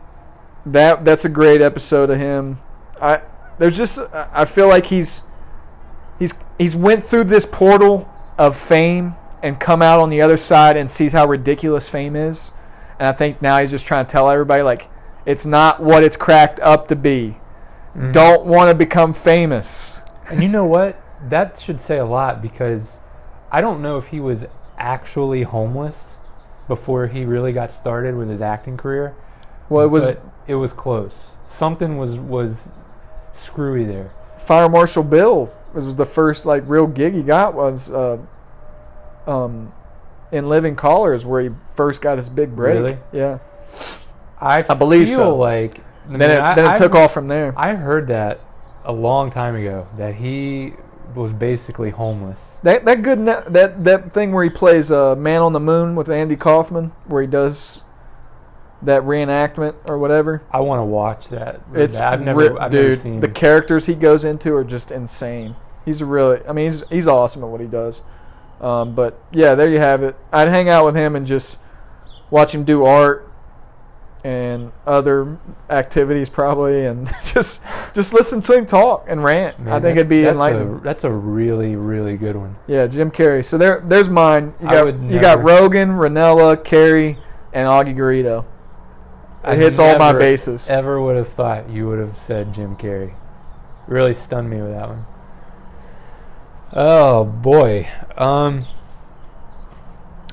that 0.66 1.06
that's 1.06 1.26
a 1.26 1.30
great 1.30 1.62
episode 1.62 2.10
of 2.10 2.18
him. 2.18 2.60
I 3.02 3.22
there's 3.60 3.78
just 3.78 4.00
I 4.14 4.46
feel 4.46 4.68
like 4.68 4.88
he's 4.88 5.22
he's 6.20 6.34
he's 6.58 6.76
went 6.76 7.04
through 7.04 7.26
this 7.26 7.46
portal 7.46 8.12
of 8.38 8.56
fame 8.58 9.16
and 9.44 9.60
come 9.60 9.82
out 9.82 10.00
on 10.00 10.10
the 10.10 10.22
other 10.22 10.38
side 10.38 10.78
and 10.78 10.90
sees 10.90 11.14
how 11.14 11.28
ridiculous 11.28 11.90
fame 11.90 12.16
is. 12.16 12.52
And 13.00 13.08
I 13.08 13.12
think 13.12 13.42
now 13.42 13.60
he's 13.60 13.72
just 13.72 13.86
trying 13.86 14.06
to 14.06 14.12
tell 14.12 14.30
everybody 14.30 14.64
like 14.64 14.90
it's 15.26 15.46
not 15.46 15.82
what 15.82 16.04
it's 16.04 16.18
cracked 16.18 16.60
up 16.62 16.88
to 16.88 16.96
be. 16.96 17.38
Mhm. 17.96 18.12
Don't 18.14 18.46
want 18.46 18.70
to 18.70 18.76
become 18.76 19.14
famous. 19.14 20.02
And 20.30 20.42
you 20.42 20.50
know 20.50 20.66
what? 20.66 21.00
That 21.30 21.60
should 21.60 21.80
say 21.80 21.98
a 21.98 22.06
lot 22.06 22.42
because 22.42 22.98
I 23.52 23.62
don't 23.62 23.82
know 23.82 23.98
if 23.98 24.08
he 24.08 24.20
was 24.20 24.46
actually 24.78 25.44
homeless 25.44 26.18
before 26.68 27.08
he 27.08 27.26
really 27.26 27.54
got 27.54 27.72
started 27.72 28.16
with 28.16 28.30
his 28.30 28.42
acting 28.42 28.78
career. 28.78 29.16
Well, 29.70 29.86
it 29.86 29.90
was 29.90 30.06
but 30.06 30.22
it 30.48 30.56
was 30.56 30.74
close. 30.74 31.32
Something 31.46 31.98
was 31.98 32.18
was 32.18 32.72
screwy 33.34 33.86
there. 33.86 34.12
Fire 34.38 34.70
Marshal 34.70 35.04
Bill 35.04 35.50
was 35.74 35.96
the 35.96 36.06
first 36.06 36.46
like 36.46 36.64
real 36.68 36.88
gig 36.88 37.14
he 37.14 37.22
got 37.24 37.54
was 37.54 37.90
uh, 37.90 38.18
um, 39.28 39.72
in 40.32 40.50
Living 40.50 40.76
Colors 40.76 41.26
where 41.26 41.42
he 41.42 41.50
first 41.76 42.02
got 42.02 42.18
his 42.18 42.30
big 42.30 42.56
break. 42.56 42.76
Really? 42.76 42.98
Yeah. 43.12 43.40
I, 44.40 44.64
I 44.70 44.74
believe 44.74 45.08
feel 45.08 45.18
so. 45.18 45.36
like 45.38 45.80
I 46.10 46.18
Then 46.18 46.22
it, 46.32 46.56
then 46.56 46.60
it 46.60 46.68
I've- 46.68 46.78
took 46.80 46.96
off 46.96 47.14
from 47.14 47.28
there. 47.28 47.54
I 47.58 47.76
heard 47.76 48.08
that 48.08 48.40
a 48.86 48.92
long 48.94 49.30
time 49.30 49.56
ago 49.56 49.88
that 49.98 50.16
he 50.16 50.74
was 51.16 51.34
basically 51.34 51.90
homeless. 51.90 52.60
That 52.64 52.86
that 52.86 53.02
good 53.02 53.26
that 53.26 53.84
that 53.84 54.12
thing 54.14 54.32
where 54.32 54.44
he 54.44 54.50
plays 54.50 54.92
uh, 54.92 55.16
Man 55.16 55.42
on 55.42 55.54
the 55.54 55.60
Moon 55.60 55.96
with 55.96 56.10
Andy 56.10 56.36
Kaufman, 56.36 56.92
where 57.08 57.22
he 57.22 57.28
does 57.28 57.82
that 58.84 59.02
reenactment 59.04 59.74
or 59.86 59.98
whatever. 59.98 60.44
I 60.52 60.60
want 60.60 60.80
to 60.82 60.86
watch 60.86 61.30
that. 61.30 61.62
It's 61.74 62.00
I've 62.00 62.22
never, 62.22 62.52
ri- 62.54 62.60
I've 62.60 62.70
dude. 62.72 62.90
never 62.90 63.02
seen. 63.02 63.20
the 63.22 63.28
characters 63.30 63.88
he 63.88 63.96
goes 63.96 64.24
into 64.24 64.54
are 64.54 64.64
just 64.64 64.92
insane. 64.92 65.56
He's 65.84 66.04
really, 66.04 66.42
I 66.48 66.52
mean, 66.52 66.66
he's 66.66 66.84
he's 66.90 67.08
awesome 67.08 67.44
at 67.44 67.50
what 67.50 67.62
he 67.62 67.68
does. 67.68 68.04
Um, 68.62 68.96
but 68.96 69.20
yeah, 69.32 69.56
there 69.56 69.70
you 69.70 69.80
have 69.80 70.04
it. 70.04 70.16
I'd 70.32 70.48
hang 70.48 70.70
out 70.70 70.86
with 70.86 70.96
him 70.96 71.16
and 71.16 71.26
just 71.26 71.58
watch 72.30 72.54
him 72.54 72.64
do 72.64 72.86
art 72.86 73.28
and 74.24 74.72
other 74.86 75.38
activities 75.70 76.30
probably, 76.30 76.86
and 76.86 77.10
just 77.24 77.62
just 77.94 78.14
listen 78.14 78.42
to 78.42 78.58
him 78.58 78.66
talk 78.66 79.06
and 79.08 79.24
rant. 79.24 79.60
Man, 79.60 79.74
I 79.74 79.80
think 79.80 79.98
it'd 79.98 80.10
be 80.10 80.24
that's 80.24 80.34
enlightening. 80.34 80.76
A, 80.76 80.80
that's 80.82 81.04
a 81.04 81.12
really, 81.12 81.76
really 81.76 82.18
good 82.18 82.36
one. 82.36 82.56
Yeah, 82.68 82.88
Jim 82.88 83.12
Carrey. 83.12 83.46
So 83.46 83.58
there, 83.58 83.82
there's 83.86 84.10
mine. 84.10 84.54
You 84.62 84.68
got 84.70 85.02
you 85.02 85.20
got 85.20 85.44
Rogan, 85.44 85.90
Rinella, 85.90 86.58
Carrey, 86.58 87.18
and 87.54 87.68
Augie 87.68 87.96
Garrido. 87.96 88.44
It 89.44 89.52
I 89.52 89.56
hits 89.56 89.80
all 89.80 89.98
my 89.98 90.14
bases. 90.14 90.68
Ever 90.68 91.00
would 91.02 91.16
have 91.16 91.30
thought 91.30 91.70
you 91.70 91.88
would 91.88 92.00
have 92.00 92.18
said 92.18 92.54
Jim 92.54 92.76
Carrey. 92.76 93.14
Really 93.88 94.14
stunned 94.14 94.50
me 94.50 94.62
with 94.62 94.72
that 94.72 94.90
one. 94.90 95.06
Oh 96.74 97.24
boy. 97.26 97.88
Um 98.18 98.66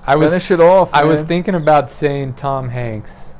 I 0.06 0.16
was 0.16 0.32
Finish 0.32 0.50
it 0.50 0.60
off. 0.60 0.92
I 0.92 1.04
was 1.04 1.22
thinking 1.22 1.54
about 1.54 1.90
saying 1.90 2.34
Tom 2.34 2.68
Hanks. 2.68 3.34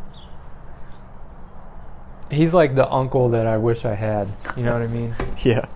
He's 2.30 2.54
like 2.54 2.74
the 2.74 2.90
uncle 2.90 3.28
that 3.30 3.46
I 3.46 3.58
wish 3.58 3.84
I 3.84 3.94
had. 3.94 4.28
You 4.56 4.62
know 4.62 4.72
what 4.72 4.82
I 4.82 4.86
mean? 4.86 5.14
yeah. 5.44 5.66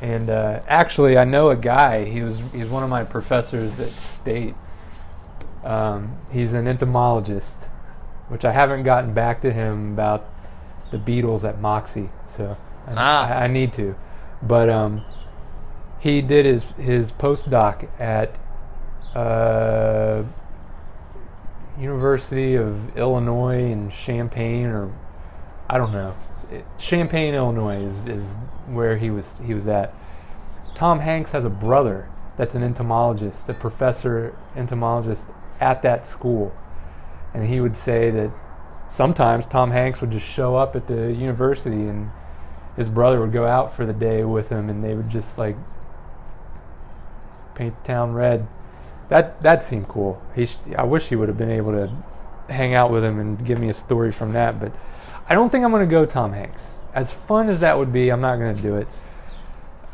And 0.00 0.30
uh, 0.30 0.60
actually, 0.66 1.18
I 1.18 1.24
know 1.24 1.50
a 1.50 1.56
guy. 1.56 2.04
He 2.06 2.22
was 2.22 2.40
he's 2.52 2.66
one 2.68 2.82
of 2.82 2.88
my 2.88 3.04
professors 3.04 3.78
at 3.78 3.90
State. 3.90 4.54
Um, 5.64 6.16
he's 6.30 6.52
an 6.54 6.66
entomologist, 6.66 7.64
which 8.28 8.44
I 8.44 8.52
haven't 8.52 8.84
gotten 8.84 9.12
back 9.12 9.42
to 9.42 9.52
him 9.52 9.92
about 9.92 10.24
the 10.92 10.98
beetles 10.98 11.44
at 11.44 11.60
Moxie. 11.60 12.10
So 12.28 12.56
I, 12.86 12.92
Ah. 12.96 13.28
I, 13.28 13.44
I 13.44 13.46
need 13.48 13.72
to. 13.74 13.96
But 14.40 14.70
um, 14.70 15.04
he 16.00 16.22
did 16.22 16.46
his 16.46 16.64
his 16.72 17.12
postdoc 17.12 17.88
at 18.00 18.38
uh, 19.14 20.24
University 21.78 22.54
of 22.54 22.96
Illinois 22.96 23.70
in 23.70 23.90
Champaign, 23.90 24.66
or 24.66 24.92
I 25.68 25.78
don't 25.78 25.92
know, 25.92 26.14
Champaign, 26.78 27.34
Illinois 27.34 27.84
is, 27.84 28.06
is 28.06 28.36
where 28.66 28.96
he 28.96 29.10
was 29.10 29.34
he 29.44 29.54
was 29.54 29.66
at. 29.66 29.94
Tom 30.74 31.00
Hanks 31.00 31.32
has 31.32 31.44
a 31.44 31.50
brother 31.50 32.08
that's 32.36 32.54
an 32.54 32.62
entomologist, 32.62 33.48
a 33.48 33.54
professor 33.54 34.36
entomologist 34.54 35.26
at 35.60 35.82
that 35.82 36.06
school, 36.06 36.54
and 37.34 37.46
he 37.46 37.60
would 37.60 37.76
say 37.76 38.10
that 38.10 38.30
sometimes 38.88 39.46
Tom 39.46 39.72
Hanks 39.72 40.00
would 40.00 40.12
just 40.12 40.26
show 40.26 40.56
up 40.56 40.76
at 40.76 40.86
the 40.86 41.12
university 41.12 41.88
and 41.88 42.10
his 42.76 42.88
brother 42.88 43.20
would 43.20 43.32
go 43.32 43.44
out 43.44 43.74
for 43.74 43.84
the 43.84 43.92
day 43.92 44.24
with 44.24 44.48
him 44.50 44.70
and 44.70 44.84
they 44.84 44.94
would 44.94 45.10
just 45.10 45.36
like 45.36 45.56
paint 47.58 47.82
the 47.82 47.86
town 47.86 48.14
red. 48.14 48.46
That 49.08 49.42
that 49.42 49.64
seemed 49.64 49.88
cool. 49.88 50.22
He 50.34 50.46
sh- 50.46 50.58
I 50.76 50.84
wish 50.84 51.08
he 51.08 51.16
would 51.16 51.28
have 51.28 51.38
been 51.38 51.50
able 51.50 51.72
to 51.72 51.92
hang 52.52 52.74
out 52.74 52.90
with 52.90 53.04
him 53.04 53.18
and 53.18 53.44
give 53.44 53.58
me 53.58 53.68
a 53.68 53.74
story 53.74 54.12
from 54.12 54.32
that, 54.32 54.58
but 54.58 54.72
I 55.28 55.34
don't 55.34 55.50
think 55.50 55.64
I'm 55.64 55.70
going 55.70 55.86
to 55.86 55.90
go 55.90 56.06
Tom 56.06 56.32
Hanks. 56.32 56.78
As 56.94 57.12
fun 57.12 57.48
as 57.48 57.60
that 57.60 57.78
would 57.78 57.92
be, 57.92 58.08
I'm 58.10 58.20
not 58.20 58.36
going 58.36 58.56
to 58.56 58.62
do 58.62 58.76
it. 58.76 58.88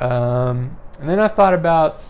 Um, 0.00 0.76
and 1.00 1.08
then 1.08 1.18
I 1.18 1.28
thought 1.28 1.54
about 1.54 2.00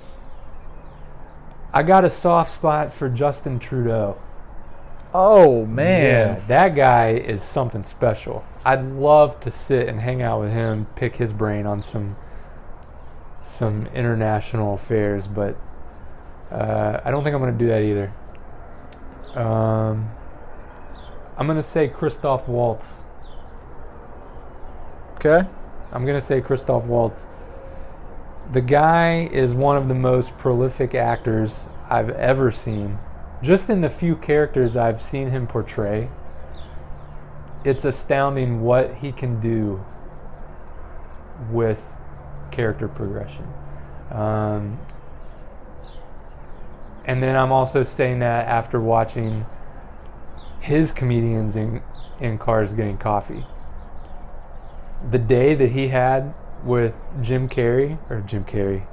I 1.73 1.83
got 1.83 2.05
a 2.05 2.11
soft 2.11 2.51
spot 2.51 2.93
for 2.93 3.09
Justin 3.09 3.59
Trudeau. 3.59 4.21
Oh 5.13 5.65
man. 5.65 6.05
Yeah, 6.39 6.47
that 6.47 6.75
guy 6.75 7.13
is 7.13 7.43
something 7.43 7.85
special. 7.85 8.45
I'd 8.65 8.85
love 8.85 9.41
to 9.41 9.51
sit 9.51 9.89
and 9.89 10.01
hang 10.01 10.23
out 10.23 10.41
with 10.41 10.53
him, 10.53 10.87
pick 10.97 11.17
his 11.17 11.33
brain 11.33 11.67
on 11.67 11.83
some 11.83 12.17
some 13.55 13.87
international 13.89 14.75
affairs, 14.75 15.27
but 15.27 15.57
uh, 16.51 17.01
I 17.05 17.11
don't 17.11 17.25
think 17.25 17.35
I'm 17.35 17.41
going 17.41 17.57
to 17.57 17.59
do 17.59 17.69
that 17.69 17.83
either. 17.83 18.13
Um, 19.35 20.11
I'm 21.37 21.47
going 21.47 21.57
to 21.57 21.63
say 21.63 21.89
Christoph 21.89 22.47
Waltz. 22.49 22.99
Okay. 25.15 25.49
I'm 25.93 26.05
going 26.05 26.19
to 26.19 26.25
say 26.25 26.41
Christoph 26.41 26.87
Waltz. 26.87 27.29
The 28.53 28.61
guy 28.61 29.29
is 29.33 29.55
one 29.55 29.77
of 29.77 29.89
the 29.89 29.95
most 29.95 30.37
prolific 30.37 30.95
actors 30.95 31.69
I've 31.89 32.11
ever 32.11 32.51
seen. 32.51 32.99
Just 33.43 33.71
in 33.71 33.81
the 33.81 33.89
few 33.89 34.17
characters 34.17 34.77
I've 34.77 35.01
seen 35.01 35.31
him 35.31 35.47
portray, 35.47 36.11
it's 37.65 37.85
astounding 37.85 38.63
what 38.63 38.97
he 38.97 39.13
can 39.13 39.41
do 39.41 39.85
with 41.51 41.94
character 42.55 42.89
progression. 42.89 43.47
Um, 44.11 44.79
and 47.05 47.23
then 47.23 47.37
I'm 47.37 47.53
also 47.53 47.83
saying 47.83 48.21
that 48.21 48.47
after 48.47 48.81
watching 48.81 49.47
his 50.61 50.93
comedians 50.93 51.57
in, 51.57 51.83
in 52.21 52.39
Cars 52.39 52.73
Getting 52.73 52.97
Coffee 52.97 53.45
the 55.11 55.19
day 55.19 55.55
that 55.55 55.73
he 55.73 55.89
had 55.89 56.35
with 56.65 56.95
Jim 57.21 57.49
Carrey 57.49 57.99
or 58.09 58.21
Jim 58.21 58.45
Carrey, 58.45 58.87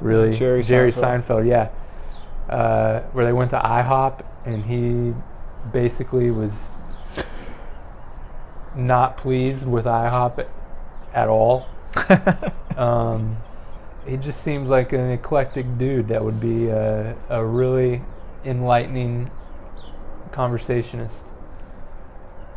really 0.00 0.36
Jerry 0.36 0.62
Seinfeld, 0.62 1.22
Seinfeld. 1.22 1.46
yeah, 1.46 2.52
uh, 2.52 3.00
where 3.12 3.24
they 3.24 3.32
went 3.32 3.50
to 3.50 3.58
IHOP 3.58 4.24
and 4.46 4.64
he 4.64 5.14
basically 5.72 6.30
was 6.30 6.76
not 8.74 9.16
pleased 9.16 9.66
with 9.66 9.84
IHOP 9.84 10.46
at 11.12 11.28
all. 11.28 11.66
um, 12.80 13.36
he 14.06 14.16
just 14.16 14.42
seems 14.42 14.68
like 14.68 14.92
an 14.92 15.10
eclectic 15.10 15.78
dude 15.78 16.08
that 16.08 16.24
would 16.24 16.40
be 16.40 16.68
a, 16.68 17.14
a 17.28 17.44
really 17.44 18.02
enlightening 18.44 19.30
conversationist 20.32 21.24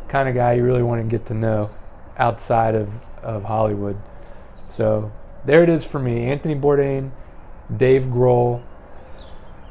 kind 0.08 0.28
of 0.28 0.34
guy 0.34 0.52
you 0.52 0.62
really 0.62 0.82
want 0.82 1.02
to 1.02 1.08
get 1.08 1.26
to 1.26 1.34
know 1.34 1.70
outside 2.16 2.74
of, 2.74 2.88
of 3.22 3.44
Hollywood. 3.44 3.96
So 4.68 5.12
there 5.44 5.62
it 5.62 5.68
is 5.68 5.84
for 5.84 5.98
me 5.98 6.24
Anthony 6.30 6.54
Bourdain, 6.54 7.10
Dave 7.74 8.04
Grohl, 8.04 8.62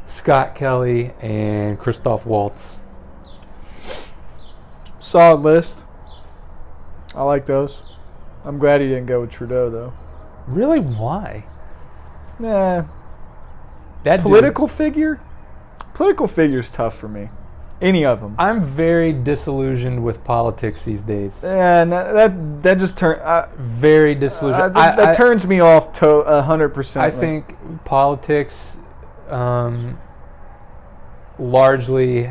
Scott 0.05 0.53
Kelly, 0.53 1.13
and 1.21 1.79
Christoph 1.79 2.25
Waltz. 2.25 2.77
Solid 4.99 5.41
list. 5.41 5.85
I 7.15 7.23
like 7.23 7.45
those. 7.45 7.83
I'm 8.43 8.59
glad 8.59 8.81
he 8.81 8.87
didn't 8.87 9.05
go 9.05 9.21
with 9.21 9.31
Trudeau 9.31 9.69
though. 9.69 9.93
Really? 10.47 10.79
Why? 10.79 11.45
Nah. 12.39 12.83
That 14.03 14.17
dude- 14.17 14.23
Political 14.23 14.67
figure? 14.67 15.19
Political 15.93 16.27
figures 16.27 16.69
tough 16.71 16.97
for 16.97 17.07
me. 17.07 17.29
Any 17.81 18.05
of 18.05 18.21
them. 18.21 18.35
I'm 18.39 18.63
very 18.63 19.11
disillusioned 19.11 20.03
with 20.03 20.23
politics 20.23 20.83
these 20.85 21.01
days. 21.01 21.43
And 21.43 21.91
that 21.91 22.13
that, 22.13 22.63
that 22.63 22.79
just 22.79 22.97
turn 22.97 23.19
uh, 23.19 23.49
Very 23.57 24.15
uh, 24.15 24.19
disillusioned. 24.19 24.75
that, 24.75 24.95
that 24.97 25.09
I- 25.09 25.13
turns 25.13 25.45
me 25.45 25.59
off 25.59 25.91
to 25.99 26.07
a 26.09 26.41
hundred 26.41 26.69
percent. 26.69 27.05
I 27.05 27.11
think 27.11 27.55
politics, 27.83 28.77
um, 29.29 29.97
largely, 31.39 32.29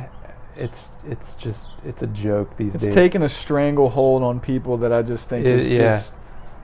it's 0.56 0.90
it's 1.06 1.36
just 1.36 1.68
it's 1.84 2.02
a 2.02 2.06
joke 2.06 2.56
these 2.56 2.72
days. 2.72 2.74
it's 2.76 2.84
days. 2.86 2.94
taking 2.94 3.22
a 3.22 3.28
stranglehold 3.28 4.22
on 4.22 4.40
people 4.40 4.76
that 4.78 4.92
I 4.92 5.02
just 5.02 5.28
think 5.28 5.46
It- 5.46 5.60
is 5.60 5.68
yeah. 5.70 5.90
just 5.90 6.14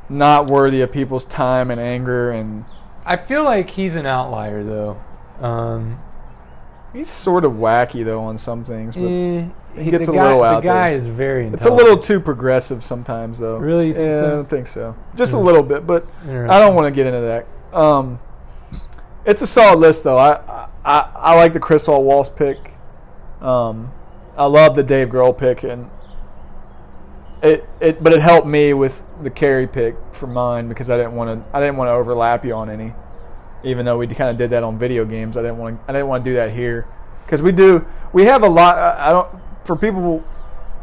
not 0.08 0.50
worthy 0.50 0.80
of 0.80 0.90
people's 0.92 1.24
time 1.24 1.70
and 1.70 1.80
anger. 1.80 2.30
And 2.30 2.64
I 3.04 3.16
feel 3.16 3.44
like 3.44 3.70
he's 3.70 3.96
an 3.96 4.06
outlier 4.06 4.62
though. 4.64 5.00
Um, 5.40 6.00
he's 6.92 7.10
sort 7.10 7.44
of 7.44 7.52
wacky 7.52 8.04
though 8.04 8.20
on 8.22 8.38
some 8.38 8.64
things, 8.64 8.96
but 8.96 9.04
eh, 9.06 9.44
he 9.76 9.90
gets 9.90 10.08
a 10.08 10.12
guy, 10.12 10.22
little 10.28 10.42
out 10.44 10.62
The 10.62 10.68
guy 10.68 10.88
there. 10.90 10.96
is 10.98 11.06
very. 11.06 11.46
it's 11.48 11.64
a 11.66 11.72
little 11.72 11.96
too 11.98 12.18
progressive 12.20 12.84
sometimes 12.84 13.38
though. 13.38 13.56
Really? 13.58 13.90
Yeah, 13.92 14.18
I 14.18 14.30
don't 14.30 14.50
think 14.50 14.66
so. 14.66 14.96
Just 15.14 15.32
a 15.34 15.36
Hmm. 15.38 15.44
little 15.44 15.62
bit, 15.62 15.86
but 15.86 16.06
I 16.26 16.58
don't 16.58 16.74
want 16.74 16.86
to 16.86 16.90
get 16.90 17.06
into 17.06 17.20
that. 17.20 17.46
Um, 17.78 18.18
it's 19.24 19.42
a 19.42 19.46
solid 19.46 19.78
list, 19.78 20.04
though. 20.04 20.16
I 20.18 20.66
I, 20.84 21.10
I 21.14 21.34
like 21.36 21.52
the 21.52 21.60
Christoph 21.60 22.00
Waltz 22.02 22.30
pick. 22.34 22.72
Um, 23.42 23.92
I 24.38 24.46
love 24.46 24.74
the 24.74 24.82
Dave 24.82 25.08
Grohl 25.08 25.36
pick, 25.36 25.62
and 25.64 25.90
it 27.42 27.68
it 27.80 28.02
but 28.02 28.12
it 28.12 28.20
helped 28.20 28.46
me 28.46 28.72
with 28.72 29.02
the 29.22 29.30
Carrey 29.30 29.70
pick 29.70 29.96
for 30.12 30.26
mine 30.26 30.68
because 30.68 30.90
I 30.90 30.96
didn't 30.96 31.14
want 31.14 31.44
to 31.44 31.56
I 31.56 31.60
didn't 31.60 31.76
want 31.76 31.88
to 31.88 31.92
overlap 31.92 32.44
you 32.44 32.54
on 32.54 32.70
any, 32.70 32.92
even 33.62 33.84
though 33.84 33.98
we 33.98 34.06
kind 34.08 34.30
of 34.30 34.36
did 34.36 34.50
that 34.50 34.62
on 34.62 34.78
video 34.78 35.04
games. 35.04 35.36
I 35.36 35.42
didn't 35.42 35.58
want 35.58 35.80
I 35.86 35.92
didn't 35.92 36.08
want 36.08 36.24
to 36.24 36.30
do 36.30 36.36
that 36.36 36.52
here 36.52 36.86
because 37.24 37.42
we 37.42 37.52
do 37.52 37.86
we 38.12 38.24
have 38.24 38.42
a 38.42 38.48
lot. 38.48 38.76
I 38.78 39.12
don't 39.12 39.28
for 39.64 39.76
people 39.76 40.24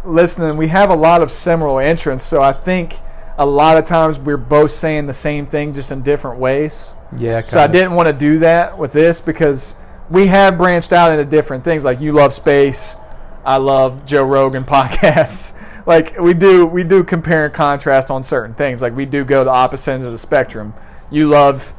listening, 0.05 0.57
we 0.57 0.67
have 0.67 0.89
a 0.89 0.95
lot 0.95 1.21
of 1.21 1.31
similar 1.31 1.81
entrants, 1.81 2.23
so 2.23 2.41
I 2.41 2.53
think 2.53 2.99
a 3.37 3.45
lot 3.45 3.77
of 3.77 3.85
times 3.85 4.19
we're 4.19 4.37
both 4.37 4.71
saying 4.71 5.07
the 5.07 5.13
same 5.13 5.47
thing 5.47 5.73
just 5.73 5.91
in 5.91 6.03
different 6.03 6.39
ways. 6.39 6.91
Yeah. 7.17 7.43
So 7.43 7.59
I 7.59 7.67
didn't 7.67 7.93
want 7.93 8.07
to 8.07 8.13
do 8.13 8.39
that 8.39 8.77
with 8.77 8.93
this 8.93 9.21
because 9.21 9.75
we 10.09 10.27
have 10.27 10.57
branched 10.57 10.93
out 10.93 11.11
into 11.11 11.25
different 11.25 11.63
things. 11.63 11.83
Like 11.83 11.99
you 11.99 12.11
love 12.11 12.33
space, 12.33 12.95
I 13.43 13.57
love 13.57 14.05
Joe 14.05 14.23
Rogan 14.23 14.63
podcasts. 14.65 15.53
Like 15.85 16.17
we 16.19 16.33
do, 16.33 16.65
we 16.65 16.83
do 16.83 17.03
compare 17.03 17.45
and 17.45 17.53
contrast 17.53 18.09
on 18.11 18.23
certain 18.23 18.55
things. 18.55 18.81
Like 18.81 18.95
we 18.95 19.05
do 19.05 19.23
go 19.23 19.43
to 19.43 19.49
opposite 19.49 19.91
ends 19.93 20.05
of 20.05 20.11
the 20.11 20.17
spectrum. 20.17 20.73
You 21.11 21.29
love 21.29 21.73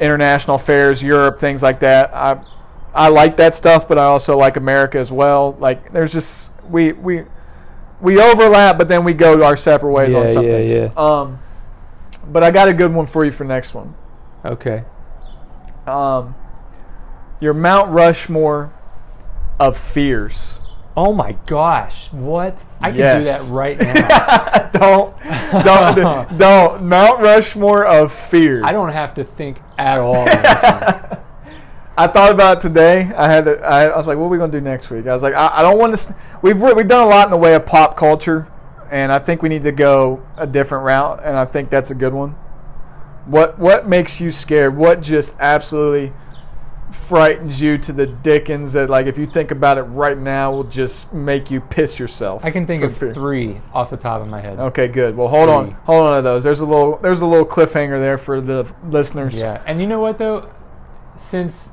international 0.00 0.56
affairs, 0.56 1.02
Europe, 1.02 1.40
things 1.40 1.62
like 1.62 1.80
that. 1.80 2.14
I 2.14 2.42
I 2.94 3.08
like 3.08 3.36
that 3.36 3.54
stuff, 3.54 3.88
but 3.88 3.98
I 3.98 4.04
also 4.04 4.36
like 4.36 4.56
America 4.56 4.98
as 4.98 5.12
well. 5.12 5.56
Like 5.58 5.92
there's 5.92 6.12
just 6.12 6.52
we 6.68 6.92
we 6.92 7.24
we 8.00 8.20
overlap, 8.20 8.78
but 8.78 8.88
then 8.88 9.04
we 9.04 9.12
go 9.14 9.42
our 9.44 9.56
separate 9.56 9.92
ways 9.92 10.14
on 10.14 10.26
Yeah, 10.26 10.32
some 10.32 10.44
yeah, 10.44 10.50
things. 10.50 10.72
yeah. 10.72 10.90
Um, 10.96 11.38
but 12.28 12.42
I 12.42 12.50
got 12.50 12.68
a 12.68 12.74
good 12.74 12.92
one 12.92 13.06
for 13.06 13.24
you 13.24 13.32
for 13.32 13.44
next 13.44 13.74
one. 13.74 13.94
Okay. 14.44 14.84
Um, 15.86 16.34
your 17.40 17.54
Mount 17.54 17.90
Rushmore 17.90 18.72
of 19.58 19.76
fears. 19.76 20.59
Oh 20.96 21.12
my 21.12 21.32
gosh! 21.46 22.12
What? 22.12 22.58
I 22.80 22.88
can 22.90 22.96
Yes. 22.98 23.18
do 23.18 23.24
that 23.24 23.42
right 23.52 23.78
now. 23.80 24.68
don't, 24.72 25.14
don't, 25.96 26.38
don't. 26.38 26.82
Mount 26.82 27.20
Rushmore 27.20 27.84
of 27.86 28.12
fears. 28.12 28.64
I 28.66 28.72
don't 28.72 28.90
have 28.92 29.14
to 29.14 29.24
think 29.24 29.58
at 29.78 29.98
all. 29.98 30.16
on 30.16 30.24
this 30.26 30.34
one. 30.62 31.18
I 31.98 32.06
thought 32.06 32.32
about 32.32 32.58
it 32.58 32.60
today. 32.62 33.10
I 33.16 33.30
had. 33.30 33.44
To, 33.44 33.60
I, 33.60 33.84
I 33.86 33.96
was 33.96 34.06
like, 34.06 34.16
"What 34.18 34.24
are 34.24 34.28
we 34.28 34.38
gonna 34.38 34.50
do 34.52 34.60
next 34.60 34.90
week?" 34.90 35.06
I 35.06 35.12
was 35.12 35.22
like, 35.22 35.34
"I, 35.34 35.50
I 35.58 35.62
don't 35.62 35.78
want 35.78 35.96
to." 35.96 36.16
We've 36.42 36.60
we've 36.60 36.88
done 36.88 37.06
a 37.06 37.08
lot 37.10 37.26
in 37.26 37.30
the 37.30 37.36
way 37.36 37.54
of 37.54 37.66
pop 37.66 37.96
culture, 37.96 38.48
and 38.90 39.12
I 39.12 39.18
think 39.18 39.42
we 39.42 39.48
need 39.48 39.62
to 39.64 39.72
go 39.72 40.22
a 40.38 40.46
different 40.46 40.84
route. 40.84 41.20
And 41.22 41.36
I 41.36 41.44
think 41.44 41.68
that's 41.70 41.90
a 41.90 41.94
good 41.94 42.14
one. 42.14 42.30
What 43.26 43.58
What 43.58 43.86
makes 43.86 44.18
you 44.20 44.32
scared? 44.32 44.76
What 44.76 45.02
just 45.02 45.34
absolutely 45.38 46.12
frightens 46.92 47.60
you 47.60 47.78
to 47.78 47.92
the 47.92 48.06
dickens 48.06 48.72
that, 48.72 48.90
like, 48.90 49.06
if 49.06 49.18
you 49.18 49.26
think 49.26 49.50
about 49.50 49.78
it 49.78 49.82
right 49.82 50.18
now, 50.18 50.52
will 50.52 50.64
just 50.64 51.12
make 51.12 51.50
you 51.50 51.60
piss 51.60 51.98
yourself? 51.98 52.44
I 52.44 52.50
can 52.50 52.66
think 52.66 52.82
of 52.82 52.96
fear. 52.96 53.14
three 53.14 53.60
off 53.72 53.90
the 53.90 53.96
top 53.96 54.20
of 54.22 54.28
my 54.28 54.40
head. 54.40 54.58
Okay, 54.58 54.88
good. 54.88 55.16
Well, 55.16 55.28
hold 55.28 55.48
on, 55.48 55.72
hold 55.84 56.06
on 56.06 56.16
to 56.16 56.22
those. 56.22 56.44
There's 56.44 56.60
a 56.60 56.66
little, 56.66 56.98
there's 56.98 57.20
a 57.20 57.26
little 57.26 57.46
cliffhanger 57.46 58.00
there 58.00 58.18
for 58.18 58.40
the 58.40 58.72
listeners. 58.88 59.38
Yeah, 59.38 59.62
and 59.66 59.80
you 59.80 59.86
know 59.86 60.00
what 60.00 60.18
though? 60.18 60.50
Since 61.16 61.72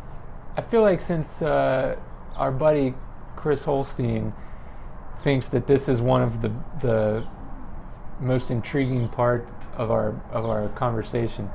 I 0.57 0.61
feel 0.61 0.81
like 0.81 1.02
since 1.02 1.41
uh, 1.41 1.98
our 2.35 2.52
buddy 2.52 2.95
Chris 3.35 3.64
Holstein 3.64 4.34
thinks 5.22 5.48
that 5.48 5.68
this 5.68 5.88
is 5.88 6.02
one 6.02 6.22
of 6.22 6.41
the 6.41 6.52
the 6.81 7.27
most 8.19 8.49
intriguing 8.49 9.07
parts 9.10 9.69
of 9.77 9.91
our 9.91 10.19
of 10.31 10.45
our 10.45 10.68
conversation, 10.69 11.49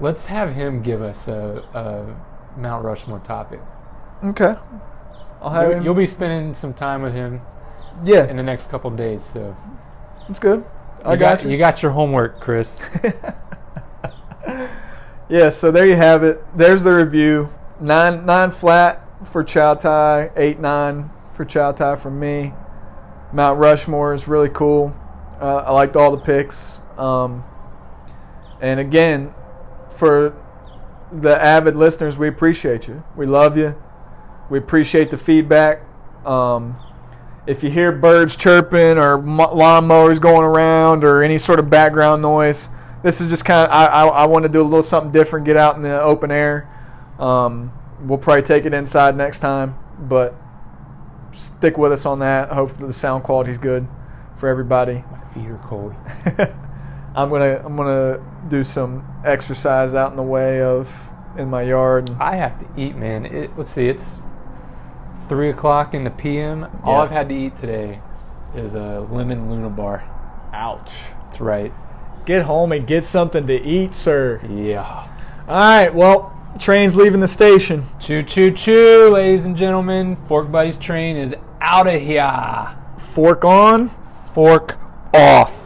let's 0.00 0.26
have 0.26 0.54
him 0.54 0.82
give 0.82 1.02
us 1.02 1.28
a, 1.28 1.64
a 1.74 2.58
Mount 2.58 2.84
Rushmore 2.84 3.20
topic. 3.20 3.60
Okay. 4.22 4.54
I'll 5.40 5.50
have 5.50 5.68
You'll, 5.68 5.78
him. 5.78 5.84
you'll 5.84 5.94
be 5.94 6.06
spending 6.06 6.54
some 6.54 6.72
time 6.72 7.02
with 7.02 7.14
him 7.14 7.42
yeah, 8.02 8.28
in 8.28 8.36
the 8.36 8.42
next 8.42 8.70
couple 8.70 8.90
of 8.90 8.96
days, 8.96 9.24
so 9.24 9.56
that's 10.26 10.38
good. 10.38 10.64
I 11.04 11.12
you 11.12 11.18
got, 11.18 11.44
you. 11.44 11.50
You 11.50 11.58
got 11.58 11.82
your 11.82 11.92
homework, 11.92 12.40
Chris. 12.40 12.88
Yeah, 15.28 15.48
so 15.48 15.70
there 15.70 15.86
you 15.86 15.96
have 15.96 16.22
it. 16.22 16.44
There's 16.54 16.82
the 16.82 16.92
review. 16.92 17.48
Nine 17.80 18.26
nine 18.26 18.50
flat 18.50 19.26
for 19.26 19.42
Chow 19.42 19.74
Tai, 19.74 20.30
eight 20.36 20.60
nine 20.60 21.08
for 21.32 21.46
Chow 21.46 21.72
Tai 21.72 21.96
from 21.96 22.20
me. 22.20 22.52
Mount 23.32 23.58
Rushmore 23.58 24.12
is 24.12 24.28
really 24.28 24.50
cool. 24.50 24.94
Uh, 25.40 25.56
I 25.56 25.72
liked 25.72 25.96
all 25.96 26.10
the 26.10 26.22
picks. 26.22 26.80
Um, 26.98 27.42
and 28.60 28.78
again, 28.78 29.34
for 29.96 30.34
the 31.12 31.40
avid 31.42 31.74
listeners, 31.74 32.16
we 32.16 32.28
appreciate 32.28 32.88
you. 32.88 33.04
We 33.16 33.26
love 33.26 33.56
you. 33.56 33.80
We 34.50 34.58
appreciate 34.58 35.10
the 35.10 35.16
feedback. 35.16 35.82
Um, 36.26 36.76
if 37.46 37.62
you 37.62 37.70
hear 37.70 37.92
birds 37.92 38.36
chirping 38.36 38.98
or 38.98 39.20
mo- 39.20 39.54
lawnmowers 39.54 40.20
going 40.20 40.44
around 40.44 41.04
or 41.04 41.22
any 41.22 41.38
sort 41.38 41.58
of 41.58 41.68
background 41.68 42.22
noise, 42.22 42.68
this 43.02 43.20
is 43.20 43.28
just 43.28 43.44
kind 43.44 43.66
of 43.66 43.72
I, 43.72 43.86
I, 43.86 44.06
I 44.06 44.26
want 44.26 44.44
to 44.44 44.48
do 44.48 44.60
a 44.60 44.64
little 44.64 44.82
something 44.82 45.12
different. 45.12 45.44
Get 45.44 45.56
out 45.56 45.76
in 45.76 45.82
the 45.82 46.00
open 46.00 46.30
air. 46.30 46.70
Um, 47.18 47.72
we'll 48.00 48.18
probably 48.18 48.42
take 48.42 48.64
it 48.64 48.74
inside 48.74 49.16
next 49.16 49.40
time, 49.40 49.78
but 49.98 50.34
stick 51.32 51.76
with 51.76 51.92
us 51.92 52.06
on 52.06 52.18
that. 52.20 52.50
Hopefully 52.50 52.86
the 52.86 52.92
sound 52.92 53.24
quality's 53.24 53.58
good 53.58 53.86
for 54.36 54.48
everybody. 54.48 55.04
My 55.10 55.20
feet 55.32 55.46
are 55.48 55.60
cold. 55.64 55.94
I'm 57.14 57.28
gonna 57.28 57.62
I'm 57.64 57.76
gonna 57.76 58.20
do 58.48 58.62
some 58.62 59.06
exercise 59.24 59.94
out 59.94 60.10
in 60.10 60.16
the 60.16 60.22
way 60.22 60.62
of 60.62 60.90
in 61.36 61.48
my 61.48 61.62
yard. 61.62 62.10
I 62.20 62.36
have 62.36 62.58
to 62.58 62.80
eat, 62.80 62.96
man. 62.96 63.26
It, 63.26 63.56
let's 63.56 63.70
see, 63.70 63.88
it's 63.88 64.18
three 65.28 65.50
o'clock 65.50 65.94
in 65.94 66.04
the 66.04 66.10
p.m. 66.10 66.66
All 66.84 67.00
I've 67.00 67.10
had 67.10 67.28
to 67.30 67.34
eat 67.34 67.56
today 67.56 68.00
is 68.54 68.74
a 68.74 69.06
lemon 69.10 69.50
Luna 69.50 69.70
bar. 69.70 70.08
Ouch! 70.52 70.92
That's 71.24 71.40
right. 71.40 71.72
Get 72.26 72.42
home 72.42 72.72
and 72.72 72.86
get 72.86 73.06
something 73.06 73.46
to 73.46 73.54
eat, 73.54 73.94
sir. 73.94 74.40
Yeah. 74.48 75.08
All 75.48 75.54
right. 75.54 75.92
Well, 75.92 76.32
train's 76.58 76.96
leaving 76.96 77.20
the 77.20 77.28
station. 77.28 77.84
Choo 77.98 78.22
choo 78.22 78.50
choo, 78.50 79.10
ladies 79.12 79.44
and 79.44 79.56
gentlemen. 79.56 80.16
Fork 80.28 80.50
Buddies 80.50 80.78
train 80.78 81.16
is 81.16 81.34
out 81.60 81.86
of 81.86 82.00
here. 82.00 82.76
Fork 82.98 83.44
on. 83.44 83.90
Fork 84.32 84.78
off. 85.12 85.63